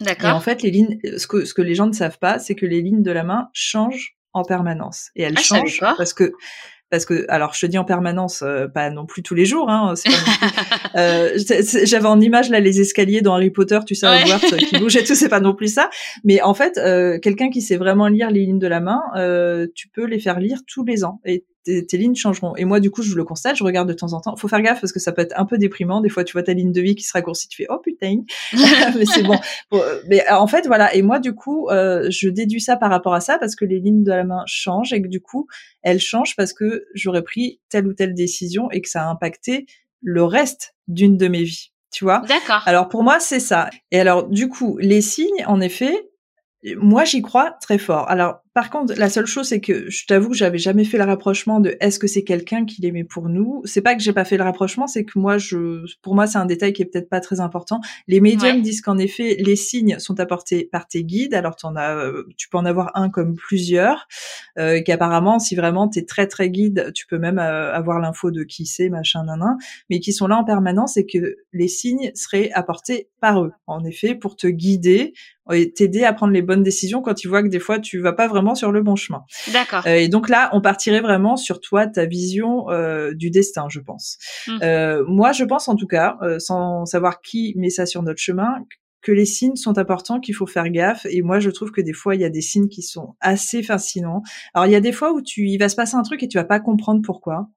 D'accord. 0.00 0.30
Et 0.30 0.32
en 0.32 0.40
fait 0.40 0.62
les 0.62 0.70
lignes, 0.70 0.98
ce 1.16 1.26
que 1.26 1.44
ce 1.44 1.52
que 1.52 1.62
les 1.62 1.74
gens 1.74 1.86
ne 1.86 1.92
savent 1.92 2.18
pas, 2.18 2.38
c'est 2.38 2.54
que 2.54 2.66
les 2.66 2.80
lignes 2.80 3.02
de 3.02 3.12
la 3.12 3.22
main 3.22 3.50
changent 3.52 4.16
en 4.32 4.42
permanence 4.42 5.10
et 5.16 5.22
elles 5.22 5.34
ah, 5.36 5.40
changent 5.40 5.80
parce 5.80 6.12
que 6.12 6.32
parce 6.90 7.04
que 7.04 7.24
alors 7.28 7.54
je 7.54 7.66
te 7.66 7.66
dis 7.66 7.78
en 7.78 7.84
permanence, 7.84 8.42
euh, 8.42 8.68
pas 8.68 8.90
non 8.90 9.06
plus 9.06 9.22
tous 9.22 9.34
les 9.34 9.44
jours. 9.44 9.70
Hein, 9.70 9.94
euh, 10.96 11.36
J'avais 11.84 12.06
en 12.06 12.20
image 12.20 12.50
là 12.50 12.60
les 12.60 12.80
escaliers 12.80 13.20
dans 13.20 13.34
Harry 13.34 13.50
Potter, 13.50 13.80
tu 13.86 13.94
sais, 13.94 14.06
ouais. 14.06 14.22
Hogwarts, 14.22 14.40
qui 14.58 14.78
bougeaient 14.78 15.04
tout, 15.04 15.14
c'est 15.14 15.28
pas 15.28 15.40
non 15.40 15.54
plus 15.54 15.72
ça. 15.72 15.90
Mais 16.24 16.40
en 16.42 16.54
fait, 16.54 16.78
euh, 16.78 17.18
quelqu'un 17.18 17.50
qui 17.50 17.60
sait 17.60 17.76
vraiment 17.76 18.08
lire 18.08 18.30
les 18.30 18.40
lignes 18.40 18.58
de 18.58 18.66
la 18.66 18.80
main, 18.80 19.00
euh, 19.16 19.66
tu 19.74 19.88
peux 19.88 20.04
les 20.04 20.20
faire 20.20 20.38
lire 20.38 20.58
tous 20.66 20.84
les 20.84 21.04
ans 21.04 21.20
et 21.24 21.44
tes, 21.66 21.96
lignes 21.96 22.14
changeront. 22.14 22.54
Et 22.56 22.64
moi, 22.64 22.80
du 22.80 22.90
coup, 22.90 23.02
je 23.02 23.14
le 23.16 23.24
constate, 23.24 23.56
je 23.56 23.64
regarde 23.64 23.88
de 23.88 23.92
temps 23.92 24.12
en 24.12 24.20
temps. 24.20 24.36
Faut 24.36 24.48
faire 24.48 24.62
gaffe 24.62 24.80
parce 24.80 24.92
que 24.92 25.00
ça 25.00 25.12
peut 25.12 25.22
être 25.22 25.38
un 25.38 25.44
peu 25.44 25.58
déprimant. 25.58 26.00
Des 26.00 26.08
fois, 26.08 26.24
tu 26.24 26.32
vois 26.32 26.42
ta 26.42 26.52
ligne 26.52 26.72
de 26.72 26.80
vie 26.80 26.94
qui 26.94 27.02
se 27.02 27.12
raccourcit, 27.12 27.48
tu 27.48 27.56
fais 27.56 27.66
oh 27.68 27.78
putain. 27.78 28.22
mais 28.96 29.04
c'est 29.04 29.22
bon. 29.22 29.38
Mais 30.08 30.22
euh, 30.30 30.36
en 30.36 30.46
fait, 30.46 30.66
voilà. 30.66 30.94
Et 30.94 31.02
moi, 31.02 31.18
du 31.18 31.34
coup, 31.34 31.68
euh, 31.68 32.06
je 32.10 32.28
déduis 32.28 32.60
ça 32.60 32.76
par 32.76 32.90
rapport 32.90 33.14
à 33.14 33.20
ça 33.20 33.38
parce 33.38 33.56
que 33.56 33.64
les 33.64 33.80
lignes 33.80 34.04
de 34.04 34.12
la 34.12 34.24
main 34.24 34.42
changent 34.46 34.92
et 34.92 35.02
que 35.02 35.08
du 35.08 35.20
coup, 35.20 35.46
elles 35.82 36.00
changent 36.00 36.36
parce 36.36 36.52
que 36.52 36.84
j'aurais 36.94 37.22
pris 37.22 37.60
telle 37.68 37.86
ou 37.86 37.94
telle 37.94 38.14
décision 38.14 38.70
et 38.70 38.80
que 38.80 38.88
ça 38.88 39.04
a 39.04 39.10
impacté 39.10 39.66
le 40.02 40.24
reste 40.24 40.74
d'une 40.88 41.16
de 41.16 41.28
mes 41.28 41.42
vies. 41.42 41.72
Tu 41.92 42.04
vois 42.04 42.22
D'accord. 42.28 42.62
Alors 42.66 42.88
pour 42.88 43.02
moi, 43.02 43.18
c'est 43.20 43.40
ça. 43.40 43.70
Et 43.90 43.98
alors, 43.98 44.28
du 44.28 44.48
coup, 44.48 44.76
les 44.78 45.00
signes, 45.00 45.44
en 45.46 45.60
effet, 45.60 46.08
moi, 46.76 47.04
j'y 47.04 47.22
crois 47.22 47.56
très 47.60 47.78
fort. 47.78 48.08
Alors, 48.08 48.40
par 48.56 48.70
contre, 48.70 48.94
la 48.96 49.10
seule 49.10 49.26
chose, 49.26 49.48
c'est 49.48 49.60
que 49.60 49.90
je 49.90 50.06
t'avoue 50.06 50.30
que 50.30 50.34
j'avais 50.34 50.56
jamais 50.56 50.84
fait 50.84 50.96
le 50.96 51.04
rapprochement 51.04 51.60
de 51.60 51.76
est-ce 51.80 51.98
que 51.98 52.06
c'est 52.06 52.24
quelqu'un 52.24 52.64
qui 52.64 52.80
l'aimait 52.80 53.04
pour 53.04 53.28
nous. 53.28 53.60
C'est 53.66 53.82
pas 53.82 53.94
que 53.94 54.00
j'ai 54.02 54.14
pas 54.14 54.24
fait 54.24 54.38
le 54.38 54.44
rapprochement, 54.44 54.86
c'est 54.86 55.04
que 55.04 55.18
moi, 55.18 55.36
je, 55.36 55.84
pour 56.00 56.14
moi, 56.14 56.26
c'est 56.26 56.38
un 56.38 56.46
détail 56.46 56.72
qui 56.72 56.80
est 56.80 56.86
peut-être 56.86 57.10
pas 57.10 57.20
très 57.20 57.40
important. 57.40 57.82
Les 58.08 58.18
médiums 58.18 58.62
disent 58.62 58.80
qu'en 58.80 58.96
effet, 58.96 59.36
les 59.40 59.56
signes 59.56 59.98
sont 59.98 60.20
apportés 60.20 60.70
par 60.72 60.88
tes 60.88 61.04
guides. 61.04 61.34
Alors, 61.34 61.56
en 61.64 61.76
as, 61.76 61.96
euh, 61.96 62.22
tu 62.38 62.48
peux 62.48 62.56
en 62.56 62.64
avoir 62.64 62.92
un 62.94 63.10
comme 63.10 63.34
plusieurs. 63.34 64.08
Euh, 64.58 64.80
qu'apparemment, 64.80 65.38
si 65.38 65.54
vraiment 65.54 65.86
t'es 65.86 66.06
très 66.06 66.26
très 66.26 66.48
guide, 66.48 66.92
tu 66.94 67.06
peux 67.06 67.18
même 67.18 67.38
euh, 67.38 67.74
avoir 67.74 68.00
l'info 68.00 68.30
de 68.30 68.42
qui 68.42 68.64
c'est, 68.64 68.88
machin, 68.88 69.24
nanan, 69.24 69.58
mais 69.90 70.00
qui 70.00 70.14
sont 70.14 70.28
là 70.28 70.36
en 70.38 70.44
permanence 70.44 70.96
et 70.96 71.04
que 71.04 71.36
les 71.52 71.68
signes 71.68 72.10
seraient 72.14 72.50
apportés 72.52 73.10
par 73.20 73.44
eux. 73.44 73.52
En 73.66 73.84
effet, 73.84 74.14
pour 74.14 74.34
te 74.34 74.46
guider 74.46 75.12
et 75.52 75.72
t'aider 75.72 76.04
à 76.04 76.12
prendre 76.12 76.32
les 76.32 76.42
bonnes 76.42 76.62
décisions 76.62 77.02
quand 77.02 77.22
ils 77.22 77.28
voient 77.28 77.42
que 77.42 77.48
des 77.48 77.60
fois 77.60 77.78
tu 77.78 78.00
vas 78.00 78.12
pas 78.12 78.26
vraiment 78.26 78.45
sur 78.54 78.72
le 78.72 78.82
bon 78.82 78.96
chemin. 78.96 79.24
D'accord. 79.52 79.86
Euh, 79.86 79.96
et 79.96 80.08
donc 80.08 80.28
là, 80.28 80.50
on 80.52 80.60
partirait 80.60 81.00
vraiment 81.00 81.36
sur 81.36 81.60
toi, 81.60 81.86
ta 81.86 82.06
vision 82.06 82.70
euh, 82.70 83.12
du 83.14 83.30
destin, 83.30 83.66
je 83.68 83.80
pense. 83.80 84.18
Mmh. 84.46 84.58
Euh, 84.62 85.04
moi, 85.06 85.32
je 85.32 85.44
pense 85.44 85.68
en 85.68 85.76
tout 85.76 85.86
cas, 85.86 86.16
sans 86.38 86.84
savoir 86.86 87.20
qui 87.20 87.54
met 87.56 87.70
ça 87.70 87.86
sur 87.86 88.02
notre 88.02 88.20
chemin, 88.20 88.56
que 89.02 89.12
les 89.12 89.24
signes 89.24 89.54
sont 89.54 89.78
importants, 89.78 90.18
qu'il 90.18 90.34
faut 90.34 90.46
faire 90.46 90.68
gaffe. 90.68 91.06
Et 91.08 91.22
moi, 91.22 91.38
je 91.38 91.50
trouve 91.50 91.70
que 91.70 91.80
des 91.80 91.92
fois, 91.92 92.14
il 92.16 92.20
y 92.20 92.24
a 92.24 92.30
des 92.30 92.40
signes 92.40 92.68
qui 92.68 92.82
sont 92.82 93.14
assez 93.20 93.62
fascinants. 93.62 94.22
Alors, 94.52 94.66
il 94.66 94.72
y 94.72 94.76
a 94.76 94.80
des 94.80 94.92
fois 94.92 95.12
où 95.12 95.22
tu, 95.22 95.48
il 95.48 95.58
va 95.58 95.68
se 95.68 95.76
passer 95.76 95.94
un 95.94 96.02
truc 96.02 96.22
et 96.22 96.28
tu 96.28 96.38
vas 96.38 96.44
pas 96.44 96.58
comprendre 96.58 97.02
pourquoi. 97.04 97.48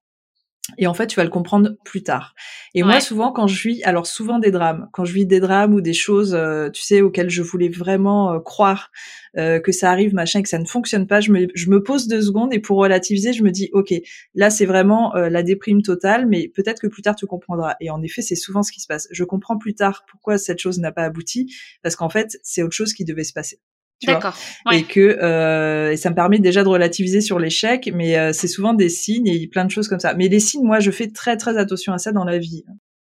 Et 0.77 0.87
en 0.87 0.93
fait, 0.93 1.07
tu 1.07 1.15
vas 1.15 1.23
le 1.23 1.29
comprendre 1.29 1.71
plus 1.83 2.03
tard. 2.03 2.35
Et 2.73 2.83
moi, 2.83 2.99
souvent, 2.99 3.31
quand 3.31 3.47
je 3.47 3.67
vis, 3.67 3.83
alors 3.83 4.07
souvent 4.07 4.39
des 4.39 4.51
drames, 4.51 4.89
quand 4.93 5.05
je 5.05 5.13
vis 5.13 5.25
des 5.25 5.39
drames 5.39 5.73
ou 5.73 5.81
des 5.81 5.93
choses, 5.93 6.37
tu 6.73 6.81
sais, 6.81 7.01
auxquelles 7.01 7.29
je 7.29 7.41
voulais 7.41 7.69
vraiment 7.69 8.39
croire, 8.39 8.91
euh, 9.37 9.59
que 9.59 9.71
ça 9.71 9.91
arrive, 9.91 10.13
machin, 10.13 10.41
que 10.41 10.49
ça 10.49 10.57
ne 10.57 10.65
fonctionne 10.65 11.05
pas, 11.05 11.21
je 11.21 11.31
me, 11.31 11.47
je 11.53 11.69
me 11.69 11.83
pose 11.83 12.07
deux 12.07 12.21
secondes 12.21 12.53
et 12.53 12.59
pour 12.59 12.77
relativiser, 12.77 13.31
je 13.31 13.43
me 13.43 13.51
dis, 13.51 13.69
ok, 13.73 13.93
là 14.33 14.49
c'est 14.49 14.65
vraiment 14.65 15.15
euh, 15.15 15.29
la 15.29 15.43
déprime 15.43 15.83
totale, 15.83 16.25
mais 16.27 16.47
peut-être 16.47 16.81
que 16.81 16.87
plus 16.87 17.03
tard 17.03 17.15
tu 17.15 17.27
comprendras. 17.27 17.75
Et 17.79 17.91
en 17.91 18.01
effet, 18.01 18.21
c'est 18.21 18.35
souvent 18.35 18.63
ce 18.63 18.71
qui 18.71 18.81
se 18.81 18.87
passe. 18.87 19.07
Je 19.11 19.23
comprends 19.23 19.57
plus 19.57 19.75
tard 19.75 20.03
pourquoi 20.09 20.37
cette 20.37 20.59
chose 20.59 20.79
n'a 20.79 20.91
pas 20.91 21.03
abouti, 21.03 21.53
parce 21.83 21.95
qu'en 21.95 22.09
fait, 22.09 22.39
c'est 22.43 22.63
autre 22.63 22.75
chose 22.75 22.93
qui 22.93 23.05
devait 23.05 23.23
se 23.23 23.33
passer. 23.33 23.59
D'accord. 24.03 24.35
Et 24.71 24.83
que 24.83 24.99
euh, 24.99 25.91
et 25.91 25.97
ça 25.97 26.09
me 26.09 26.15
permet 26.15 26.39
déjà 26.39 26.63
de 26.63 26.69
relativiser 26.69 27.21
sur 27.21 27.39
l'échec, 27.39 27.89
mais 27.93 28.17
euh, 28.17 28.31
c'est 28.31 28.47
souvent 28.47 28.73
des 28.73 28.89
signes 28.89 29.27
et 29.27 29.47
plein 29.47 29.65
de 29.65 29.71
choses 29.71 29.87
comme 29.87 29.99
ça. 29.99 30.13
Mais 30.13 30.29
les 30.29 30.39
signes, 30.39 30.65
moi, 30.65 30.79
je 30.79 30.91
fais 30.91 31.11
très 31.11 31.35
très 31.37 31.57
attention 31.57 31.93
à 31.93 31.97
ça 31.97 32.11
dans 32.11 32.23
la 32.23 32.37
vie. 32.37 32.63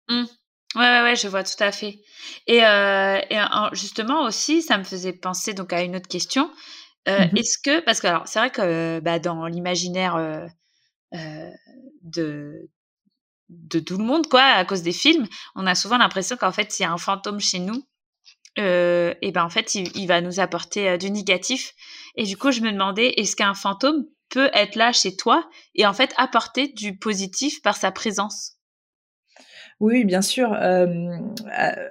Mmh. 0.09 0.24
Ouais, 0.76 0.80
ouais, 0.80 1.03
ouais, 1.03 1.16
je 1.16 1.28
vois 1.28 1.43
tout 1.43 1.61
à 1.61 1.72
fait. 1.72 2.01
Et, 2.47 2.64
euh, 2.64 3.18
et 3.30 3.39
justement 3.72 4.24
aussi, 4.24 4.61
ça 4.61 4.76
me 4.76 4.85
faisait 4.85 5.12
penser 5.12 5.55
donc 5.55 5.72
à 5.72 5.82
une 5.82 5.97
autre 5.97 6.09
question. 6.09 6.51
Mmh 7.07 7.37
Est-ce 7.37 7.59
que, 7.62 7.80
parce 7.80 8.01
que 8.01 8.07
alors 8.07 8.26
c'est 8.26 8.39
vrai 8.39 8.51
que 8.51 8.99
bah, 9.01 9.18
dans 9.18 9.47
l'imaginaire 9.47 10.49
de 12.03 12.68
de 13.51 13.78
tout 13.78 13.99
le 13.99 14.05
monde, 14.05 14.26
quoi, 14.26 14.43
à 14.43 14.64
cause 14.64 14.82
des 14.82 14.93
films, 14.93 15.26
on 15.55 15.66
a 15.66 15.74
souvent 15.74 15.99
l'impression 15.99 16.37
qu'en 16.37 16.53
fait, 16.53 16.72
s'il 16.72 16.85
y 16.85 16.87
a 16.87 16.93
un 16.93 16.99
fantôme 16.99 17.41
chez 17.41 17.59
nous, 17.59 17.85
euh, 18.59 19.14
et 19.22 19.32
ben 19.32 19.44
en 19.44 19.50
fait, 19.50 19.74
il, 19.74 20.07
va 20.07 20.20
nous 20.20 20.40
apporter 20.40 20.88
euh, 20.88 20.96
du 20.96 21.11
négatif. 21.11 21.74
Et 22.16 22.24
du 22.24 22.36
coup, 22.36 22.52
je 22.52 22.61
me 22.61 22.70
demandais, 22.70 23.14
est-ce 23.16 23.36
qu'un 23.36 23.55
fantôme 23.55 24.05
peut 24.30 24.50
être 24.52 24.76
là 24.76 24.92
chez 24.92 25.16
toi 25.16 25.48
et 25.74 25.86
en 25.86 25.92
fait 25.92 26.12
apporter 26.16 26.68
du 26.68 26.96
positif 26.96 27.62
par 27.62 27.76
sa 27.76 27.90
présence? 27.90 28.52
Oui, 29.80 30.05
bien 30.05 30.22
sûr. 30.22 30.52
Euh, 30.52 31.18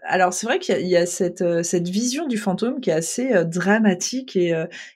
alors 0.03 0.33
c'est 0.33 0.47
vrai 0.47 0.57
qu'il 0.57 0.87
y, 0.87 0.95
a 0.95 1.05
cette, 1.05 1.43
cette 1.63 1.89
vision 1.89 2.27
du 2.27 2.37
fantôme 2.37 2.79
qui 2.79 2.89
est 2.89 2.93
assez 2.93 3.43
dramatique 3.43 4.37
et, 4.37 4.51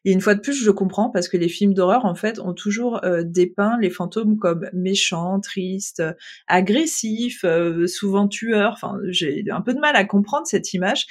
et, 0.06 0.12
une 0.12 0.22
fois 0.22 0.36
de 0.36 0.40
plus 0.40 0.54
je 0.54 0.72
comprends 0.72 1.10
parce 1.10 1.28
que 1.28 1.36
les 1.36 1.50
films 1.50 1.74
d'horreur 1.74 2.06
en 2.06 2.16
fait 2.16 2.40
ont 2.40 2.54
toujours 2.54 3.02
dépeint 3.26 3.78
les 3.82 3.90
fantômes 3.90 4.38
comme 4.38 4.70
méchants, 4.72 5.42
tristes, 5.42 6.02
agressifs, 6.48 7.46
souvent 7.88 8.30
tueurs. 8.30 8.72
Enfin, 8.72 8.98
j'ai 9.10 9.44
un 9.52 9.62
peu 9.62 9.74
de 9.74 9.80
mal 9.80 9.98
à 9.98 10.06
comprendre 10.06 10.48
cette 10.48 10.74
image. 10.74 11.08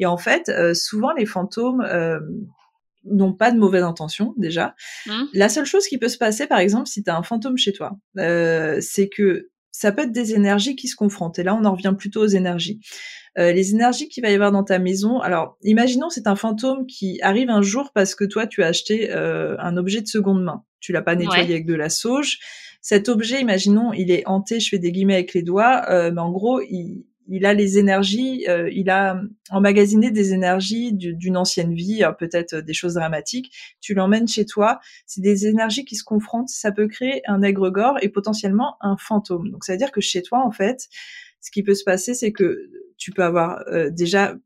Et 0.00 0.06
en 0.06 0.16
fait, 0.16 0.50
souvent 0.74 1.12
les 1.12 1.26
fantômes 1.26 1.86
n'ont 3.04 3.32
pas 3.32 3.50
de 3.50 3.58
mauvaise 3.58 3.82
intention 3.82 4.34
déjà. 4.36 4.74
Mmh. 5.06 5.12
La 5.34 5.48
seule 5.48 5.64
chose 5.64 5.86
qui 5.86 5.98
peut 5.98 6.08
se 6.08 6.18
passer, 6.18 6.46
par 6.46 6.58
exemple, 6.58 6.88
si 6.88 7.02
tu 7.02 7.10
as 7.10 7.16
un 7.16 7.22
fantôme 7.22 7.56
chez 7.56 7.72
toi, 7.72 7.92
euh, 8.18 8.78
c'est 8.80 9.08
que 9.08 9.50
ça 9.72 9.92
peut 9.92 10.02
être 10.02 10.12
des 10.12 10.34
énergies 10.34 10.76
qui 10.76 10.88
se 10.88 10.96
confrontent. 10.96 11.38
Et 11.38 11.42
là, 11.42 11.54
on 11.54 11.64
en 11.64 11.72
revient 11.72 11.94
plutôt 11.96 12.22
aux 12.22 12.28
énergies. 12.28 12.80
Euh, 13.38 13.52
les 13.52 13.70
énergies 13.70 14.08
qu'il 14.08 14.22
va 14.22 14.30
y 14.30 14.34
avoir 14.34 14.50
dans 14.50 14.64
ta 14.64 14.78
maison. 14.78 15.20
Alors, 15.20 15.56
imaginons 15.62 16.10
c'est 16.10 16.26
un 16.26 16.34
fantôme 16.34 16.86
qui 16.86 17.20
arrive 17.22 17.48
un 17.48 17.62
jour 17.62 17.92
parce 17.94 18.14
que 18.14 18.24
toi, 18.24 18.46
tu 18.46 18.62
as 18.62 18.66
acheté 18.66 19.12
euh, 19.12 19.56
un 19.58 19.76
objet 19.76 20.00
de 20.00 20.08
seconde 20.08 20.42
main. 20.42 20.64
Tu 20.80 20.92
l'as 20.92 21.02
pas 21.02 21.14
nettoyé 21.14 21.54
avec 21.54 21.66
de 21.66 21.74
la 21.74 21.88
sauge. 21.88 22.38
Cet 22.82 23.08
objet, 23.08 23.40
imaginons, 23.40 23.92
il 23.92 24.10
est 24.10 24.26
hanté, 24.26 24.58
je 24.58 24.70
fais 24.70 24.78
des 24.78 24.90
guillemets 24.90 25.14
avec 25.14 25.34
les 25.34 25.42
doigts, 25.42 25.84
euh, 25.90 26.10
mais 26.10 26.20
en 26.20 26.30
gros, 26.30 26.60
il, 26.62 27.04
il 27.30 27.46
a 27.46 27.54
les 27.54 27.78
énergies, 27.78 28.44
euh, 28.48 28.68
il 28.72 28.90
a 28.90 29.22
emmagasiné 29.50 30.10
des 30.10 30.32
énergies 30.34 30.92
d'une 30.92 31.36
ancienne 31.36 31.74
vie, 31.74 32.02
euh, 32.02 32.12
peut-être 32.12 32.56
des 32.56 32.74
choses 32.74 32.94
dramatiques. 32.94 33.52
Tu 33.80 33.94
l'emmènes 33.94 34.28
chez 34.28 34.44
toi, 34.44 34.80
c'est 35.06 35.20
des 35.20 35.46
énergies 35.46 35.84
qui 35.84 35.96
se 35.96 36.04
confrontent, 36.04 36.48
ça 36.48 36.72
peut 36.72 36.88
créer 36.88 37.22
un 37.28 37.42
égrégore 37.42 37.98
et 38.02 38.08
potentiellement 38.08 38.76
un 38.80 38.96
fantôme. 38.96 39.50
Donc 39.50 39.64
ça 39.64 39.72
veut 39.72 39.78
dire 39.78 39.92
que 39.92 40.00
chez 40.00 40.22
toi, 40.22 40.44
en 40.44 40.50
fait, 40.50 40.88
ce 41.40 41.50
qui 41.50 41.62
peut 41.62 41.74
se 41.74 41.84
passer, 41.84 42.14
c'est 42.14 42.32
que 42.32 42.68
tu 42.98 43.12
peux 43.12 43.22
avoir 43.22 43.64
déjà 43.92 44.36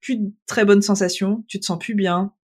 plus 0.00 0.16
de 0.16 0.30
très 0.46 0.66
bonnes 0.66 0.82
sensations, 0.82 1.44
tu 1.48 1.58
te 1.58 1.64
sens 1.64 1.78
plus 1.78 1.94
bien, 1.94 2.34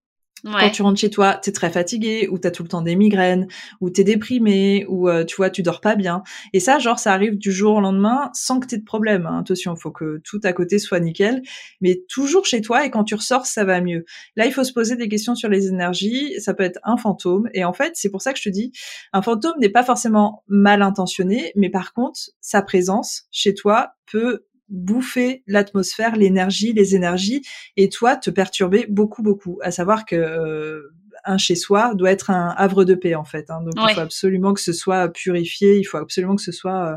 quand 0.44 0.70
tu 0.70 0.82
rentres 0.82 1.00
chez 1.00 1.10
toi, 1.10 1.34
t'es 1.34 1.52
très 1.52 1.70
fatigué, 1.70 2.28
ou 2.30 2.38
t'as 2.38 2.50
tout 2.50 2.62
le 2.62 2.68
temps 2.68 2.82
des 2.82 2.96
migraines, 2.96 3.46
ou 3.80 3.90
t'es 3.90 4.04
déprimé, 4.04 4.86
ou 4.88 5.08
euh, 5.08 5.24
tu 5.24 5.36
vois, 5.36 5.50
tu 5.50 5.62
dors 5.62 5.80
pas 5.80 5.96
bien. 5.96 6.22
Et 6.52 6.60
ça, 6.60 6.78
genre, 6.78 6.98
ça 6.98 7.12
arrive 7.12 7.38
du 7.38 7.52
jour 7.52 7.76
au 7.76 7.80
lendemain 7.80 8.30
sans 8.34 8.60
que 8.60 8.66
t'aies 8.66 8.78
de 8.78 8.84
problème. 8.84 9.26
Hein. 9.26 9.40
Attention, 9.40 9.76
faut 9.76 9.90
que 9.90 10.20
tout 10.24 10.40
à 10.44 10.52
côté 10.52 10.78
soit 10.78 11.00
nickel, 11.00 11.42
mais 11.80 12.02
toujours 12.08 12.46
chez 12.46 12.60
toi. 12.60 12.84
Et 12.84 12.90
quand 12.90 13.04
tu 13.04 13.14
ressors, 13.14 13.46
ça 13.46 13.64
va 13.64 13.80
mieux. 13.80 14.04
Là, 14.36 14.46
il 14.46 14.52
faut 14.52 14.64
se 14.64 14.72
poser 14.72 14.96
des 14.96 15.08
questions 15.08 15.34
sur 15.34 15.48
les 15.48 15.68
énergies. 15.68 16.34
Ça 16.40 16.54
peut 16.54 16.64
être 16.64 16.80
un 16.84 16.96
fantôme. 16.96 17.48
Et 17.54 17.64
en 17.64 17.72
fait, 17.72 17.92
c'est 17.94 18.10
pour 18.10 18.22
ça 18.22 18.32
que 18.32 18.38
je 18.38 18.44
te 18.44 18.48
dis, 18.48 18.72
un 19.12 19.22
fantôme 19.22 19.54
n'est 19.60 19.68
pas 19.68 19.84
forcément 19.84 20.42
mal 20.48 20.82
intentionné, 20.82 21.52
mais 21.56 21.70
par 21.70 21.92
contre, 21.92 22.20
sa 22.40 22.62
présence 22.62 23.24
chez 23.30 23.54
toi 23.54 23.94
peut 24.10 24.44
bouffer 24.70 25.42
l'atmosphère, 25.46 26.16
l'énergie, 26.16 26.72
les 26.72 26.94
énergies, 26.94 27.42
et 27.76 27.88
toi 27.88 28.16
te 28.16 28.30
perturber 28.30 28.86
beaucoup, 28.88 29.22
beaucoup. 29.22 29.58
À 29.62 29.70
savoir 29.70 30.06
que 30.06 30.16
euh, 30.16 30.94
un 31.24 31.38
chez 31.38 31.56
soi 31.56 31.94
doit 31.94 32.10
être 32.10 32.30
un 32.30 32.54
havre 32.56 32.84
de 32.84 32.94
paix 32.94 33.14
en 33.14 33.24
fait. 33.24 33.50
Hein. 33.50 33.60
Donc 33.62 33.74
il 33.76 33.94
faut 33.94 34.00
absolument 34.00 34.54
que 34.54 34.60
ce 34.60 34.72
soit 34.72 35.08
purifié, 35.08 35.78
il 35.78 35.84
faut 35.84 35.98
absolument 35.98 36.36
que 36.36 36.42
ce 36.42 36.52
soit 36.52 36.92
euh, 36.92 36.96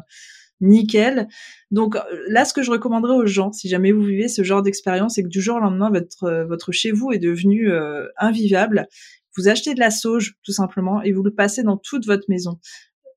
nickel. 0.62 1.28
Donc 1.72 1.98
là, 2.30 2.46
ce 2.46 2.54
que 2.54 2.64
je 2.64 2.72
recommanderais 2.72 3.16
aux 3.16 3.26
gens, 3.26 3.52
si 3.52 3.68
jamais 3.68 3.92
vous 3.92 4.04
vivez 4.04 4.28
ce 4.28 4.44
genre 4.44 4.62
d'expérience 4.62 5.18
et 5.18 5.24
que 5.24 5.28
du 5.28 5.42
jour 5.42 5.58
au 5.58 5.60
lendemain 5.60 5.90
votre 5.90 6.46
votre 6.48 6.72
chez 6.72 6.92
vous 6.92 7.12
est 7.12 7.20
devenu 7.20 7.72
euh, 7.72 8.08
invivable, 8.18 8.88
vous 9.36 9.48
achetez 9.48 9.74
de 9.74 9.80
la 9.80 9.92
sauge 9.92 10.36
tout 10.44 10.52
simplement 10.52 11.02
et 11.02 11.12
vous 11.12 11.24
le 11.24 11.34
passez 11.34 11.64
dans 11.64 11.78
toute 11.78 12.06
votre 12.06 12.26
maison. 12.30 12.60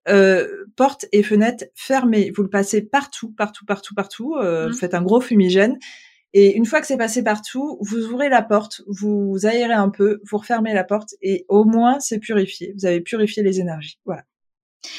Euh, 0.08 0.66
portes 0.76 1.06
et 1.10 1.22
fenêtres 1.22 1.64
fermées. 1.74 2.30
Vous 2.36 2.42
le 2.42 2.48
passez 2.48 2.82
partout, 2.82 3.32
partout, 3.32 3.64
partout, 3.64 3.94
partout. 3.94 4.36
Euh, 4.36 4.66
mmh. 4.66 4.70
Vous 4.70 4.78
faites 4.78 4.94
un 4.94 5.02
gros 5.02 5.20
fumigène. 5.20 5.78
Et 6.32 6.54
une 6.54 6.66
fois 6.66 6.80
que 6.80 6.86
c'est 6.86 6.98
passé 6.98 7.24
partout, 7.24 7.78
vous 7.80 8.04
ouvrez 8.04 8.28
la 8.28 8.42
porte, 8.42 8.82
vous 8.86 9.46
aérez 9.46 9.72
un 9.72 9.88
peu, 9.88 10.20
vous 10.30 10.36
refermez 10.36 10.74
la 10.74 10.84
porte 10.84 11.14
et 11.22 11.46
au 11.48 11.64
moins 11.64 11.98
c'est 11.98 12.18
purifié. 12.18 12.74
Vous 12.76 12.84
avez 12.84 13.00
purifié 13.00 13.42
les 13.42 13.58
énergies. 13.58 13.98
Voilà. 14.04 14.22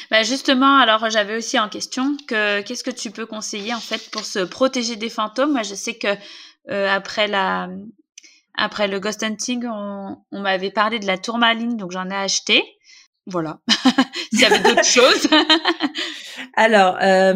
Bah 0.09 0.23
justement, 0.23 0.77
alors 0.77 1.09
j'avais 1.09 1.37
aussi 1.37 1.59
en 1.59 1.69
question 1.69 2.17
que 2.27 2.61
qu'est-ce 2.61 2.83
que 2.83 2.91
tu 2.91 3.11
peux 3.11 3.25
conseiller 3.25 3.73
en 3.73 3.79
fait 3.79 4.09
pour 4.09 4.25
se 4.25 4.39
protéger 4.39 4.95
des 4.95 5.09
fantômes? 5.09 5.51
Moi, 5.51 5.63
je 5.63 5.75
sais 5.75 5.93
que 5.93 6.07
euh, 6.69 6.89
après 6.89 7.27
la 7.27 7.69
après 8.55 8.87
le 8.87 8.99
ghost 8.99 9.21
hunting, 9.21 9.65
on, 9.71 10.17
on 10.31 10.41
m'avait 10.41 10.71
parlé 10.71 10.97
de 10.97 11.05
la 11.05 11.17
tourmaline, 11.17 11.77
donc 11.77 11.91
j'en 11.91 12.09
ai 12.09 12.15
acheté. 12.15 12.63
Voilà. 13.27 13.59
S'il 14.33 14.41
y 14.41 14.45
avait 14.45 14.59
d'autres 14.59 14.83
choses. 14.83 15.27
Alors, 16.55 16.97
euh, 17.01 17.33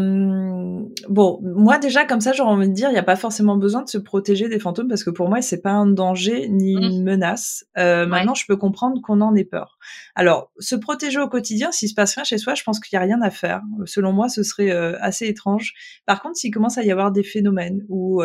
bon, 1.10 1.40
moi 1.42 1.78
déjà 1.78 2.06
comme 2.06 2.22
ça, 2.22 2.34
j'aurais 2.34 2.52
envie 2.52 2.68
de 2.68 2.74
dire, 2.74 2.90
il 2.90 2.94
n'y 2.94 3.00
a 3.00 3.04
pas 3.04 3.16
forcément 3.16 3.56
besoin 3.56 3.84
de 3.84 3.90
se 3.90 3.98
protéger 3.98 4.50
des 4.50 4.60
fantômes 4.60 4.88
parce 4.88 5.04
que 5.04 5.10
pour 5.10 5.30
moi, 5.30 5.42
c'est 5.42 5.62
pas 5.62 5.72
un 5.72 5.88
danger 5.88 6.48
ni 6.50 6.76
mmh. 6.76 6.84
une 6.84 7.04
menace. 7.04 7.66
Euh, 7.78 8.06
Maintenant, 8.06 8.34
je 8.34 8.46
peux 8.46 8.58
comprendre 8.58 9.02
qu'on 9.02 9.22
en 9.22 9.36
ait 9.36 9.46
peur. 9.46 9.78
Alors, 10.16 10.52
se 10.60 10.76
protéger 10.76 11.20
au 11.20 11.30
quotidien, 11.30 11.72
s'il 11.72 11.90
se 11.90 11.94
passe 11.94 12.16
rien 12.16 12.24
chez 12.24 12.38
soi, 12.38 12.56
je 12.56 12.64
pense 12.64 12.80
qu'il 12.80 12.98
n'y 12.98 13.04
a 13.04 13.06
rien 13.06 13.22
à 13.22 13.30
faire. 13.30 13.62
Selon 13.86 14.12
moi, 14.12 14.28
ce 14.28 14.44
serait 14.44 14.72
euh, 14.72 14.98
assez 15.02 15.28
étrange. 15.28 15.74
Par 16.06 16.22
contre, 16.22 16.38
s'il 16.38 16.54
commence 16.54 16.78
à 16.78 16.84
y 16.84 16.92
avoir 16.92 17.12
des 17.12 17.24
phénomènes 17.24 17.86
ou, 17.90 18.24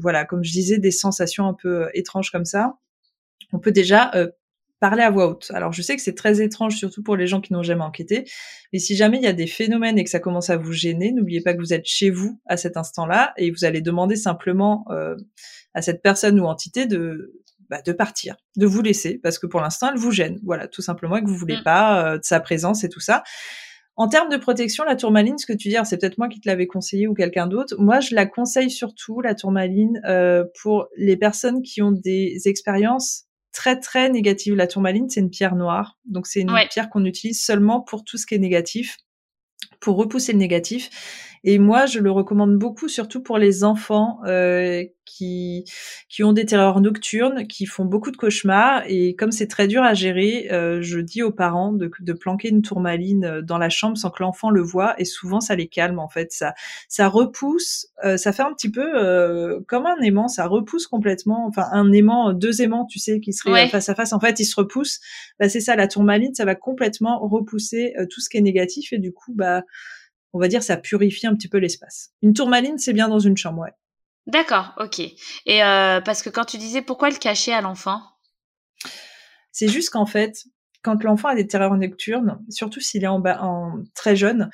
voilà, 0.00 0.24
comme 0.24 0.42
je 0.42 0.52
disais, 0.52 0.78
des 0.78 0.90
sensations 0.90 1.46
un 1.46 1.54
peu 1.54 1.88
étranges 1.94 2.30
comme 2.30 2.44
ça, 2.44 2.74
on 3.52 3.58
peut 3.58 3.72
déjà 3.72 4.10
parler 4.80 5.02
à 5.02 5.10
voix 5.10 5.28
haute. 5.28 5.50
Alors 5.54 5.72
je 5.72 5.82
sais 5.82 5.96
que 5.96 6.02
c'est 6.02 6.14
très 6.14 6.40
étrange, 6.40 6.76
surtout 6.76 7.02
pour 7.02 7.16
les 7.16 7.26
gens 7.26 7.40
qui 7.40 7.52
n'ont 7.52 7.62
jamais 7.62 7.82
enquêté, 7.82 8.24
mais 8.72 8.78
si 8.78 8.96
jamais 8.96 9.18
il 9.18 9.22
y 9.22 9.28
a 9.28 9.32
des 9.32 9.46
phénomènes 9.46 9.98
et 9.98 10.04
que 10.04 10.10
ça 10.10 10.20
commence 10.20 10.50
à 10.50 10.56
vous 10.56 10.72
gêner, 10.72 11.12
n'oubliez 11.12 11.40
pas 11.40 11.54
que 11.54 11.58
vous 11.58 11.72
êtes 11.72 11.86
chez 11.86 12.10
vous 12.10 12.40
à 12.46 12.56
cet 12.56 12.76
instant-là 12.76 13.32
et 13.36 13.50
vous 13.50 13.64
allez 13.64 13.80
demander 13.80 14.16
simplement 14.16 14.84
euh, 14.90 15.16
à 15.74 15.82
cette 15.82 16.02
personne 16.02 16.38
ou 16.40 16.44
entité 16.44 16.86
de 16.86 17.32
bah, 17.70 17.82
de 17.82 17.92
partir, 17.92 18.36
de 18.56 18.64
vous 18.64 18.80
laisser, 18.80 19.20
parce 19.22 19.38
que 19.38 19.46
pour 19.46 19.60
l'instant 19.60 19.90
elle 19.92 19.98
vous 19.98 20.10
gêne. 20.10 20.40
Voilà, 20.42 20.68
tout 20.68 20.80
simplement 20.80 21.18
et 21.18 21.22
que 21.22 21.28
vous 21.28 21.36
voulez 21.36 21.58
mm. 21.58 21.64
pas 21.64 22.04
euh, 22.04 22.18
de 22.18 22.24
sa 22.24 22.40
présence 22.40 22.82
et 22.82 22.88
tout 22.88 23.00
ça. 23.00 23.22
En 23.98 24.08
termes 24.08 24.30
de 24.30 24.36
protection, 24.36 24.84
la 24.84 24.94
tourmaline, 24.94 25.38
ce 25.38 25.44
que 25.44 25.52
tu 25.52 25.68
dis, 25.68 25.76
c'est 25.84 25.98
peut-être 25.98 26.18
moi 26.18 26.28
qui 26.28 26.40
te 26.40 26.48
l'avais 26.48 26.68
conseillé 26.68 27.08
ou 27.08 27.14
quelqu'un 27.14 27.48
d'autre. 27.48 27.74
Moi, 27.78 27.98
je 27.98 28.14
la 28.14 28.26
conseille 28.26 28.70
surtout, 28.70 29.20
la 29.20 29.34
tourmaline, 29.34 30.00
euh, 30.06 30.44
pour 30.62 30.86
les 30.96 31.16
personnes 31.16 31.62
qui 31.62 31.82
ont 31.82 31.90
des 31.90 32.42
expériences 32.46 33.24
très 33.52 33.78
très 33.78 34.08
négative. 34.08 34.54
La 34.54 34.66
tourmaline, 34.66 35.08
c'est 35.08 35.20
une 35.20 35.30
pierre 35.30 35.56
noire, 35.56 35.98
donc 36.04 36.26
c'est 36.26 36.40
une 36.40 36.52
pierre 36.70 36.90
qu'on 36.90 37.04
utilise 37.04 37.44
seulement 37.44 37.80
pour 37.80 38.04
tout 38.04 38.16
ce 38.16 38.26
qui 38.26 38.34
est 38.34 38.38
négatif, 38.38 38.98
pour 39.80 39.96
repousser 39.96 40.32
le 40.32 40.38
négatif. 40.38 40.90
Et 41.44 41.58
moi, 41.58 41.86
je 41.86 42.00
le 42.00 42.10
recommande 42.10 42.56
beaucoup, 42.56 42.88
surtout 42.88 43.22
pour 43.22 43.38
les 43.38 43.64
enfants 43.64 44.20
euh, 44.26 44.84
qui 45.08 45.64
qui 46.08 46.22
ont 46.22 46.32
des 46.32 46.44
terreurs 46.44 46.80
nocturnes, 46.80 47.46
qui 47.46 47.66
font 47.66 47.84
beaucoup 47.84 48.10
de 48.10 48.16
cauchemars. 48.16 48.82
Et 48.86 49.14
comme 49.16 49.32
c'est 49.32 49.46
très 49.46 49.66
dur 49.66 49.82
à 49.82 49.94
gérer, 49.94 50.48
euh, 50.52 50.80
je 50.82 51.00
dis 51.00 51.22
aux 51.22 51.32
parents 51.32 51.72
de, 51.72 51.90
de 52.00 52.12
planquer 52.12 52.50
une 52.50 52.62
tourmaline 52.62 53.24
euh, 53.24 53.42
dans 53.42 53.58
la 53.58 53.68
chambre 53.70 53.96
sans 53.96 54.10
que 54.10 54.22
l'enfant 54.22 54.50
le 54.50 54.62
voit. 54.62 54.94
Et 55.00 55.04
souvent, 55.04 55.40
ça 55.40 55.54
les 55.56 55.68
calme 55.68 55.98
en 55.98 56.08
fait. 56.08 56.32
Ça 56.32 56.54
ça 56.88 57.08
repousse, 57.08 57.88
euh, 58.04 58.16
ça 58.16 58.32
fait 58.32 58.42
un 58.42 58.52
petit 58.52 58.70
peu 58.70 58.86
euh, 58.94 59.60
comme 59.66 59.86
un 59.86 60.00
aimant. 60.02 60.28
Ça 60.28 60.46
repousse 60.46 60.86
complètement. 60.86 61.46
Enfin, 61.46 61.66
un 61.72 61.90
aimant, 61.92 62.32
deux 62.32 62.62
aimants, 62.62 62.86
tu 62.86 62.98
sais, 62.98 63.20
qui 63.20 63.32
seraient 63.32 63.68
face 63.68 63.88
à 63.88 63.94
face. 63.94 64.12
En 64.12 64.20
fait, 64.20 64.38
ils 64.40 64.44
se 64.44 64.56
repoussent. 64.56 65.00
Bah, 65.40 65.48
c'est 65.48 65.60
ça, 65.60 65.76
la 65.76 65.88
tourmaline, 65.88 66.34
ça 66.34 66.44
va 66.44 66.54
complètement 66.54 67.18
repousser 67.20 67.94
tout 68.10 68.20
ce 68.20 68.28
qui 68.28 68.36
est 68.36 68.42
négatif. 68.42 68.92
Et 68.92 68.98
du 68.98 69.12
coup, 69.12 69.32
bah 69.34 69.62
on 70.32 70.38
va 70.38 70.48
dire, 70.48 70.62
ça 70.62 70.76
purifie 70.76 71.26
un 71.26 71.34
petit 71.34 71.48
peu 71.48 71.58
l'espace. 71.58 72.10
Une 72.22 72.34
tourmaline, 72.34 72.78
c'est 72.78 72.92
bien 72.92 73.08
dans 73.08 73.18
une 73.18 73.36
chambre, 73.36 73.62
ouais. 73.62 73.72
D'accord, 74.28 74.74
ok. 74.78 75.00
Et 75.00 75.64
euh, 75.64 76.00
parce 76.00 76.22
que 76.22 76.30
quand 76.30 76.44
tu 76.44 76.58
disais 76.58 76.82
pourquoi 76.82 77.10
le 77.10 77.16
cacher 77.16 77.52
à 77.52 77.60
l'enfant? 77.60 78.02
C'est 79.52 79.68
juste 79.68 79.90
qu'en 79.90 80.06
fait, 80.06 80.44
quand 80.82 81.02
l'enfant 81.02 81.28
a 81.28 81.34
des 81.34 81.46
terreurs 81.46 81.76
nocturnes, 81.76 82.38
surtout 82.50 82.80
s'il 82.80 83.04
est 83.04 83.08
en, 83.08 83.22
en 83.24 83.82
très 83.94 84.14
jeune, 84.14 84.50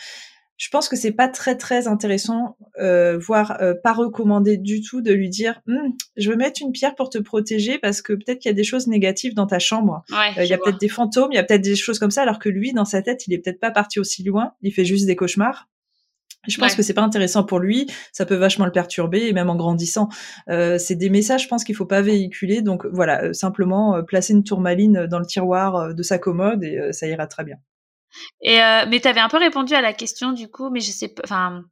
je 0.56 0.68
pense 0.68 0.88
que 0.88 0.96
c'est 0.96 1.12
pas 1.12 1.28
très 1.28 1.56
très 1.56 1.88
intéressant, 1.88 2.56
euh, 2.80 3.18
voire 3.18 3.60
euh, 3.60 3.74
pas 3.74 3.92
recommandé 3.92 4.56
du 4.56 4.82
tout 4.82 5.00
de 5.00 5.12
lui 5.12 5.28
dire 5.28 5.60
hm, 5.66 5.92
je 6.16 6.30
veux 6.30 6.36
mettre 6.36 6.62
une 6.62 6.70
pierre 6.70 6.94
pour 6.94 7.10
te 7.10 7.18
protéger 7.18 7.78
parce 7.78 8.02
que 8.02 8.12
peut-être 8.12 8.38
qu'il 8.38 8.50
y 8.50 8.52
a 8.52 8.54
des 8.54 8.64
choses 8.64 8.86
négatives 8.86 9.34
dans 9.34 9.46
ta 9.46 9.58
chambre, 9.58 10.04
euh, 10.12 10.44
il 10.44 10.46
y 10.46 10.52
a 10.52 10.58
peut-être 10.58 10.78
des 10.78 10.88
fantômes, 10.88 11.32
il 11.32 11.34
y 11.34 11.38
a 11.38 11.42
peut-être 11.42 11.62
des 11.62 11.74
choses 11.74 11.98
comme 11.98 12.12
ça, 12.12 12.22
alors 12.22 12.38
que 12.38 12.48
lui 12.48 12.72
dans 12.72 12.84
sa 12.84 13.02
tête 13.02 13.26
il 13.26 13.34
est 13.34 13.38
peut-être 13.38 13.60
pas 13.60 13.72
parti 13.72 13.98
aussi 13.98 14.22
loin, 14.22 14.52
il 14.62 14.72
fait 14.72 14.84
juste 14.84 15.06
des 15.06 15.16
cauchemars. 15.16 15.68
Je 16.46 16.58
pense 16.58 16.74
que 16.74 16.82
c'est 16.82 16.94
pas 16.94 17.02
intéressant 17.02 17.44
pour 17.44 17.58
lui, 17.58 17.86
ça 18.12 18.26
peut 18.26 18.36
vachement 18.36 18.66
le 18.66 18.72
perturber 18.72 19.26
et 19.26 19.32
même 19.32 19.50
en 19.50 19.56
grandissant, 19.56 20.08
euh, 20.48 20.78
c'est 20.78 20.96
des 20.96 21.10
messages, 21.10 21.44
je 21.44 21.48
pense 21.48 21.64
qu'il 21.64 21.74
faut 21.74 21.86
pas 21.86 22.02
véhiculer. 22.02 22.62
Donc 22.62 22.86
voilà, 22.86 23.32
simplement 23.32 24.02
placer 24.04 24.32
une 24.32 24.44
tourmaline 24.44 25.06
dans 25.06 25.18
le 25.18 25.26
tiroir 25.26 25.94
de 25.94 26.02
sa 26.02 26.18
commode 26.18 26.64
et 26.64 26.92
ça 26.92 27.06
ira 27.06 27.26
très 27.26 27.44
bien. 27.44 27.56
Et 28.40 28.62
euh, 28.62 28.84
mais 28.88 29.00
tu 29.00 29.08
avais 29.08 29.20
un 29.20 29.28
peu 29.28 29.38
répondu 29.38 29.74
à 29.74 29.80
la 29.80 29.92
question 29.92 30.32
du 30.32 30.48
coup, 30.48 30.70
mais 30.70 30.80
je 30.80 30.90
sais 30.90 31.08
pas, 31.08 31.22
enfin, 31.24 31.64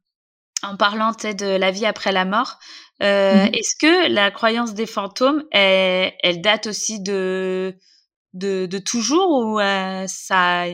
en 0.61 0.77
parlant 0.77 1.11
de 1.11 1.57
la 1.57 1.71
vie 1.71 1.85
après 1.85 2.11
la 2.11 2.25
mort, 2.25 2.59
euh, 3.01 3.45
mmh 3.45 3.49
est-ce 3.53 3.75
que 3.79 4.11
la 4.11 4.31
croyance 4.31 4.73
des 4.73 4.85
fantômes, 4.85 5.43
elle, 5.51 6.13
elle 6.21 6.41
date 6.41 6.67
aussi 6.67 7.01
de, 7.01 7.75
de, 8.33 8.65
de 8.65 8.77
toujours 8.77 9.29
ou 9.29 9.59
euh, 9.59 10.05
ça, 10.07 10.65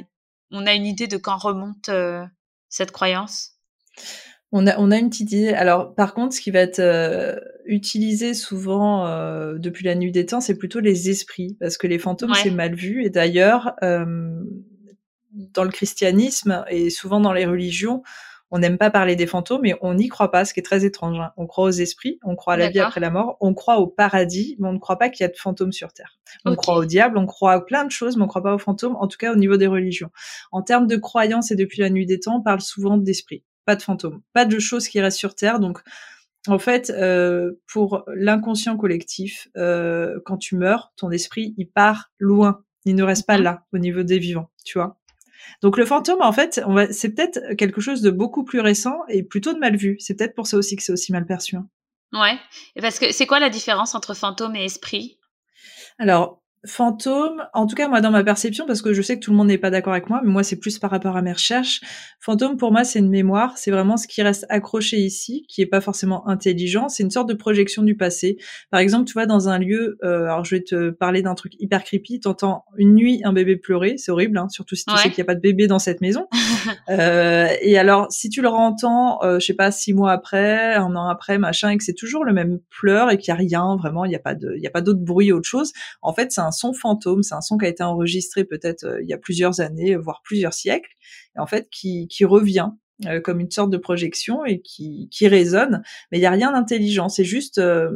on 0.51 0.67
a 0.67 0.73
une 0.73 0.85
idée 0.85 1.07
de 1.07 1.17
quand 1.17 1.37
remonte 1.37 1.89
euh, 1.89 2.23
cette 2.67 2.91
croyance? 2.91 3.58
On 4.51 4.65
a, 4.65 4.77
on 4.79 4.91
a 4.91 4.97
une 4.97 5.09
petite 5.09 5.31
idée. 5.31 5.49
Alors, 5.49 5.93
par 5.93 6.13
contre, 6.13 6.35
ce 6.35 6.41
qui 6.41 6.51
va 6.51 6.59
être 6.59 6.79
euh, 6.79 7.35
utilisé 7.65 8.33
souvent 8.33 9.05
euh, 9.05 9.57
depuis 9.57 9.85
la 9.85 9.95
nuit 9.95 10.11
des 10.11 10.25
temps, 10.25 10.41
c'est 10.41 10.57
plutôt 10.57 10.79
les 10.79 11.09
esprits, 11.09 11.55
parce 11.59 11.77
que 11.77 11.87
les 11.87 11.99
fantômes, 11.99 12.33
c'est 12.33 12.51
mal 12.51 12.75
vu. 12.75 13.05
Et 13.05 13.09
d'ailleurs, 13.09 13.75
dans 13.81 15.63
le 15.63 15.69
christianisme 15.69 16.65
et 16.69 16.89
souvent 16.89 17.19
dans 17.19 17.33
les 17.33 17.45
religions, 17.45 18.01
on 18.51 18.59
n'aime 18.59 18.77
pas 18.77 18.89
parler 18.89 19.15
des 19.15 19.27
fantômes, 19.27 19.61
mais 19.61 19.75
on 19.81 19.93
n'y 19.93 20.07
croit 20.07 20.31
pas, 20.31 20.43
ce 20.43 20.53
qui 20.53 20.59
est 20.59 20.63
très 20.63 20.83
étrange. 20.83 21.19
Hein. 21.19 21.31
On 21.37 21.45
croit 21.45 21.65
aux 21.65 21.71
esprits, 21.71 22.19
on 22.23 22.35
croit 22.35 22.55
à 22.55 22.57
la 22.57 22.69
vie 22.69 22.79
après 22.79 22.99
la 22.99 23.11
mort, 23.11 23.37
on 23.41 23.53
croit 23.53 23.77
au 23.77 23.87
paradis, 23.87 24.55
mais 24.59 24.67
on 24.67 24.73
ne 24.73 24.79
croit 24.79 24.97
pas 24.97 25.09
qu'il 25.09 25.23
y 25.23 25.25
a 25.25 25.31
de 25.31 25.37
fantômes 25.37 25.71
sur 25.71 25.93
Terre. 25.93 26.17
On 26.45 26.55
croit 26.55 26.77
au 26.77 26.85
diable, 26.85 27.17
on 27.17 27.27
croit 27.27 27.53
à 27.53 27.61
plein 27.61 27.85
de 27.85 27.91
choses, 27.91 28.15
mais 28.15 28.23
on 28.23 28.25
ne 28.25 28.29
croit 28.29 28.41
pas 28.41 28.55
aux 28.55 28.59
fantômes, 28.59 28.95
en 28.95 29.07
tout 29.07 29.17
cas 29.17 29.31
au 29.31 29.35
niveau 29.35 29.57
des 29.57 29.67
religions. 29.67 30.09
En 30.51 30.63
termes 30.63 30.87
de 30.87 30.97
croyances 30.97 31.51
et 31.51 31.55
depuis 31.55 31.81
la 31.81 31.89
nuit 31.89 32.07
des 32.07 32.19
temps, 32.19 32.37
on 32.37 32.41
parle 32.41 32.61
souvent 32.61 32.97
d'esprits, 32.97 33.43
pas 33.69 33.75
de 33.75 33.83
fantômes, 33.83 34.23
pas 34.33 34.45
de 34.45 34.57
choses 34.57 34.87
qui 34.87 34.99
restent 34.99 35.19
sur 35.19 35.35
Terre. 35.35 35.59
Donc, 35.59 35.77
en 36.47 36.57
fait, 36.57 36.89
euh, 36.89 37.51
pour 37.71 38.03
l'inconscient 38.15 38.75
collectif, 38.77 39.47
euh, 39.57 40.19
quand 40.25 40.37
tu 40.37 40.55
meurs, 40.55 40.91
ton 40.97 41.11
esprit, 41.11 41.53
il 41.55 41.69
part 41.69 42.09
loin. 42.17 42.63
Il 42.85 42.95
ne 42.95 43.03
reste 43.03 43.27
pas 43.27 43.37
mhm. 43.37 43.43
là, 43.43 43.65
au 43.71 43.77
niveau 43.77 44.01
des 44.01 44.17
vivants, 44.17 44.49
tu 44.65 44.79
vois. 44.79 44.97
Donc 45.61 45.77
le 45.77 45.85
fantôme, 45.85 46.23
en 46.23 46.31
fait, 46.31 46.63
on 46.65 46.73
va, 46.73 46.91
c'est 46.91 47.13
peut-être 47.13 47.53
quelque 47.57 47.79
chose 47.79 48.01
de 48.01 48.09
beaucoup 48.09 48.43
plus 48.43 48.59
récent 48.59 48.97
et 49.07 49.21
plutôt 49.21 49.53
de 49.53 49.59
mal 49.59 49.75
vu. 49.75 49.97
C'est 49.99 50.15
peut-être 50.15 50.33
pour 50.33 50.47
ça 50.47 50.57
aussi 50.57 50.75
que 50.75 50.81
c'est 50.81 50.91
aussi 50.91 51.11
mal 51.11 51.27
perçu. 51.27 51.55
Hein. 51.55 51.67
Ouais, 52.11 52.39
parce 52.81 52.97
que 52.97 53.11
c'est 53.11 53.27
quoi 53.27 53.39
la 53.39 53.49
différence 53.49 53.93
entre 53.93 54.15
fantôme 54.15 54.55
et 54.55 54.65
esprit? 54.65 55.19
Alors, 55.99 56.41
Fantôme, 56.65 57.41
en 57.53 57.67
tout 57.67 57.75
cas 57.75 57.87
moi 57.87 58.01
dans 58.01 58.11
ma 58.11 58.21
perception, 58.21 58.65
parce 58.65 58.81
que 58.81 58.91
je 58.93 59.01
sais 59.01 59.17
que 59.17 59.23
tout 59.23 59.31
le 59.31 59.37
monde 59.37 59.47
n'est 59.47 59.57
pas 59.57 59.69
d'accord 59.69 59.93
avec 59.93 60.09
moi, 60.09 60.19
mais 60.25 60.29
moi 60.29 60.43
c'est 60.43 60.57
plus 60.57 60.77
par 60.77 60.91
rapport 60.91 61.15
à 61.15 61.21
mes 61.21 61.31
recherches. 61.31 61.79
Fantôme 62.19 62.57
pour 62.57 62.73
moi 62.73 62.83
c'est 62.83 62.99
une 62.99 63.09
mémoire, 63.09 63.57
c'est 63.57 63.71
vraiment 63.71 63.95
ce 63.95 64.07
qui 64.07 64.21
reste 64.21 64.45
accroché 64.49 64.97
ici, 64.97 65.45
qui 65.47 65.61
est 65.61 65.67
pas 65.67 65.79
forcément 65.79 66.27
intelligent, 66.27 66.89
c'est 66.89 67.03
une 67.03 67.11
sorte 67.11 67.29
de 67.29 67.33
projection 67.33 67.81
du 67.81 67.95
passé. 67.95 68.37
Par 68.71 68.81
exemple, 68.81 69.05
tu 69.05 69.13
vois 69.13 69.25
dans 69.25 69.47
un 69.47 69.57
lieu, 69.57 69.97
euh, 70.03 70.23
alors 70.23 70.43
je 70.43 70.55
vais 70.55 70.61
te 70.61 70.89
parler 70.89 71.21
d'un 71.21 71.33
truc 71.33 71.53
hyper 71.59 71.81
creepy, 71.85 72.19
t'entends 72.19 72.65
une 72.77 72.93
nuit 72.93 73.21
un 73.23 73.31
bébé 73.31 73.55
pleurer, 73.55 73.95
c'est 73.97 74.11
horrible, 74.11 74.37
hein, 74.37 74.49
surtout 74.49 74.75
si 74.75 74.83
tu 74.83 74.97
sais 74.97 75.09
qu'il 75.09 75.19
n'y 75.19 75.21
a 75.21 75.25
pas 75.25 75.35
de 75.35 75.41
bébé 75.41 75.67
dans 75.67 75.79
cette 75.79 76.01
maison. 76.01 76.27
euh, 76.89 77.47
et 77.61 77.77
alors 77.77 78.07
si 78.09 78.29
tu 78.29 78.41
le 78.41 78.49
entends, 78.49 79.23
euh, 79.23 79.39
je 79.39 79.45
sais 79.45 79.53
pas 79.53 79.71
six 79.71 79.93
mois 79.93 80.11
après, 80.11 80.75
un 80.75 80.93
an 80.97 81.07
après, 81.07 81.37
machin, 81.37 81.69
et 81.69 81.77
que 81.77 81.85
c'est 81.85 81.93
toujours 81.93 82.25
le 82.25 82.33
même 82.33 82.59
pleur 82.69 83.11
et 83.11 83.17
qu'il 83.17 83.29
y 83.29 83.31
a 83.31 83.35
rien, 83.35 83.77
vraiment 83.77 84.03
il 84.03 84.09
n'y 84.09 84.15
a 84.17 84.19
pas 84.19 84.35
de, 84.35 84.55
il 84.57 84.61
y 84.61 84.67
a 84.67 84.71
pas 84.71 84.81
d'autre 84.81 84.99
bruit, 84.99 85.31
autre 85.31 85.47
chose. 85.47 85.71
En 86.01 86.13
fait 86.13 86.33
c'est 86.33 86.41
un 86.49 86.51
son 86.51 86.73
fantôme, 86.73 87.23
c'est 87.23 87.35
un 87.35 87.41
son 87.41 87.57
qui 87.57 87.65
a 87.65 87.69
été 87.69 87.83
enregistré 87.83 88.43
peut-être 88.43 88.83
euh, 88.83 89.01
il 89.01 89.09
y 89.09 89.13
a 89.13 89.17
plusieurs 89.17 89.61
années, 89.61 89.95
voire 89.95 90.21
plusieurs 90.23 90.53
siècles, 90.53 90.91
et 91.35 91.39
en 91.39 91.47
fait 91.47 91.69
qui, 91.69 92.07
qui 92.07 92.25
revient 92.25 92.69
euh, 93.05 93.21
comme 93.21 93.39
une 93.39 93.51
sorte 93.51 93.69
de 93.69 93.77
projection 93.77 94.43
et 94.45 94.61
qui, 94.61 95.07
qui 95.11 95.27
résonne, 95.27 95.83
mais 96.11 96.17
il 96.17 96.21
n'y 96.21 96.27
a 96.27 96.31
rien 96.31 96.51
d'intelligent, 96.51 97.07
c'est 97.07 97.23
juste 97.23 97.57
euh, 97.57 97.89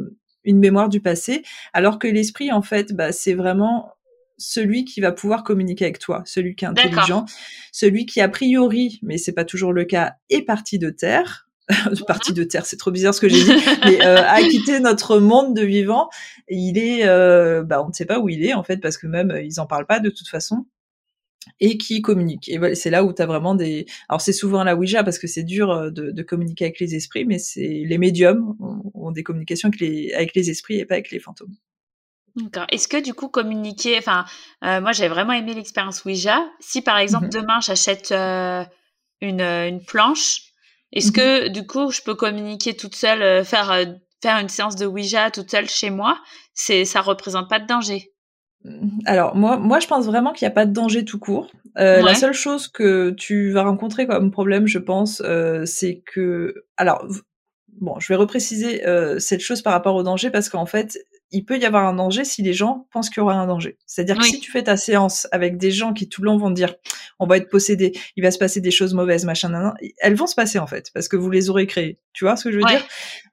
une 0.44 0.58
mémoire 0.58 0.88
du 0.88 1.00
passé, 1.00 1.42
alors 1.72 1.98
que 1.98 2.08
l'esprit, 2.08 2.52
en 2.52 2.62
fait, 2.62 2.92
bah, 2.92 3.12
c'est 3.12 3.34
vraiment 3.34 3.90
celui 4.38 4.84
qui 4.84 5.00
va 5.00 5.12
pouvoir 5.12 5.44
communiquer 5.44 5.84
avec 5.84 5.98
toi, 5.98 6.22
celui 6.24 6.54
qui 6.54 6.64
est 6.64 6.68
intelligent, 6.68 7.24
celui 7.72 8.06
qui 8.06 8.20
a 8.20 8.28
priori, 8.28 8.98
mais 9.02 9.18
c'est 9.18 9.32
pas 9.32 9.44
toujours 9.44 9.72
le 9.72 9.84
cas, 9.84 10.14
est 10.30 10.42
parti 10.42 10.78
de 10.78 10.90
terre, 10.90 11.48
partie 12.06 12.32
de 12.32 12.44
terre, 12.44 12.66
c'est 12.66 12.76
trop 12.76 12.90
bizarre 12.90 13.14
ce 13.14 13.20
que 13.20 13.28
j'ai 13.28 13.42
dit, 13.42 13.64
mais 13.84 14.04
euh, 14.04 14.22
a 14.22 14.42
quitté 14.42 14.80
notre 14.80 15.18
monde 15.18 15.56
de 15.56 15.62
vivant. 15.62 16.10
il 16.48 16.76
est, 16.76 17.06
euh, 17.06 17.62
bah, 17.62 17.82
on 17.82 17.88
ne 17.88 17.92
sait 17.92 18.04
pas 18.04 18.18
où 18.18 18.28
il 18.28 18.44
est 18.44 18.54
en 18.54 18.62
fait, 18.62 18.78
parce 18.78 18.98
que 18.98 19.06
même 19.06 19.30
euh, 19.30 19.42
ils 19.42 19.60
en 19.60 19.66
parlent 19.66 19.86
pas 19.86 20.00
de 20.00 20.10
toute 20.10 20.28
façon, 20.28 20.66
et 21.60 21.78
qui 21.78 22.02
communique. 22.02 22.48
Et 22.48 22.74
c'est 22.74 22.90
là 22.90 23.04
où 23.04 23.12
tu 23.12 23.22
as 23.22 23.26
vraiment 23.26 23.54
des. 23.54 23.86
Alors 24.08 24.20
c'est 24.20 24.32
souvent 24.32 24.64
la 24.64 24.76
Ouija 24.76 25.04
parce 25.04 25.18
que 25.18 25.26
c'est 25.26 25.42
dur 25.42 25.70
euh, 25.70 25.90
de, 25.90 26.10
de, 26.10 26.22
communiquer 26.22 26.66
avec 26.66 26.80
les 26.80 26.94
esprits, 26.94 27.24
mais 27.24 27.38
c'est 27.38 27.82
les 27.86 27.98
médiums 27.98 28.56
ont, 28.94 29.10
des 29.10 29.22
communications 29.22 29.68
avec 29.68 29.80
les, 29.80 30.12
avec 30.12 30.34
les 30.34 30.50
esprits 30.50 30.78
et 30.78 30.84
pas 30.84 30.94
avec 30.94 31.10
les 31.10 31.20
fantômes. 31.20 31.54
D'accord. 32.36 32.66
Est-ce 32.70 32.88
que 32.88 33.00
du 33.00 33.14
coup 33.14 33.28
communiquer, 33.28 33.96
enfin, 33.96 34.24
euh, 34.64 34.80
moi 34.80 34.92
j'ai 34.92 35.08
vraiment 35.08 35.32
aimé 35.32 35.54
l'expérience 35.54 36.04
Ouija. 36.04 36.44
Si 36.60 36.82
par 36.82 36.98
exemple 36.98 37.26
mmh 37.26 37.30
demain 37.30 37.60
j'achète 37.60 38.10
une, 38.12 39.40
une 39.40 39.84
planche 39.84 40.53
est-ce 40.94 41.08
mmh 41.08 41.12
que 41.12 41.48
du 41.48 41.66
coup, 41.66 41.90
je 41.90 42.00
peux 42.00 42.14
communiquer 42.14 42.74
toute 42.74 42.94
seule, 42.94 43.22
euh, 43.22 43.44
faire 43.44 43.70
euh, 43.70 43.84
faire 44.22 44.38
une 44.38 44.48
séance 44.48 44.76
de 44.76 44.86
Ouija 44.86 45.30
toute 45.30 45.50
seule 45.50 45.68
chez 45.68 45.90
moi? 45.90 46.18
C'est 46.54 46.84
ça 46.86 47.02
représente 47.02 47.50
pas 47.50 47.60
de 47.60 47.66
danger. 47.66 48.12
Mmh, 48.64 49.00
alors 49.04 49.36
moi, 49.36 49.58
moi, 49.58 49.80
je 49.80 49.86
pense 49.86 50.06
vraiment 50.06 50.32
qu'il 50.32 50.46
n'y 50.46 50.52
a 50.52 50.54
pas 50.54 50.66
de 50.66 50.72
danger 50.72 51.04
tout 51.04 51.18
court. 51.18 51.50
Euh, 51.78 52.00
La 52.02 52.14
seule 52.14 52.32
chose 52.32 52.68
que 52.68 53.10
tu 53.10 53.50
vas 53.50 53.64
rencontrer 53.64 54.06
comme 54.06 54.30
problème, 54.30 54.66
je 54.66 54.78
pense, 54.78 55.20
euh, 55.24 55.64
c'est 55.66 56.02
que, 56.06 56.64
alors, 56.76 57.04
bon, 57.80 57.98
je 57.98 58.08
vais 58.08 58.16
repréciser 58.16 58.86
euh, 58.86 59.18
cette 59.18 59.40
chose 59.40 59.60
par 59.60 59.72
rapport 59.72 59.96
au 59.96 60.02
danger 60.02 60.30
parce 60.30 60.48
qu'en 60.48 60.66
fait, 60.66 60.98
il 61.32 61.44
peut 61.44 61.58
y 61.58 61.64
avoir 61.64 61.84
un 61.84 61.94
danger 61.94 62.24
si 62.24 62.42
les 62.42 62.52
gens 62.52 62.86
pensent 62.92 63.10
qu'il 63.10 63.20
y 63.20 63.24
aura 63.24 63.34
un 63.34 63.46
danger. 63.48 63.76
C'est-à-dire 63.86 64.18
que 64.18 64.24
si 64.24 64.38
tu 64.38 64.52
fais 64.52 64.62
ta 64.62 64.76
séance 64.76 65.26
avec 65.32 65.56
des 65.56 65.72
gens 65.72 65.92
qui 65.92 66.08
tout 66.08 66.22
le 66.22 66.26
long 66.26 66.36
vont 66.36 66.50
dire 66.50 66.74
on 67.18 67.26
va 67.26 67.36
être 67.36 67.48
possédé, 67.48 67.92
il 68.16 68.22
va 68.22 68.30
se 68.30 68.38
passer 68.38 68.60
des 68.60 68.70
choses 68.70 68.94
mauvaises, 68.94 69.24
machin, 69.24 69.48
nan, 69.50 69.74
elles 69.98 70.14
vont 70.14 70.26
se 70.26 70.34
passer 70.34 70.58
en 70.58 70.66
fait 70.66 70.90
parce 70.94 71.08
que 71.08 71.16
vous 71.16 71.30
les 71.30 71.50
aurez 71.50 71.66
créées. 71.66 71.98
Tu 72.12 72.24
vois 72.24 72.36
ce 72.36 72.44
que 72.44 72.52
je 72.52 72.58
veux 72.58 72.64
dire? 72.64 72.84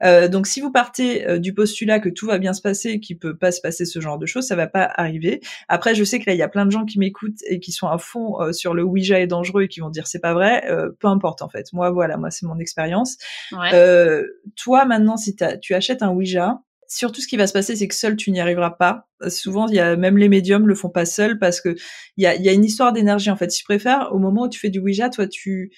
Euh, 0.04 0.28
Donc 0.28 0.48
si 0.48 0.62
vous 0.62 0.72
partez 0.72 1.28
euh, 1.28 1.38
du 1.40 1.54
postulat 1.54 2.00
que 2.00 2.10
tout 2.10 2.26
va 2.28 2.38
bien 2.38 2.54
se 2.54 2.62
passer, 2.62 3.00
qu'il 3.00 3.18
peut 3.20 3.38
pas 3.38 3.52
se 3.52 3.62
passer 3.62 3.86
ce 3.86 4.00
genre 4.00 4.18
de 4.18 4.26
choses, 4.26 4.48
ça 4.48 4.56
va 4.56 4.68
pas 4.68 4.90
arriver. 4.96 5.42
Après, 5.68 5.94
je 5.96 6.04
sais 6.04 6.20
que 6.20 6.26
là 6.28 6.34
il 6.34 6.40
y 6.40 6.44
a 6.44 6.50
plein 6.50 6.66
de 6.66 6.72
gens 6.72 6.86
qui 6.86 7.00
m'écoutent 7.00 7.42
et 7.48 7.60
qui 7.60 7.72
sont 7.72 7.88
à 7.88 7.98
fond 7.98 8.42
euh, 8.42 8.52
sur 8.52 8.74
le 8.74 8.84
Ouija 8.84 9.20
est 9.20 9.28
dangereux 9.28 9.64
et 9.64 9.68
qui 9.68 9.80
vont 9.80 9.90
dire 9.90 10.08
c'est 10.08 10.20
pas 10.20 10.34
vrai. 10.34 10.64
peu 11.00 11.08
importe 11.08 11.42
en 11.42 11.50
fait. 11.50 11.72
Moi 11.74 11.92
voilà, 11.92 12.18
moi 12.18 12.32
c'est 12.32 12.46
mon 12.46 12.60
expérience. 12.60 13.18
toi 14.56 14.86
maintenant 14.86 15.18
si 15.18 15.36
tu 15.62 15.74
achètes 15.74 16.02
un 16.02 16.10
Ouija 16.10 16.62
surtout 16.92 17.22
ce 17.22 17.28
qui 17.28 17.38
va 17.38 17.48
se 17.48 17.54
passer, 17.54 17.76
c'est 17.76 17.88
que 17.88 17.96
seul 17.96 18.18
tu 18.18 18.32
n'y 18.32 18.42
arriveras 18.42 18.72
pas. 18.72 19.08
Souvent, 19.30 19.68
il 19.68 19.76
y 19.76 19.80
a 19.80 19.96
même 19.96 20.18
les 20.18 20.28
médiums 20.28 20.68
le 20.68 20.76
font 20.76 20.89
pas 20.89 21.06
seuls 21.06 21.39
parce 21.39 21.62
que 21.62 21.76
il 22.18 22.24
y 22.24 22.28
a, 22.28 22.54
une 22.54 22.66
histoire 22.66 22.92
d'énergie 22.92 23.32
en 23.32 23.38
fait. 23.38 23.50
Si 23.50 23.62
je 23.62 23.66
préfère, 23.66 24.10
au 24.14 24.20
moment 24.20 24.44
où 24.44 24.50
tu 24.50 24.60
fais 24.60 24.70
du 24.70 24.80
Ouija, 24.80 25.10
toi 25.10 25.28
tu 25.28 25.72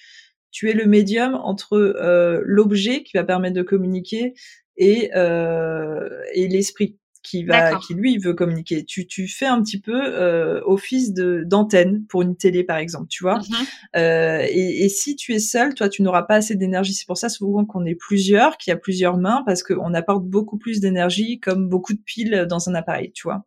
tu 0.50 0.70
es 0.70 0.72
le 0.72 0.86
médium 0.86 1.34
entre 1.36 1.76
euh, 1.76 2.40
l'objet 2.44 3.02
qui 3.04 3.16
va 3.16 3.24
permettre 3.24 3.54
de 3.54 3.62
communiquer 3.62 4.34
et 4.76 5.10
euh, 5.14 6.08
et 6.34 6.48
l'esprit 6.48 6.98
qui 7.24 7.42
va, 7.42 7.78
qui 7.78 7.94
lui 7.94 8.18
veut 8.18 8.34
communiquer. 8.34 8.84
Tu, 8.84 9.06
tu 9.06 9.26
fais 9.26 9.46
un 9.46 9.62
petit 9.62 9.80
peu 9.80 10.00
euh, 10.04 10.60
office 10.66 11.12
de 11.12 11.42
d'antenne 11.44 12.04
pour 12.06 12.22
une 12.22 12.36
télé 12.36 12.62
par 12.62 12.76
exemple, 12.76 13.08
tu 13.08 13.24
vois. 13.24 13.38
Mm-hmm. 13.38 13.66
euh, 13.96 14.46
et, 14.48 14.84
et, 14.84 14.88
si 14.88 15.16
tu 15.16 15.32
es 15.32 15.38
seul, 15.38 15.74
toi, 15.74 15.88
tu 15.88 16.02
n'auras 16.02 16.22
pas 16.22 16.36
assez 16.36 16.54
d'énergie. 16.54 16.92
C'est 16.92 17.06
pour 17.06 17.16
ça 17.16 17.28
souvent 17.28 17.64
qu'on 17.64 17.84
est 17.86 17.94
plusieurs, 17.94 18.58
qu'il 18.58 18.70
y 18.70 18.74
a 18.74 18.76
plusieurs 18.76 19.16
mains, 19.16 19.42
parce 19.46 19.62
qu'on 19.62 19.94
apporte 19.94 20.24
beaucoup 20.24 20.58
plus 20.58 20.80
d'énergie, 20.80 21.40
comme 21.40 21.68
beaucoup 21.68 21.94
de 21.94 22.02
piles 22.04 22.46
dans 22.48 22.68
un 22.68 22.74
appareil, 22.74 23.10
tu 23.12 23.22
vois. 23.22 23.44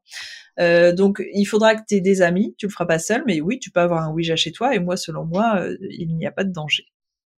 Euh, 0.59 0.91
donc, 0.91 1.23
il 1.34 1.45
faudra 1.45 1.75
que 1.75 1.82
tu 1.88 1.95
aies 1.95 2.01
des 2.01 2.23
amis. 2.23 2.55
Tu 2.57 2.65
le 2.65 2.71
feras 2.71 2.88
pas 2.88 2.99
seul, 2.99 3.23
mais 3.28 3.39
oui, 3.41 3.59
tu 3.59 3.69
peux 3.69 3.80
avoir 3.80 4.03
un 4.03 4.11
Ouija 4.11 4.36
chez 4.36 4.51
toi. 4.51 4.75
Et 4.75 4.80
moi, 4.80 4.97
selon 4.97 5.23
moi, 5.23 5.63
il 5.91 6.17
n'y 6.17 6.25
a 6.25 6.32
pas 6.32 6.43
de 6.43 6.51
danger. 6.51 6.86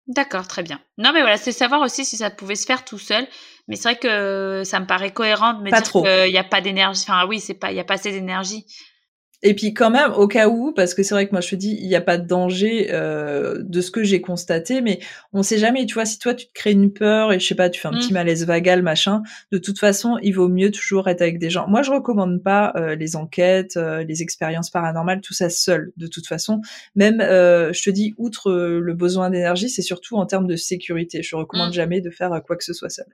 D'accord, 0.10 0.48
très 0.48 0.64
bien. 0.64 0.82
Non, 0.98 1.12
mais 1.14 1.22
voilà, 1.22 1.38
c'est 1.38 1.52
savoir 1.52 1.82
aussi 1.82 2.04
si 2.04 2.18
ça 2.18 2.32
pouvait 2.32 2.56
se 2.56 2.66
faire 2.66 2.84
tout 2.84 2.98
seul. 2.98 3.28
Mais 3.68 3.76
c'est 3.76 3.90
vrai 3.90 4.00
que 4.00 4.64
ça 4.66 4.80
me 4.80 4.88
paraît 4.88 5.14
cohérent 5.14 5.54
de 5.54 5.62
me 5.62 5.70
dire 5.70 5.92
qu'il 5.92 6.32
n'y 6.32 6.38
a 6.40 6.44
pas 6.44 6.62
d'énergie. 6.62 7.04
Enfin, 7.08 7.28
oui, 7.28 7.40
c'est 7.40 7.54
pas, 7.54 7.72
il 7.72 7.78
y 7.78 7.80
a 7.80 7.84
pas 7.84 7.94
assez 7.94 8.12
d'énergie. 8.12 8.66
Et 9.42 9.54
puis 9.54 9.74
quand 9.74 9.90
même, 9.90 10.12
au 10.12 10.28
cas 10.28 10.50
où, 10.50 10.74
parce 10.74 10.94
que 10.94 11.02
c'est 11.02 11.14
vrai 11.14 11.26
que 11.26 11.32
moi 11.32 11.40
je 11.40 11.50
te 11.50 11.56
dis, 11.56 11.78
il 11.80 11.88
n'y 11.88 11.96
a 11.96 12.02
pas 12.02 12.18
de 12.18 12.28
danger 12.28 12.90
euh, 12.92 13.62
de 13.64 13.80
ce 13.80 13.90
que 13.90 14.04
j'ai 14.04 14.20
constaté, 14.20 14.82
mais 14.82 15.00
on 15.32 15.44
sait 15.44 15.58
jamais, 15.58 15.86
tu 15.86 15.94
vois, 15.94 16.06
si 16.06 16.20
toi 16.20 16.34
tu 16.34 16.48
te 16.48 16.54
crées 16.54 16.72
une 16.72 16.92
peur 16.92 17.32
et 17.32 17.40
je 17.40 17.48
sais 17.48 17.56
pas, 17.56 17.70
tu 17.70 17.80
fais 17.80 17.88
un 17.88 17.92
petit 17.92 18.12
mmh. 18.12 18.16
malaise 18.16 18.46
vagal, 18.46 18.82
machin, 18.82 19.24
de 19.54 19.58
toute 19.58 19.80
façon, 19.80 20.18
il 20.22 20.34
vaut 20.34 20.50
mieux 20.50 20.72
toujours 20.72 21.08
être 21.08 21.22
avec 21.22 21.40
des 21.40 21.50
gens. 21.50 21.68
Moi 21.70 21.84
je 21.84 21.92
recommande 21.92 22.44
pas 22.44 22.74
euh, 22.76 22.96
les 22.96 23.16
enquêtes, 23.16 23.78
euh, 23.78 24.04
les 24.04 24.22
expériences 24.22 24.70
paranormales, 24.70 25.22
tout 25.22 25.34
ça 25.34 25.50
seul, 25.50 25.94
de 25.96 26.08
toute 26.08 26.28
façon. 26.28 26.60
Même, 26.96 27.20
je 27.22 27.82
te 27.82 27.90
dis, 27.90 28.14
outre 28.18 28.52
le 28.52 28.94
besoin 28.94 29.30
d'énergie, 29.30 29.70
c'est 29.70 29.82
surtout 29.82 30.18
en 30.18 30.26
termes 30.26 30.48
de 30.48 30.58
sécurité. 30.58 31.24
Je 31.24 31.36
recommande 31.38 31.70
mmh. 31.70 31.74
jamais 31.74 32.02
de 32.02 32.10
faire 32.10 32.30
quoi 32.46 32.58
que 32.58 32.64
ce 32.64 32.74
soit 32.74 32.90
seul. 32.90 33.06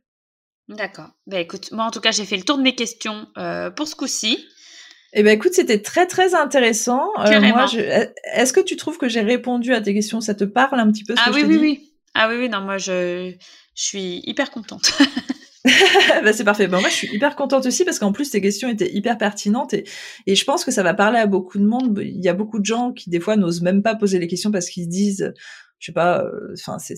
D'accord. 0.70 1.10
Ben 1.28 1.38
écoute, 1.38 1.72
moi 1.72 1.86
en 1.86 1.92
tout 1.92 2.02
cas 2.02 2.10
j'ai 2.10 2.26
fait 2.26 2.38
le 2.38 2.44
tour 2.44 2.58
de 2.58 2.64
mes 2.64 2.74
questions 2.74 3.28
pour 3.76 3.88
ce 3.88 3.96
coup-ci. 3.96 4.44
Eh 5.18 5.24
ben 5.24 5.32
écoute, 5.32 5.54
c'était 5.54 5.82
très 5.82 6.06
très 6.06 6.36
intéressant. 6.36 7.10
Euh, 7.20 7.40
moi, 7.42 7.66
est-ce 8.34 8.54
que 8.54 8.60
tu 8.60 8.76
trouves 8.76 8.98
que 8.98 9.08
j'ai 9.08 9.22
répondu 9.22 9.74
à 9.74 9.82
tes 9.82 9.94
questions? 9.94 10.20
Ça 10.22 10.36
te 10.36 10.44
parle 10.44 10.80
un 10.80 10.92
petit 10.92 11.06
peu 11.06 11.16
ce 11.16 11.22
Ah 11.26 11.30
que 11.30 11.36
oui 11.36 11.42
je 11.42 11.46
oui 11.48 11.58
oui. 11.58 11.92
Ah 12.14 12.30
oui 12.30 12.36
oui 12.38 12.50
non 12.50 12.62
moi 12.62 12.78
je 12.78 13.34
je 13.76 13.84
suis 13.84 14.22
hyper 14.26 14.52
contente. 14.52 14.92
bah, 16.24 16.32
c'est 16.32 16.44
parfait. 16.44 16.68
Bah, 16.68 16.80
moi, 16.80 16.90
je 16.90 16.96
suis 16.96 17.16
hyper 17.16 17.36
contente 17.36 17.66
aussi 17.66 17.86
parce 17.86 17.98
qu'en 17.98 18.12
plus, 18.12 18.30
tes 18.30 18.42
questions 18.42 18.70
étaient 18.70 18.94
hyper 18.94 19.18
pertinentes 19.18 19.74
et, 19.74 19.86
et 20.28 20.36
je 20.36 20.46
pense 20.46 20.64
que 20.64 20.72
ça 20.72 20.84
va 20.84 20.94
parler 20.94 21.18
à 21.18 21.26
beaucoup 21.26 21.58
de 21.58 21.66
monde. 21.66 22.00
Il 22.04 22.24
y 22.24 22.30
a 22.30 22.34
beaucoup 22.34 22.60
de 22.60 22.66
gens 22.66 22.92
qui, 22.92 23.10
des 23.10 23.20
fois, 23.20 23.36
n'osent 23.36 23.62
même 23.62 23.82
pas 23.82 23.96
poser 23.96 24.20
les 24.20 24.28
questions 24.28 24.52
parce 24.52 24.70
qu'ils 24.70 24.86
se 24.86 24.90
disent, 24.90 25.34
je 25.80 25.86
sais 25.88 25.92
pas, 25.92 26.24
euh, 26.24 26.54
enfin, 26.54 26.78
c'est, 26.80 26.96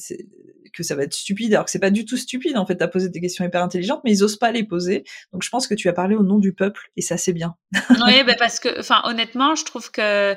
que 0.74 0.84
ça 0.84 0.96
va 0.96 1.04
être 1.04 1.14
stupide, 1.14 1.54
alors 1.54 1.66
que 1.66 1.72
c'est 1.72 1.80
pas 1.80 1.90
du 1.90 2.06
tout 2.06 2.18
stupide 2.18 2.58
en 2.58 2.66
fait. 2.66 2.76
T'as 2.76 2.88
posé 2.88 3.10
des 3.10 3.22
questions 3.22 3.46
hyper 3.46 3.64
intelligentes, 3.64 4.02
mais 4.04 4.12
ils 4.12 4.24
osent 4.24 4.38
pas 4.38 4.52
les 4.52 4.64
poser. 4.64 5.04
Donc 5.34 5.44
je 5.44 5.50
pense 5.50 5.68
que 5.68 5.74
tu 5.74 5.90
as 5.90 5.94
parlé 5.94 6.16
au 6.16 6.24
nom 6.24 6.40
du 6.40 6.54
peuple 6.54 6.90
et 6.96 7.02
ça 7.02 7.18
c'est 7.18 7.34
bien. 7.34 7.56
oui, 7.90 8.24
bah 8.24 8.36
parce 8.38 8.60
que, 8.60 8.80
enfin, 8.80 9.02
honnêtement, 9.06 9.56
je 9.56 9.66
trouve 9.66 9.92
que 9.92 10.36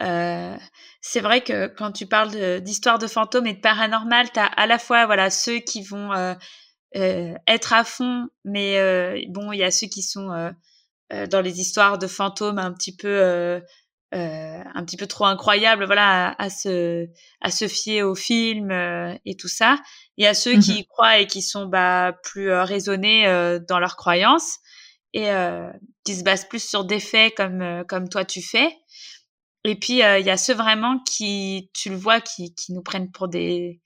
euh, 0.00 0.56
c'est 1.00 1.20
vrai 1.20 1.42
que 1.42 1.66
quand 1.66 1.92
tu 1.92 2.06
parles 2.06 2.60
d'histoire 2.60 2.98
de, 2.98 3.06
fantômes 3.06 3.46
et 3.46 3.54
de 3.54 3.60
paranormal, 3.60 4.30
t'as 4.32 4.46
à 4.46 4.66
la 4.66 4.78
fois 4.78 5.06
voilà 5.06 5.30
ceux 5.30 5.58
qui 5.58 5.82
vont 5.82 6.12
euh, 6.12 6.34
euh, 6.96 7.34
être 7.46 7.72
à 7.72 7.84
fond, 7.84 8.28
mais 8.44 9.26
bon, 9.28 9.52
il 9.52 9.58
y 9.58 9.64
a 9.64 9.70
ceux 9.70 9.88
qui 9.88 10.02
sont 10.02 10.52
dans 11.10 11.40
les 11.40 11.60
histoires 11.60 11.98
de 11.98 12.06
fantômes 12.06 12.58
un 12.58 12.72
petit 12.72 12.94
peu 12.94 13.60
euh, 14.14 14.62
un 14.74 14.84
petit 14.84 14.96
peu 14.96 15.06
trop 15.06 15.26
incroyable, 15.26 15.84
voilà, 15.84 16.34
à, 16.38 16.48
se 16.48 17.06
à 17.42 17.50
se 17.50 17.68
fier 17.68 18.02
au 18.02 18.14
film 18.14 18.70
euh, 18.70 19.14
et 19.26 19.36
tout 19.36 19.48
ça. 19.48 19.78
Il 20.16 20.24
y 20.24 20.26
a 20.26 20.32
ceux 20.32 20.58
qui 20.58 20.78
y 20.78 20.80
mmh 20.80 20.84
croient 20.86 21.18
et 21.18 21.26
qui 21.26 21.42
sont 21.42 21.66
bah 21.66 22.14
plus 22.22 22.50
euh, 22.50 22.64
raisonnés 22.64 23.24
dans 23.68 23.78
leurs 23.78 23.96
croyances 23.96 24.56
et 25.12 25.28
qui 26.04 26.14
se 26.14 26.22
basent 26.22 26.48
plus 26.48 26.66
sur 26.66 26.84
des 26.84 27.00
faits 27.00 27.34
comme 27.36 27.84
comme 27.86 28.08
toi 28.08 28.24
tu 28.24 28.40
fais. 28.40 28.74
Et 29.64 29.74
puis 29.74 29.94
il 29.98 30.24
y 30.26 30.30
a 30.30 30.36
ceux 30.38 30.54
vraiment 30.54 31.00
qui, 31.00 31.70
tu 31.74 31.90
le 31.90 31.96
vois, 31.96 32.22
qui 32.22 32.54
qui 32.54 32.72
nous 32.72 32.82
prennent 32.82 33.10
pour 33.10 33.28
des 33.28 33.82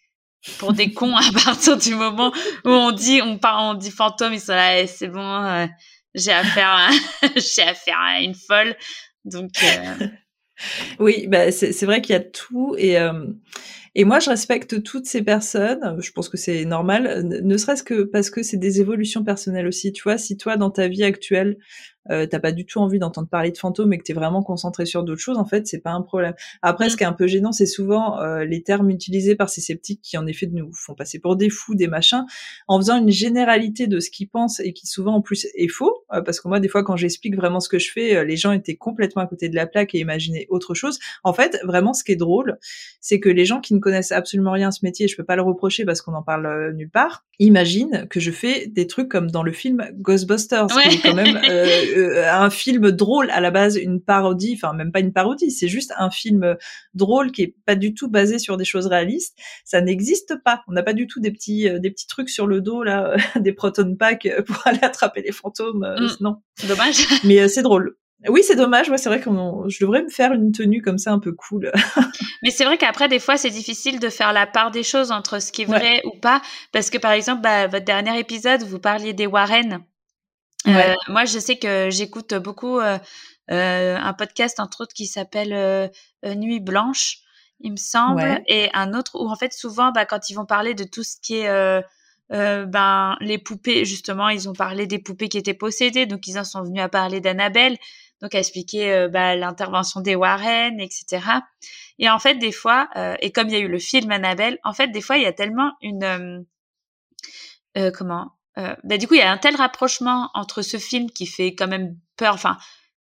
pour 0.58 0.72
des 0.72 0.92
cons 0.92 1.16
à 1.16 1.32
partir 1.44 1.76
du 1.76 1.96
moment 1.96 2.32
où 2.64 2.70
on 2.70 2.92
dit 2.92 3.20
on 3.22 3.38
parle 3.38 3.74
on 3.74 3.78
dit 3.78 3.90
fantôme 3.90 4.34
ils 4.34 4.40
sont 4.40 4.52
là 4.52 4.80
eh, 4.80 4.86
c'est 4.86 5.08
bon 5.08 5.68
j'ai 6.14 6.32
affaire 6.32 6.68
à, 6.68 6.90
j'ai 7.36 7.62
affaire 7.62 7.98
à 7.98 8.20
une 8.20 8.34
folle 8.34 8.76
donc, 9.24 9.50
euh, 9.64 10.06
Oui, 10.98 11.26
bah 11.28 11.50
c'est 11.52 11.84
vrai 11.86 12.00
qu'il 12.02 12.12
y 12.12 12.16
a 12.16 12.20
tout 12.20 12.74
et 12.78 12.98
et 13.94 14.04
moi 14.04 14.18
je 14.20 14.30
respecte 14.30 14.82
toutes 14.82 15.06
ces 15.06 15.22
personnes. 15.22 15.96
Je 16.00 16.12
pense 16.12 16.28
que 16.28 16.36
c'est 16.36 16.64
normal, 16.64 17.26
ne 17.26 17.56
serait-ce 17.56 17.82
que 17.82 18.02
parce 18.02 18.30
que 18.30 18.42
c'est 18.42 18.56
des 18.56 18.80
évolutions 18.80 19.24
personnelles 19.24 19.66
aussi. 19.66 19.92
Tu 19.92 20.02
vois, 20.02 20.18
si 20.18 20.36
toi 20.36 20.56
dans 20.56 20.70
ta 20.70 20.88
vie 20.88 21.04
actuelle 21.04 21.58
euh, 22.10 22.26
t'as 22.26 22.40
pas 22.40 22.52
du 22.52 22.66
tout 22.66 22.80
envie 22.80 22.98
d'entendre 22.98 23.28
parler 23.28 23.50
de 23.50 23.58
fantômes 23.58 23.92
et 23.92 23.98
que 23.98 24.02
t'es 24.02 24.12
vraiment 24.12 24.42
concentré 24.42 24.86
sur 24.86 25.04
d'autres 25.04 25.20
choses, 25.20 25.38
en 25.38 25.44
fait, 25.44 25.66
c'est 25.66 25.80
pas 25.80 25.92
un 25.92 26.02
problème. 26.02 26.34
Après, 26.60 26.88
ce 26.88 26.94
mm. 26.94 26.96
qui 26.96 27.04
est 27.04 27.06
un 27.06 27.12
peu 27.12 27.26
gênant, 27.26 27.52
c'est 27.52 27.66
souvent 27.66 28.20
euh, 28.20 28.44
les 28.44 28.62
termes 28.62 28.90
utilisés 28.90 29.36
par 29.36 29.48
ces 29.48 29.60
sceptiques 29.60 30.00
qui, 30.02 30.18
en 30.18 30.26
effet, 30.26 30.46
nous 30.46 30.72
font 30.72 30.94
passer 30.94 31.18
pour 31.18 31.36
des 31.36 31.50
fous, 31.50 31.74
des 31.74 31.86
machins, 31.86 32.24
en 32.68 32.78
faisant 32.78 32.98
une 32.98 33.10
généralité 33.10 33.86
de 33.86 34.00
ce 34.00 34.10
qu'ils 34.10 34.28
pensent 34.28 34.60
et 34.60 34.72
qui 34.72 34.86
souvent 34.86 35.14
en 35.14 35.20
plus 35.20 35.46
est 35.54 35.68
faux. 35.68 36.04
Euh, 36.12 36.20
parce 36.20 36.40
que 36.40 36.48
moi, 36.48 36.60
des 36.60 36.68
fois, 36.68 36.82
quand 36.82 36.96
j'explique 36.96 37.36
vraiment 37.36 37.60
ce 37.60 37.68
que 37.68 37.78
je 37.78 37.90
fais, 37.90 38.16
euh, 38.16 38.24
les 38.24 38.36
gens 38.36 38.52
étaient 38.52 38.76
complètement 38.76 39.22
à 39.22 39.26
côté 39.26 39.48
de 39.48 39.54
la 39.54 39.66
plaque 39.66 39.94
et 39.94 39.98
imaginaient 39.98 40.46
autre 40.50 40.74
chose. 40.74 40.98
En 41.22 41.32
fait, 41.32 41.60
vraiment, 41.64 41.92
ce 41.92 42.02
qui 42.04 42.12
est 42.12 42.16
drôle, 42.16 42.58
c'est 43.00 43.20
que 43.20 43.28
les 43.28 43.44
gens 43.44 43.60
qui 43.60 43.74
ne 43.74 43.80
connaissent 43.82 44.12
absolument 44.12 44.52
rien 44.52 44.68
à 44.68 44.70
ce 44.70 44.80
métier, 44.82 45.08
je 45.08 45.16
peux 45.16 45.24
pas 45.24 45.36
le 45.36 45.42
reprocher 45.42 45.84
parce 45.84 46.00
qu'on 46.00 46.14
en 46.14 46.22
parle 46.22 46.72
nulle 46.74 46.90
part, 46.90 47.24
imaginent 47.38 48.06
que 48.08 48.20
je 48.20 48.30
fais 48.30 48.66
des 48.66 48.86
trucs 48.86 49.08
comme 49.08 49.30
dans 49.30 49.42
le 49.42 49.52
film 49.52 49.84
Ghostbusters, 49.94 50.68
qui 50.68 50.96
est 50.96 51.02
quand 51.02 51.14
même 51.14 51.38
euh, 51.50 52.24
un 52.32 52.50
film 52.50 52.90
drôle 52.90 53.30
à 53.30 53.40
la 53.40 53.50
base, 53.50 53.76
une 53.76 54.00
parodie, 54.00 54.54
enfin 54.56 54.72
même 54.74 54.92
pas 54.92 55.00
une 55.00 55.12
parodie, 55.12 55.50
c'est 55.50 55.68
juste 55.68 55.92
un 55.98 56.10
film 56.10 56.56
drôle 56.94 57.32
qui 57.32 57.42
est 57.42 57.54
pas 57.66 57.74
du 57.74 57.94
tout 57.94 58.08
basé 58.08 58.38
sur 58.38 58.56
des 58.56 58.64
choses 58.64 58.86
réalistes. 58.86 59.36
Ça 59.64 59.80
n'existe 59.80 60.36
pas. 60.42 60.62
On 60.68 60.72
n'a 60.72 60.82
pas 60.82 60.94
du 60.94 61.06
tout 61.06 61.20
des 61.20 61.30
petits 61.30 61.68
euh, 61.68 61.78
des 61.78 61.90
petits 61.90 62.06
trucs 62.06 62.30
sur 62.30 62.46
le 62.46 62.60
dos 62.60 62.82
là, 62.82 63.16
des 63.36 63.52
proton 63.52 63.96
packs 63.96 64.28
pour 64.46 64.60
aller 64.66 64.82
attraper 64.82 65.22
les 65.22 65.32
fantômes. 65.32 65.84
Euh, 65.84 66.00
mm. 66.00 66.16
Non. 66.20 66.36
Dommage. 66.68 67.06
Mais 67.24 67.48
c'est 67.48 67.62
drôle. 67.62 67.96
Oui, 68.28 68.42
c'est 68.44 68.56
dommage. 68.56 68.88
Ouais, 68.88 68.98
c'est 68.98 69.08
vrai 69.08 69.20
que 69.20 69.30
je 69.68 69.84
devrais 69.84 70.02
me 70.02 70.08
faire 70.08 70.32
une 70.32 70.52
tenue 70.52 70.80
comme 70.80 70.98
ça 70.98 71.12
un 71.12 71.18
peu 71.18 71.32
cool. 71.32 71.72
Mais 72.42 72.50
c'est 72.50 72.64
vrai 72.64 72.78
qu'après, 72.78 73.08
des 73.08 73.18
fois, 73.18 73.36
c'est 73.36 73.50
difficile 73.50 73.98
de 73.98 74.08
faire 74.08 74.32
la 74.32 74.46
part 74.46 74.70
des 74.70 74.82
choses 74.82 75.10
entre 75.10 75.40
ce 75.40 75.52
qui 75.52 75.62
est 75.62 75.66
vrai 75.66 76.02
ou 76.04 76.18
pas, 76.18 76.42
parce 76.72 76.90
que 76.90 76.98
par 76.98 77.12
exemple, 77.12 77.42
bah, 77.42 77.66
votre 77.66 77.84
dernier 77.84 78.18
épisode, 78.18 78.62
vous 78.62 78.78
parliez 78.78 79.12
des 79.12 79.26
Warren. 79.26 79.84
Euh, 80.68 80.94
moi, 81.08 81.24
je 81.24 81.38
sais 81.38 81.56
que 81.56 81.88
j'écoute 81.90 82.34
beaucoup 82.34 82.78
euh, 82.78 82.98
euh, 83.50 83.96
un 83.96 84.12
podcast, 84.12 84.60
entre 84.60 84.82
autres, 84.82 84.94
qui 84.94 85.06
s'appelle 85.06 85.90
Nuit 86.24 86.60
Blanche, 86.60 87.18
il 87.60 87.72
me 87.72 87.76
semble, 87.76 88.40
et 88.46 88.70
un 88.74 88.94
autre 88.94 89.20
où, 89.20 89.28
en 89.28 89.36
fait, 89.36 89.52
souvent, 89.52 89.92
bah, 89.92 90.04
quand 90.04 90.30
ils 90.30 90.34
vont 90.34 90.46
parler 90.46 90.74
de 90.74 90.84
tout 90.84 91.02
ce 91.02 91.16
qui 91.20 91.38
est 91.38 91.82
ben, 92.30 93.16
les 93.20 93.38
poupées, 93.38 93.84
justement, 93.84 94.28
ils 94.28 94.48
ont 94.48 94.54
parlé 94.54 94.86
des 94.86 94.98
poupées 94.98 95.28
qui 95.28 95.38
étaient 95.38 95.54
possédées, 95.54 96.06
donc 96.06 96.26
ils 96.26 96.38
en 96.38 96.44
sont 96.44 96.62
venus 96.62 96.82
à 96.82 96.88
parler 96.88 97.20
d'Annabelle, 97.20 97.76
donc 98.22 98.34
à 98.34 98.38
expliquer 98.38 99.08
bah, 99.12 99.36
l'intervention 99.36 100.00
des 100.00 100.14
Warren, 100.14 100.80
etc. 100.80 101.20
Et 101.98 102.08
en 102.08 102.18
fait, 102.18 102.36
des 102.36 102.52
fois, 102.52 102.88
et 103.20 103.32
comme 103.32 103.48
il 103.48 103.52
y 103.52 103.56
a 103.56 103.58
eu 103.58 103.68
le 103.68 103.78
film 103.78 104.10
Annabelle, 104.12 104.58
en 104.64 104.72
fait, 104.72 104.88
des 104.88 105.02
fois, 105.02 105.18
il 105.18 105.24
y 105.24 105.26
a 105.26 105.32
tellement 105.32 105.72
une... 105.82 106.46
comment 107.92 108.32
euh, 108.58 108.74
bah, 108.84 108.98
du 108.98 109.06
coup, 109.06 109.14
il 109.14 109.20
y 109.20 109.22
a 109.22 109.30
un 109.30 109.38
tel 109.38 109.56
rapprochement 109.56 110.30
entre 110.34 110.62
ce 110.62 110.76
film 110.76 111.10
qui 111.10 111.26
fait 111.26 111.54
quand 111.54 111.68
même 111.68 111.96
peur. 112.16 112.34
Enfin, 112.34 112.58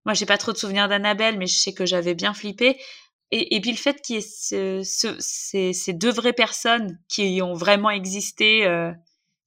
moi, 0.05 0.15
j'ai 0.15 0.27
pas 0.27 0.39
trop 0.39 0.53
de 0.53 0.57
souvenirs 0.57 0.89
d'Annabelle, 0.89 1.39
mais 1.39 1.47
je 1.47 1.59
sais 1.59 1.73
que 1.73 1.87
j'avais 1.87 2.15
bien 2.15 2.35
flippé. 2.35 2.81
Et, 3.33 3.57
et, 3.57 3.61
puis 3.61 3.73
le 3.73 3.77
fait 3.77 4.01
qu'il 4.03 4.17
y 4.17 4.19
ait 4.19 4.23
ce, 4.23 4.83
ce, 4.85 5.17
ces, 5.19 5.73
ces, 5.73 5.93
deux 5.93 6.13
vraies 6.13 6.33
personnes 6.33 7.01
qui 7.09 7.41
ont 7.43 7.55
vraiment 7.55 7.91
existé, 7.91 8.65
euh, 8.65 8.93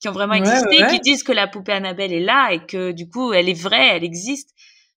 qui 0.01 0.09
ont 0.09 0.11
vraiment 0.11 0.34
existé, 0.34 0.86
qui 0.89 0.99
disent 0.99 1.24
que 1.24 1.32
la 1.32 1.47
poupée 1.47 1.72
Annabelle 1.72 2.11
est 2.11 2.20
là 2.20 2.51
et 2.51 2.65
que 2.65 2.91
du 2.91 3.07
coup, 3.07 3.32
elle 3.32 3.47
est 3.47 3.59
vraie, 3.59 3.95
elle 3.95 4.03
existe. 4.03 4.49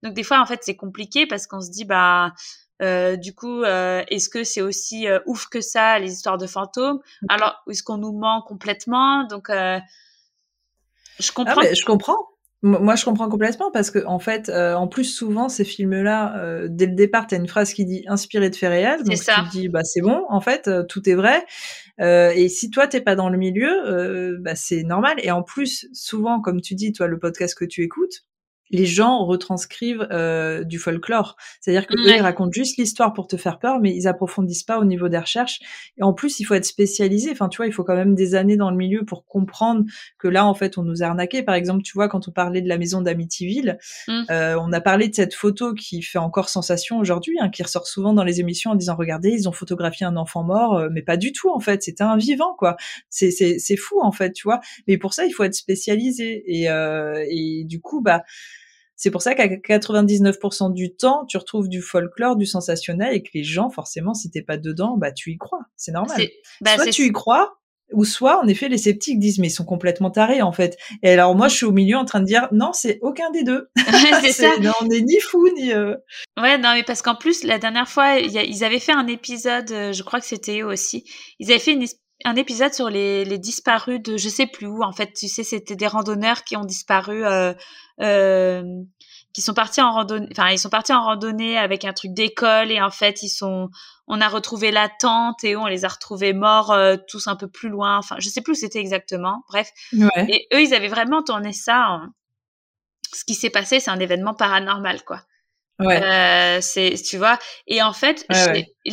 Donc 0.04 0.14
des 0.14 0.24
fois, 0.24 0.40
en 0.40 0.46
fait, 0.46 0.60
c'est 0.64 0.76
compliqué 0.76 1.28
parce 1.28 1.48
qu'on 1.48 1.62
se 1.62 1.70
dit, 1.70 1.86
bah, 1.86 2.34
euh, 2.82 3.16
du 3.16 3.34
coup, 3.34 3.64
euh, 3.64 4.04
est-ce 4.08 4.30
que 4.30 4.44
c'est 4.44 4.62
aussi 4.62 5.08
euh, 5.08 5.20
ouf 5.26 5.48
que 5.48 5.62
ça, 5.62 6.00
les 6.00 6.14
histoires 6.14 6.38
de 6.38 6.48
fantômes? 6.48 7.00
Mmh. 7.22 7.26
Alors, 7.30 7.56
est-ce 7.70 7.84
qu'on 7.84 7.98
nous 7.98 8.14
ment 8.14 8.42
complètement? 8.42 9.26
Donc, 9.26 9.50
euh, 9.50 9.80
je 11.20 11.30
ah, 11.30 11.34
comprends. 11.36 11.62
je 11.62 11.86
comprends. 11.86 12.18
Moi, 12.62 12.96
je 12.96 13.06
comprends 13.06 13.30
complètement 13.30 13.72
parce 13.72 13.90
que 13.90 14.06
en 14.06 14.20
fait, 14.20 14.50
euh, 14.50 14.74
en 14.74 14.90
plus 14.90 15.06
souvent 15.06 15.48
ces 15.48 15.64
films-là, 15.64 16.38
euh, 16.40 16.68
dès 16.70 16.88
le 16.88 16.94
départ, 16.94 17.26
t'as 17.26 17.38
une 17.38 17.48
phrase 17.48 17.74
qui 17.74 17.86
dit 17.86 18.04
inspiré 18.08 18.50
de 18.50 18.56
faits 18.56 18.70
réels, 18.70 19.04
donc 19.04 19.16
ça. 19.16 19.36
tu 19.36 19.46
te 19.46 19.52
dis 19.52 19.70
bah 19.70 19.86
c'est 19.86 20.02
bon, 20.02 20.26
en 20.28 20.42
fait, 20.42 20.68
euh, 20.68 20.84
tout 20.84 21.08
est 21.10 21.16
vrai. 21.16 21.46
et 22.00 22.50
si 22.50 22.70
toi 22.70 22.88
t'es 22.88 23.00
pas 23.00 23.16
dans 23.16 23.30
le 23.30 23.38
milieu, 23.38 24.38
bah 24.42 24.56
c'est 24.56 24.84
normal. 24.84 25.16
Et 25.24 25.32
en 25.32 25.42
plus, 25.42 25.88
souvent, 25.94 26.42
comme 26.42 26.60
tu 26.60 26.76
dis, 26.76 26.92
toi, 26.92 27.08
le 27.08 27.18
podcast 27.18 27.58
que 27.58 27.64
tu 27.64 27.82
écoutes, 27.82 28.26
les 28.72 28.86
gens 28.86 29.26
retranscrivent 29.26 30.08
euh, 30.12 30.64
du 30.64 30.80
folklore. 30.80 31.36
C'est-à-dire 31.60 31.88
que 31.88 31.96
ils 31.98 32.22
racontent 32.22 32.52
juste 32.52 32.78
l'histoire 32.78 33.14
pour 33.14 33.28
te 33.28 33.38
faire 33.38 33.60
peur, 33.60 33.80
mais 33.80 33.96
ils 33.96 34.08
approfondissent 34.08 34.64
pas 34.64 34.80
au 34.80 34.86
niveau 34.86 35.10
des 35.10 35.18
recherches. 35.18 35.60
Et 35.98 36.04
en 36.04 36.14
plus, 36.14 36.40
il 36.40 36.46
faut 36.46 36.54
être 36.54 36.66
spécialisé. 36.66 37.32
Enfin, 37.32 37.50
tu 37.50 37.58
vois, 37.58 37.68
il 37.68 37.74
faut 37.74 37.84
quand 37.84 37.96
même 37.96 38.16
des 38.16 38.36
années 38.36 38.58
dans 38.58 38.70
le 38.72 38.78
milieu 38.78 39.06
pour 39.06 39.26
comprendre 39.26 39.86
que 40.18 40.28
là, 40.28 40.46
en 40.46 40.54
fait, 40.54 40.78
on 40.78 40.84
nous 40.84 41.04
a 41.04 41.08
arnaqué. 41.08 41.44
Par 41.44 41.56
exemple, 41.56 41.84
tu 41.84 41.94
vois, 41.94 42.08
quand 42.08 42.28
on 42.28 42.32
parlait 42.32 42.62
de 42.62 42.70
la 42.70 42.78
maison 42.78 43.02
d'Amityville, 43.02 43.78
mmh. 44.08 44.24
euh, 44.32 44.58
on 44.60 44.72
a 44.72 44.82
parlé 44.82 45.08
de 45.08 45.16
cette 45.16 45.34
photo 45.34 45.74
qui 45.74 46.02
fait 46.02 46.20
encore 46.20 46.50
sensation 46.50 47.00
aujourd'hui, 47.00 47.38
hein, 47.40 47.50
qui 47.50 47.64
ressort 47.64 47.88
souvent 47.88 48.14
dans 48.14 48.24
les 48.24 48.40
émissions 48.40 48.72
en 48.72 48.76
disant, 48.76 48.96
regardez, 48.96 49.30
ils 49.30 49.50
ont 49.50 49.52
photographié 49.52 50.06
un 50.06 50.18
enfant 50.18 50.44
mort, 50.44 50.78
euh, 50.78 50.90
mais 50.92 51.02
pas 51.02 51.18
du 51.18 51.32
tout, 51.32 51.50
en 51.50 51.60
fait. 51.60 51.84
C'était 51.84 52.04
un 52.04 52.18
vivant, 52.18 52.56
quoi. 52.58 52.76
C'est, 53.10 53.32
c'est, 53.32 53.60
c'est 53.60 53.78
fou, 53.78 54.00
en 54.02 54.12
fait, 54.12 54.34
tu 54.34 54.44
vois. 54.44 54.60
Mais 54.88 54.98
pour 54.98 55.14
ça, 55.14 55.26
il 55.26 55.32
faut 55.32 55.44
être 55.44 55.56
spécialisé. 55.56 56.44
Et, 56.46 56.70
euh, 56.70 57.26
et 57.30 57.64
du 57.66 57.82
coup, 57.82 58.02
bah, 58.02 58.24
c'est 59.00 59.12
pour 59.12 59.22
ça 59.22 59.34
qu'à 59.34 59.48
99% 59.48 60.74
du 60.74 60.94
temps, 60.94 61.26
tu 61.26 61.38
retrouves 61.38 61.70
du 61.70 61.82
folklore, 61.82 62.36
du 62.36 62.46
sensationnel, 62.46 63.14
et 63.14 63.24
que 63.24 63.30
les 63.34 63.46
gens, 63.46 63.70
forcément, 63.70 64.14
si 64.14 64.30
t'es 64.30 64.42
pas 64.42 64.58
dedans, 64.58 64.98
bah 64.98 65.14
tu 65.14 65.32
y 65.32 65.38
crois. 65.38 65.62
C'est 65.78 65.94
normal. 65.94 66.28
Bah, 66.60 66.76
soit 66.76 66.88
tu 66.88 67.06
y 67.06 67.12
crois, 67.14 67.62
ou 67.94 68.04
soit, 68.04 68.44
en 68.44 68.48
effet, 68.50 68.68
les 68.68 68.78
sceptiques 68.78 69.18
disent, 69.18 69.40
mais 69.40 69.48
ils 69.48 69.52
sont 69.52 69.64
complètement 69.64 70.12
tarés, 70.12 70.42
en 70.42 70.52
fait. 70.52 70.78
Et 71.02 71.12
alors, 71.12 71.34
moi, 71.34 71.48
je 71.48 71.56
suis 71.56 71.66
au 71.66 71.72
milieu 71.72 71.96
en 71.96 72.04
train 72.04 72.20
de 72.20 72.26
dire, 72.26 72.50
non, 72.52 72.74
c'est 72.74 73.00
aucun 73.02 73.32
des 73.32 73.44
deux. 73.44 73.70
c'est 74.22 74.34
ça. 74.34 74.58
Non, 74.60 74.74
on 74.82 74.88
n'est 74.88 75.00
ni 75.00 75.18
fou, 75.22 75.48
ni... 75.56 75.72
Euh... 75.72 75.96
Ouais, 76.38 76.58
non, 76.58 76.74
mais 76.74 76.84
parce 76.84 77.02
qu'en 77.02 77.16
plus, 77.16 77.46
la 77.46 77.58
dernière 77.58 77.88
fois, 77.88 78.20
ils 78.20 78.64
avaient 78.66 78.80
fait 78.80 78.92
un 78.92 79.08
épisode, 79.08 79.72
euh, 79.72 79.94
je 79.94 80.04
crois 80.04 80.20
que 80.20 80.26
c'était 80.26 80.60
eux 80.60 80.68
aussi, 80.68 81.06
ils 81.40 81.50
avaient 81.52 81.60
fait 81.60 81.72
une, 81.72 81.86
un 82.26 82.36
épisode 82.36 82.74
sur 82.74 82.90
les, 82.90 83.24
les, 83.24 83.38
disparus 83.38 84.02
de 84.02 84.18
je 84.18 84.28
sais 84.28 84.46
plus 84.46 84.68
où. 84.68 84.84
En 84.84 84.92
fait, 84.92 85.14
tu 85.14 85.28
sais, 85.28 85.44
c'était 85.44 85.76
des 85.76 85.88
randonneurs 85.88 86.44
qui 86.44 86.58
ont 86.58 86.66
disparu, 86.66 87.26
euh, 87.26 87.54
qui 89.34 89.42
sont 89.42 89.54
partis 89.54 89.82
en 89.82 89.92
randonnée. 89.92 90.28
Enfin, 90.32 90.50
ils 90.50 90.60
sont 90.60 90.70
partis 90.70 90.94
en 90.94 91.04
randonnée 91.04 91.58
avec 91.58 91.86
un 91.86 91.94
truc 91.94 92.14
d'école 92.14 92.72
et 92.72 92.82
en 92.82 92.90
fait, 92.90 93.22
ils 93.24 93.30
sont. 93.30 93.70
On 94.08 94.22
a 94.22 94.28
retrouvé 94.28 94.72
la 94.72 94.90
tente 94.90 95.44
et 95.44 95.56
on 95.56 95.68
les 95.68 95.86
a 95.86 95.88
retrouvés 95.88 96.34
morts 96.34 96.72
euh, 96.72 96.96
tous 97.08 97.28
un 97.28 97.36
peu 97.36 97.48
plus 97.48 97.70
loin. 97.70 97.98
Enfin, 97.98 98.16
je 98.20 98.28
sais 98.28 98.42
plus 98.42 98.54
où 98.54 98.56
c'était 98.56 98.80
exactement. 98.80 99.44
Bref. 99.50 99.70
Et 100.28 100.48
eux, 100.54 100.62
ils 100.62 100.74
avaient 100.74 100.88
vraiment 100.88 101.22
tourné 101.22 101.54
ça. 101.54 102.02
Ce 103.14 103.24
qui 103.24 103.36
s'est 103.36 103.50
passé, 103.50 103.80
c'est 103.80 103.92
un 103.92 104.00
événement 104.00 104.34
paranormal, 104.34 105.04
quoi. 105.04 105.22
Ouais. 105.80 106.04
Euh, 106.04 106.60
c'est, 106.62 106.96
tu 106.96 107.18
vois. 107.18 107.38
Et 107.68 107.82
en 107.82 107.94
fait, 107.94 108.26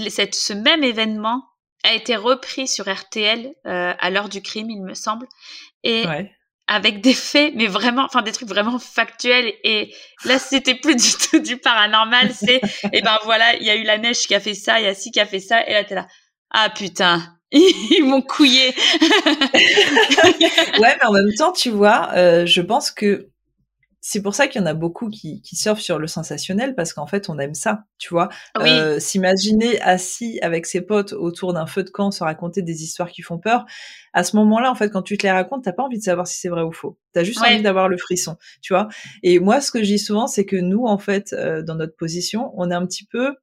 cette, 0.08 0.34
ce 0.34 0.52
même 0.52 0.84
événement 0.84 1.44
a 1.82 1.94
été 1.94 2.16
repris 2.16 2.68
sur 2.68 2.92
RTL 2.92 3.52
euh, 3.66 3.94
à 3.98 4.10
l'heure 4.10 4.28
du 4.28 4.42
crime, 4.42 4.70
il 4.70 4.82
me 4.82 4.94
semble, 4.94 5.26
et 5.82 6.04
avec 6.68 7.00
des 7.00 7.14
faits, 7.14 7.52
mais 7.54 7.66
vraiment, 7.66 8.04
enfin 8.04 8.22
des 8.22 8.32
trucs 8.32 8.48
vraiment 8.48 8.78
factuels. 8.78 9.52
Et 9.64 9.94
là, 10.24 10.38
c'était 10.38 10.74
plus 10.74 10.96
du 10.96 11.12
tout 11.28 11.38
du 11.38 11.56
paranormal. 11.58 12.32
C'est, 12.34 12.60
et 12.92 13.02
ben 13.02 13.18
voilà, 13.24 13.54
il 13.56 13.62
y 13.62 13.70
a 13.70 13.76
eu 13.76 13.84
la 13.84 13.98
neige 13.98 14.26
qui 14.26 14.34
a 14.34 14.40
fait 14.40 14.54
ça, 14.54 14.80
il 14.80 14.84
y 14.84 14.88
a 14.88 14.94
ci 14.94 15.10
qui 15.10 15.20
a 15.20 15.26
fait 15.26 15.40
ça, 15.40 15.66
et 15.66 15.72
là 15.72 15.84
t'es 15.84 15.94
là, 15.94 16.06
ah 16.50 16.70
putain. 16.70 17.22
Ils 17.52 18.04
m'ont 18.04 18.22
couillé. 18.22 18.74
ouais, 20.80 20.96
mais 20.98 21.04
en 21.04 21.12
même 21.12 21.32
temps, 21.38 21.52
tu 21.52 21.70
vois, 21.70 22.10
euh, 22.14 22.44
je 22.44 22.60
pense 22.60 22.90
que 22.90 23.28
c'est 24.08 24.22
pour 24.22 24.36
ça 24.36 24.46
qu'il 24.46 24.60
y 24.60 24.64
en 24.64 24.68
a 24.68 24.74
beaucoup 24.74 25.10
qui, 25.10 25.42
qui 25.42 25.56
surfent 25.56 25.80
sur 25.80 25.98
le 25.98 26.06
sensationnel 26.06 26.76
parce 26.76 26.92
qu'en 26.92 27.08
fait 27.08 27.28
on 27.28 27.40
aime 27.40 27.54
ça, 27.54 27.86
tu 27.98 28.10
vois. 28.10 28.28
Euh, 28.56 29.00
s'imaginer 29.00 29.80
assis 29.80 30.38
avec 30.42 30.66
ses 30.66 30.80
potes 30.80 31.12
autour 31.12 31.52
d'un 31.52 31.66
feu 31.66 31.82
de 31.82 31.90
camp 31.90 32.12
se 32.12 32.22
raconter 32.22 32.62
des 32.62 32.84
histoires 32.84 33.10
qui 33.10 33.22
font 33.22 33.40
peur. 33.40 33.66
À 34.12 34.22
ce 34.22 34.36
moment-là, 34.36 34.70
en 34.70 34.76
fait, 34.76 34.90
quand 34.90 35.02
tu 35.02 35.18
te 35.18 35.26
les 35.26 35.32
racontes, 35.32 35.64
t'as 35.64 35.72
pas 35.72 35.82
envie 35.82 35.98
de 35.98 36.04
savoir 36.04 36.28
si 36.28 36.38
c'est 36.38 36.48
vrai 36.48 36.62
ou 36.62 36.70
faux. 36.70 37.00
T'as 37.14 37.24
juste 37.24 37.42
envie 37.42 37.62
d'avoir 37.62 37.88
le 37.88 37.98
frisson, 37.98 38.36
tu 38.62 38.74
vois. 38.74 38.86
Et 39.24 39.40
moi, 39.40 39.60
ce 39.60 39.72
que 39.72 39.80
je 39.80 39.86
dis 39.86 39.98
souvent, 39.98 40.28
c'est 40.28 40.44
que 40.44 40.54
nous, 40.54 40.84
en 40.84 40.98
fait, 40.98 41.32
euh, 41.32 41.62
dans 41.62 41.74
notre 41.74 41.96
position, 41.96 42.52
on 42.54 42.70
est 42.70 42.74
un 42.74 42.86
petit 42.86 43.06
peu 43.06 43.34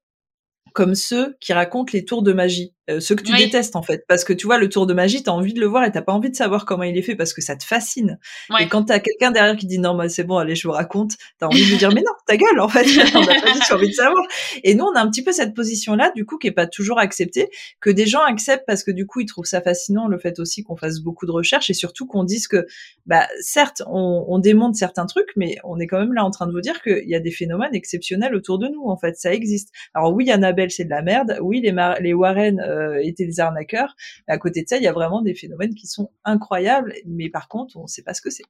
comme 0.73 0.95
ceux 0.95 1.35
qui 1.41 1.51
racontent 1.51 1.91
les 1.93 2.05
tours 2.05 2.23
de 2.23 2.31
magie. 2.31 2.73
Euh, 2.89 2.99
ceux 2.99 3.15
que 3.15 3.23
tu 3.23 3.33
détestes 3.33 3.77
en 3.77 3.81
fait. 3.81 4.03
Parce 4.07 4.25
que 4.25 4.33
tu 4.33 4.45
vois 4.45 4.57
le 4.57 4.67
tour 4.67 4.85
de 4.85 4.93
magie 4.93 5.23
t'as 5.23 5.31
envie 5.31 5.53
de 5.53 5.59
le 5.61 5.67
voir 5.67 5.85
et 5.85 5.91
t'as 5.91 6.01
pas 6.01 6.11
envie 6.11 6.29
de 6.29 6.35
savoir 6.35 6.65
comment 6.65 6.83
il 6.83 6.97
est 6.97 7.01
fait 7.01 7.15
parce 7.15 7.33
que 7.33 7.41
ça 7.41 7.55
te 7.55 7.63
fascine. 7.63 8.19
Et 8.59 8.67
quand 8.67 8.83
t'as 8.83 8.99
quelqu'un 8.99 9.31
derrière 9.31 9.55
qui 9.55 9.67
dit 9.67 9.79
non 9.79 9.95
mais 9.95 10.09
c'est 10.09 10.25
bon 10.25 10.37
allez 10.37 10.55
je 10.55 10.67
vous 10.67 10.73
raconte 10.73 11.13
t'as 11.39 11.47
envie 11.47 11.63
de 11.63 11.69
lui 11.69 11.77
dire 11.77 11.93
mais 11.93 12.01
non 12.01 12.11
ta 12.27 12.35
gueule 12.35 12.59
en 12.59 12.67
fait. 12.67 12.83
On 13.15 13.21
a 13.21 13.25
pas 13.25 13.75
envie 13.75 13.87
de 13.87 13.93
savoir. 13.93 14.23
Et 14.63 14.75
nous 14.75 14.83
on 14.83 14.95
a 14.95 15.01
un 15.01 15.09
petit 15.09 15.23
peu 15.23 15.31
cette 15.31 15.53
position 15.53 15.95
là 15.95 16.11
du 16.13 16.25
coup 16.25 16.37
qui 16.37 16.47
est 16.47 16.51
pas 16.51 16.67
toujours 16.67 16.99
acceptée 16.99 17.49
que 17.79 17.89
des 17.89 18.05
gens 18.05 18.21
acceptent 18.21 18.65
parce 18.67 18.83
que 18.83 18.91
du 18.91 19.05
coup 19.05 19.21
ils 19.21 19.27
trouvent 19.27 19.45
ça 19.45 19.61
fascinant 19.61 20.07
le 20.07 20.17
fait 20.17 20.39
aussi 20.39 20.63
qu'on 20.63 20.75
fasse 20.75 20.99
beaucoup 20.99 21.25
de 21.25 21.31
recherches 21.31 21.69
et 21.69 21.73
surtout 21.73 22.05
qu'on 22.05 22.25
dise 22.25 22.47
que 22.49 22.65
bah 23.05 23.27
certes 23.39 23.81
on, 23.87 24.25
on 24.27 24.39
démonte 24.39 24.75
certains 24.75 25.05
trucs 25.05 25.29
mais 25.37 25.55
on 25.63 25.79
est 25.79 25.87
quand 25.87 25.99
même 25.99 26.13
là 26.13 26.25
en 26.25 26.31
train 26.31 26.47
de 26.47 26.51
vous 26.51 26.61
dire 26.61 26.81
qu'il 26.81 27.07
y 27.07 27.15
a 27.15 27.21
des 27.21 27.31
phénomènes 27.31 27.75
exceptionnels 27.75 28.35
autour 28.35 28.59
de 28.59 28.67
nous 28.67 28.83
en 28.87 28.97
fait. 28.97 29.15
Ça 29.15 29.33
existe. 29.33 29.69
Alors 29.93 30.13
oui 30.13 30.29
Annabelle 30.31 30.69
c'est 30.69 30.83
de 30.83 30.89
la 30.89 31.01
merde. 31.01 31.37
Oui 31.41 31.61
les, 31.61 31.73
les 32.01 32.13
Warren 32.13 32.59
euh, 32.59 32.72
étaient 33.01 33.25
des 33.25 33.39
arnaqueurs. 33.39 33.95
à 34.27 34.37
côté 34.37 34.63
de 34.63 34.67
ça, 34.67 34.77
il 34.77 34.83
y 34.83 34.87
a 34.87 34.93
vraiment 34.93 35.21
des 35.21 35.33
phénomènes 35.33 35.75
qui 35.75 35.87
sont 35.87 36.11
incroyables, 36.23 36.93
mais 37.05 37.29
par 37.29 37.47
contre, 37.47 37.77
on 37.77 37.83
ne 37.83 37.87
sait 37.87 38.03
pas 38.03 38.13
ce 38.13 38.21
que 38.21 38.29
c'est. 38.29 38.43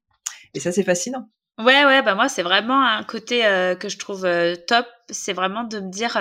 Et 0.53 0.59
ça, 0.59 0.71
c'est 0.71 0.83
fascinant. 0.83 1.29
Ouais, 1.59 1.85
ouais, 1.85 2.01
bah 2.01 2.15
moi, 2.15 2.29
c'est 2.29 2.41
vraiment 2.41 2.83
un 2.83 3.03
côté 3.03 3.45
euh, 3.45 3.75
que 3.75 3.87
je 3.87 3.97
trouve 3.99 4.25
euh, 4.25 4.55
top. 4.55 4.87
C'est 5.09 5.33
vraiment 5.33 5.63
de 5.63 5.79
me 5.79 5.91
dire, 5.91 6.17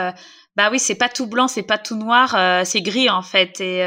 bah 0.56 0.68
oui, 0.70 0.78
c'est 0.78 0.94
pas 0.94 1.08
tout 1.08 1.26
blanc, 1.26 1.48
c'est 1.48 1.62
pas 1.62 1.78
tout 1.78 1.96
noir, 1.96 2.36
c'est 2.66 2.82
gris 2.82 3.08
en 3.08 3.22
fait. 3.22 3.60
Et 3.60 3.82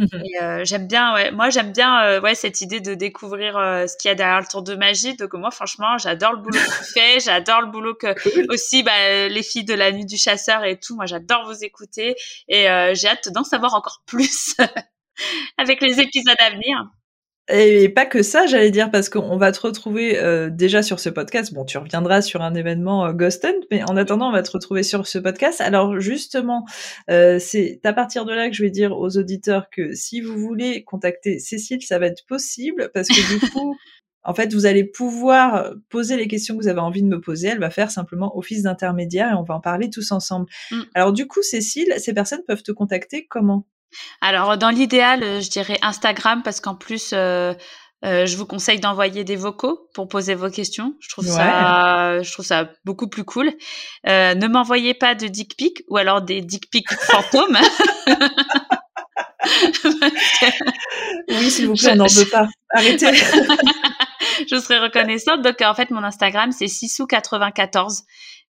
et 0.00 0.42
euh, 0.42 0.64
j'aime 0.64 0.86
bien, 0.86 1.14
ouais. 1.14 1.30
Moi, 1.30 1.50
j'aime 1.50 1.72
bien, 1.72 2.02
euh, 2.04 2.20
ouais, 2.20 2.34
cette 2.34 2.60
idée 2.60 2.80
de 2.80 2.94
découvrir 2.94 3.56
euh, 3.56 3.86
ce 3.86 3.96
qu'il 3.96 4.08
y 4.08 4.12
a 4.12 4.14
derrière 4.14 4.40
le 4.40 4.46
tour 4.46 4.62
de 4.62 4.74
magie. 4.74 5.16
Donc 5.16 5.34
moi, 5.34 5.50
franchement, 5.50 5.98
j'adore 5.98 6.32
le 6.32 6.38
boulot 6.38 6.58
que 6.58 6.84
tu 6.84 6.92
fais. 6.92 7.20
J'adore 7.20 7.62
le 7.62 7.68
boulot 7.68 7.94
que 7.94 8.14
aussi, 8.52 8.82
bah, 8.82 9.28
les 9.28 9.42
filles 9.42 9.64
de 9.64 9.74
la 9.74 9.92
nuit 9.92 10.06
du 10.06 10.16
chasseur 10.16 10.64
et 10.64 10.78
tout. 10.78 10.96
Moi, 10.96 11.06
j'adore 11.06 11.44
vous 11.46 11.64
écouter 11.64 12.16
et 12.48 12.64
j'ai 12.94 13.08
hâte 13.08 13.28
d'en 13.32 13.44
savoir 13.44 13.74
encore 13.74 14.02
plus 14.06 14.54
avec 15.58 15.80
les 15.82 16.00
épisodes 16.00 16.36
à 16.38 16.50
venir. 16.50 16.90
Et 17.52 17.88
pas 17.88 18.06
que 18.06 18.22
ça, 18.22 18.46
j'allais 18.46 18.70
dire, 18.70 18.90
parce 18.90 19.08
qu'on 19.08 19.36
va 19.36 19.52
te 19.52 19.60
retrouver 19.60 20.18
euh, 20.18 20.50
déjà 20.50 20.82
sur 20.82 21.00
ce 21.00 21.08
podcast. 21.08 21.52
Bon, 21.52 21.64
tu 21.64 21.78
reviendras 21.78 22.22
sur 22.22 22.42
un 22.42 22.54
événement 22.54 23.06
euh, 23.06 23.12
Ghost 23.12 23.44
Hunt, 23.44 23.60
mais 23.70 23.82
en 23.82 23.96
attendant, 23.96 24.28
on 24.28 24.32
va 24.32 24.42
te 24.42 24.50
retrouver 24.50 24.82
sur 24.82 25.06
ce 25.06 25.18
podcast. 25.18 25.60
Alors 25.60 26.00
justement, 26.00 26.64
euh, 27.10 27.38
c'est 27.38 27.80
à 27.84 27.92
partir 27.92 28.24
de 28.24 28.32
là 28.32 28.48
que 28.48 28.54
je 28.54 28.62
vais 28.62 28.70
dire 28.70 28.96
aux 28.96 29.16
auditeurs 29.16 29.68
que 29.70 29.94
si 29.94 30.20
vous 30.20 30.38
voulez 30.38 30.84
contacter 30.84 31.38
Cécile, 31.38 31.82
ça 31.82 31.98
va 31.98 32.06
être 32.06 32.24
possible, 32.26 32.90
parce 32.94 33.08
que 33.08 33.34
du 33.34 33.50
coup, 33.52 33.76
en 34.22 34.34
fait, 34.34 34.52
vous 34.52 34.66
allez 34.66 34.84
pouvoir 34.84 35.72
poser 35.88 36.16
les 36.16 36.28
questions 36.28 36.56
que 36.56 36.62
vous 36.62 36.68
avez 36.68 36.80
envie 36.80 37.02
de 37.02 37.08
me 37.08 37.20
poser. 37.20 37.48
Elle 37.48 37.58
va 37.58 37.70
faire 37.70 37.90
simplement 37.90 38.36
office 38.36 38.62
d'intermédiaire 38.62 39.30
et 39.30 39.34
on 39.34 39.44
va 39.44 39.54
en 39.54 39.60
parler 39.60 39.90
tous 39.90 40.12
ensemble. 40.12 40.46
Mm. 40.70 40.80
Alors 40.94 41.12
du 41.12 41.26
coup, 41.26 41.42
Cécile, 41.42 41.94
ces 41.98 42.12
personnes 42.12 42.42
peuvent 42.46 42.62
te 42.62 42.72
contacter 42.72 43.26
comment? 43.26 43.66
Alors, 44.20 44.56
dans 44.58 44.70
l'idéal, 44.70 45.22
euh, 45.22 45.40
je 45.40 45.50
dirais 45.50 45.78
Instagram 45.82 46.42
parce 46.42 46.60
qu'en 46.60 46.74
plus, 46.74 47.10
euh, 47.12 47.54
euh, 48.04 48.26
je 48.26 48.36
vous 48.36 48.46
conseille 48.46 48.80
d'envoyer 48.80 49.24
des 49.24 49.36
vocaux 49.36 49.88
pour 49.94 50.08
poser 50.08 50.34
vos 50.34 50.50
questions. 50.50 50.94
Je 51.00 51.08
trouve 51.08 51.26
ça, 51.26 52.22
je 52.22 52.32
trouve 52.32 52.46
ça 52.46 52.70
beaucoup 52.84 53.08
plus 53.08 53.24
cool. 53.24 53.52
ne 54.04 54.46
m'envoyez 54.46 54.94
pas 54.94 55.14
de 55.14 55.26
dick 55.26 55.56
pic 55.56 55.82
ou 55.88 55.96
alors 55.96 56.22
des 56.22 56.40
dick 56.40 56.70
pics 56.70 56.90
fantômes. 57.00 57.58
oui, 61.28 61.50
s'il 61.50 61.68
vous 61.68 61.74
plaît, 61.74 61.92
on 61.92 61.96
n'en 61.96 62.06
veut 62.06 62.28
pas. 62.30 62.48
Arrêtez. 62.70 63.12
je 64.50 64.56
serais 64.60 64.78
reconnaissante. 64.78 65.42
Donc, 65.42 65.60
en 65.62 65.74
fait, 65.74 65.90
mon 65.90 66.02
Instagram, 66.02 66.52
c'est 66.52 66.66
Sissou94. 66.66 68.02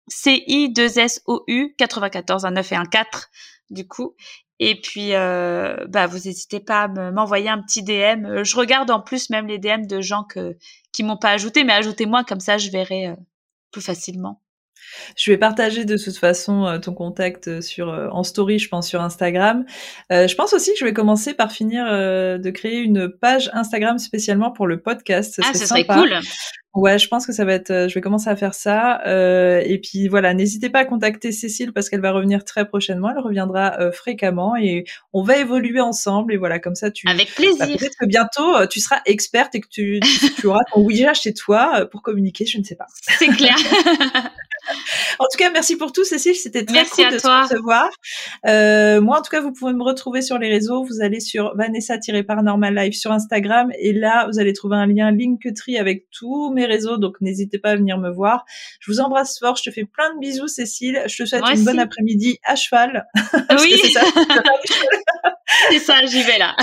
C-I-2-S-O-U 0.09 1.75
94, 1.77 2.45
un 2.45 2.53
9 2.53 2.73
et 2.73 2.77
un 2.77 2.85
4, 2.85 3.29
du 3.71 3.87
coup. 3.89 4.15
Et 4.59 4.81
puis, 4.81 5.15
euh, 5.15 5.77
bah, 5.89 6.07
vous 6.07 6.16
n'hésitez 6.16 6.61
pas 6.61 6.85
à 6.85 6.89
m'envoyer 6.89 7.49
un 7.49 7.61
petit 7.61 7.83
DM. 7.83 8.24
Euh, 8.24 8.45
je 8.45 8.57
regarde 8.57 8.91
en 8.91 9.01
plus 9.01 9.28
même 9.31 9.47
les 9.47 9.59
DM 9.59 9.87
de 9.87 10.01
gens 10.01 10.24
que, 10.24 10.57
qui 10.93 11.03
m'ont 11.03 11.19
pas 11.19 11.31
ajouté, 11.31 11.65
mais 11.65 11.74
ajoutez-moi 11.74 12.24
comme 12.24 12.41
ça, 12.41 12.57
je 12.57 12.70
verrai 12.70 13.09
euh, 13.09 13.16
plus 13.70 13.83
facilement. 13.83 14.41
Je 15.16 15.31
vais 15.31 15.39
partager 15.39 15.85
de 15.85 15.97
toute 15.97 16.16
façon 16.16 16.66
euh, 16.66 16.78
ton 16.78 16.94
contact 16.94 17.48
euh, 17.48 17.60
sur 17.60 17.89
euh, 17.89 18.09
en 18.10 18.23
story, 18.23 18.59
je 18.59 18.68
pense 18.68 18.89
sur 18.89 19.01
Instagram. 19.01 19.64
je 20.10 20.35
pense 20.35 20.52
aussi 20.52 20.73
que 20.73 20.78
je 20.78 20.85
vais 20.85 20.93
commencer 20.93 21.35
par 21.35 21.52
finir 21.52 21.86
de 21.86 22.51
créer 22.51 22.78
une 22.78 23.09
page 23.09 23.51
Instagram 23.52 23.98
spécialement 23.98 24.51
pour 24.51 24.66
le 24.66 24.81
podcast. 24.81 25.40
ah, 25.43 25.52
ce 25.55 25.66
serait 25.66 25.85
cool. 25.85 26.14
Ouais, 26.77 26.98
je 26.98 27.09
pense 27.09 27.27
que 27.27 27.32
ça 27.32 27.47
va 27.47 27.55
être. 27.55 27.89
Je 27.89 27.94
vais 27.94 28.02
commencer 28.02 28.28
à 28.28 28.36
faire 28.36 28.52
ça. 28.52 29.01
Euh, 29.06 29.62
et 29.64 29.78
puis 29.78 30.09
voilà, 30.09 30.35
n'hésitez 30.35 30.68
pas 30.68 30.81
à 30.81 30.85
contacter 30.85 31.32
Cécile 31.32 31.73
parce 31.73 31.89
qu'elle 31.89 32.02
va 32.02 32.12
revenir 32.12 32.44
très 32.44 32.68
prochainement. 32.68 33.10
Elle 33.10 33.18
reviendra 33.18 33.90
fréquemment 33.93 34.56
et 34.56 34.85
on 35.14 35.23
va 35.23 35.39
évoluer 35.39 35.81
ensemble. 35.81 36.35
Et 36.35 36.36
voilà, 36.36 36.59
comme 36.59 36.74
ça, 36.74 36.90
tu. 36.90 37.09
Avec 37.09 37.35
plaisir. 37.35 37.56
Bah, 37.60 37.66
peut-être 37.66 37.97
que 37.98 38.05
bientôt 38.05 38.66
tu 38.66 38.81
seras 38.81 39.01
experte 39.06 39.55
et 39.55 39.60
que 39.60 39.68
tu, 39.68 40.01
tu 40.39 40.47
auras 40.47 40.60
ton 40.70 40.81
Ouija 40.85 41.14
chez 41.14 41.32
toi 41.32 41.89
pour 41.90 42.02
communiquer. 42.02 42.44
Je 42.44 42.59
ne 42.59 42.64
sais 42.64 42.77
pas. 42.77 42.86
C'est 43.18 43.28
clair. 43.28 43.56
en 45.19 45.25
tout 45.25 45.39
cas, 45.39 45.51
merci 45.51 45.77
pour 45.77 45.93
tout, 45.93 46.05
Cécile. 46.05 46.35
C'était 46.35 46.65
très 46.65 46.85
cool 46.85 47.13
de 47.13 47.19
toi. 47.19 47.47
se 47.49 47.55
recevoir. 47.55 47.91
Euh, 48.47 49.01
moi, 49.01 49.19
en 49.19 49.23
tout 49.23 49.31
cas, 49.31 49.41
vous 49.41 49.53
pouvez 49.53 49.73
me 49.73 49.83
retrouver 49.83 50.23
sur 50.23 50.39
les 50.39 50.49
réseaux. 50.49 50.85
Vous 50.85 51.03
allez 51.03 51.21
sur 51.21 51.55
Vanessa-Paranormal 51.57 52.75
Live 52.75 52.93
sur 52.93 53.13
Instagram. 53.13 53.71
Et 53.79 53.93
là, 53.93 54.27
vous 54.27 54.39
allez 54.39 54.53
trouver 54.53 54.77
un 54.77 54.87
lien 54.87 55.11
Linktree 55.11 55.79
avec 55.79 56.07
tous 56.11 56.53
mes 56.53 56.67
réseaux. 56.67 56.97
Donc, 56.97 57.17
n'hésitez 57.21 57.59
pas 57.59 57.71
à 57.71 57.77
venir 57.77 57.99
me 57.99 58.11
voir. 58.11 58.45
Je 58.81 58.91
vous 58.91 59.01
embrasse 59.01 59.39
fort. 59.39 59.57
Je 59.57 59.65
te 59.65 59.71
fais 59.71 59.85
plein 59.85 60.15
de 60.15 60.21
bisous, 60.21 60.49
Cécile. 60.49 61.03
Je 61.07 61.23
te 61.23 61.29
souhaite 61.29 61.45
une 61.55 61.65
bonne 61.65 61.79
après-midi 61.79 62.39
à 62.45 62.57
cheval. 62.57 63.07
Oui. 63.59 63.81
c'est 65.71 65.79
ça. 65.79 65.95
j'y 66.07 66.23
vais 66.23 66.39
là. 66.39 66.55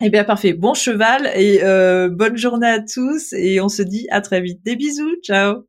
Eh 0.00 0.10
bien, 0.10 0.24
parfait. 0.24 0.52
Bon 0.52 0.74
cheval 0.74 1.30
et 1.34 1.60
euh, 1.62 2.08
bonne 2.08 2.36
journée 2.36 2.68
à 2.68 2.80
tous. 2.80 3.32
Et 3.32 3.60
on 3.60 3.68
se 3.68 3.82
dit 3.82 4.06
à 4.10 4.20
très 4.20 4.40
vite. 4.40 4.62
Des 4.64 4.76
bisous. 4.76 5.16
Ciao. 5.22 5.67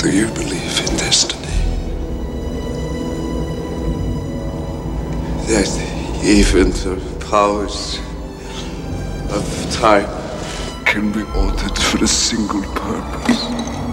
Do 0.00 0.10
you 0.10 0.28
believe 0.28 0.78
in 0.78 0.96
destiny? 0.96 1.42
That 5.48 5.68
even 6.22 6.70
the 6.70 6.96
powers 7.28 7.98
of 9.32 9.72
time 9.72 10.06
can 10.84 11.10
be 11.10 11.22
altered 11.36 11.76
for 11.76 12.04
a 12.04 12.06
single 12.06 12.62
purpose. 12.74 13.87